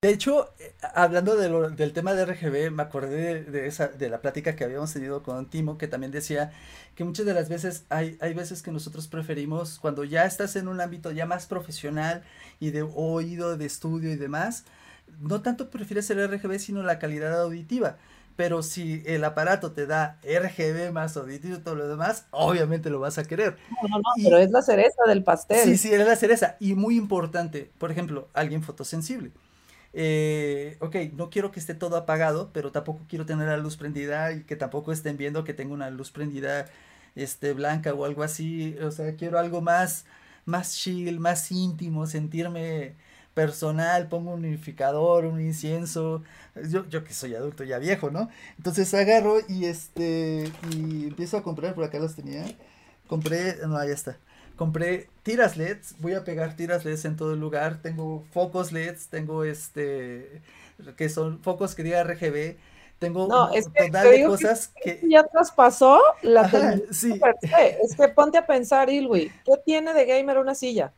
De 0.00 0.10
hecho, 0.10 0.48
eh, 0.60 0.72
hablando 0.94 1.34
del 1.34 1.92
tema 1.92 2.14
de 2.14 2.24
RGB, 2.24 2.70
me 2.70 2.84
acordé 2.84 3.42
de, 3.42 3.66
esa, 3.66 3.88
de 3.88 4.08
la 4.08 4.20
plática 4.20 4.54
que 4.54 4.62
habíamos 4.62 4.92
tenido 4.92 5.24
con 5.24 5.50
Timo, 5.50 5.76
que 5.76 5.88
también 5.88 6.12
decía 6.12 6.52
que 6.94 7.02
muchas 7.02 7.26
de 7.26 7.34
las 7.34 7.48
veces 7.48 7.84
hay, 7.88 8.16
hay 8.20 8.32
veces 8.32 8.62
que 8.62 8.70
nosotros 8.70 9.08
preferimos, 9.08 9.80
cuando 9.80 10.04
ya 10.04 10.24
estás 10.24 10.54
en 10.54 10.68
un 10.68 10.80
ámbito 10.80 11.10
ya 11.10 11.26
más 11.26 11.46
profesional 11.46 12.22
y 12.60 12.70
de 12.70 12.82
oído, 12.82 13.56
de 13.56 13.66
estudio 13.66 14.12
y 14.12 14.14
demás, 14.14 14.66
no 15.18 15.42
tanto 15.42 15.68
prefieres 15.68 16.08
el 16.10 16.24
RGB, 16.28 16.60
sino 16.60 16.84
la 16.84 17.00
calidad 17.00 17.40
auditiva. 17.40 17.96
Pero 18.36 18.62
si 18.62 19.02
el 19.04 19.24
aparato 19.24 19.72
te 19.72 19.88
da 19.88 20.20
RGB 20.22 20.92
más 20.92 21.16
auditivo 21.16 21.56
y 21.56 21.60
todo 21.60 21.74
lo 21.74 21.88
demás, 21.88 22.26
obviamente 22.30 22.88
lo 22.88 23.00
vas 23.00 23.18
a 23.18 23.24
querer. 23.24 23.56
No, 23.82 23.98
no, 23.98 24.04
pero 24.22 24.38
es 24.38 24.52
la 24.52 24.62
cereza 24.62 25.02
del 25.08 25.24
pastel. 25.24 25.58
Sí, 25.64 25.76
sí, 25.76 25.92
es 25.92 26.06
la 26.06 26.14
cereza. 26.14 26.56
Y 26.60 26.74
muy 26.76 26.96
importante, 26.96 27.72
por 27.78 27.90
ejemplo, 27.90 28.28
alguien 28.32 28.62
fotosensible. 28.62 29.32
Eh, 29.94 30.76
ok, 30.80 30.96
no 31.14 31.30
quiero 31.30 31.50
que 31.50 31.60
esté 31.60 31.74
todo 31.74 31.96
apagado, 31.96 32.50
pero 32.52 32.72
tampoco 32.72 33.04
quiero 33.08 33.26
tener 33.26 33.48
la 33.48 33.56
luz 33.56 33.76
prendida 33.76 34.32
y 34.32 34.44
que 34.44 34.56
tampoco 34.56 34.92
estén 34.92 35.16
viendo 35.16 35.44
que 35.44 35.54
tengo 35.54 35.74
una 35.74 35.90
luz 35.90 36.10
prendida 36.10 36.66
este, 37.16 37.52
blanca 37.54 37.94
o 37.94 38.04
algo 38.04 38.22
así. 38.22 38.76
O 38.82 38.90
sea, 38.90 39.16
quiero 39.16 39.38
algo 39.38 39.60
más, 39.60 40.04
más 40.44 40.76
chill, 40.76 41.20
más 41.20 41.50
íntimo, 41.52 42.06
sentirme 42.06 42.96
personal, 43.34 44.08
pongo 44.08 44.32
un 44.32 44.44
unificador, 44.44 45.24
un 45.24 45.40
incienso, 45.40 46.22
yo, 46.70 46.88
yo 46.88 47.04
que 47.04 47.14
soy 47.14 47.34
adulto 47.36 47.62
ya 47.64 47.78
viejo, 47.78 48.10
¿no? 48.10 48.28
Entonces 48.56 48.92
agarro 48.94 49.36
y 49.48 49.66
este, 49.66 50.50
y 50.74 51.06
empiezo 51.06 51.36
a 51.36 51.42
comprar, 51.44 51.74
por 51.74 51.84
acá 51.84 51.98
los 52.00 52.16
tenía, 52.16 52.44
compré, 53.06 53.56
no, 53.66 53.76
ya 53.84 53.92
está, 53.94 54.18
compré 54.58 55.08
tiras 55.22 55.56
LEDs, 55.56 55.94
voy 56.00 56.12
a 56.12 56.24
pegar 56.24 56.54
tiras 56.54 56.84
LEDs 56.84 57.06
en 57.06 57.16
todo 57.16 57.32
el 57.32 57.40
lugar, 57.40 57.80
tengo 57.80 58.24
focos 58.32 58.72
LEDs, 58.72 59.08
tengo 59.08 59.44
este, 59.44 60.42
que 60.96 61.08
son 61.08 61.40
focos 61.40 61.74
que 61.74 61.84
diga 61.84 62.04
RGB, 62.04 62.56
tengo 62.98 63.28
no, 63.28 63.50
es 63.52 63.68
que, 63.68 63.88
de 63.90 64.24
cosas 64.26 64.72
que, 64.82 65.00
Ya 65.08 65.22
traspasó 65.22 66.02
la 66.22 66.76
sí. 66.90 67.18
Es 67.82 67.94
que 67.96 68.08
ponte 68.08 68.36
a 68.36 68.46
pensar, 68.46 68.90
Ilwi, 68.90 69.32
¿qué 69.46 69.52
tiene 69.64 69.94
de 69.94 70.04
gamer 70.04 70.36
una 70.36 70.54
silla? 70.54 70.92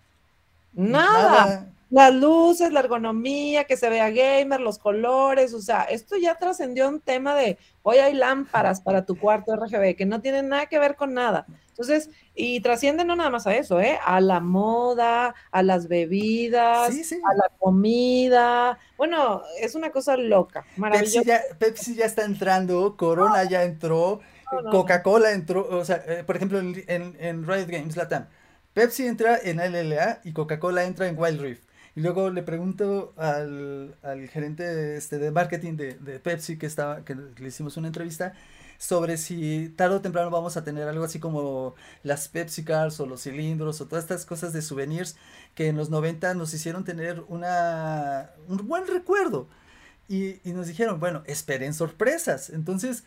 Nada 0.73 1.69
las 1.91 2.15
luces, 2.15 2.73
la 2.73 2.81
ergonomía, 2.81 3.65
que 3.65 3.77
se 3.77 3.91
vea 3.91 4.11
gamer, 4.11 4.61
los 4.61 4.79
colores, 4.79 5.53
o 5.53 5.61
sea, 5.61 5.83
esto 5.83 6.17
ya 6.17 6.37
trascendió 6.37 6.89
un 6.89 7.01
tema 7.01 7.35
de 7.35 7.59
hoy 7.83 7.99
hay 7.99 8.15
lámparas 8.15 8.81
para 8.81 9.05
tu 9.05 9.19
cuarto 9.19 9.55
RGB 9.57 9.97
que 9.97 10.07
no 10.07 10.21
tienen 10.21 10.49
nada 10.49 10.67
que 10.67 10.79
ver 10.79 10.95
con 10.95 11.13
nada. 11.13 11.47
Entonces, 11.81 12.11
y 12.35 12.61
trasciende 12.61 13.07
no 13.07 13.17
nada 13.17 13.31
más 13.31 13.47
a 13.47 13.57
eso, 13.57 13.81
¿eh? 13.81 13.99
A 14.05 14.21
la 14.21 14.41
moda, 14.41 15.35
a 15.51 15.63
las 15.63 15.89
bebidas, 15.89 16.91
a 16.91 17.35
la 17.35 17.49
comida. 17.59 18.79
Bueno, 18.99 19.43
es 19.59 19.75
una 19.75 19.91
cosa 19.91 20.19
loca, 20.19 20.67
maravillosa. 20.77 21.41
Pepsi 21.59 21.95
ya, 21.95 22.05
está 22.05 22.27
entrando, 22.27 22.99
Corona 22.99 23.45
ya 23.45 23.63
entró, 23.63 24.21
Coca-Cola 24.71 25.33
entró, 25.33 25.67
o 25.71 25.83
sea, 25.87 26.05
eh, 26.07 26.23
por 26.23 26.37
ejemplo, 26.37 26.59
en, 26.59 26.85
en, 26.87 27.17
en 27.19 27.47
Riot 27.47 27.69
Games 27.69 27.97
Latam. 27.97 28.27
Pepsi 28.75 29.07
entra 29.07 29.39
en 29.43 29.57
LLA 29.57 30.21
y 30.25 30.35
Coca-Cola 30.35 30.85
entra 30.85 31.09
en 31.09 31.19
Wild 31.19 31.41
Rift. 31.41 31.63
Y 31.97 32.03
luego 32.03 32.29
le 32.29 32.43
pregunto 32.43 33.15
al, 33.17 33.97
al 34.03 34.29
gerente 34.29 34.97
este, 34.97 35.19
de 35.19 35.31
marketing 35.31 35.77
de, 35.77 35.95
de, 35.95 36.21
Pepsi 36.21 36.59
que, 36.59 36.67
estaba, 36.67 37.07
que 37.07 37.15
le 37.15 37.49
hicimos 37.49 37.79
una 37.79 37.87
entrevista 37.87 38.35
sobre 38.81 39.19
si 39.19 39.69
tarde 39.77 39.97
o 39.97 40.01
temprano 40.01 40.31
vamos 40.31 40.57
a 40.57 40.65
tener 40.65 40.89
algo 40.89 41.05
así 41.05 41.21
como 41.21 41.75
las 42.03 42.29
Pepsi 42.29 42.65
Cars 42.65 42.99
o 42.99 43.05
los 43.05 43.23
cilindros 43.23 43.79
o 43.83 43.87
todas 43.87 44.05
estas 44.05 44.25
cosas 44.25 44.55
de 44.55 44.63
souvenirs 44.63 45.17
que 45.55 45.69
en 45.69 45.77
los 45.77 45.91
90 45.91 46.33
nos 46.33 46.55
hicieron 46.55 46.83
tener 46.83 47.23
una, 47.29 48.31
un 48.49 48.67
buen 48.67 48.87
recuerdo. 48.87 49.49
Y, 50.09 50.41
y 50.49 50.55
nos 50.55 50.67
dijeron, 50.67 50.99
bueno, 50.99 51.23
esperen 51.27 51.75
sorpresas. 51.75 52.49
Entonces, 52.49 53.05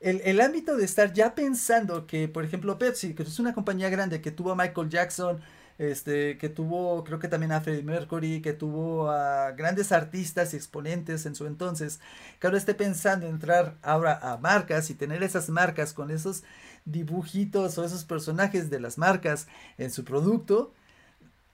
el, 0.00 0.20
el, 0.26 0.42
ámbito 0.42 0.76
de 0.76 0.84
estar 0.84 1.14
ya 1.14 1.34
pensando 1.34 2.06
que, 2.06 2.28
por 2.28 2.44
ejemplo, 2.44 2.78
Pepsi, 2.78 3.14
que 3.14 3.22
es 3.22 3.38
una 3.38 3.54
compañía 3.54 3.88
grande 3.88 4.20
que 4.20 4.30
tuvo 4.30 4.52
a 4.52 4.56
Michael 4.56 4.90
Jackson, 4.90 5.40
este, 5.78 6.38
que 6.38 6.48
tuvo, 6.48 7.02
creo 7.04 7.18
que 7.18 7.28
también 7.28 7.52
a 7.52 7.60
Freddie 7.60 7.82
Mercury, 7.82 8.40
que 8.40 8.52
tuvo 8.52 9.10
a 9.10 9.52
grandes 9.52 9.92
artistas 9.92 10.54
y 10.54 10.56
exponentes 10.56 11.26
en 11.26 11.34
su 11.34 11.46
entonces, 11.46 12.00
que 12.38 12.46
ahora 12.46 12.58
esté 12.58 12.74
pensando 12.74 13.26
en 13.26 13.34
entrar 13.34 13.76
ahora 13.82 14.18
a 14.22 14.36
marcas 14.38 14.90
y 14.90 14.94
tener 14.94 15.22
esas 15.22 15.48
marcas 15.48 15.92
con 15.92 16.10
esos 16.10 16.44
dibujitos 16.84 17.78
o 17.78 17.84
esos 17.84 18.04
personajes 18.04 18.70
de 18.70 18.80
las 18.80 18.98
marcas 18.98 19.48
en 19.78 19.90
su 19.90 20.04
producto, 20.04 20.72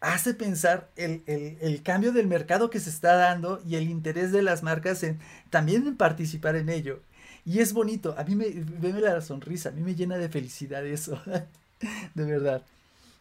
hace 0.01 0.35
pensar 0.35 0.91
el, 0.97 1.23
el, 1.27 1.83
cambio 1.83 2.13
del 2.13 2.27
mercado 2.27 2.71
que 2.71 2.81
se 2.81 2.91
está 2.91 3.15
dando 3.17 3.61
y 3.67 3.77
el 3.77 3.89
interés 3.91 4.33
de 4.33 4.43
las 4.43 4.63
marcas 4.63 5.03
en 5.03 5.19
también 5.51 5.87
en 5.87 5.97
participar 5.97 6.57
en 6.57 6.69
ello. 6.71 7.03
Y 7.45 7.61
es 7.61 7.73
bonito, 7.73 8.15
a 8.19 8.25
mí 8.25 8.35
me, 8.35 8.47
me 8.81 9.01
la 9.01 9.21
sonrisa, 9.21 9.71
a 9.71 9.73
mí 9.73 9.83
me 9.83 9.95
llena 9.95 10.17
de 10.19 10.29
felicidad 10.29 10.87
eso, 10.87 11.21
de 12.15 12.25
verdad. 12.25 12.63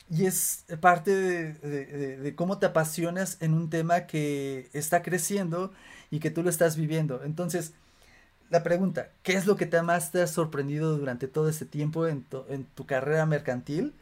Y 0.10 0.26
es 0.26 0.65
parte 0.81 1.11
de, 1.15 2.34
cómo 2.36 2.57
te 2.57 2.65
apasionas 2.65 3.38
en 3.41 3.53
un 3.53 3.69
tema 3.69 4.07
que 4.07 4.69
está 4.73 5.03
creciendo 5.03 5.72
y 6.10 6.19
que 6.19 6.31
tú 6.31 6.41
lo 6.41 6.49
estás 6.49 6.76
viviendo. 6.76 7.23
Entonces, 7.23 7.73
la 8.49 8.64
pregunta, 8.64 9.11
¿qué 9.22 9.34
es 9.34 9.45
lo 9.45 9.56
que 9.56 9.68
te 9.68 9.81
más 9.84 10.11
te 10.11 10.22
ha 10.22 10.27
sorprendido 10.27 10.98
durante 10.98 11.27
todo 11.27 11.49
este 11.49 11.65
tiempo 11.65 12.07
en 12.07 12.23
tu, 12.23 12.44
en 12.49 12.65
tu 12.65 12.88
carrera 12.88 13.27
mercantil, 13.27 13.94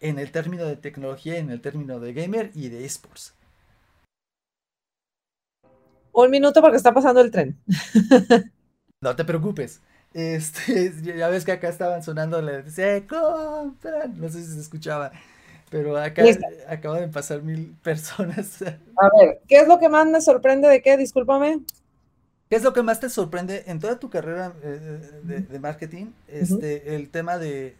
en 0.00 0.18
el 0.18 0.30
término 0.32 0.66
de 0.66 0.76
tecnología, 0.76 1.38
en 1.38 1.50
el 1.50 1.62
término 1.62 1.98
de 1.98 2.12
gamer 2.12 2.50
y 2.54 2.68
de 2.68 2.84
esports? 2.84 3.34
Un 6.12 6.30
minuto 6.30 6.60
porque 6.60 6.76
está 6.76 6.92
pasando 6.92 7.20
el 7.22 7.30
tren. 7.30 7.58
no 9.00 9.16
te 9.16 9.24
preocupes. 9.24 9.80
Este, 10.12 10.92
ya 11.16 11.28
ves 11.28 11.44
que 11.44 11.52
acá 11.52 11.68
estaban 11.68 12.02
sonando, 12.02 12.42
se 12.68 13.06
compran, 13.06 14.20
no 14.20 14.28
sé 14.28 14.44
si 14.44 14.52
se 14.52 14.60
escuchaba. 14.60 15.12
Pero 15.70 15.96
acá 15.96 16.22
acaban 16.68 17.00
de 17.00 17.08
pasar 17.08 17.42
mil 17.42 17.74
personas. 17.82 18.62
A 18.62 19.10
ver, 19.18 19.40
¿qué 19.46 19.60
es 19.60 19.68
lo 19.68 19.78
que 19.78 19.88
más 19.88 20.06
me 20.06 20.20
sorprende 20.20 20.68
de 20.68 20.82
qué? 20.82 20.96
Discúlpame. 20.96 21.60
¿Qué 22.48 22.56
es 22.56 22.62
lo 22.62 22.72
que 22.72 22.82
más 22.82 22.98
te 22.98 23.10
sorprende 23.10 23.64
en 23.66 23.78
toda 23.78 23.98
tu 23.98 24.08
carrera 24.08 24.54
eh, 24.62 25.46
de, 25.50 25.58
marketing? 25.58 26.06
Este, 26.28 26.94
el 26.94 27.10
tema 27.10 27.36
de, 27.36 27.76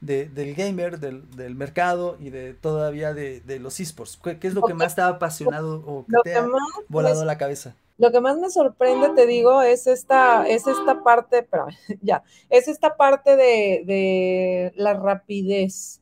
del 0.00 0.54
gamer, 0.54 0.98
del, 0.98 1.54
mercado 1.54 2.16
y 2.18 2.30
de 2.30 2.54
todavía 2.54 3.12
de, 3.12 3.58
los 3.60 3.80
esports. 3.80 4.18
¿Qué, 4.22 4.38
es 4.40 4.54
lo 4.54 4.62
que 4.62 4.72
más 4.72 4.94
te 4.94 5.02
ha 5.02 5.08
apasionado 5.08 5.82
o 5.86 6.06
que 6.06 6.16
te 6.24 6.36
ha 6.36 6.46
volado 6.88 7.24
la 7.26 7.36
cabeza? 7.36 7.74
Lo 7.98 8.12
que 8.12 8.20
más 8.20 8.38
me 8.38 8.48
sorprende, 8.48 9.10
te 9.10 9.26
digo, 9.26 9.60
es 9.60 9.86
esta, 9.86 10.48
es 10.48 10.66
esta 10.66 11.02
parte, 11.02 11.42
pero 11.42 11.66
ya, 12.00 12.22
es 12.48 12.68
esta 12.68 12.96
parte 12.96 13.36
de, 13.36 13.82
de 13.84 14.72
la 14.76 14.94
rapidez 14.94 15.97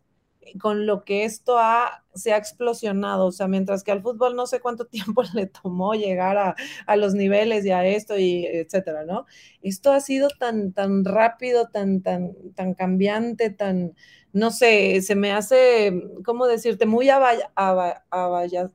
con 0.60 0.86
lo 0.86 1.04
que 1.04 1.24
esto 1.24 1.58
ha, 1.58 2.04
se 2.14 2.32
ha 2.32 2.36
explosionado, 2.36 3.26
o 3.26 3.32
sea, 3.32 3.48
mientras 3.48 3.82
que 3.82 3.92
al 3.92 4.02
fútbol 4.02 4.36
no 4.36 4.46
sé 4.46 4.60
cuánto 4.60 4.86
tiempo 4.86 5.22
le 5.34 5.46
tomó 5.46 5.94
llegar 5.94 6.38
a, 6.38 6.56
a, 6.86 6.96
los 6.96 7.14
niveles 7.14 7.64
y 7.64 7.70
a 7.70 7.86
esto 7.86 8.18
y 8.18 8.46
etcétera, 8.46 9.04
¿no? 9.04 9.26
Esto 9.62 9.92
ha 9.92 10.00
sido 10.00 10.28
tan, 10.38 10.72
tan 10.72 11.04
rápido, 11.04 11.68
tan, 11.68 12.02
tan, 12.02 12.34
tan 12.54 12.74
cambiante, 12.74 13.50
tan, 13.50 13.94
no 14.32 14.50
sé, 14.50 15.00
se 15.02 15.14
me 15.14 15.32
hace, 15.32 16.02
¿cómo 16.24 16.46
decirte? 16.46 16.86
Muy 16.86 17.08
abaya, 17.08 17.50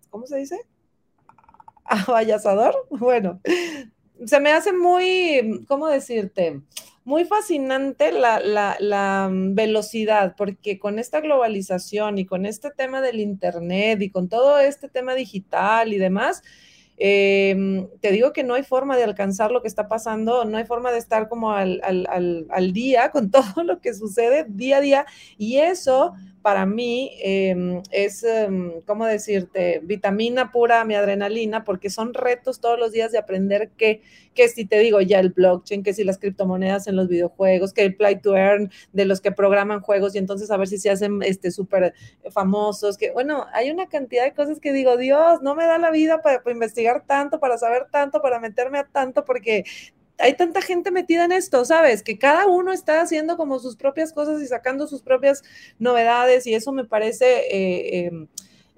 ¿cómo 0.10 0.26
se 0.26 0.38
dice? 0.38 0.60
Abayazador, 1.85 2.76
bueno, 2.89 3.41
se 4.26 4.39
me 4.39 4.52
hace 4.52 4.73
muy, 4.73 5.65
¿cómo 5.68 5.88
decirte? 5.88 6.61
Muy 7.03 7.26
fascinante 7.26 8.11
la, 8.11 8.40
la, 8.40 8.78
la, 8.80 9.28
velocidad, 9.32 10.36
porque 10.38 10.78
con 10.78 10.99
esta 10.99 11.19
globalización 11.19 12.19
y 12.19 12.26
con 12.26 12.45
este 12.45 12.69
tema 12.69 13.02
del 13.02 13.19
Internet 13.19 14.02
y 14.02 14.11
con 14.11 14.30
todo 14.30 14.60
este 14.60 14.88
tema 14.88 15.15
digital 15.15 15.94
y 15.94 15.98
demás, 15.98 16.44
eh, 17.03 17.88
te 17.99 18.11
digo 18.11 18.32
que 18.32 18.44
no 18.44 18.53
hay 18.53 18.61
forma 18.61 18.95
de 18.95 19.03
alcanzar 19.03 19.52
lo 19.52 19.64
que 19.64 19.68
está 19.68 19.88
pasando, 19.88 20.45
no 20.45 20.57
hay 20.57 20.65
forma 20.65 20.91
de 20.91 20.99
estar 20.99 21.28
como 21.30 21.52
al, 21.52 21.82
al, 21.84 22.45
al, 22.52 22.73
día 22.73 23.10
con 23.10 23.32
todo 23.32 23.64
lo 23.64 23.82
que 23.82 23.95
sucede 23.95 24.45
día 24.48 24.78
a 24.78 24.82
día 24.82 25.06
y 25.36 25.57
eso 25.57 26.14
para 26.42 26.66
mí 26.66 27.12
eh, 27.24 27.82
es, 27.92 28.24
eh, 28.24 28.82
¿cómo 28.86 29.06
decirte? 29.06 29.80
Vitamina 29.84 30.52
pura 30.52 30.84
mi 30.86 30.96
adrenalina 30.96 31.64
porque 31.64 31.90
son 31.90 32.14
retos 32.14 32.60
todos 32.60 32.80
los 32.80 32.92
días 32.92 33.12
de 33.12 33.18
aprender 33.18 33.70
que, 33.78 34.02
que 34.34 34.48
si 34.50 34.66
te 34.66 34.80
digo 34.80 35.02
ya 35.02 35.20
el 35.20 35.30
blockchain, 35.30 35.84
que 35.84 35.94
si 35.94 36.04
las 36.04 36.18
criptomonedas 36.18 36.88
en 36.88 36.96
los 36.96 37.08
videojuegos, 37.08 37.74
que 37.74 37.84
el 37.84 37.96
play 37.96 38.20
to 38.20 38.36
earn 38.36 38.72
de 38.92 39.06
los 39.06 39.22
que 39.22 39.32
programan 39.32 39.82
juegos 39.82 40.16
y 40.16 40.18
entonces 40.18 40.50
a 40.52 40.58
ver 40.58 40.68
si 40.68 40.78
se 40.78 40.90
hacen 40.90 41.22
este 41.24 41.52
súper 41.52 41.94
famosos, 42.32 42.98
que 42.98 43.12
bueno, 43.12 43.46
hay 43.54 43.70
una 43.70 43.88
cantidad 43.88 44.24
de 44.24 44.34
cosas 44.34 44.60
que 44.60 44.74
digo, 44.74 44.98
Dios, 44.98 45.42
no 45.42 45.56
me 45.56 45.66
da 45.66 45.78
la 45.78 45.92
vida 45.92 46.22
para 46.22 46.42
investigar 46.52 47.06
tanto, 47.06 47.40
para 47.40 47.58
saber 47.58 47.88
tanto, 47.92 48.22
para 48.22 48.40
meterme 48.40 48.80
a 48.80 48.88
tanto, 48.88 49.26
porque 49.26 49.64
hay 50.18 50.36
tanta 50.36 50.62
gente 50.62 50.92
metida 50.92 51.26
en 51.26 51.32
esto, 51.32 51.66
¿sabes? 51.66 52.04
Que 52.04 52.18
cada 52.18 52.48
uno 52.48 52.72
está 52.72 53.02
haciendo 53.02 53.38
como 53.38 53.60
sus 53.60 53.76
propias 53.76 54.14
cosas 54.14 54.42
y 54.42 54.48
sacando 54.48 54.88
sus 54.88 55.02
propias 55.02 55.44
novedades 55.80 56.46
y 56.48 56.54
eso 56.54 56.72
me 56.72 56.86
parece, 56.86 57.26
eh, 57.50 58.06
em, 58.06 58.28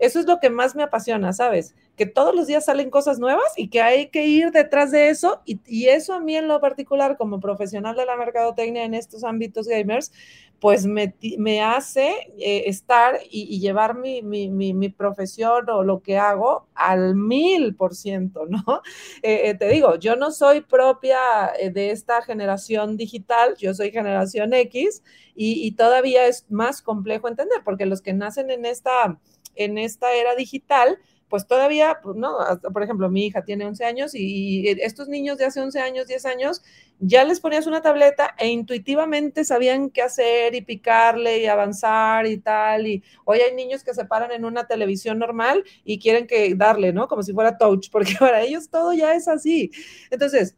eso 0.04 0.20
es 0.20 0.26
lo 0.26 0.40
que 0.42 0.50
más 0.50 0.76
me 0.76 0.84
apasiona, 0.84 1.32
¿sabes? 1.32 1.76
Que 1.96 2.06
todos 2.06 2.36
los 2.36 2.48
días 2.48 2.66
salen 2.66 2.90
cosas 2.90 3.20
nuevas 3.20 3.46
y 3.56 3.70
que 3.70 3.82
hay 3.82 4.10
que 4.10 4.26
ir 4.28 4.52
detrás 4.52 4.92
de 4.92 5.08
eso 5.08 5.42
y, 5.46 5.88
eso 5.88 6.14
a 6.14 6.20
mí 6.20 6.36
en 6.36 6.48
lo 6.48 6.60
particular 6.60 7.16
como 7.18 7.40
profesional 7.40 7.96
de 7.96 8.06
la 8.06 8.18
mercadotecnia 8.18 8.84
en 8.84 8.96
estos 8.96 9.24
ámbitos 9.24 9.68
gamers, 9.68 10.12
pues 10.60 10.86
me, 10.86 11.16
me 11.38 11.62
hace 11.62 12.10
eh, 12.38 12.64
estar 12.66 13.20
y, 13.30 13.60
llevar 13.60 13.98
mi, 13.98 14.22
mi, 14.22 14.50
mi, 14.50 14.90
profesión 14.90 15.70
o 15.70 15.84
lo 15.84 16.02
que 16.02 16.18
hago 16.18 16.68
al 16.74 17.16
mil 17.16 17.76
por 17.76 17.96
ciento, 17.96 18.46
¿no? 18.46 18.64
Eh, 19.22 19.50
eh, 19.50 19.56
te 19.56 19.70
digo, 19.70 19.96
yo 19.96 20.18
no 20.18 20.32
soy 20.32 20.62
propia 20.62 21.18
de 21.74 21.92
esta 21.92 22.22
generación 22.22 22.98
digital, 22.98 23.56
yo 23.58 23.74
soy 23.74 23.92
generación 23.92 24.54
X 24.54 25.02
y, 25.36 25.72
todavía 25.72 26.28
es 26.28 26.46
más 26.52 26.82
complejo 26.82 27.28
entender, 27.28 27.62
porque 27.64 27.86
los 27.86 28.02
que 28.02 28.14
nacen 28.14 28.52
en 28.52 28.66
esta, 28.66 29.18
en 29.56 29.78
esta 29.78 30.14
era 30.14 30.36
digital, 30.36 31.00
pues 31.34 31.48
todavía, 31.48 32.00
pues, 32.04 32.16
¿no? 32.16 32.38
Por 32.72 32.84
ejemplo, 32.84 33.10
mi 33.10 33.26
hija 33.26 33.44
tiene 33.44 33.66
11 33.66 33.86
años 33.86 34.12
y, 34.14 34.68
estos 34.68 35.08
niños 35.08 35.40
de 35.40 35.46
hace 35.46 35.62
11 35.62 35.80
años, 35.80 36.06
10 36.06 36.28
años, 36.28 36.62
ya 37.00 37.24
les 37.24 37.40
ponías 37.40 37.66
una 37.66 37.82
tableta 37.82 38.36
e 38.38 38.50
intuitivamente 38.50 39.44
sabían 39.44 39.90
qué 39.90 40.04
hacer 40.04 40.54
y 40.54 40.62
picarle 40.62 41.40
y 41.40 41.48
avanzar 41.48 42.28
y 42.28 42.38
tal. 42.38 42.86
Y 42.86 43.04
hoy 43.26 43.40
hay 43.40 43.56
niños 43.56 43.84
que 43.84 43.96
se 43.96 44.06
paran 44.06 44.32
en 44.32 44.46
una 44.46 44.68
televisión 44.68 45.18
normal 45.18 45.64
y 45.84 45.98
quieren 45.98 46.28
que 46.28 46.54
darle, 46.54 46.94
¿no? 46.94 47.08
Como 47.08 47.24
si 47.24 47.34
fuera 47.34 47.58
touch, 47.58 47.90
porque 47.92 48.14
para 48.20 48.42
ellos 48.42 48.70
todo 48.70 48.94
ya 48.94 49.16
es 49.16 49.28
así. 49.28 49.72
Entonces, 50.12 50.56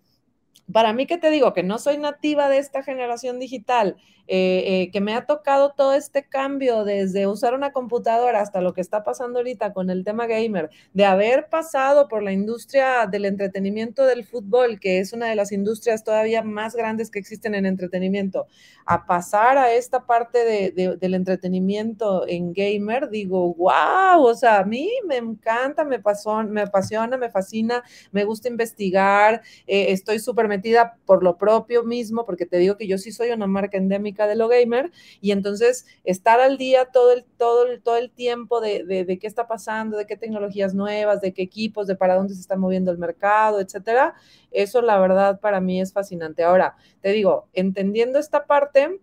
para 0.72 0.94
mí 0.94 1.06
que 1.06 1.18
te 1.18 1.30
digo 1.30 1.54
que 1.54 1.64
no 1.64 1.78
soy 1.78 1.98
nativa 1.98 2.50
de 2.50 2.58
esta 2.58 2.84
generación 2.84 3.40
digital, 3.40 3.98
eh, 4.28 4.64
eh, 4.66 4.92
que 4.92 5.02
me 5.02 5.14
ha 5.14 5.28
tocado 5.28 5.74
todo 5.78 5.94
este 5.94 6.28
cambio 6.28 6.84
desde 6.84 7.28
usar 7.28 7.54
una 7.54 7.72
computadora 7.72 8.42
hasta 8.42 8.60
lo 8.60 8.74
que 8.74 8.82
está 8.82 9.04
pasando 9.04 9.38
ahorita 9.38 9.72
con 9.72 9.92
el 9.92 10.04
tema 10.04 10.26
gamer, 10.26 10.72
de 10.94 11.06
haber 11.06 11.48
pasado 11.48 12.08
por 12.08 12.24
la 12.24 12.32
industria 12.32 13.06
del 13.06 13.26
entretenimiento 13.26 14.04
del 14.04 14.26
fútbol, 14.26 14.80
que 14.80 15.00
es 15.00 15.14
una 15.14 15.28
de 15.28 15.36
las 15.36 15.52
industrias 15.52 16.04
todavía 16.04 16.42
más 16.42 16.76
grandes 16.76 17.12
que 17.12 17.20
existen 17.20 17.54
en 17.54 17.68
entretenimiento, 17.68 18.48
a 18.88 19.06
pasar 19.06 19.60
a 19.60 19.72
esta 19.72 20.08
parte 20.08 20.40
de, 20.44 20.72
de, 20.72 20.98
del 20.98 21.14
entretenimiento 21.14 22.28
en 22.28 22.52
gamer, 22.54 23.10
digo, 23.10 23.54
wow, 23.54 24.24
o 24.24 24.34
sea, 24.34 24.60
a 24.60 24.66
mí 24.66 24.90
me 25.08 25.18
encanta, 25.18 25.84
me, 25.84 26.00
pasó, 26.00 26.44
me 26.44 26.62
apasiona, 26.62 27.16
me 27.18 27.30
fascina, 27.30 27.84
me 28.12 28.24
gusta 28.24 28.48
investigar, 28.48 29.44
eh, 29.68 29.92
estoy 29.92 30.18
súper 30.18 30.48
metida 30.56 30.98
por 31.06 31.24
lo 31.24 31.38
propio 31.38 31.84
mismo, 31.84 32.26
porque 32.26 32.46
te 32.46 32.58
digo 32.58 32.78
que 32.78 32.88
yo 32.88 32.98
sí 32.98 33.12
soy 33.12 33.32
una 33.32 33.48
marca 33.48 33.78
endémica 33.78 34.28
de 34.28 34.36
lo 34.36 34.48
gamer 34.48 34.92
y 35.22 35.32
entonces 35.32 35.86
estar 36.04 36.40
al 36.40 36.58
día 36.58 36.86
todo 36.86 37.12
el, 37.12 37.26
todo 37.38 37.68
el, 37.68 37.82
todo 37.82 37.98
el 37.98 38.12
tiempo 38.12 38.62
de, 38.62 38.84
de, 38.84 39.06
de, 39.06 39.20
qué 39.20 39.28
está 39.28 39.48
pasando, 39.48 39.98
de 39.98 40.06
qué 40.06 40.18
tecnologías 40.18 40.74
nuevas, 40.74 41.22
de 41.22 41.34
qué 41.34 41.42
equipos, 41.42 41.88
de 41.88 41.96
para 41.96 42.16
dónde 42.16 42.34
se 42.34 42.42
está 42.42 42.56
moviendo 42.56 42.92
el 42.92 42.98
mercado, 42.98 43.60
etcétera. 43.60 44.16
Eso 44.52 44.82
la 44.82 45.00
verdad 45.00 45.40
para 45.40 45.60
mí 45.62 45.82
es 45.82 45.94
fascinante. 45.94 46.44
Ahora, 46.44 46.76
te 47.02 47.10
digo, 47.10 47.50
entendiendo 47.54 48.20
esta 48.20 48.46
parte, 48.46 49.00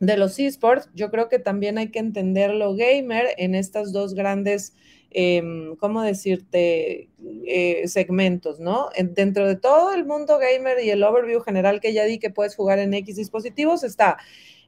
de 0.00 0.16
los 0.16 0.38
esports, 0.38 0.88
yo 0.94 1.10
creo 1.10 1.28
que 1.28 1.38
también 1.38 1.78
hay 1.78 1.90
que 1.90 1.98
entender 1.98 2.54
lo 2.54 2.74
gamer 2.74 3.28
en 3.36 3.54
estas 3.54 3.92
dos 3.92 4.14
grandes, 4.14 4.74
eh, 5.10 5.42
¿cómo 5.78 6.02
decirte?, 6.02 7.08
eh, 7.48 7.88
segmentos, 7.88 8.60
¿no? 8.60 8.90
En, 8.94 9.14
dentro 9.14 9.46
de 9.46 9.56
todo 9.56 9.92
el 9.92 10.04
mundo 10.04 10.38
gamer 10.38 10.80
y 10.84 10.90
el 10.90 11.02
overview 11.02 11.40
general 11.40 11.80
que 11.80 11.92
ya 11.92 12.04
di 12.04 12.18
que 12.18 12.30
puedes 12.30 12.54
jugar 12.54 12.78
en 12.78 12.94
X 12.94 13.16
dispositivos, 13.16 13.84
está 13.84 14.18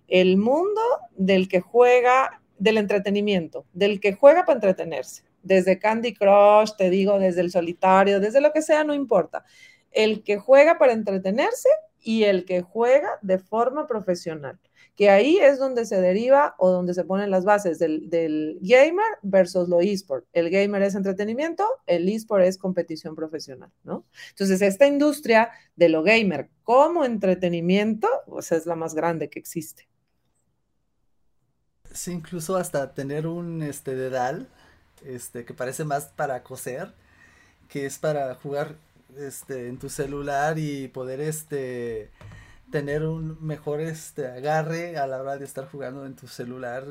el 0.09 0.36
mundo 0.36 0.81
del 1.16 1.48
que 1.48 1.61
juega, 1.61 2.40
del 2.59 2.78
entretenimiento, 2.78 3.66
del 3.73 4.01
que 4.01 4.15
juega 4.15 4.44
para 4.44 4.57
entretenerse, 4.57 5.24
desde 5.43 5.78
Candy 5.78 6.15
Crush, 6.15 6.73
te 6.77 6.90
digo, 6.90 7.19
desde 7.19 7.43
el 7.43 7.51
solitario, 7.51 8.19
desde 8.20 8.40
lo 8.40 8.52
que 8.52 8.62
sea, 8.62 8.82
no 8.85 8.94
importa. 8.94 9.44
El 9.93 10.23
que 10.23 10.39
juega 10.39 10.78
para 10.78 10.93
entretenerse 10.93 11.69
y 12.02 12.24
el 12.24 12.44
que 12.44 12.62
juega 12.62 13.19
de 13.23 13.39
forma 13.39 13.86
profesional 13.86 14.59
que 15.01 15.09
ahí 15.09 15.39
es 15.39 15.59
donde 15.59 15.86
se 15.86 15.98
deriva 15.98 16.55
o 16.59 16.68
donde 16.68 16.93
se 16.93 17.05
ponen 17.05 17.31
las 17.31 17.47
bases 17.47 17.78
del, 17.78 18.10
del 18.10 18.59
gamer 18.60 19.16
versus 19.22 19.66
lo 19.66 19.81
eSport. 19.81 20.27
El 20.35 20.51
gamer 20.51 20.82
es 20.82 20.94
entretenimiento, 20.94 21.66
el 21.86 22.06
eSport 22.06 22.44
es 22.44 22.59
competición 22.59 23.16
profesional, 23.16 23.70
¿no? 23.82 24.05
Entonces, 24.28 24.60
esta 24.60 24.86
industria 24.86 25.52
de 25.74 25.89
lo 25.89 26.02
gamer 26.02 26.51
como 26.64 27.06
entretenimiento, 27.06 28.09
pues 28.27 28.52
es 28.52 28.66
la 28.66 28.77
más 28.77 28.94
grande 28.94 29.31
que 29.31 29.39
existe. 29.39 29.89
Sí, 31.94 32.12
incluso 32.12 32.56
hasta 32.56 32.93
tener 32.93 33.27
un 33.27 33.62
este, 33.62 33.94
dedal, 33.94 34.48
este, 35.06 35.47
que 35.47 35.55
parece 35.55 35.85
más 35.85 36.09
para 36.09 36.43
coser, 36.43 36.93
que 37.70 37.86
es 37.86 37.98
para 37.98 38.35
jugar 38.35 38.77
este, 39.16 39.68
en 39.68 39.78
tu 39.78 39.89
celular 39.89 40.59
y 40.59 40.89
poder 40.89 41.22
este, 41.22 42.10
tener 42.71 43.05
un 43.05 43.39
mejor 43.45 43.81
este, 43.81 44.27
agarre 44.27 44.97
a 44.97 45.07
la 45.07 45.21
hora 45.21 45.37
de 45.37 45.45
estar 45.45 45.67
jugando 45.67 46.07
en 46.07 46.15
tu 46.15 46.27
celular 46.27 46.85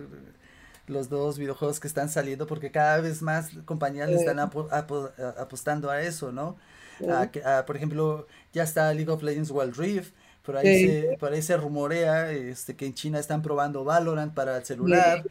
los 0.87 1.09
dos 1.09 1.37
videojuegos 1.37 1.79
que 1.79 1.87
están 1.87 2.09
saliendo 2.09 2.47
porque 2.47 2.71
cada 2.71 2.99
vez 2.99 3.21
más 3.21 3.51
compañías 3.65 4.09
le 4.09 4.15
están 4.15 4.39
ap 4.39 4.55
ap 4.71 4.91
apostando 5.37 5.89
a 5.89 6.01
eso, 6.01 6.31
¿no? 6.31 6.57
A, 7.07 7.29
a, 7.57 7.65
por 7.65 7.77
ejemplo, 7.77 8.27
ya 8.51 8.63
está 8.63 8.93
League 8.93 9.09
of 9.09 9.23
Legends 9.23 9.51
Wild 9.51 9.77
Rift, 9.77 10.13
por 10.49 10.57
ahí, 10.57 10.79
sí. 10.79 10.87
se, 10.87 11.17
por 11.17 11.31
ahí 11.31 11.41
se 11.41 11.55
rumorea 11.57 12.31
este, 12.31 12.75
que 12.75 12.85
en 12.85 12.93
China 12.93 13.19
están 13.19 13.41
probando 13.41 13.83
Valorant 13.83 14.33
para 14.33 14.57
el 14.57 14.65
celular, 14.65 15.23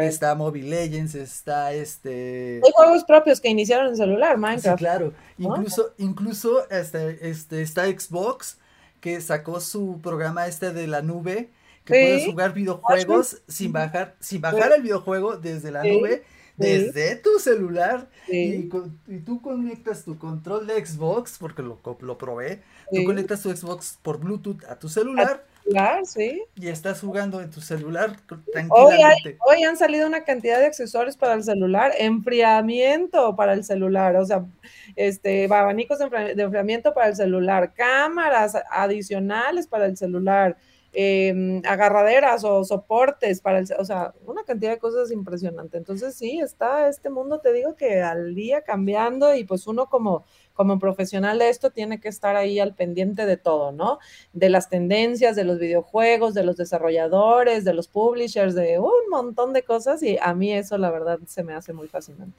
está 0.00 0.34
Mobile 0.34 0.68
Legends, 0.68 1.14
está 1.14 1.72
este... 1.72 2.60
Hay 2.64 2.72
juegos 2.74 3.04
propios 3.04 3.40
que 3.40 3.48
iniciaron 3.48 3.86
en 3.86 3.96
celular, 3.96 4.36
Minecraft. 4.36 4.78
Sí, 4.78 4.84
claro, 4.84 5.12
incluso, 5.38 5.94
¿no? 5.96 6.04
incluso 6.04 6.70
este, 6.70 7.30
este, 7.30 7.62
está 7.62 7.84
Xbox, 7.86 8.58
que 9.04 9.20
sacó 9.20 9.60
su 9.60 10.00
programa 10.02 10.46
este 10.46 10.72
de 10.72 10.86
la 10.86 11.02
nube, 11.02 11.50
que 11.84 11.92
sí. 11.94 12.00
puedes 12.00 12.24
jugar 12.24 12.54
videojuegos 12.54 13.42
sin 13.46 13.70
bajar, 13.70 14.16
sin 14.18 14.40
bajar 14.40 14.72
el 14.74 14.80
videojuego 14.80 15.36
desde 15.36 15.70
la 15.70 15.84
nube, 15.84 16.24
desde 16.56 17.14
tu 17.16 17.38
celular, 17.38 18.08
y, 18.26 18.70
y, 19.06 19.18
tú 19.18 19.42
conectas 19.42 20.06
tu 20.06 20.16
control 20.16 20.66
de 20.66 20.86
Xbox, 20.86 21.36
porque 21.36 21.60
lo, 21.60 21.78
lo 22.00 22.16
probé, 22.16 22.62
tú 22.90 23.04
conectas 23.04 23.42
tu 23.42 23.54
Xbox 23.54 23.98
por 24.00 24.18
Bluetooth 24.20 24.64
a 24.70 24.78
tu 24.78 24.88
celular. 24.88 25.44
Sí. 26.04 26.42
Y 26.56 26.68
estás 26.68 27.00
jugando 27.00 27.40
en 27.40 27.50
tu 27.50 27.60
celular 27.60 28.16
tranquilamente. 28.26 28.70
Hoy, 28.70 29.02
hay, 29.02 29.36
hoy, 29.46 29.62
han 29.64 29.76
salido 29.76 30.06
una 30.06 30.24
cantidad 30.24 30.58
de 30.58 30.66
accesorios 30.66 31.16
para 31.16 31.34
el 31.34 31.42
celular, 31.42 31.92
enfriamiento 31.98 33.34
para 33.34 33.54
el 33.54 33.64
celular, 33.64 34.16
o 34.16 34.24
sea, 34.26 34.44
este, 34.94 35.46
abanicos 35.46 35.98
de 35.98 36.42
enfriamiento 36.42 36.92
para 36.92 37.08
el 37.08 37.16
celular, 37.16 37.72
cámaras 37.74 38.56
adicionales 38.70 39.66
para 39.66 39.86
el 39.86 39.96
celular, 39.96 40.56
eh, 40.92 41.60
agarraderas 41.66 42.44
o 42.44 42.62
soportes 42.62 43.40
para 43.40 43.58
el, 43.58 43.66
o 43.78 43.84
sea, 43.84 44.14
una 44.26 44.44
cantidad 44.44 44.70
de 44.70 44.78
cosas 44.78 45.10
impresionante. 45.10 45.76
Entonces 45.76 46.14
sí, 46.14 46.38
está 46.38 46.88
este 46.88 47.10
mundo, 47.10 47.40
te 47.40 47.52
digo 47.52 47.74
que 47.74 48.00
al 48.00 48.34
día 48.34 48.62
cambiando 48.62 49.34
y 49.34 49.44
pues 49.44 49.66
uno 49.66 49.86
como, 49.86 50.24
como 50.54 50.78
profesional 50.78 51.38
de 51.38 51.50
esto 51.50 51.70
tiene 51.70 52.00
que 52.00 52.08
estar 52.08 52.36
ahí 52.36 52.60
al 52.60 52.74
pendiente 52.74 53.26
de 53.26 53.36
todo, 53.36 53.72
¿no? 53.72 53.98
De 54.32 54.48
las 54.48 54.70
tendencias, 54.70 55.36
de 55.36 55.44
los 55.44 55.58
videojuegos, 55.58 56.32
de 56.32 56.44
los 56.44 56.56
desarrolladores, 56.56 57.64
de 57.64 57.74
los 57.74 57.88
publishers, 57.88 58.54
de 58.54 58.78
un 58.78 59.10
montón 59.10 59.52
de 59.52 59.62
cosas 59.62 60.02
y 60.02 60.16
a 60.20 60.32
mí 60.34 60.52
eso 60.52 60.78
la 60.78 60.90
verdad 60.90 61.18
se 61.26 61.42
me 61.42 61.54
hace 61.54 61.72
muy 61.72 61.88
fascinante. 61.88 62.38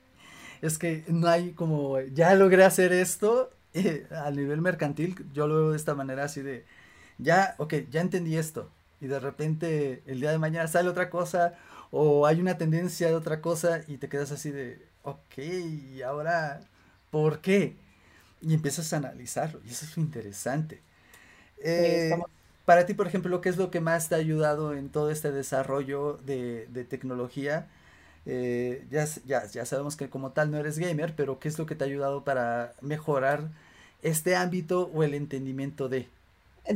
Es 0.62 0.78
que 0.78 1.04
no 1.08 1.28
hay 1.28 1.52
como, 1.52 2.00
ya 2.00 2.34
logré 2.36 2.64
hacer 2.64 2.94
esto 2.94 3.52
eh, 3.74 4.08
a 4.10 4.32
nivel 4.32 4.62
mercantil, 4.62 5.16
yo 5.34 5.48
lo 5.48 5.56
veo 5.56 5.72
de 5.72 5.78
esta 5.78 5.94
manera 5.94 6.24
así 6.24 6.42
de, 6.42 6.66
ya, 7.18 7.56
ok, 7.58 7.74
ya 7.92 8.02
entendí 8.02 8.38
esto. 8.38 8.70
Y 9.02 9.08
de 9.08 9.20
repente 9.20 10.02
el 10.08 10.22
día 10.22 10.32
de 10.32 10.38
mañana 10.38 10.68
sale 10.68 10.88
otra 10.90 11.10
cosa 11.10 11.56
o 11.92 12.26
hay 12.26 12.40
una 12.40 12.58
tendencia 12.58 13.08
de 13.08 13.16
otra 13.16 13.42
cosa 13.42 13.82
y 13.88 13.98
te 13.98 14.08
quedas 14.08 14.32
así 14.32 14.52
de, 14.52 14.82
ok, 15.04 15.38
y 15.38 16.02
ahora, 16.02 16.62
¿por 17.12 17.40
qué? 17.40 17.76
Y 18.46 18.54
empiezas 18.54 18.94
a 18.94 18.98
analizarlo 18.98 19.60
y 19.66 19.72
eso 19.72 19.86
es 19.86 19.98
interesante. 19.98 20.82
Eh, 21.58 22.16
para 22.66 22.86
ti, 22.86 22.94
por 22.94 23.08
ejemplo, 23.08 23.42
¿qué 23.42 23.50
es 23.50 23.58
lo 23.58 23.72
que 23.72 23.80
más 23.80 24.10
te 24.10 24.16
ha 24.16 24.20
ayudado 24.20 24.74
en 24.74 24.90
todo 24.90 25.10
este 25.10 25.32
desarrollo 25.32 26.20
de, 26.26 26.86
tecnología? 26.90 27.68
Eh, 28.26 28.86
ya, 28.92 29.06
ya, 29.26 29.46
ya 29.46 29.66
sabemos 29.66 29.96
que 29.96 30.10
como 30.10 30.32
tal 30.32 30.52
no 30.52 30.58
eres 30.58 30.78
gamer, 30.78 31.14
pero 31.16 31.40
¿qué 31.40 31.48
es 31.48 31.58
lo 31.58 31.66
que 31.66 31.76
te 31.76 31.84
ha 31.84 31.88
ayudado 31.88 32.24
para 32.24 32.74
mejorar 32.82 33.50
este 34.02 34.36
ámbito 34.36 34.92
o 34.94 35.04
el 35.04 35.14
entendimiento 35.14 35.90
de? 35.90 36.08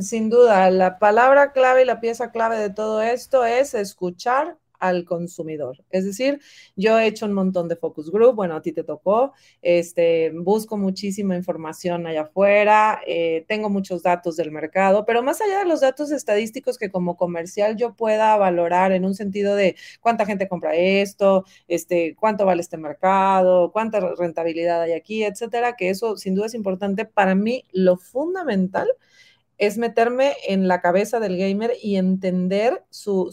Sin 0.00 0.30
duda, 0.30 0.70
la 0.70 0.98
palabra 0.98 1.52
clave 1.52 1.82
y 1.82 1.84
la 1.84 2.00
pieza 2.00 2.30
clave 2.30 2.56
de 2.58 2.70
todo 2.70 3.02
esto 3.02 3.44
es 3.44 3.74
escuchar 3.74 4.56
al 4.80 5.04
consumidor. 5.04 5.84
Es 5.90 6.04
decir, 6.04 6.40
yo 6.74 6.98
he 6.98 7.06
hecho 7.06 7.26
un 7.26 7.32
montón 7.32 7.68
de 7.68 7.76
focus 7.76 8.10
group, 8.10 8.34
bueno, 8.34 8.56
a 8.56 8.62
ti 8.62 8.72
te 8.72 8.82
tocó, 8.82 9.32
este, 9.62 10.32
busco 10.34 10.76
muchísima 10.76 11.36
información 11.36 12.06
allá 12.06 12.22
afuera, 12.22 13.00
eh, 13.06 13.44
tengo 13.46 13.68
muchos 13.68 14.02
datos 14.02 14.36
del 14.36 14.50
mercado, 14.50 15.04
pero 15.06 15.22
más 15.22 15.40
allá 15.40 15.60
de 15.60 15.66
los 15.66 15.80
datos 15.80 16.10
estadísticos 16.10 16.78
que 16.78 16.90
como 16.90 17.16
comercial 17.16 17.76
yo 17.76 17.94
pueda 17.94 18.36
valorar 18.36 18.92
en 18.92 19.04
un 19.04 19.14
sentido 19.14 19.54
de 19.54 19.76
cuánta 20.00 20.26
gente 20.26 20.48
compra 20.48 20.74
esto, 20.74 21.44
este, 21.68 22.16
cuánto 22.18 22.46
vale 22.46 22.62
este 22.62 22.76
mercado, 22.78 23.70
cuánta 23.72 24.00
rentabilidad 24.18 24.82
hay 24.82 24.92
aquí, 24.92 25.24
etcétera, 25.24 25.76
que 25.76 25.90
eso 25.90 26.16
sin 26.16 26.34
duda 26.34 26.46
es 26.46 26.54
importante. 26.54 27.04
Para 27.04 27.34
mí, 27.34 27.64
lo 27.72 27.96
fundamental 27.96 28.88
es 29.60 29.76
meterme 29.76 30.32
en 30.48 30.68
la 30.68 30.80
cabeza 30.80 31.20
del 31.20 31.36
gamer 31.36 31.72
y 31.82 31.96
entender 31.96 32.82
su, 32.88 33.30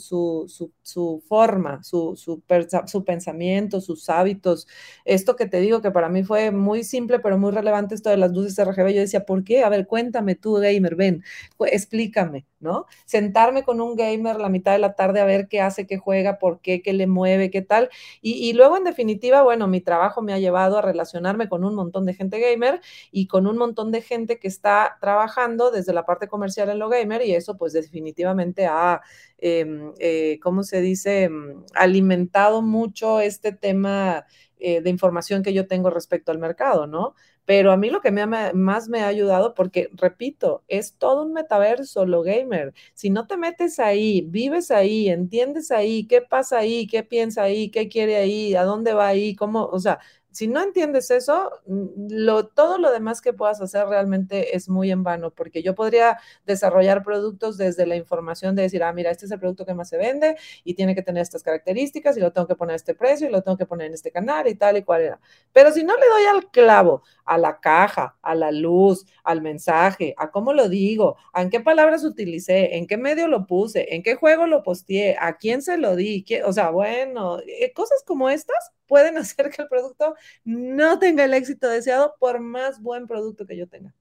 forma, 1.26 1.82
su, 1.84 2.18
su, 2.18 3.04
pensamiento, 3.06 3.80
sus 3.80 4.10
hábitos. 4.10 4.68
Esto 5.06 5.38
que 5.38 5.46
te 5.46 5.62
digo 5.62 5.82
que 5.82 5.90
para 5.90 6.10
mí 6.10 6.26
fue 6.26 6.52
muy 6.52 6.84
simple, 6.84 7.20
pero 7.20 7.38
muy 7.38 7.52
relevante, 7.52 7.96
esto 7.96 8.10
de 8.10 8.18
las 8.18 8.34
luces 8.34 8.60
RGB. 8.60 8.90
Yo 8.90 9.00
decía, 9.00 9.26
¿por 9.26 9.46
qué? 9.46 9.64
A 9.64 9.70
ver, 9.70 9.88
cuéntame 9.88 10.36
tú, 10.36 10.56
gamer, 10.56 10.96
ven, 10.96 11.24
explícame, 11.60 12.46
¿no? 12.60 12.86
Sentarme 13.06 13.64
con 13.64 13.82
un 13.82 13.96
gamer 13.96 14.38
la 14.40 14.50
mitad 14.50 14.72
de 14.74 14.80
la 14.80 14.94
tarde 14.96 15.20
a 15.20 15.26
ver 15.26 15.48
qué 15.48 15.62
hace, 15.62 15.86
qué 15.88 15.98
juega, 15.98 16.40
por 16.40 16.60
qué, 16.62 16.82
qué 16.82 16.94
le 16.94 17.08
mueve, 17.08 17.50
qué 17.52 17.62
tal. 17.62 17.90
Y, 18.22 18.54
luego, 18.54 18.78
en 18.78 18.84
definitiva, 18.84 19.44
bueno, 19.44 19.68
mi 19.68 19.82
trabajo 19.82 20.22
me 20.22 20.34
ha 20.34 20.40
llevado 20.40 20.78
a 20.78 20.82
relacionarme 20.82 21.50
con 21.50 21.64
un 21.64 21.76
montón 21.76 22.06
de 22.06 22.14
gente 22.14 22.40
gamer 22.40 22.82
y 23.12 23.28
con 23.28 23.48
un 23.48 23.58
montón 23.58 23.92
de 23.92 24.02
gente 24.02 24.40
que 24.40 24.48
está 24.48 24.98
trabajando 25.02 25.72
desde 25.72 25.94
la 25.94 26.06
parte 26.06 26.28
comercial 26.28 26.70
en 26.70 26.80
lo 26.80 26.90
gamer 26.90 27.22
y 27.26 27.34
eso 27.36 27.58
pues 27.58 27.74
definitivamente 27.74 28.66
ha, 28.66 29.02
em, 29.38 29.94
eh, 30.00 30.40
¿cómo 30.42 30.64
se 30.64 30.82
dice?, 30.82 31.30
mm, 31.30 31.66
alimentado 31.76 32.62
mucho 32.62 33.20
este 33.22 33.52
tema 33.52 34.26
eh, 34.60 34.82
de 34.82 34.90
información 34.90 35.44
que 35.44 35.54
yo 35.54 35.68
tengo 35.68 35.90
respecto 35.90 36.32
al 36.32 36.40
mercado, 36.40 36.88
¿no? 36.88 37.16
Pero 37.46 37.72
a 37.72 37.78
mí 37.78 37.90
lo 37.90 38.02
que 38.02 38.12
me 38.12 38.26
más 38.54 38.90
me 38.90 39.02
ha 39.02 39.08
ayudado, 39.08 39.54
porque 39.54 39.90
repito, 39.94 40.64
es 40.68 40.96
todo 40.98 41.24
un 41.24 41.32
metaverso, 41.34 42.06
lo 42.06 42.22
gamer. 42.22 42.74
Si 42.94 43.10
no 43.10 43.26
te 43.28 43.38
metes 43.38 43.80
ahí, 43.80 44.22
vives 44.28 44.70
ahí, 44.72 45.08
entiendes 45.10 45.72
ahí, 45.72 46.06
qué 46.08 46.22
pasa 46.22 46.58
ahí, 46.60 46.88
qué 46.88 47.04
piensa 47.04 47.44
ahí, 47.44 47.70
qué 47.72 47.88
quiere 47.88 48.18
ahí, 48.18 48.54
a 48.56 48.64
dónde 48.64 48.94
va 48.94 49.08
ahí, 49.08 49.34
cómo, 49.36 49.66
o 49.66 49.80
sea, 49.80 50.00
si 50.38 50.48
no 50.48 50.62
entiendes 50.62 51.10
eso, 51.10 51.50
mm, 51.66 52.30
todo 52.54 52.78
lo 52.78 52.92
demás 52.92 53.22
que 53.22 53.34
puedas 53.34 53.60
hacer 53.60 53.88
realmente 53.88 54.56
es 54.56 54.70
muy 54.70 54.92
en 54.92 55.02
vano, 55.02 55.32
porque 55.32 55.64
yo 55.64 55.74
podría 55.74 56.20
desarrollar 56.46 57.02
productos 57.02 57.58
desde 57.58 57.88
la 57.88 57.96
información 57.96 58.56
de 58.56 58.62
decir, 58.62 58.84
ah, 58.84 58.94
mira, 58.94 59.10
este 59.10 59.26
es 59.26 59.32
el 59.32 59.40
producto 59.40 59.66
que 59.66 59.74
más 59.74 59.90
se 59.90 59.98
vende 59.98 60.38
y 60.64 60.76
tiene 60.76 60.94
que 60.94 61.02
tener 61.02 61.24
estas 61.24 61.42
características 61.42 62.18
y 62.18 62.20
lo 62.20 62.32
tengo 62.32 62.46
que 62.46 62.56
poner 62.56 62.74
a 62.74 62.76
este 62.76 62.94
precio 62.94 63.28
y 63.28 63.32
lo 63.32 63.42
tengo 63.42 63.58
que 63.58 63.66
poner 63.66 63.88
en 63.88 63.96
este 63.96 64.12
canal 64.12 64.48
y 64.48 64.54
tal 64.54 64.78
y 64.78 64.84
cual 64.84 65.02
era. 65.02 65.20
Pero 65.54 65.72
si 65.72 65.84
no 65.84 65.96
le 65.96 66.08
doy 66.08 66.26
al 66.36 66.52
clavo, 66.52 67.02
a 67.26 67.40
la 67.40 67.60
caja, 67.60 68.16
a 68.22 68.36
la 68.36 68.52
luz, 68.52 69.08
al 69.24 69.42
mensaje, 69.42 70.14
a 70.18 70.30
cómo 70.30 70.54
lo 70.54 70.70
digo, 70.70 71.18
a 71.34 71.42
en 71.42 71.50
qué 71.50 71.62
palabras 71.62 72.04
utilicé, 72.04 72.78
en 72.78 72.86
qué 72.86 72.98
medio 72.98 73.28
lo 73.28 73.48
puse, 73.48 73.96
en 73.96 74.04
qué 74.04 74.14
juego 74.14 74.46
lo 74.46 74.62
posteé, 74.62 75.18
a 75.20 75.38
quién 75.38 75.64
se 75.64 75.78
lo 75.78 75.96
di, 75.96 76.24
o 76.46 76.54
sea, 76.54 76.70
bueno, 76.70 77.40
eh, 77.40 77.74
cosas 77.74 78.04
como 78.06 78.30
estas 78.30 78.72
pueden 78.88 79.18
hacer 79.18 79.50
que 79.50 79.62
el 79.62 79.68
producto 79.68 80.16
no 80.44 81.00
tenga 81.00 81.26
el 81.26 81.34
éxito 81.34 81.68
deseado 81.70 82.16
por 82.20 82.40
más 82.40 82.82
buen 82.82 83.08
producto 83.08 83.46
que 83.46 83.58
yo 83.58 83.68
tenga. 83.68 83.94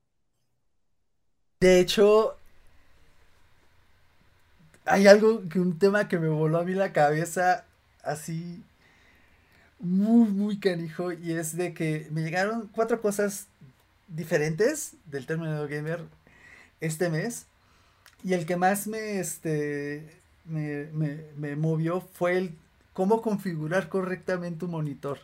De 1.60 1.80
hecho, 1.80 2.36
hay 4.84 5.06
algo 5.06 5.48
que 5.48 5.58
un 5.60 5.78
tema 5.78 6.08
que 6.08 6.18
me 6.18 6.28
voló 6.28 6.58
a 6.58 6.64
mí 6.64 6.72
la 6.74 6.92
cabeza 6.92 7.64
así 8.02 8.62
muy, 9.78 10.28
muy 10.30 10.58
canijo 10.58 11.12
y 11.12 11.32
es 11.32 11.56
de 11.56 11.74
que 11.74 12.08
me 12.10 12.22
llegaron 12.22 12.68
cuatro 12.68 13.00
cosas 13.00 13.48
diferentes 14.08 14.94
del 15.06 15.26
término 15.26 15.66
gamer 15.68 16.04
este 16.80 17.10
mes 17.10 17.46
y 18.24 18.34
el 18.34 18.46
que 18.46 18.56
más 18.56 18.86
me, 18.86 19.20
este, 19.20 20.20
me, 20.44 20.86
me 21.36 21.56
movió 21.56 22.00
fue 22.00 22.38
el 22.38 22.58
cómo 22.96 23.20
configurar 23.20 23.90
correctamente 23.90 24.64
un 24.64 24.70
monitor. 24.70 25.18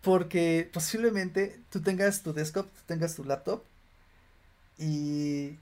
Porque 0.00 0.70
posiblemente 0.72 1.58
tú 1.70 1.82
tengas 1.82 2.22
tu 2.22 2.32
desktop, 2.32 2.66
tú 2.66 2.80
tengas 2.86 3.16
tu 3.16 3.24
laptop 3.24 3.64
y, 4.78 5.58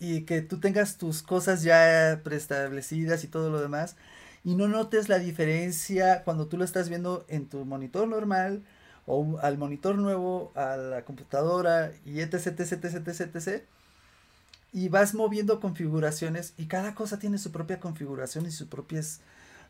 y 0.00 0.22
que 0.22 0.40
tú 0.40 0.60
tengas 0.60 0.96
tus 0.96 1.22
cosas 1.22 1.62
ya 1.62 2.22
preestablecidas 2.24 3.22
y 3.24 3.28
todo 3.28 3.50
lo 3.50 3.60
demás 3.60 3.96
y 4.44 4.54
no 4.54 4.66
notes 4.66 5.10
la 5.10 5.18
diferencia 5.18 6.22
cuando 6.24 6.46
tú 6.46 6.56
lo 6.56 6.64
estás 6.64 6.88
viendo 6.88 7.26
en 7.28 7.46
tu 7.46 7.66
monitor 7.66 8.08
normal 8.08 8.62
o 9.04 9.38
al 9.42 9.58
monitor 9.58 9.96
nuevo, 9.96 10.52
a 10.54 10.78
la 10.78 11.04
computadora 11.04 11.92
y 12.06 12.20
etc, 12.20 12.60
etc, 12.60 12.72
etc, 12.82 13.36
etc. 13.36 13.62
Y 14.72 14.88
vas 14.88 15.12
moviendo 15.12 15.60
configuraciones 15.60 16.54
y 16.56 16.64
cada 16.64 16.94
cosa 16.94 17.18
tiene 17.18 17.36
su 17.36 17.52
propia 17.52 17.78
configuración 17.78 18.46
y 18.46 18.50
sus 18.50 18.68
propias 18.68 19.20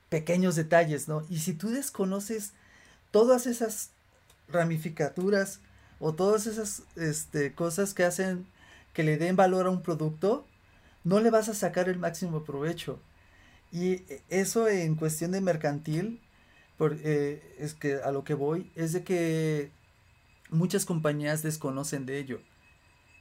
pequeños 0.08 0.56
detalles, 0.56 1.08
¿no? 1.08 1.24
Y 1.28 1.38
si 1.38 1.54
tú 1.54 1.70
desconoces 1.70 2.52
todas 3.10 3.46
esas 3.46 3.90
ramificaturas 4.48 5.60
o 6.00 6.14
todas 6.14 6.46
esas 6.46 6.82
este, 6.96 7.54
cosas 7.54 7.94
que 7.94 8.04
hacen 8.04 8.46
que 8.92 9.02
le 9.02 9.16
den 9.16 9.36
valor 9.36 9.66
a 9.66 9.70
un 9.70 9.82
producto, 9.82 10.46
no 11.02 11.20
le 11.20 11.30
vas 11.30 11.48
a 11.48 11.54
sacar 11.54 11.88
el 11.88 11.98
máximo 11.98 12.44
provecho. 12.44 13.00
Y 13.72 14.02
eso 14.28 14.68
en 14.68 14.94
cuestión 14.94 15.32
de 15.32 15.40
mercantil, 15.40 16.20
por, 16.78 16.96
eh, 17.02 17.42
es 17.58 17.74
que 17.74 17.96
a 17.96 18.12
lo 18.12 18.24
que 18.24 18.34
voy, 18.34 18.70
es 18.76 18.92
de 18.92 19.02
que 19.02 19.70
muchas 20.50 20.84
compañías 20.84 21.42
desconocen 21.42 22.06
de 22.06 22.18
ello. 22.18 22.40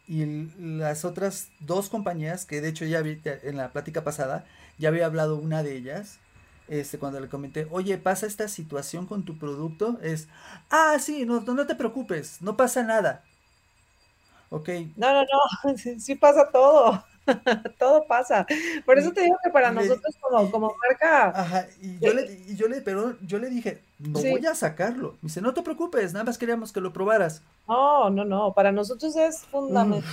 Y 0.07 0.25
las 0.59 1.05
otras 1.05 1.49
dos 1.59 1.89
compañías, 1.89 2.45
que 2.45 2.61
de 2.61 2.69
hecho 2.69 2.85
ya 2.85 3.01
vi 3.01 3.19
en 3.23 3.57
la 3.57 3.71
plática 3.71 4.03
pasada, 4.03 4.45
ya 4.77 4.89
había 4.89 5.05
hablado 5.05 5.37
una 5.37 5.63
de 5.63 5.75
ellas, 5.75 6.19
este, 6.67 6.99
cuando 6.99 7.19
le 7.19 7.29
comenté, 7.29 7.67
oye, 7.71 7.97
pasa 7.97 8.25
esta 8.27 8.47
situación 8.47 9.05
con 9.05 9.23
tu 9.25 9.37
producto, 9.37 9.99
es, 10.01 10.27
ah, 10.69 10.97
sí, 10.99 11.25
no, 11.25 11.41
no 11.41 11.67
te 11.67 11.75
preocupes, 11.75 12.41
no 12.41 12.57
pasa 12.57 12.83
nada. 12.83 13.23
Ok. 14.49 14.69
No, 14.95 15.11
no, 15.13 15.23
no, 15.23 15.77
sí, 15.99 16.15
pasa 16.15 16.49
todo. 16.51 17.03
todo 17.79 18.05
pasa. 18.07 18.45
Por 18.85 18.97
eso 18.99 19.11
te 19.11 19.21
digo 19.21 19.37
que 19.43 19.49
para 19.49 19.71
nosotros 19.71 20.15
como, 20.19 20.51
como 20.51 20.75
marca. 20.89 21.29
Ajá, 21.29 21.67
y 21.81 21.99
yo, 21.99 22.13
le, 22.13 22.31
y 22.47 22.55
yo 22.55 22.67
le, 22.67 22.81
pero 22.81 23.17
yo 23.21 23.39
le 23.39 23.49
dije, 23.49 23.81
no 23.99 24.19
voy 24.19 24.45
a 24.45 24.55
sacarlo. 24.55 25.13
Me 25.21 25.27
dice, 25.27 25.41
no 25.41 25.53
te 25.53 25.61
preocupes, 25.61 26.13
nada 26.13 26.25
más 26.25 26.37
queríamos 26.37 26.71
que 26.71 26.81
lo 26.81 26.93
probaras. 26.93 27.41
No, 27.67 28.09
no, 28.09 28.25
no, 28.25 28.53
para 28.53 28.73
nosotros 28.73 29.15
es 29.15 29.45
fundamental, 29.45 30.03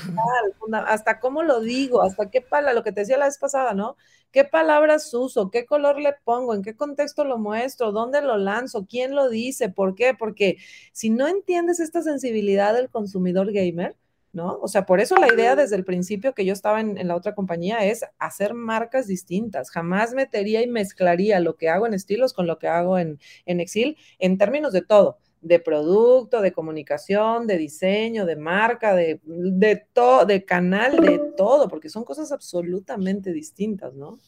hasta 0.86 1.18
cómo 1.18 1.42
lo 1.42 1.60
digo, 1.60 2.00
hasta 2.00 2.30
qué 2.30 2.40
palabra, 2.40 2.74
lo 2.74 2.84
que 2.84 2.92
te 2.92 3.00
decía 3.00 3.18
la 3.18 3.24
vez 3.26 3.38
pasada, 3.38 3.74
¿no? 3.74 3.96
¿Qué 4.30 4.44
palabras 4.44 5.12
uso? 5.12 5.50
¿Qué 5.50 5.66
color 5.66 6.00
le 6.00 6.12
pongo? 6.24 6.54
¿En 6.54 6.62
qué 6.62 6.76
contexto 6.76 7.24
lo 7.24 7.38
muestro? 7.38 7.90
¿Dónde 7.90 8.22
lo 8.22 8.36
lanzo? 8.36 8.86
¿Quién 8.88 9.16
lo 9.16 9.28
dice? 9.28 9.68
¿Por 9.68 9.96
qué? 9.96 10.14
Porque 10.14 10.58
si 10.92 11.10
no 11.10 11.26
entiendes 11.26 11.80
esta 11.80 12.02
sensibilidad 12.02 12.72
del 12.74 12.88
consumidor 12.88 13.52
gamer, 13.52 13.96
¿no? 14.32 14.58
O 14.60 14.68
sea, 14.68 14.86
por 14.86 15.00
eso 15.00 15.16
la 15.16 15.32
idea 15.32 15.56
desde 15.56 15.76
el 15.76 15.84
principio 15.84 16.34
que 16.34 16.44
yo 16.44 16.52
estaba 16.52 16.80
en, 16.80 17.06
la 17.06 17.16
otra 17.16 17.34
compañía 17.34 17.84
es 17.84 18.04
hacer 18.18 18.54
marcas 18.54 19.06
distintas. 19.06 19.70
Jamás 19.70 20.14
metería 20.14 20.62
y 20.62 20.66
mezclaría 20.68 21.40
lo 21.40 21.56
que 21.56 21.68
hago 21.68 21.86
en 21.86 21.94
estilos 21.94 22.32
con 22.32 22.46
lo 22.46 22.58
que 22.58 22.68
hago 22.68 22.98
en, 22.98 23.18
en 23.46 23.60
Exil 23.60 23.96
en 24.18 24.38
términos 24.38 24.72
de 24.72 24.82
todo 24.82 25.18
de 25.40 25.58
producto, 25.58 26.42
de 26.42 26.52
comunicación, 26.52 27.46
de 27.46 27.56
diseño, 27.56 28.26
de 28.26 28.36
marca, 28.36 28.94
de, 28.94 29.20
de 29.24 29.76
todo, 29.76 30.26
de 30.26 30.44
canal, 30.44 31.00
de 31.00 31.18
todo, 31.36 31.68
porque 31.68 31.88
son 31.88 32.04
cosas 32.04 32.30
absolutamente 32.30 33.32
distintas, 33.32 33.94
¿no? 33.94 34.18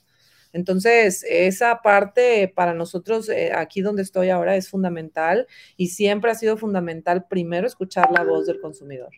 Entonces, 0.53 1.25
esa 1.29 1.81
parte 1.83 2.53
para 2.55 2.75
nosotros, 2.75 3.29
eh, 3.29 3.53
aquí 3.55 3.81
donde 3.81 4.03
estoy 4.03 4.31
ahora, 4.31 4.57
es 4.57 4.69
fundamental 4.69 5.47
y 5.77 5.89
siempre 5.89 6.31
ha 6.31 6.35
sido 6.35 6.57
fundamental 6.57 7.27
primero 7.27 7.67
escuchar 7.67 8.11
la 8.13 8.25
voz 8.25 8.47
del 8.47 8.61
consumidor. 8.61 9.11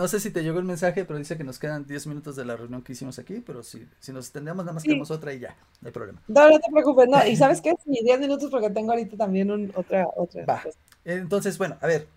No 0.00 0.08
sé 0.08 0.18
si 0.18 0.30
te 0.30 0.42
llegó 0.42 0.58
el 0.58 0.64
mensaje, 0.64 1.04
pero 1.04 1.18
dice 1.18 1.36
que 1.36 1.44
nos 1.44 1.58
quedan 1.58 1.86
10 1.86 2.06
minutos 2.06 2.34
de 2.34 2.46
la 2.46 2.56
reunión 2.56 2.80
que 2.80 2.94
hicimos 2.94 3.18
aquí, 3.18 3.42
pero 3.46 3.62
si, 3.62 3.86
si 3.98 4.12
nos 4.12 4.24
extendemos, 4.24 4.64
nada 4.64 4.72
más 4.72 4.82
queremos 4.82 5.10
otra 5.10 5.34
y 5.34 5.40
ya, 5.40 5.54
no 5.82 5.88
hay 5.88 5.92
problema. 5.92 6.22
No, 6.26 6.48
no 6.48 6.58
te 6.58 6.72
preocupes, 6.72 7.06
no, 7.06 7.26
y 7.26 7.36
¿sabes 7.36 7.60
qué? 7.60 7.74
Sí, 7.84 8.00
10 8.02 8.18
minutos 8.18 8.50
porque 8.50 8.70
tengo 8.70 8.92
ahorita 8.92 9.18
también 9.18 9.50
un, 9.50 9.70
otra, 9.74 10.08
otra. 10.16 10.46
Va. 10.46 10.62
Entonces, 11.04 11.58
bueno, 11.58 11.76
a 11.82 11.86
ver. 11.86 12.08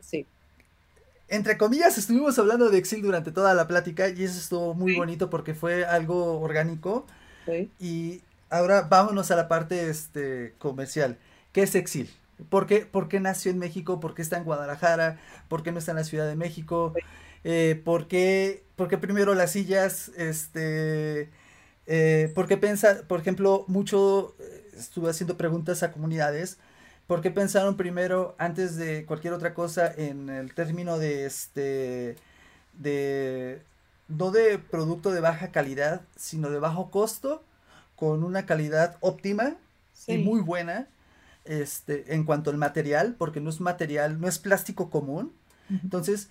Sí. 0.00 0.24
Entre 1.28 1.58
comillas, 1.58 1.98
estuvimos 1.98 2.38
hablando 2.38 2.70
de 2.70 2.78
Excel 2.78 3.02
durante 3.02 3.30
toda 3.30 3.52
la 3.52 3.68
plática 3.68 4.08
y 4.08 4.24
eso 4.24 4.38
estuvo 4.38 4.72
muy 4.72 4.96
bonito 4.96 5.28
porque 5.28 5.52
fue 5.52 5.84
algo 5.84 6.40
orgánico. 6.40 7.04
Sí. 7.44 7.70
Y 7.78 8.22
ahora 8.48 8.86
vámonos 8.88 9.30
a 9.30 9.36
la 9.36 9.48
parte 9.48 9.90
este, 9.90 10.54
comercial. 10.58 11.18
¿Qué 11.52 11.62
es 11.64 11.74
Exil? 11.74 12.08
¿Por 12.48 12.66
qué, 12.66 12.86
¿Por 12.86 13.08
qué 13.08 13.20
nació 13.20 13.50
en 13.50 13.58
México? 13.58 14.00
¿Por 14.00 14.14
qué 14.14 14.22
está 14.22 14.36
en 14.36 14.44
Guadalajara? 14.44 15.18
¿Por 15.48 15.62
qué 15.62 15.72
no 15.72 15.78
está 15.78 15.92
en 15.92 15.98
la 15.98 16.04
Ciudad 16.04 16.26
de 16.28 16.36
México? 16.36 16.92
Eh, 17.44 17.80
¿por, 17.84 18.08
qué, 18.08 18.64
por, 18.76 18.88
qué, 18.88 18.98
primero 18.98 19.34
las 19.34 19.52
sillas? 19.52 20.10
Este, 20.16 21.30
eh, 21.86 22.32
¿Por 22.34 22.46
qué 22.48 22.56
pensa, 22.56 23.02
por 23.08 23.20
ejemplo, 23.20 23.64
mucho, 23.68 24.34
eh, 24.40 24.70
estuve 24.76 25.10
haciendo 25.10 25.36
preguntas 25.36 25.82
a 25.82 25.92
comunidades, 25.92 26.58
¿por 27.06 27.20
qué 27.22 27.30
pensaron 27.30 27.76
primero, 27.76 28.34
antes 28.38 28.76
de 28.76 29.06
cualquier 29.06 29.32
otra 29.32 29.54
cosa, 29.54 29.92
en 29.96 30.28
el 30.28 30.54
término 30.54 30.98
de 30.98 31.24
este, 31.26 32.16
de, 32.74 33.62
no 34.08 34.30
de 34.32 34.58
producto 34.58 35.10
de 35.12 35.20
baja 35.20 35.52
calidad, 35.52 36.02
sino 36.16 36.50
de 36.50 36.58
bajo 36.58 36.90
costo, 36.90 37.44
con 37.96 38.24
una 38.24 38.46
calidad 38.46 38.96
óptima 39.00 39.56
Sí. 39.94 40.12
y 40.12 40.18
muy 40.18 40.40
buena? 40.40 40.88
Este, 41.48 42.14
en 42.14 42.24
cuanto 42.24 42.50
al 42.50 42.56
material, 42.56 43.14
porque 43.18 43.40
no 43.40 43.50
es 43.50 43.60
material, 43.60 44.20
no 44.20 44.28
es 44.28 44.38
plástico 44.38 44.90
común. 44.90 45.32
Entonces, 45.68 46.28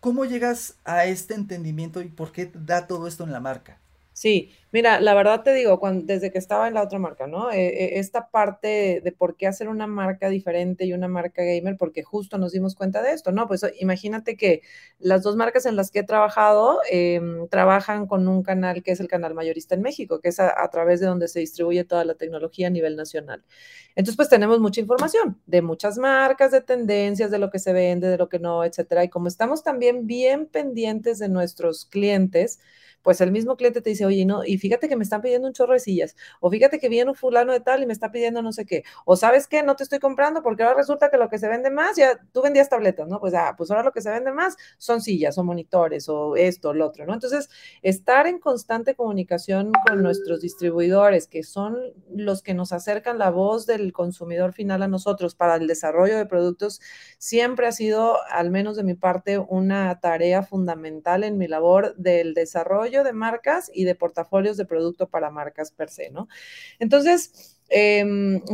¿cómo 0.00 0.24
llegas 0.24 0.76
a 0.84 1.04
este 1.04 1.34
entendimiento 1.34 2.00
y 2.02 2.08
por 2.08 2.32
qué 2.32 2.50
da 2.54 2.86
todo 2.86 3.06
esto 3.06 3.24
en 3.24 3.32
la 3.32 3.40
marca? 3.40 3.78
Sí, 4.12 4.52
mira, 4.72 5.00
la 5.00 5.14
verdad 5.14 5.42
te 5.42 5.52
digo, 5.54 5.78
cuando, 5.80 6.04
desde 6.06 6.30
que 6.30 6.38
estaba 6.38 6.68
en 6.68 6.74
la 6.74 6.82
otra 6.82 6.98
marca, 6.98 7.26
¿no? 7.26 7.50
Eh, 7.50 7.66
eh, 7.66 7.98
esta 7.98 8.30
parte 8.30 9.00
de 9.02 9.12
por 9.12 9.36
qué 9.36 9.46
hacer 9.46 9.68
una 9.68 9.86
marca 9.86 10.28
diferente 10.28 10.84
y 10.84 10.92
una 10.92 11.08
marca 11.08 11.42
gamer, 11.42 11.76
porque 11.76 12.02
justo 12.02 12.38
nos 12.38 12.52
dimos 12.52 12.74
cuenta 12.74 13.02
de 13.02 13.12
esto, 13.12 13.32
¿no? 13.32 13.46
Pues 13.46 13.64
imagínate 13.80 14.36
que 14.36 14.62
las 14.98 15.22
dos 15.22 15.36
marcas 15.36 15.66
en 15.66 15.76
las 15.76 15.90
que 15.90 16.00
he 16.00 16.04
trabajado 16.04 16.80
eh, 16.90 17.20
trabajan 17.50 18.06
con 18.06 18.28
un 18.28 18.42
canal 18.42 18.82
que 18.82 18.92
es 18.92 19.00
el 19.00 19.08
canal 19.08 19.34
mayorista 19.34 19.74
en 19.74 19.82
México, 19.82 20.20
que 20.20 20.28
es 20.28 20.40
a, 20.40 20.62
a, 20.62 20.70
través 20.70 21.00
de 21.00 21.06
donde 21.06 21.28
se 21.28 21.40
distribuye 21.40 21.84
toda 21.84 22.04
la 22.04 22.14
tecnología 22.14 22.68
a 22.68 22.70
nivel 22.70 22.96
nacional. 22.96 23.44
Entonces, 23.96 24.16
pues 24.16 24.28
tenemos 24.28 24.60
mucha 24.60 24.80
información 24.80 25.40
de 25.46 25.62
muchas 25.62 25.98
marcas, 25.98 26.52
de 26.52 26.60
tendencias, 26.60 27.30
de 27.30 27.38
lo 27.38 27.50
que 27.50 27.58
se 27.58 27.72
vende, 27.72 28.08
de 28.08 28.18
lo 28.18 28.28
que 28.28 28.38
no, 28.38 28.64
etcétera. 28.64 29.04
Y 29.04 29.08
como 29.08 29.28
estamos 29.28 29.62
también 29.62 30.06
bien 30.06 30.46
pendientes 30.46 31.18
de 31.18 31.28
nuestros 31.28 31.86
clientes, 31.86 32.60
pues 33.02 33.20
el 33.20 33.32
mismo 33.32 33.56
cliente 33.56 33.80
te 33.80 33.90
dice, 33.90 34.04
oye, 34.04 34.24
no, 34.24 34.44
y 34.44 34.58
fíjate 34.60 34.88
que 34.88 34.96
me 34.96 35.02
están 35.02 35.22
pidiendo 35.22 35.48
un 35.48 35.54
chorro 35.54 35.72
de 35.72 35.80
sillas, 35.80 36.16
o 36.40 36.50
fíjate 36.50 36.78
que 36.78 36.88
viene 36.88 37.10
un 37.10 37.16
fulano 37.16 37.52
de 37.52 37.60
tal 37.60 37.82
y 37.82 37.86
me 37.86 37.92
está 37.92 38.12
pidiendo 38.12 38.42
no 38.42 38.52
sé 38.52 38.66
qué, 38.66 38.84
o 39.04 39.16
sabes 39.16 39.46
qué, 39.46 39.62
no 39.62 39.76
te 39.76 39.82
estoy 39.82 39.98
comprando 39.98 40.42
porque 40.42 40.62
ahora 40.62 40.76
resulta 40.76 41.10
que 41.10 41.16
lo 41.16 41.28
que 41.28 41.38
se 41.38 41.48
vende 41.48 41.70
más, 41.70 41.96
ya 41.96 42.20
tú 42.32 42.42
vendías 42.42 42.68
tabletas, 42.68 43.08
¿no? 43.08 43.20
Pues, 43.20 43.34
ah, 43.34 43.54
pues 43.56 43.70
ahora 43.70 43.82
lo 43.82 43.92
que 43.92 44.00
se 44.00 44.10
vende 44.10 44.32
más 44.32 44.56
son 44.78 45.00
sillas 45.00 45.38
o 45.38 45.44
monitores 45.44 46.08
o 46.08 46.36
esto, 46.36 46.72
lo 46.72 46.86
otro, 46.86 47.06
¿no? 47.06 47.14
Entonces, 47.14 47.48
estar 47.82 48.26
en 48.26 48.38
constante 48.38 48.94
comunicación 48.94 49.72
con 49.86 50.02
nuestros 50.02 50.40
distribuidores, 50.40 51.26
que 51.26 51.42
son 51.42 51.76
los 52.14 52.42
que 52.42 52.54
nos 52.54 52.72
acercan 52.72 53.18
la 53.18 53.30
voz 53.30 53.66
del 53.66 53.92
consumidor 53.92 54.52
final 54.52 54.82
a 54.82 54.88
nosotros 54.88 55.34
para 55.34 55.56
el 55.56 55.66
desarrollo 55.66 56.16
de 56.16 56.26
productos, 56.26 56.80
siempre 57.18 57.66
ha 57.66 57.72
sido, 57.72 58.18
al 58.30 58.50
menos 58.50 58.76
de 58.76 58.84
mi 58.84 58.94
parte, 58.94 59.38
una 59.38 60.00
tarea 60.00 60.42
fundamental 60.42 61.24
en 61.24 61.38
mi 61.38 61.48
labor 61.48 61.94
del 61.96 62.34
desarrollo 62.34 63.04
de 63.04 63.12
marcas 63.12 63.70
y 63.72 63.84
de 63.84 63.94
portafolios 63.94 64.49
de 64.56 64.66
producto 64.66 65.08
para 65.08 65.30
marcas 65.30 65.72
per 65.72 65.90
se, 65.90 66.10
¿no? 66.10 66.28
Entonces, 66.78 67.58
eh, 67.70 68.04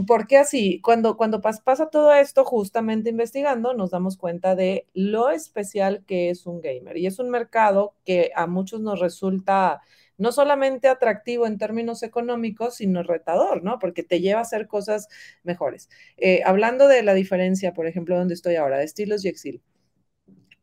¿por 0.07 0.27
qué 0.27 0.37
así? 0.39 0.81
Cuando, 0.83 1.17
cuando 1.17 1.41
pasa 1.41 1.89
todo 1.91 2.13
esto, 2.13 2.45
justamente 2.45 3.11
investigando, 3.11 3.73
nos 3.75 3.91
damos 3.91 4.17
cuenta 4.17 4.55
de 4.55 4.87
lo 4.95 5.31
especial 5.31 6.05
que 6.07 6.31
es 6.31 6.47
un 6.47 6.61
gamer. 6.61 6.97
Y 6.99 7.07
es 7.07 7.19
un 7.19 7.31
mercado 7.31 7.95
que 8.05 8.31
a 8.35 8.47
muchos 8.47 8.81
nos 8.81 9.01
resulta 9.01 9.81
no 10.19 10.33
solamente 10.33 10.89
atractivo 10.89 11.47
en 11.47 11.59
términos 11.59 12.03
económicos, 12.03 12.77
sino 12.77 13.03
retador, 13.03 13.63
¿no? 13.63 13.79
Porque 13.79 14.03
te 14.03 14.21
lleva 14.21 14.41
a 14.41 14.43
hacer 14.43 14.67
cosas 14.67 15.09
mejores. 15.43 15.89
Eh, 16.17 16.43
hablando 16.45 16.89
de 16.89 17.03
la 17.03 17.15
diferencia, 17.15 17.73
por 17.73 17.87
ejemplo, 17.87 18.17
donde 18.17 18.35
estoy 18.35 18.57
ahora, 18.57 18.79
de 18.79 18.85
estilos 18.85 19.25
y 19.25 19.29
exil. 19.29 19.63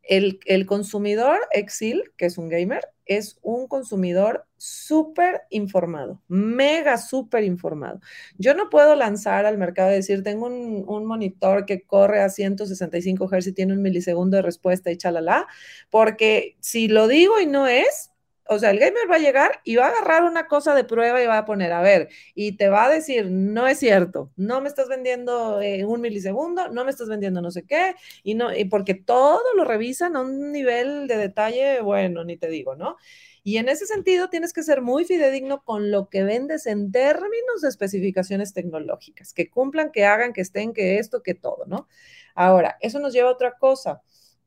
El, 0.03 0.39
el, 0.45 0.65
consumidor 0.65 1.39
Exil, 1.51 2.11
que 2.17 2.25
es 2.25 2.37
un 2.37 2.49
gamer, 2.49 2.83
es 3.05 3.37
un 3.41 3.67
consumidor 3.67 4.45
súper 4.57 5.41
informado, 5.49 6.21
mega 6.27 6.97
súper 6.97 7.43
informado. 7.43 7.99
Yo 8.37 8.53
no 8.53 8.69
puedo 8.69 8.95
lanzar 8.95 9.45
al 9.45 9.57
mercado 9.57 9.91
y 9.91 9.95
decir, 9.95 10.23
tengo 10.23 10.45
un, 10.47 10.83
un, 10.87 11.05
monitor 11.05 11.65
que 11.65 11.81
corre 11.81 12.21
a 12.21 12.29
165 12.29 13.27
Hz 13.27 13.47
y 13.47 13.53
tiene 13.53 13.73
un 13.73 13.81
milisegundo 13.81 14.37
de 14.37 14.43
respuesta 14.43 14.91
y 14.91 14.97
chalala, 14.97 15.47
porque 15.89 16.55
si 16.59 16.87
lo 16.87 17.07
digo 17.07 17.39
y 17.39 17.45
no 17.45 17.67
es, 17.67 18.12
o 18.47 18.59
sea, 18.59 18.71
el 18.71 18.79
gamer 18.79 19.09
va 19.09 19.15
a 19.15 19.19
llegar 19.19 19.61
y 19.63 19.75
va 19.75 19.87
a 19.87 19.89
agarrar 19.89 20.23
una 20.23 20.47
cosa 20.47 20.75
de 20.75 20.83
prueba 20.83 21.21
y 21.23 21.27
va 21.27 21.39
a 21.39 21.45
poner, 21.45 21.71
a 21.71 21.81
ver, 21.81 22.09
y 22.35 22.57
te 22.57 22.69
va 22.69 22.85
a 22.85 22.89
decir, 22.89 23.29
no 23.31 23.67
es 23.67 23.79
cierto, 23.79 24.31
no 24.35 24.61
me 24.61 24.67
estás 24.67 24.89
vendiendo 24.89 25.61
eh, 25.61 25.85
un 25.85 26.01
milisegundo, 26.01 26.69
no 26.69 26.83
me 26.85 26.91
estás 26.91 27.07
vendiendo 27.07 27.41
no 27.41 27.51
sé 27.51 27.63
qué, 27.65 27.95
y 28.23 28.35
no, 28.35 28.55
y 28.55 28.65
porque 28.65 28.95
todo 28.95 29.41
lo 29.55 29.63
revisan 29.63 30.15
a 30.15 30.21
un 30.21 30.51
nivel 30.51 31.07
de 31.07 31.17
detalle, 31.17 31.81
bueno, 31.81 32.23
ni 32.23 32.37
te 32.37 32.49
digo, 32.49 32.75
¿no? 32.75 32.97
Y 33.45 33.57
en 33.57 33.67
ese 33.67 33.85
sentido 33.85 34.29
tienes 34.29 34.53
que 34.53 34.63
ser 34.63 34.81
muy 34.81 35.03
fidedigno 35.03 35.63
con 35.63 35.91
lo 35.91 36.09
que 36.09 36.23
vendes 36.23 36.65
en 36.65 36.91
términos 36.93 37.61
de 37.61 37.69
especificaciones 37.69 38.53
tecnológicas, 38.53 39.33
que 39.33 39.49
cumplan, 39.49 39.91
que 39.91 40.05
hagan, 40.05 40.31
que 40.31 40.41
estén, 40.41 40.73
que 40.73 40.97
esto, 40.97 41.21
que 41.23 41.33
todo, 41.33 41.65
¿no? 41.65 41.87
Ahora, 42.35 42.77
eso 42.79 42.99
nos 42.99 43.13
lleva 43.13 43.29
a 43.29 43.33
otra 43.33 43.57
cosa 43.57 44.01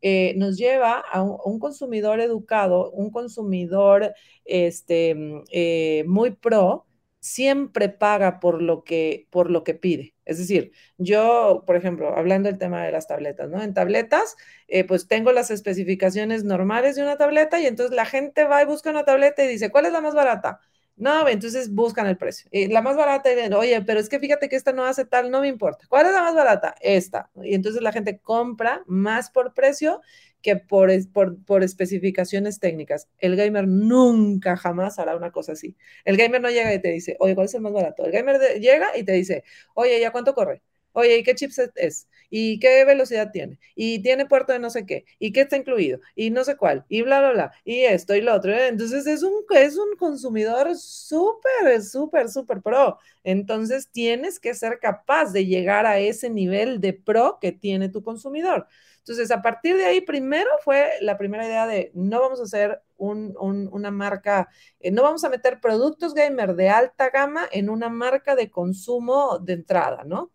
eh, 0.09 0.35
nos 0.37 0.57
lleva 0.57 1.01
a 1.01 1.21
un, 1.21 1.59
consumidor 1.59 2.21
educado, 2.21 2.93
un 2.93 3.11
consumidor 3.11 4.15
este, 4.45 5.17
eh, 5.51 6.05
muy 6.07 6.31
pro, 6.31 6.87
siempre 7.19 7.89
paga 7.89 8.39
por 8.39 8.63
lo, 8.63 8.85
que, 8.85 9.27
por 9.31 9.51
lo 9.51 9.65
que 9.65 9.75
pide. 9.75 10.15
Es 10.25 10.39
decir, 10.39 10.71
yo, 10.97 11.65
por 11.67 11.75
ejemplo, 11.75 12.17
hablando 12.17 12.49
del 12.49 12.57
tema 12.59 12.85
de 12.85 12.93
las 12.93 13.09
tabletas, 13.09 13.51
¿no? 13.51 13.61
En 13.61 13.75
tabletas, 13.75 14.37
eh, 14.69 14.85
pues 14.85 15.09
tengo 15.09 15.33
las 15.33 15.51
especificaciones 15.51 16.45
normales 16.45 16.95
de 16.95 17.03
una 17.03 17.17
tableta 17.17 17.61
y 17.61 17.67
entonces 17.67 17.97
la 17.97 18.07
gente 18.07 18.45
va 18.45 18.63
y 18.63 18.67
busca 18.67 18.91
una 18.91 19.05
tableta 19.05 19.45
y 19.45 19.49
dice, 19.49 19.73
¿cuál 19.73 19.87
es 19.87 19.93
la 19.93 20.01
más 20.01 20.15
barata? 20.15 20.61
No, 20.97 21.29
entonces 21.29 21.71
buscan 21.75 22.07
el 22.07 22.17
precio. 22.17 22.49
Y 22.51 22.69
la 22.69 22.81
más 22.81 22.97
barata, 22.97 23.29
oye, 23.59 23.83
pero 23.83 24.01
es 24.01 24.09
que 24.09 24.19
fíjate 24.19 24.49
que 24.49 24.57
esta 24.57 24.73
no 24.73 24.85
hace 24.85 25.05
tal, 25.05 25.31
no 25.31 25.43
me 25.43 25.49
importa. 25.49 25.85
¿Cuál 25.89 26.07
es 26.07 26.13
la 26.13 26.23
más 26.23 26.35
barata? 26.35 26.75
Esta. 26.81 27.31
Y 27.43 27.55
entonces 27.55 27.83
la 27.83 27.93
gente 27.93 28.19
compra 28.19 28.83
más 28.87 29.31
por 29.31 29.53
precio 29.53 30.01
que 30.41 30.57
por, 30.57 30.91
por, 31.13 31.45
por 31.45 31.63
especificaciones 31.63 32.61
técnicas. 32.61 33.09
El 33.19 33.37
gamer 33.37 33.69
nunca 33.69 34.57
jamás 34.57 34.99
hará 34.99 35.17
una 35.17 35.33
cosa 35.33 35.53
así. 35.53 35.77
El 36.07 36.17
gamer 36.17 36.41
no 36.41 36.49
llega 36.51 36.73
y 36.73 36.81
te 36.81 36.89
dice, 36.93 37.17
oye, 37.21 37.35
¿cuál 37.35 37.47
es 37.47 37.55
el 37.55 37.61
más 37.61 37.73
barato? 37.75 38.05
El 38.07 38.13
gamer 38.13 38.41
llega 38.61 38.97
y 38.97 39.05
te 39.05 39.13
dice, 39.13 39.45
oye, 39.75 40.01
¿ya 40.01 40.13
cuánto 40.13 40.35
corre? 40.35 40.63
Oye, 40.93 41.19
¿y 41.19 41.23
qué 41.25 41.35
chipset 41.35 41.73
es? 41.75 42.09
¿Y 42.31 42.59
qué 42.59 42.85
velocidad 42.85 43.31
tiene? 43.33 43.59
¿Y 43.75 44.01
tiene 44.03 44.27
puerto 44.27 44.53
de 44.53 44.59
no 44.59 44.71
sé 44.71 44.87
qué? 44.87 45.05
¿Y 45.19 45.33
qué 45.33 45.43
está 45.43 45.57
incluido? 45.57 46.01
Y 46.15 46.31
no 46.31 46.45
sé 46.45 46.57
cuál. 46.57 46.85
Y 46.89 47.03
bla, 47.03 47.21
bla, 47.21 47.33
bla. 47.33 47.53
Y 47.65 47.81
esto 47.83 48.15
y 48.15 48.21
lo 48.21 48.35
otro. 48.35 48.53
Entonces 48.53 49.07
es 49.07 49.23
un, 49.23 49.33
es 49.51 49.77
un 49.77 49.97
consumidor 49.97 50.77
súper, 50.77 51.83
súper, 51.83 52.29
súper 52.31 52.63
pro. 52.63 52.99
Entonces 53.25 53.89
tienes 53.91 54.39
que 54.41 54.55
ser 54.55 54.79
capaz 54.79 55.33
de 55.33 55.47
llegar 55.47 55.87
a 55.87 55.99
ese 55.99 56.31
nivel 56.31 56.81
de 56.81 56.93
pro 56.93 57.39
que 57.41 57.53
tiene 57.53 57.89
tu 57.89 58.03
consumidor. 58.03 58.67
Entonces, 58.99 59.31
a 59.31 59.41
partir 59.43 59.77
de 59.77 59.85
ahí, 59.85 60.01
primero 60.01 60.51
fue 60.65 60.91
la 61.01 61.17
primera 61.17 61.47
idea 61.47 61.67
de 61.67 61.93
no 61.95 62.21
vamos 62.21 62.41
a 62.41 62.45
hacer 62.45 62.83
un, 62.97 63.37
una 63.39 63.91
marca, 63.93 64.49
eh, 64.81 64.91
no 64.91 65.03
vamos 65.03 65.23
a 65.25 65.29
meter 65.29 65.61
productos 65.61 66.15
gamer 66.15 66.55
de 66.57 66.71
alta 66.71 67.11
gama 67.11 67.47
en 67.53 67.71
una 67.71 67.89
marca 67.89 68.35
de 68.35 68.51
consumo 68.51 69.39
de 69.39 69.53
entrada, 69.55 70.03
¿no? 70.05 70.33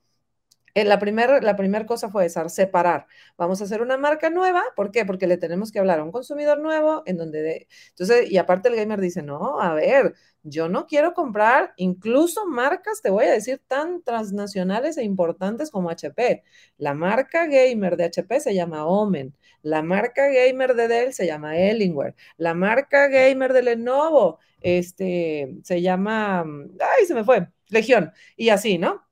Eh, 0.74 0.86
la 0.86 1.00
primera 1.00 1.42
la 1.42 1.86
cosa 1.86 2.10
fue 2.10 2.30
separar. 2.30 3.08
Vamos 3.38 3.62
a 3.62 3.66
hacer 3.66 3.82
una 3.82 3.98
marca 3.98 4.30
nueva. 4.30 4.64
¿Por 4.76 4.92
qué? 4.92 5.06
Porque 5.06 5.28
le 5.28 5.38
tenemos 5.38 5.72
que 5.72 5.80
hablar 5.80 6.00
a 6.00 6.04
un 6.04 6.12
consumidor 6.12 6.60
nuevo 6.60 7.04
en 7.06 7.18
donde... 7.18 7.42
De... 7.42 7.68
Entonces, 7.90 8.32
y 8.32 8.38
aparte 8.38 8.70
el 8.70 8.76
gamer 8.76 9.00
dice, 9.02 9.22
no, 9.22 9.60
a 9.60 9.74
ver, 9.74 10.14
yo 10.44 10.70
no 10.70 10.88
quiero 10.88 11.14
comprar 11.14 11.74
incluso 11.78 12.46
marcas, 12.48 13.02
te 13.02 13.10
voy 13.10 13.26
a 13.26 13.32
decir, 13.32 13.62
tan 13.68 14.02
transnacionales 14.04 14.98
e 14.98 15.04
importantes 15.04 15.72
como 15.72 15.90
HP. 15.90 16.44
La 16.78 16.94
marca 16.94 17.46
gamer 17.48 17.98
de 17.98 18.06
HP 18.06 18.40
se 18.40 18.56
llama 18.56 18.86
Omen. 18.86 19.36
La 19.62 19.84
marca 19.84 20.28
gamer 20.30 20.74
de 20.76 20.88
Dell 20.88 21.14
se 21.14 21.26
llama 21.28 21.52
Alienware. 21.52 22.16
La 22.38 22.54
marca 22.54 23.08
gamer 23.08 23.54
de 23.54 23.62
Lenovo 23.64 24.40
este, 24.62 25.56
se 25.64 25.82
llama... 25.82 26.42
Ay, 26.42 27.06
se 27.06 27.14
me 27.14 27.24
fue. 27.24 27.48
Legión. 27.70 28.12
Y 28.36 28.50
así, 28.50 28.78
¿no? 28.78 29.04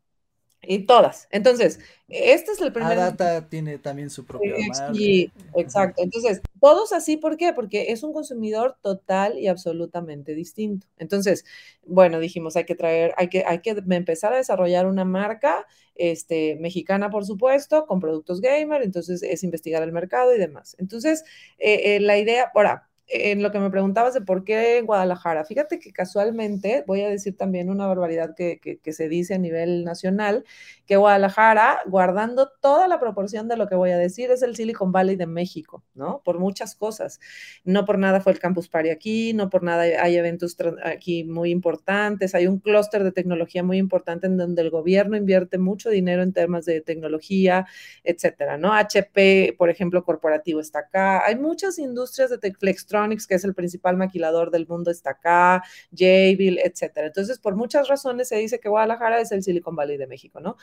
Y 0.62 0.80
todas. 0.80 1.28
Entonces, 1.32 1.80
este 2.10 2.52
es 2.52 2.62
el 2.62 2.74
primer. 2.74 2.98
Adata 2.98 3.48
tiene 3.48 3.78
también 3.78 4.10
su 4.10 4.26
propia 4.26 4.56
marca. 4.68 4.94
Sí, 4.94 5.32
exacto. 5.56 6.04
Entonces, 6.04 6.42
todos 6.60 6.92
así, 6.92 7.16
¿por 7.16 7.38
qué? 7.38 7.54
Porque 7.54 7.92
es 7.92 8.04
un 8.04 8.12
consumidor 8.12 8.76
total 8.82 9.38
y 9.38 9.48
absolutamente 9.48 10.36
distinto. 10.36 10.86
Entonces, 10.98 11.46
bueno, 11.86 12.20
dijimos, 12.20 12.58
hay 12.58 12.66
que 12.66 12.76
traer, 12.76 13.14
hay 13.18 13.30
que, 13.30 13.46
hay 13.46 13.60
que 13.60 13.72
empezar 13.90 14.34
a 14.34 14.38
desarrollar 14.38 14.86
una 14.86 15.06
marca 15.06 15.66
este, 15.96 16.58
mexicana, 16.60 17.10
por 17.10 17.26
supuesto, 17.26 17.86
con 17.86 18.02
productos 18.02 18.42
gamer. 18.42 18.82
Entonces, 18.82 19.24
es 19.24 19.44
investigar 19.44 19.82
el 19.84 19.94
mercado 19.94 20.36
y 20.36 20.40
demás. 20.40 20.76
Entonces, 20.78 21.24
eh, 21.58 21.96
eh, 21.96 22.00
la 22.02 22.18
idea, 22.18 22.52
ahora, 22.54 22.89
en 23.10 23.42
lo 23.42 23.52
que 23.52 23.60
me 23.60 23.72
preguntabas 23.72 24.14
de 24.14 24.22
por 24.22 24.44
qué 24.44 24.82
Guadalajara, 24.82 25.44
fíjate 25.44 25.80
que 25.80 25.92
casualmente, 25.92 26.84
voy 26.86 27.02
a 27.02 27.10
decir 27.10 27.36
también 27.36 27.70
una 27.70 27.88
barbaridad 27.88 28.36
que, 28.36 28.60
que, 28.60 28.94
se 28.94 29.10
dice 29.10 29.34
a 29.34 29.38
nivel 29.38 29.84
nacional, 29.84 30.46
que 30.86 30.96
Guadalajara, 30.96 31.80
guardando 31.88 32.52
toda 32.62 32.88
la 32.88 33.00
proporción 33.00 33.48
de 33.48 33.58
lo 33.58 33.68
que 33.68 33.76
voy 33.76 33.92
a 33.92 33.98
decir, 33.98 34.30
es 34.32 34.42
el 34.42 34.56
Silicon 34.56 34.92
Valley 34.92 35.16
de 35.16 35.26
México, 35.26 35.84
¿no? 35.96 36.22
Por 36.24 36.40
muchas 36.40 36.76
cosas. 36.76 37.20
No 37.64 37.86
por 37.86 37.98
nada 37.98 38.22
fue 38.22 38.32
el 38.34 38.40
Campus 38.40 38.68
Party 38.70 38.90
aquí, 38.90 39.34
no 39.34 39.50
por 39.50 39.64
nada 39.64 39.82
hay 39.82 40.16
eventos 40.16 40.56
aquí 40.84 41.24
muy 41.24 41.52
importantes, 41.52 42.36
hay 42.36 42.48
un 42.48 42.60
clúster 42.60 43.04
de 43.04 43.12
tecnología 43.12 43.64
muy 43.64 43.78
importante 43.78 44.28
en 44.28 44.38
donde 44.38 44.62
el 44.62 44.70
gobierno 44.70 45.18
invierte 45.18 45.58
mucho 45.58 45.90
dinero 45.90 46.22
en 46.22 46.34
temas 46.34 46.66
de 46.66 46.82
tecnología, 46.82 47.66
etcétera, 48.04 48.58
¿no? 48.58 48.74
HP, 48.74 49.56
por 49.58 49.70
ejemplo, 49.70 50.04
corporativo 50.04 50.60
está 50.60 50.80
acá, 50.80 51.26
hay 51.26 51.36
muchas 51.36 51.80
industrias 51.80 52.30
de 52.30 52.54
Flextron 52.54 52.99
que 53.28 53.36
es 53.36 53.44
el 53.44 53.54
principal 53.54 53.98
maquilador 53.98 54.52
del 54.52 54.68
mundo, 54.68 54.92
está 54.92 55.12
acá, 55.12 55.64
Jabil, 55.92 56.60
etcétera. 56.64 57.08
Entonces, 57.08 57.40
por 57.40 57.56
muchas 57.56 57.88
razones 57.88 58.28
se 58.30 58.38
dice 58.38 58.60
que 58.60 58.70
Guadalajara 58.70 59.22
es 59.22 59.32
el 59.32 59.44
Silicon 59.44 59.76
Valley 59.76 59.98
de 59.98 60.08
México, 60.08 60.40
¿no? 60.40 60.58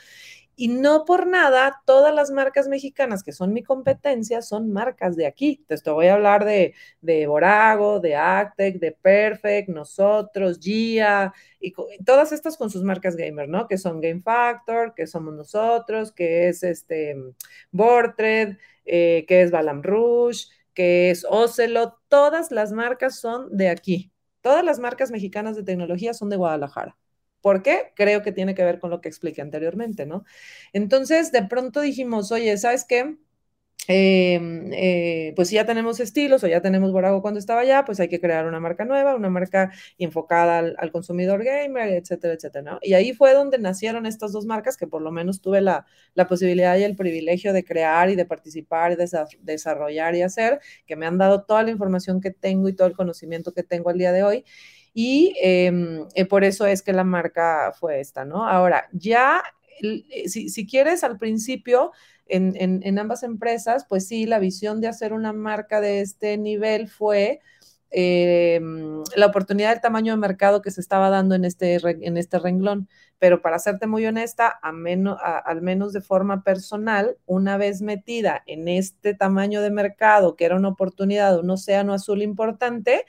Y 0.55 0.69
no 0.69 1.05
por 1.05 1.27
nada, 1.27 1.81
todas 1.85 2.13
las 2.13 2.31
marcas 2.31 2.67
mexicanas 2.67 3.23
que 3.23 3.31
son 3.31 3.53
mi 3.53 3.63
competencia 3.63 4.41
son 4.41 4.71
marcas 4.71 5.15
de 5.15 5.27
aquí. 5.27 5.57
Entonces, 5.61 5.83
te 5.83 5.91
voy 5.91 6.07
a 6.07 6.15
hablar 6.15 6.45
de, 6.45 6.73
de 7.01 7.27
Borago, 7.27 7.99
de 7.99 8.15
Actec, 8.15 8.79
de 8.79 8.91
Perfect, 8.91 9.69
nosotros, 9.69 10.59
Gia, 10.59 11.33
y, 11.59 11.73
todas 12.03 12.31
estas 12.31 12.57
con 12.57 12.69
sus 12.69 12.83
marcas 12.83 13.15
gamer, 13.15 13.49
¿no? 13.49 13.67
Que 13.67 13.77
son 13.77 14.01
Game 14.01 14.21
Factor, 14.21 14.93
que 14.95 15.07
somos 15.07 15.33
nosotros, 15.33 16.11
que 16.11 16.47
es 16.49 16.63
este 16.63 17.15
Bortred, 17.71 18.57
eh, 18.85 19.25
que 19.27 19.41
es 19.41 19.51
Balam 19.51 19.81
Rouge, 19.83 20.45
que 20.77 21.09
es 21.09 21.25
Ocelot, 21.27 21.95
todas 22.07 22.51
las 22.51 22.71
marcas 22.71 23.19
son 23.19 23.49
de 23.57 23.69
aquí. 23.69 24.11
Todas 24.41 24.63
las 24.63 24.77
marcas 24.77 25.09
mexicanas 25.09 25.55
de 25.55 25.63
tecnología 25.63 26.13
son 26.13 26.29
de 26.29 26.35
Guadalajara. 26.37 26.95
¿Por 27.41 27.63
qué? 27.63 27.93
Creo 27.95 28.21
que 28.21 28.31
tiene 28.31 28.53
que 28.53 28.63
ver 28.63 28.79
con 28.79 28.91
lo 28.91 29.01
que 29.01 29.09
expliqué 29.09 29.41
anteriormente, 29.41 30.05
¿no? 30.05 30.23
Entonces, 30.73 31.31
de 31.31 31.43
pronto 31.47 31.81
dijimos, 31.81 32.31
oye, 32.31 32.55
¿sabes 32.57 32.85
qué? 32.87 33.17
Em, 33.89 34.69
eh, 34.73 35.31
pues 35.35 35.47
si 35.47 35.55
ya 35.55 35.65
tenemos 35.65 36.01
estilos 36.01 36.43
o 36.43 36.47
ya 36.47 36.61
tenemos 36.61 36.91
Borago 36.91 37.21
cuando 37.21 37.39
estaba 37.39 37.61
allá, 37.61 37.85
pues 37.85 38.01
hay 38.01 38.09
que 38.09 38.19
crear 38.19 38.45
una 38.45 38.59
marca 38.59 38.83
nueva, 38.83 39.15
una 39.15 39.29
marca 39.29 39.71
enfocada 39.97 40.59
al, 40.59 40.91
consumidor 40.91 41.43
gamer, 41.43 41.93
etcétera, 41.93 42.33
etcétera, 42.33 42.71
¿no? 42.73 42.79
Y 42.81 42.95
ahí 42.95 43.13
fue 43.13 43.33
donde 43.33 43.57
nacieron 43.59 44.05
estas 44.05 44.33
dos 44.33 44.45
marcas 44.45 44.75
que 44.75 44.87
por 44.87 45.01
lo 45.01 45.11
menos 45.11 45.39
tuve 45.41 45.61
la, 45.61 45.85
posibilidad 46.27 46.77
y 46.77 46.83
el 46.83 46.97
privilegio 46.97 47.53
de 47.53 47.63
crear 47.63 48.09
y 48.09 48.15
de 48.15 48.25
participar 48.25 48.97
de 48.97 49.07
desarrollar 49.41 50.15
y 50.15 50.21
hacer, 50.21 50.59
que 50.85 50.97
me 50.97 51.05
han 51.05 51.17
dado 51.17 51.43
toda 51.43 51.63
la 51.63 51.71
información 51.71 52.19
que 52.19 52.31
tengo 52.31 52.67
y 52.67 52.73
todo 52.73 52.87
el 52.87 52.93
conocimiento 52.95 53.53
que 53.53 53.63
tengo 53.63 53.89
al 53.89 53.97
día 53.97 54.11
de 54.11 54.23
hoy. 54.23 54.45
Y 54.93 55.35
em, 55.41 56.07
eh, 56.15 56.25
por 56.25 56.43
eso 56.43 56.65
es 56.65 56.81
que 56.81 56.91
la 56.91 57.03
marca 57.03 57.71
fue 57.79 57.99
esta, 57.99 58.25
¿no? 58.25 58.47
Ahora, 58.47 58.89
ya, 58.91 59.43
eh, 59.43 59.56
si, 60.27 60.49
si 60.49 60.67
quieres, 60.67 61.03
al 61.03 61.17
principio 61.17 61.91
en, 62.29 62.99
ambas 62.99 63.23
empresas, 63.23 63.85
pues 63.87 64.07
sí, 64.07 64.25
la 64.25 64.39
visión 64.39 64.81
de 64.81 64.87
hacer 64.87 65.13
una 65.13 65.33
marca 65.33 65.81
de 65.81 66.01
este 66.01 66.37
nivel 66.37 66.87
fue 66.87 67.39
eh, 67.89 68.59
la 69.15 69.25
oportunidad 69.27 69.69
del 69.71 69.81
tamaño 69.81 70.13
de 70.13 70.19
mercado 70.19 70.61
que 70.61 70.71
se 70.71 70.81
estaba 70.81 71.09
dando 71.09 71.35
en 71.35 71.45
este, 71.45 71.75
en 71.75 72.17
este 72.17 72.39
renglón. 72.39 72.89
Pero 73.19 73.41
para 73.41 73.57
serte 73.57 73.87
muy 73.87 74.05
honesta, 74.05 74.47
al 74.47 75.61
menos 75.61 75.93
de 75.93 76.01
forma 76.01 76.43
personal, 76.43 77.17
una 77.25 77.57
vez 77.57 77.81
metida 77.81 78.43
en 78.45 78.67
este 78.67 79.15
tamaño 79.15 79.61
de 79.63 79.71
mercado, 79.71 80.35
que 80.35 80.45
era 80.45 80.55
una 80.55 80.69
oportunidad, 80.69 81.39
un 81.39 81.49
océano 81.49 81.93
azul 81.93 82.21
importante, 82.21 83.05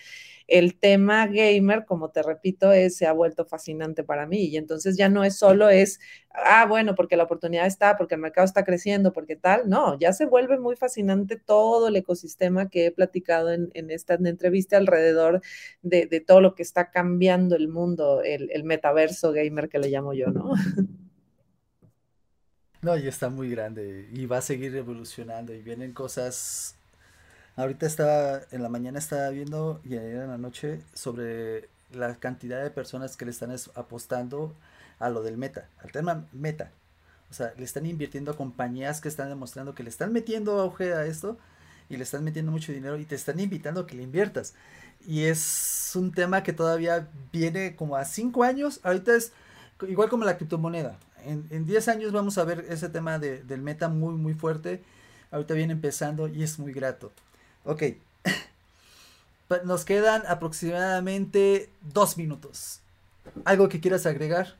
el 0.48 0.78
tema 0.78 1.26
gamer, 1.26 1.84
como 1.84 2.10
te 2.10 2.22
repito, 2.22 2.72
es, 2.72 2.96
se 2.96 3.06
ha 3.06 3.12
vuelto 3.12 3.44
fascinante 3.44 4.02
para 4.02 4.26
mí. 4.26 4.46
Y 4.46 4.56
entonces 4.56 4.96
ya 4.96 5.08
no 5.08 5.22
es 5.22 5.36
solo 5.36 5.68
es, 5.68 6.00
ah, 6.30 6.66
bueno, 6.66 6.94
porque 6.94 7.16
la 7.16 7.24
oportunidad 7.24 7.66
está, 7.66 7.96
porque 7.96 8.14
el 8.16 8.20
mercado 8.20 8.46
está 8.46 8.64
creciendo, 8.64 9.12
porque 9.12 9.36
tal. 9.36 9.68
No, 9.68 9.98
ya 9.98 10.12
se 10.12 10.26
vuelve 10.26 10.58
muy 10.58 10.74
fascinante 10.74 11.36
todo 11.36 11.88
el 11.88 11.96
ecosistema 11.96 12.68
que 12.68 12.86
he 12.86 12.90
platicado 12.90 13.52
en, 13.52 13.70
esta 13.90 14.14
entrevista 14.14 14.76
alrededor 14.78 15.42
de, 15.82 16.06
todo 16.26 16.40
lo 16.40 16.54
que 16.54 16.62
está 16.62 16.90
cambiando 16.90 17.54
el 17.54 17.68
mundo, 17.68 18.22
el 18.24 18.64
metaverso 18.64 19.32
gamer 19.32 19.68
que 19.68 19.78
le 19.78 19.90
llamo 19.90 20.14
yo, 20.14 20.28
¿no? 20.28 20.54
No, 22.80 22.96
y 22.96 23.08
está 23.08 23.28
muy 23.28 23.50
grande 23.50 24.08
y 24.12 24.26
va 24.26 24.38
a 24.38 24.42
seguir 24.42 24.74
evolucionando 24.76 25.52
y 25.52 25.62
vienen 25.62 25.92
cosas 25.92 26.77
Ahorita 27.58 27.86
estaba, 27.86 28.42
en 28.52 28.62
la 28.62 28.68
mañana 28.68 29.00
estaba 29.00 29.30
viendo 29.30 29.80
y 29.82 29.94
ayer 29.94 30.22
en 30.22 30.28
la 30.28 30.38
noche 30.38 30.80
sobre 30.94 31.68
la 31.92 32.14
cantidad 32.14 32.62
de 32.62 32.70
personas 32.70 33.16
que 33.16 33.24
le 33.24 33.32
están 33.32 33.52
apostando 33.74 34.54
a 35.00 35.10
lo 35.10 35.24
del 35.24 35.38
meta, 35.38 35.66
al 35.82 35.90
tema 35.90 36.24
meta. 36.32 36.70
O 37.32 37.34
sea, 37.34 37.52
le 37.58 37.64
están 37.64 37.84
invirtiendo 37.84 38.30
a 38.30 38.36
compañías 38.36 39.00
que 39.00 39.08
están 39.08 39.28
demostrando 39.28 39.74
que 39.74 39.82
le 39.82 39.88
están 39.88 40.12
metiendo 40.12 40.60
auge 40.60 40.94
a 40.94 41.04
esto 41.04 41.36
y 41.88 41.96
le 41.96 42.04
están 42.04 42.22
metiendo 42.22 42.52
mucho 42.52 42.70
dinero 42.70 42.96
y 42.96 43.04
te 43.04 43.16
están 43.16 43.40
invitando 43.40 43.80
a 43.80 43.86
que 43.88 43.96
le 43.96 44.04
inviertas. 44.04 44.54
Y 45.04 45.24
es 45.24 45.90
un 45.96 46.12
tema 46.12 46.44
que 46.44 46.52
todavía 46.52 47.08
viene 47.32 47.74
como 47.74 47.96
a 47.96 48.04
5 48.04 48.44
años. 48.44 48.78
Ahorita 48.84 49.16
es 49.16 49.32
igual 49.88 50.08
como 50.08 50.24
la 50.24 50.36
criptomoneda. 50.36 50.96
En 51.24 51.66
10 51.66 51.88
años 51.88 52.12
vamos 52.12 52.38
a 52.38 52.44
ver 52.44 52.66
ese 52.68 52.88
tema 52.88 53.18
de, 53.18 53.42
del 53.42 53.62
meta 53.62 53.88
muy, 53.88 54.14
muy 54.14 54.34
fuerte. 54.34 54.84
Ahorita 55.32 55.54
viene 55.54 55.72
empezando 55.72 56.28
y 56.28 56.44
es 56.44 56.60
muy 56.60 56.72
grato. 56.72 57.10
Ok. 57.68 57.82
Nos 59.64 59.84
quedan 59.84 60.22
aproximadamente 60.26 61.68
dos 61.82 62.16
minutos. 62.16 62.80
¿Algo 63.44 63.68
que 63.68 63.78
quieras 63.78 64.06
agregar? 64.06 64.56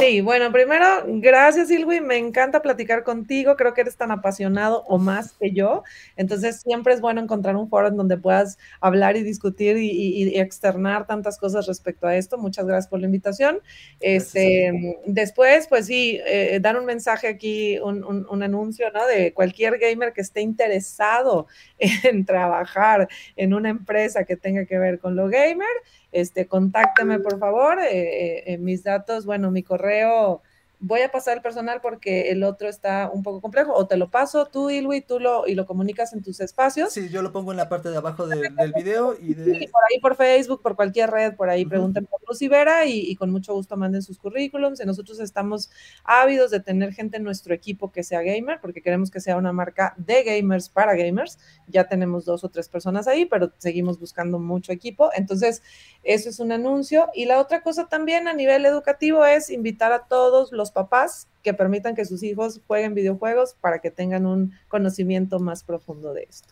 Sí, 0.00 0.20
bueno, 0.20 0.52
primero, 0.52 0.86
gracias 1.06 1.66
Silvi, 1.66 2.00
me 2.00 2.18
encanta 2.18 2.62
platicar 2.62 3.02
contigo, 3.02 3.56
creo 3.56 3.74
que 3.74 3.80
eres 3.80 3.96
tan 3.96 4.12
apasionado 4.12 4.84
o 4.86 4.96
más 4.96 5.32
que 5.32 5.50
yo, 5.50 5.82
entonces 6.14 6.60
siempre 6.60 6.94
es 6.94 7.00
bueno 7.00 7.20
encontrar 7.20 7.56
un 7.56 7.68
foro 7.68 7.88
en 7.88 7.96
donde 7.96 8.16
puedas 8.16 8.58
hablar 8.80 9.16
y 9.16 9.24
discutir 9.24 9.76
y, 9.76 10.38
externar 10.38 11.08
tantas 11.08 11.36
cosas 11.36 11.66
respecto 11.66 12.06
a 12.06 12.14
esto. 12.14 12.38
Muchas 12.38 12.64
gracias 12.64 12.86
por 12.86 13.00
la 13.00 13.06
invitación. 13.06 13.60
Este, 13.98 15.00
después, 15.04 15.66
pues 15.66 15.86
sí, 15.86 16.20
eh, 16.24 16.60
dar 16.62 16.78
un 16.78 16.84
mensaje 16.84 17.26
aquí, 17.26 17.80
un, 17.80 18.04
un, 18.04 18.42
anuncio, 18.44 18.92
¿no? 18.92 19.04
De 19.04 19.32
cualquier 19.34 19.78
gamer 19.78 20.12
que 20.12 20.20
esté 20.20 20.42
interesado 20.42 21.48
en 22.04 22.24
trabajar 22.24 23.08
en 23.34 23.52
una 23.52 23.70
empresa 23.70 24.24
que 24.24 24.36
tenga 24.36 24.64
que 24.64 24.78
ver 24.78 25.00
con 25.00 25.16
lo 25.16 25.28
gamer 25.28 25.66
este, 26.12 26.46
contáctame 26.46 27.18
por 27.20 27.38
favor, 27.38 27.78
eh, 27.80 28.44
eh, 28.46 28.58
mis 28.58 28.82
datos, 28.82 29.26
bueno, 29.26 29.50
mi 29.50 29.62
correo 29.62 30.42
voy 30.80 31.00
a 31.02 31.10
pasar 31.10 31.36
el 31.36 31.42
personal 31.42 31.80
porque 31.80 32.30
el 32.30 32.44
otro 32.44 32.68
está 32.68 33.10
un 33.12 33.22
poco 33.22 33.40
complejo, 33.40 33.74
o 33.74 33.86
te 33.86 33.96
lo 33.96 34.10
paso 34.10 34.46
tú, 34.46 34.70
Ilwi, 34.70 35.00
tú 35.00 35.18
lo, 35.18 35.46
y 35.46 35.54
lo 35.54 35.66
comunicas 35.66 36.12
en 36.12 36.22
tus 36.22 36.40
espacios. 36.40 36.92
Sí, 36.92 37.08
yo 37.08 37.22
lo 37.22 37.32
pongo 37.32 37.50
en 37.50 37.56
la 37.56 37.68
parte 37.68 37.90
de 37.90 37.96
abajo 37.96 38.26
del 38.26 38.72
video 38.74 39.16
y 39.20 39.34
de... 39.34 39.68
por 39.70 39.82
ahí 39.90 40.00
por 40.00 40.16
Facebook, 40.16 40.62
por 40.62 40.76
cualquier 40.76 41.10
red, 41.10 41.34
por 41.34 41.50
ahí 41.50 41.64
pregunten 41.64 42.06
por 42.06 42.20
Luz 42.28 42.38
Vera 42.48 42.86
y, 42.86 43.14
con 43.16 43.30
mucho 43.30 43.54
gusto 43.54 43.76
manden 43.76 44.02
sus 44.02 44.18
currículums. 44.18 44.80
Y 44.80 44.86
nosotros 44.86 45.18
estamos 45.20 45.70
ávidos 46.04 46.50
de 46.50 46.60
tener 46.60 46.92
gente 46.92 47.16
en 47.16 47.24
nuestro 47.24 47.54
equipo 47.54 47.90
que 47.90 48.04
sea 48.04 48.22
gamer, 48.22 48.60
porque 48.60 48.82
queremos 48.82 49.10
que 49.10 49.20
sea 49.20 49.36
una 49.36 49.52
marca 49.52 49.94
de 49.96 50.22
gamers 50.22 50.68
para 50.68 50.94
gamers. 50.94 51.38
Ya 51.66 51.88
tenemos 51.88 52.24
dos 52.24 52.44
o 52.44 52.48
tres 52.48 52.68
personas 52.68 53.08
ahí, 53.08 53.26
pero 53.26 53.52
seguimos 53.58 53.98
buscando 53.98 54.38
mucho 54.38 54.72
equipo. 54.72 55.10
Entonces, 55.14 55.62
eso 56.02 56.28
es 56.28 56.38
un 56.40 56.52
anuncio. 56.52 57.08
Y 57.14 57.24
la 57.26 57.40
otra 57.40 57.62
cosa 57.62 57.88
también 57.88 58.28
a 58.28 58.32
nivel 58.32 58.64
educativo 58.66 59.24
es 59.24 59.50
invitar 59.50 59.92
a 59.92 60.06
todos 60.06 60.52
los 60.52 60.67
papás 60.70 61.26
que 61.42 61.54
permitan 61.54 61.94
que 61.94 62.04
sus 62.04 62.22
hijos 62.22 62.60
jueguen 62.66 62.94
videojuegos 62.94 63.54
para 63.60 63.80
que 63.80 63.90
tengan 63.90 64.26
un 64.26 64.52
conocimiento 64.68 65.38
más 65.38 65.62
profundo 65.62 66.12
de 66.12 66.26
esto. 66.28 66.48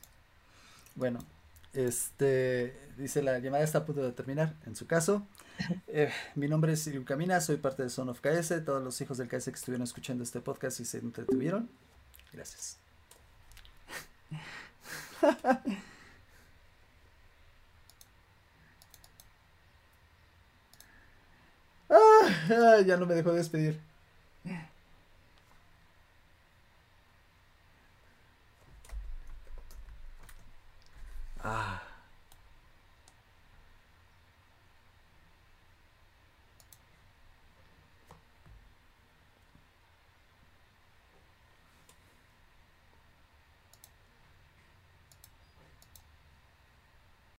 Bueno, 0.94 1.18
este 1.74 2.74
dice 2.96 3.22
la 3.22 3.38
llamada 3.38 3.64
está 3.64 3.78
a 3.78 3.84
punto 3.84 4.02
de 4.02 4.12
terminar. 4.12 4.54
En 4.66 4.74
su 4.76 4.86
caso, 4.86 5.26
eh, 5.88 6.10
mi 6.34 6.48
nombre 6.48 6.72
es 6.72 6.80
Siriu 6.80 7.04
Camina, 7.04 7.40
soy 7.40 7.56
parte 7.56 7.82
de 7.82 7.90
Son 7.90 8.08
of 8.08 8.20
KS. 8.20 8.64
Todos 8.64 8.82
los 8.82 9.00
hijos 9.00 9.18
del 9.18 9.28
KS 9.28 9.44
que 9.44 9.50
estuvieron 9.50 9.82
escuchando 9.82 10.24
este 10.24 10.40
podcast 10.40 10.80
y 10.80 10.84
se 10.84 10.98
entretuvieron, 10.98 11.68
gracias. 12.32 12.78
Ah, 21.88 22.80
ya 22.84 22.96
no 22.96 23.06
me 23.06 23.14
dejó 23.14 23.32
despedir. 23.32 23.80
Ah. 31.48 31.85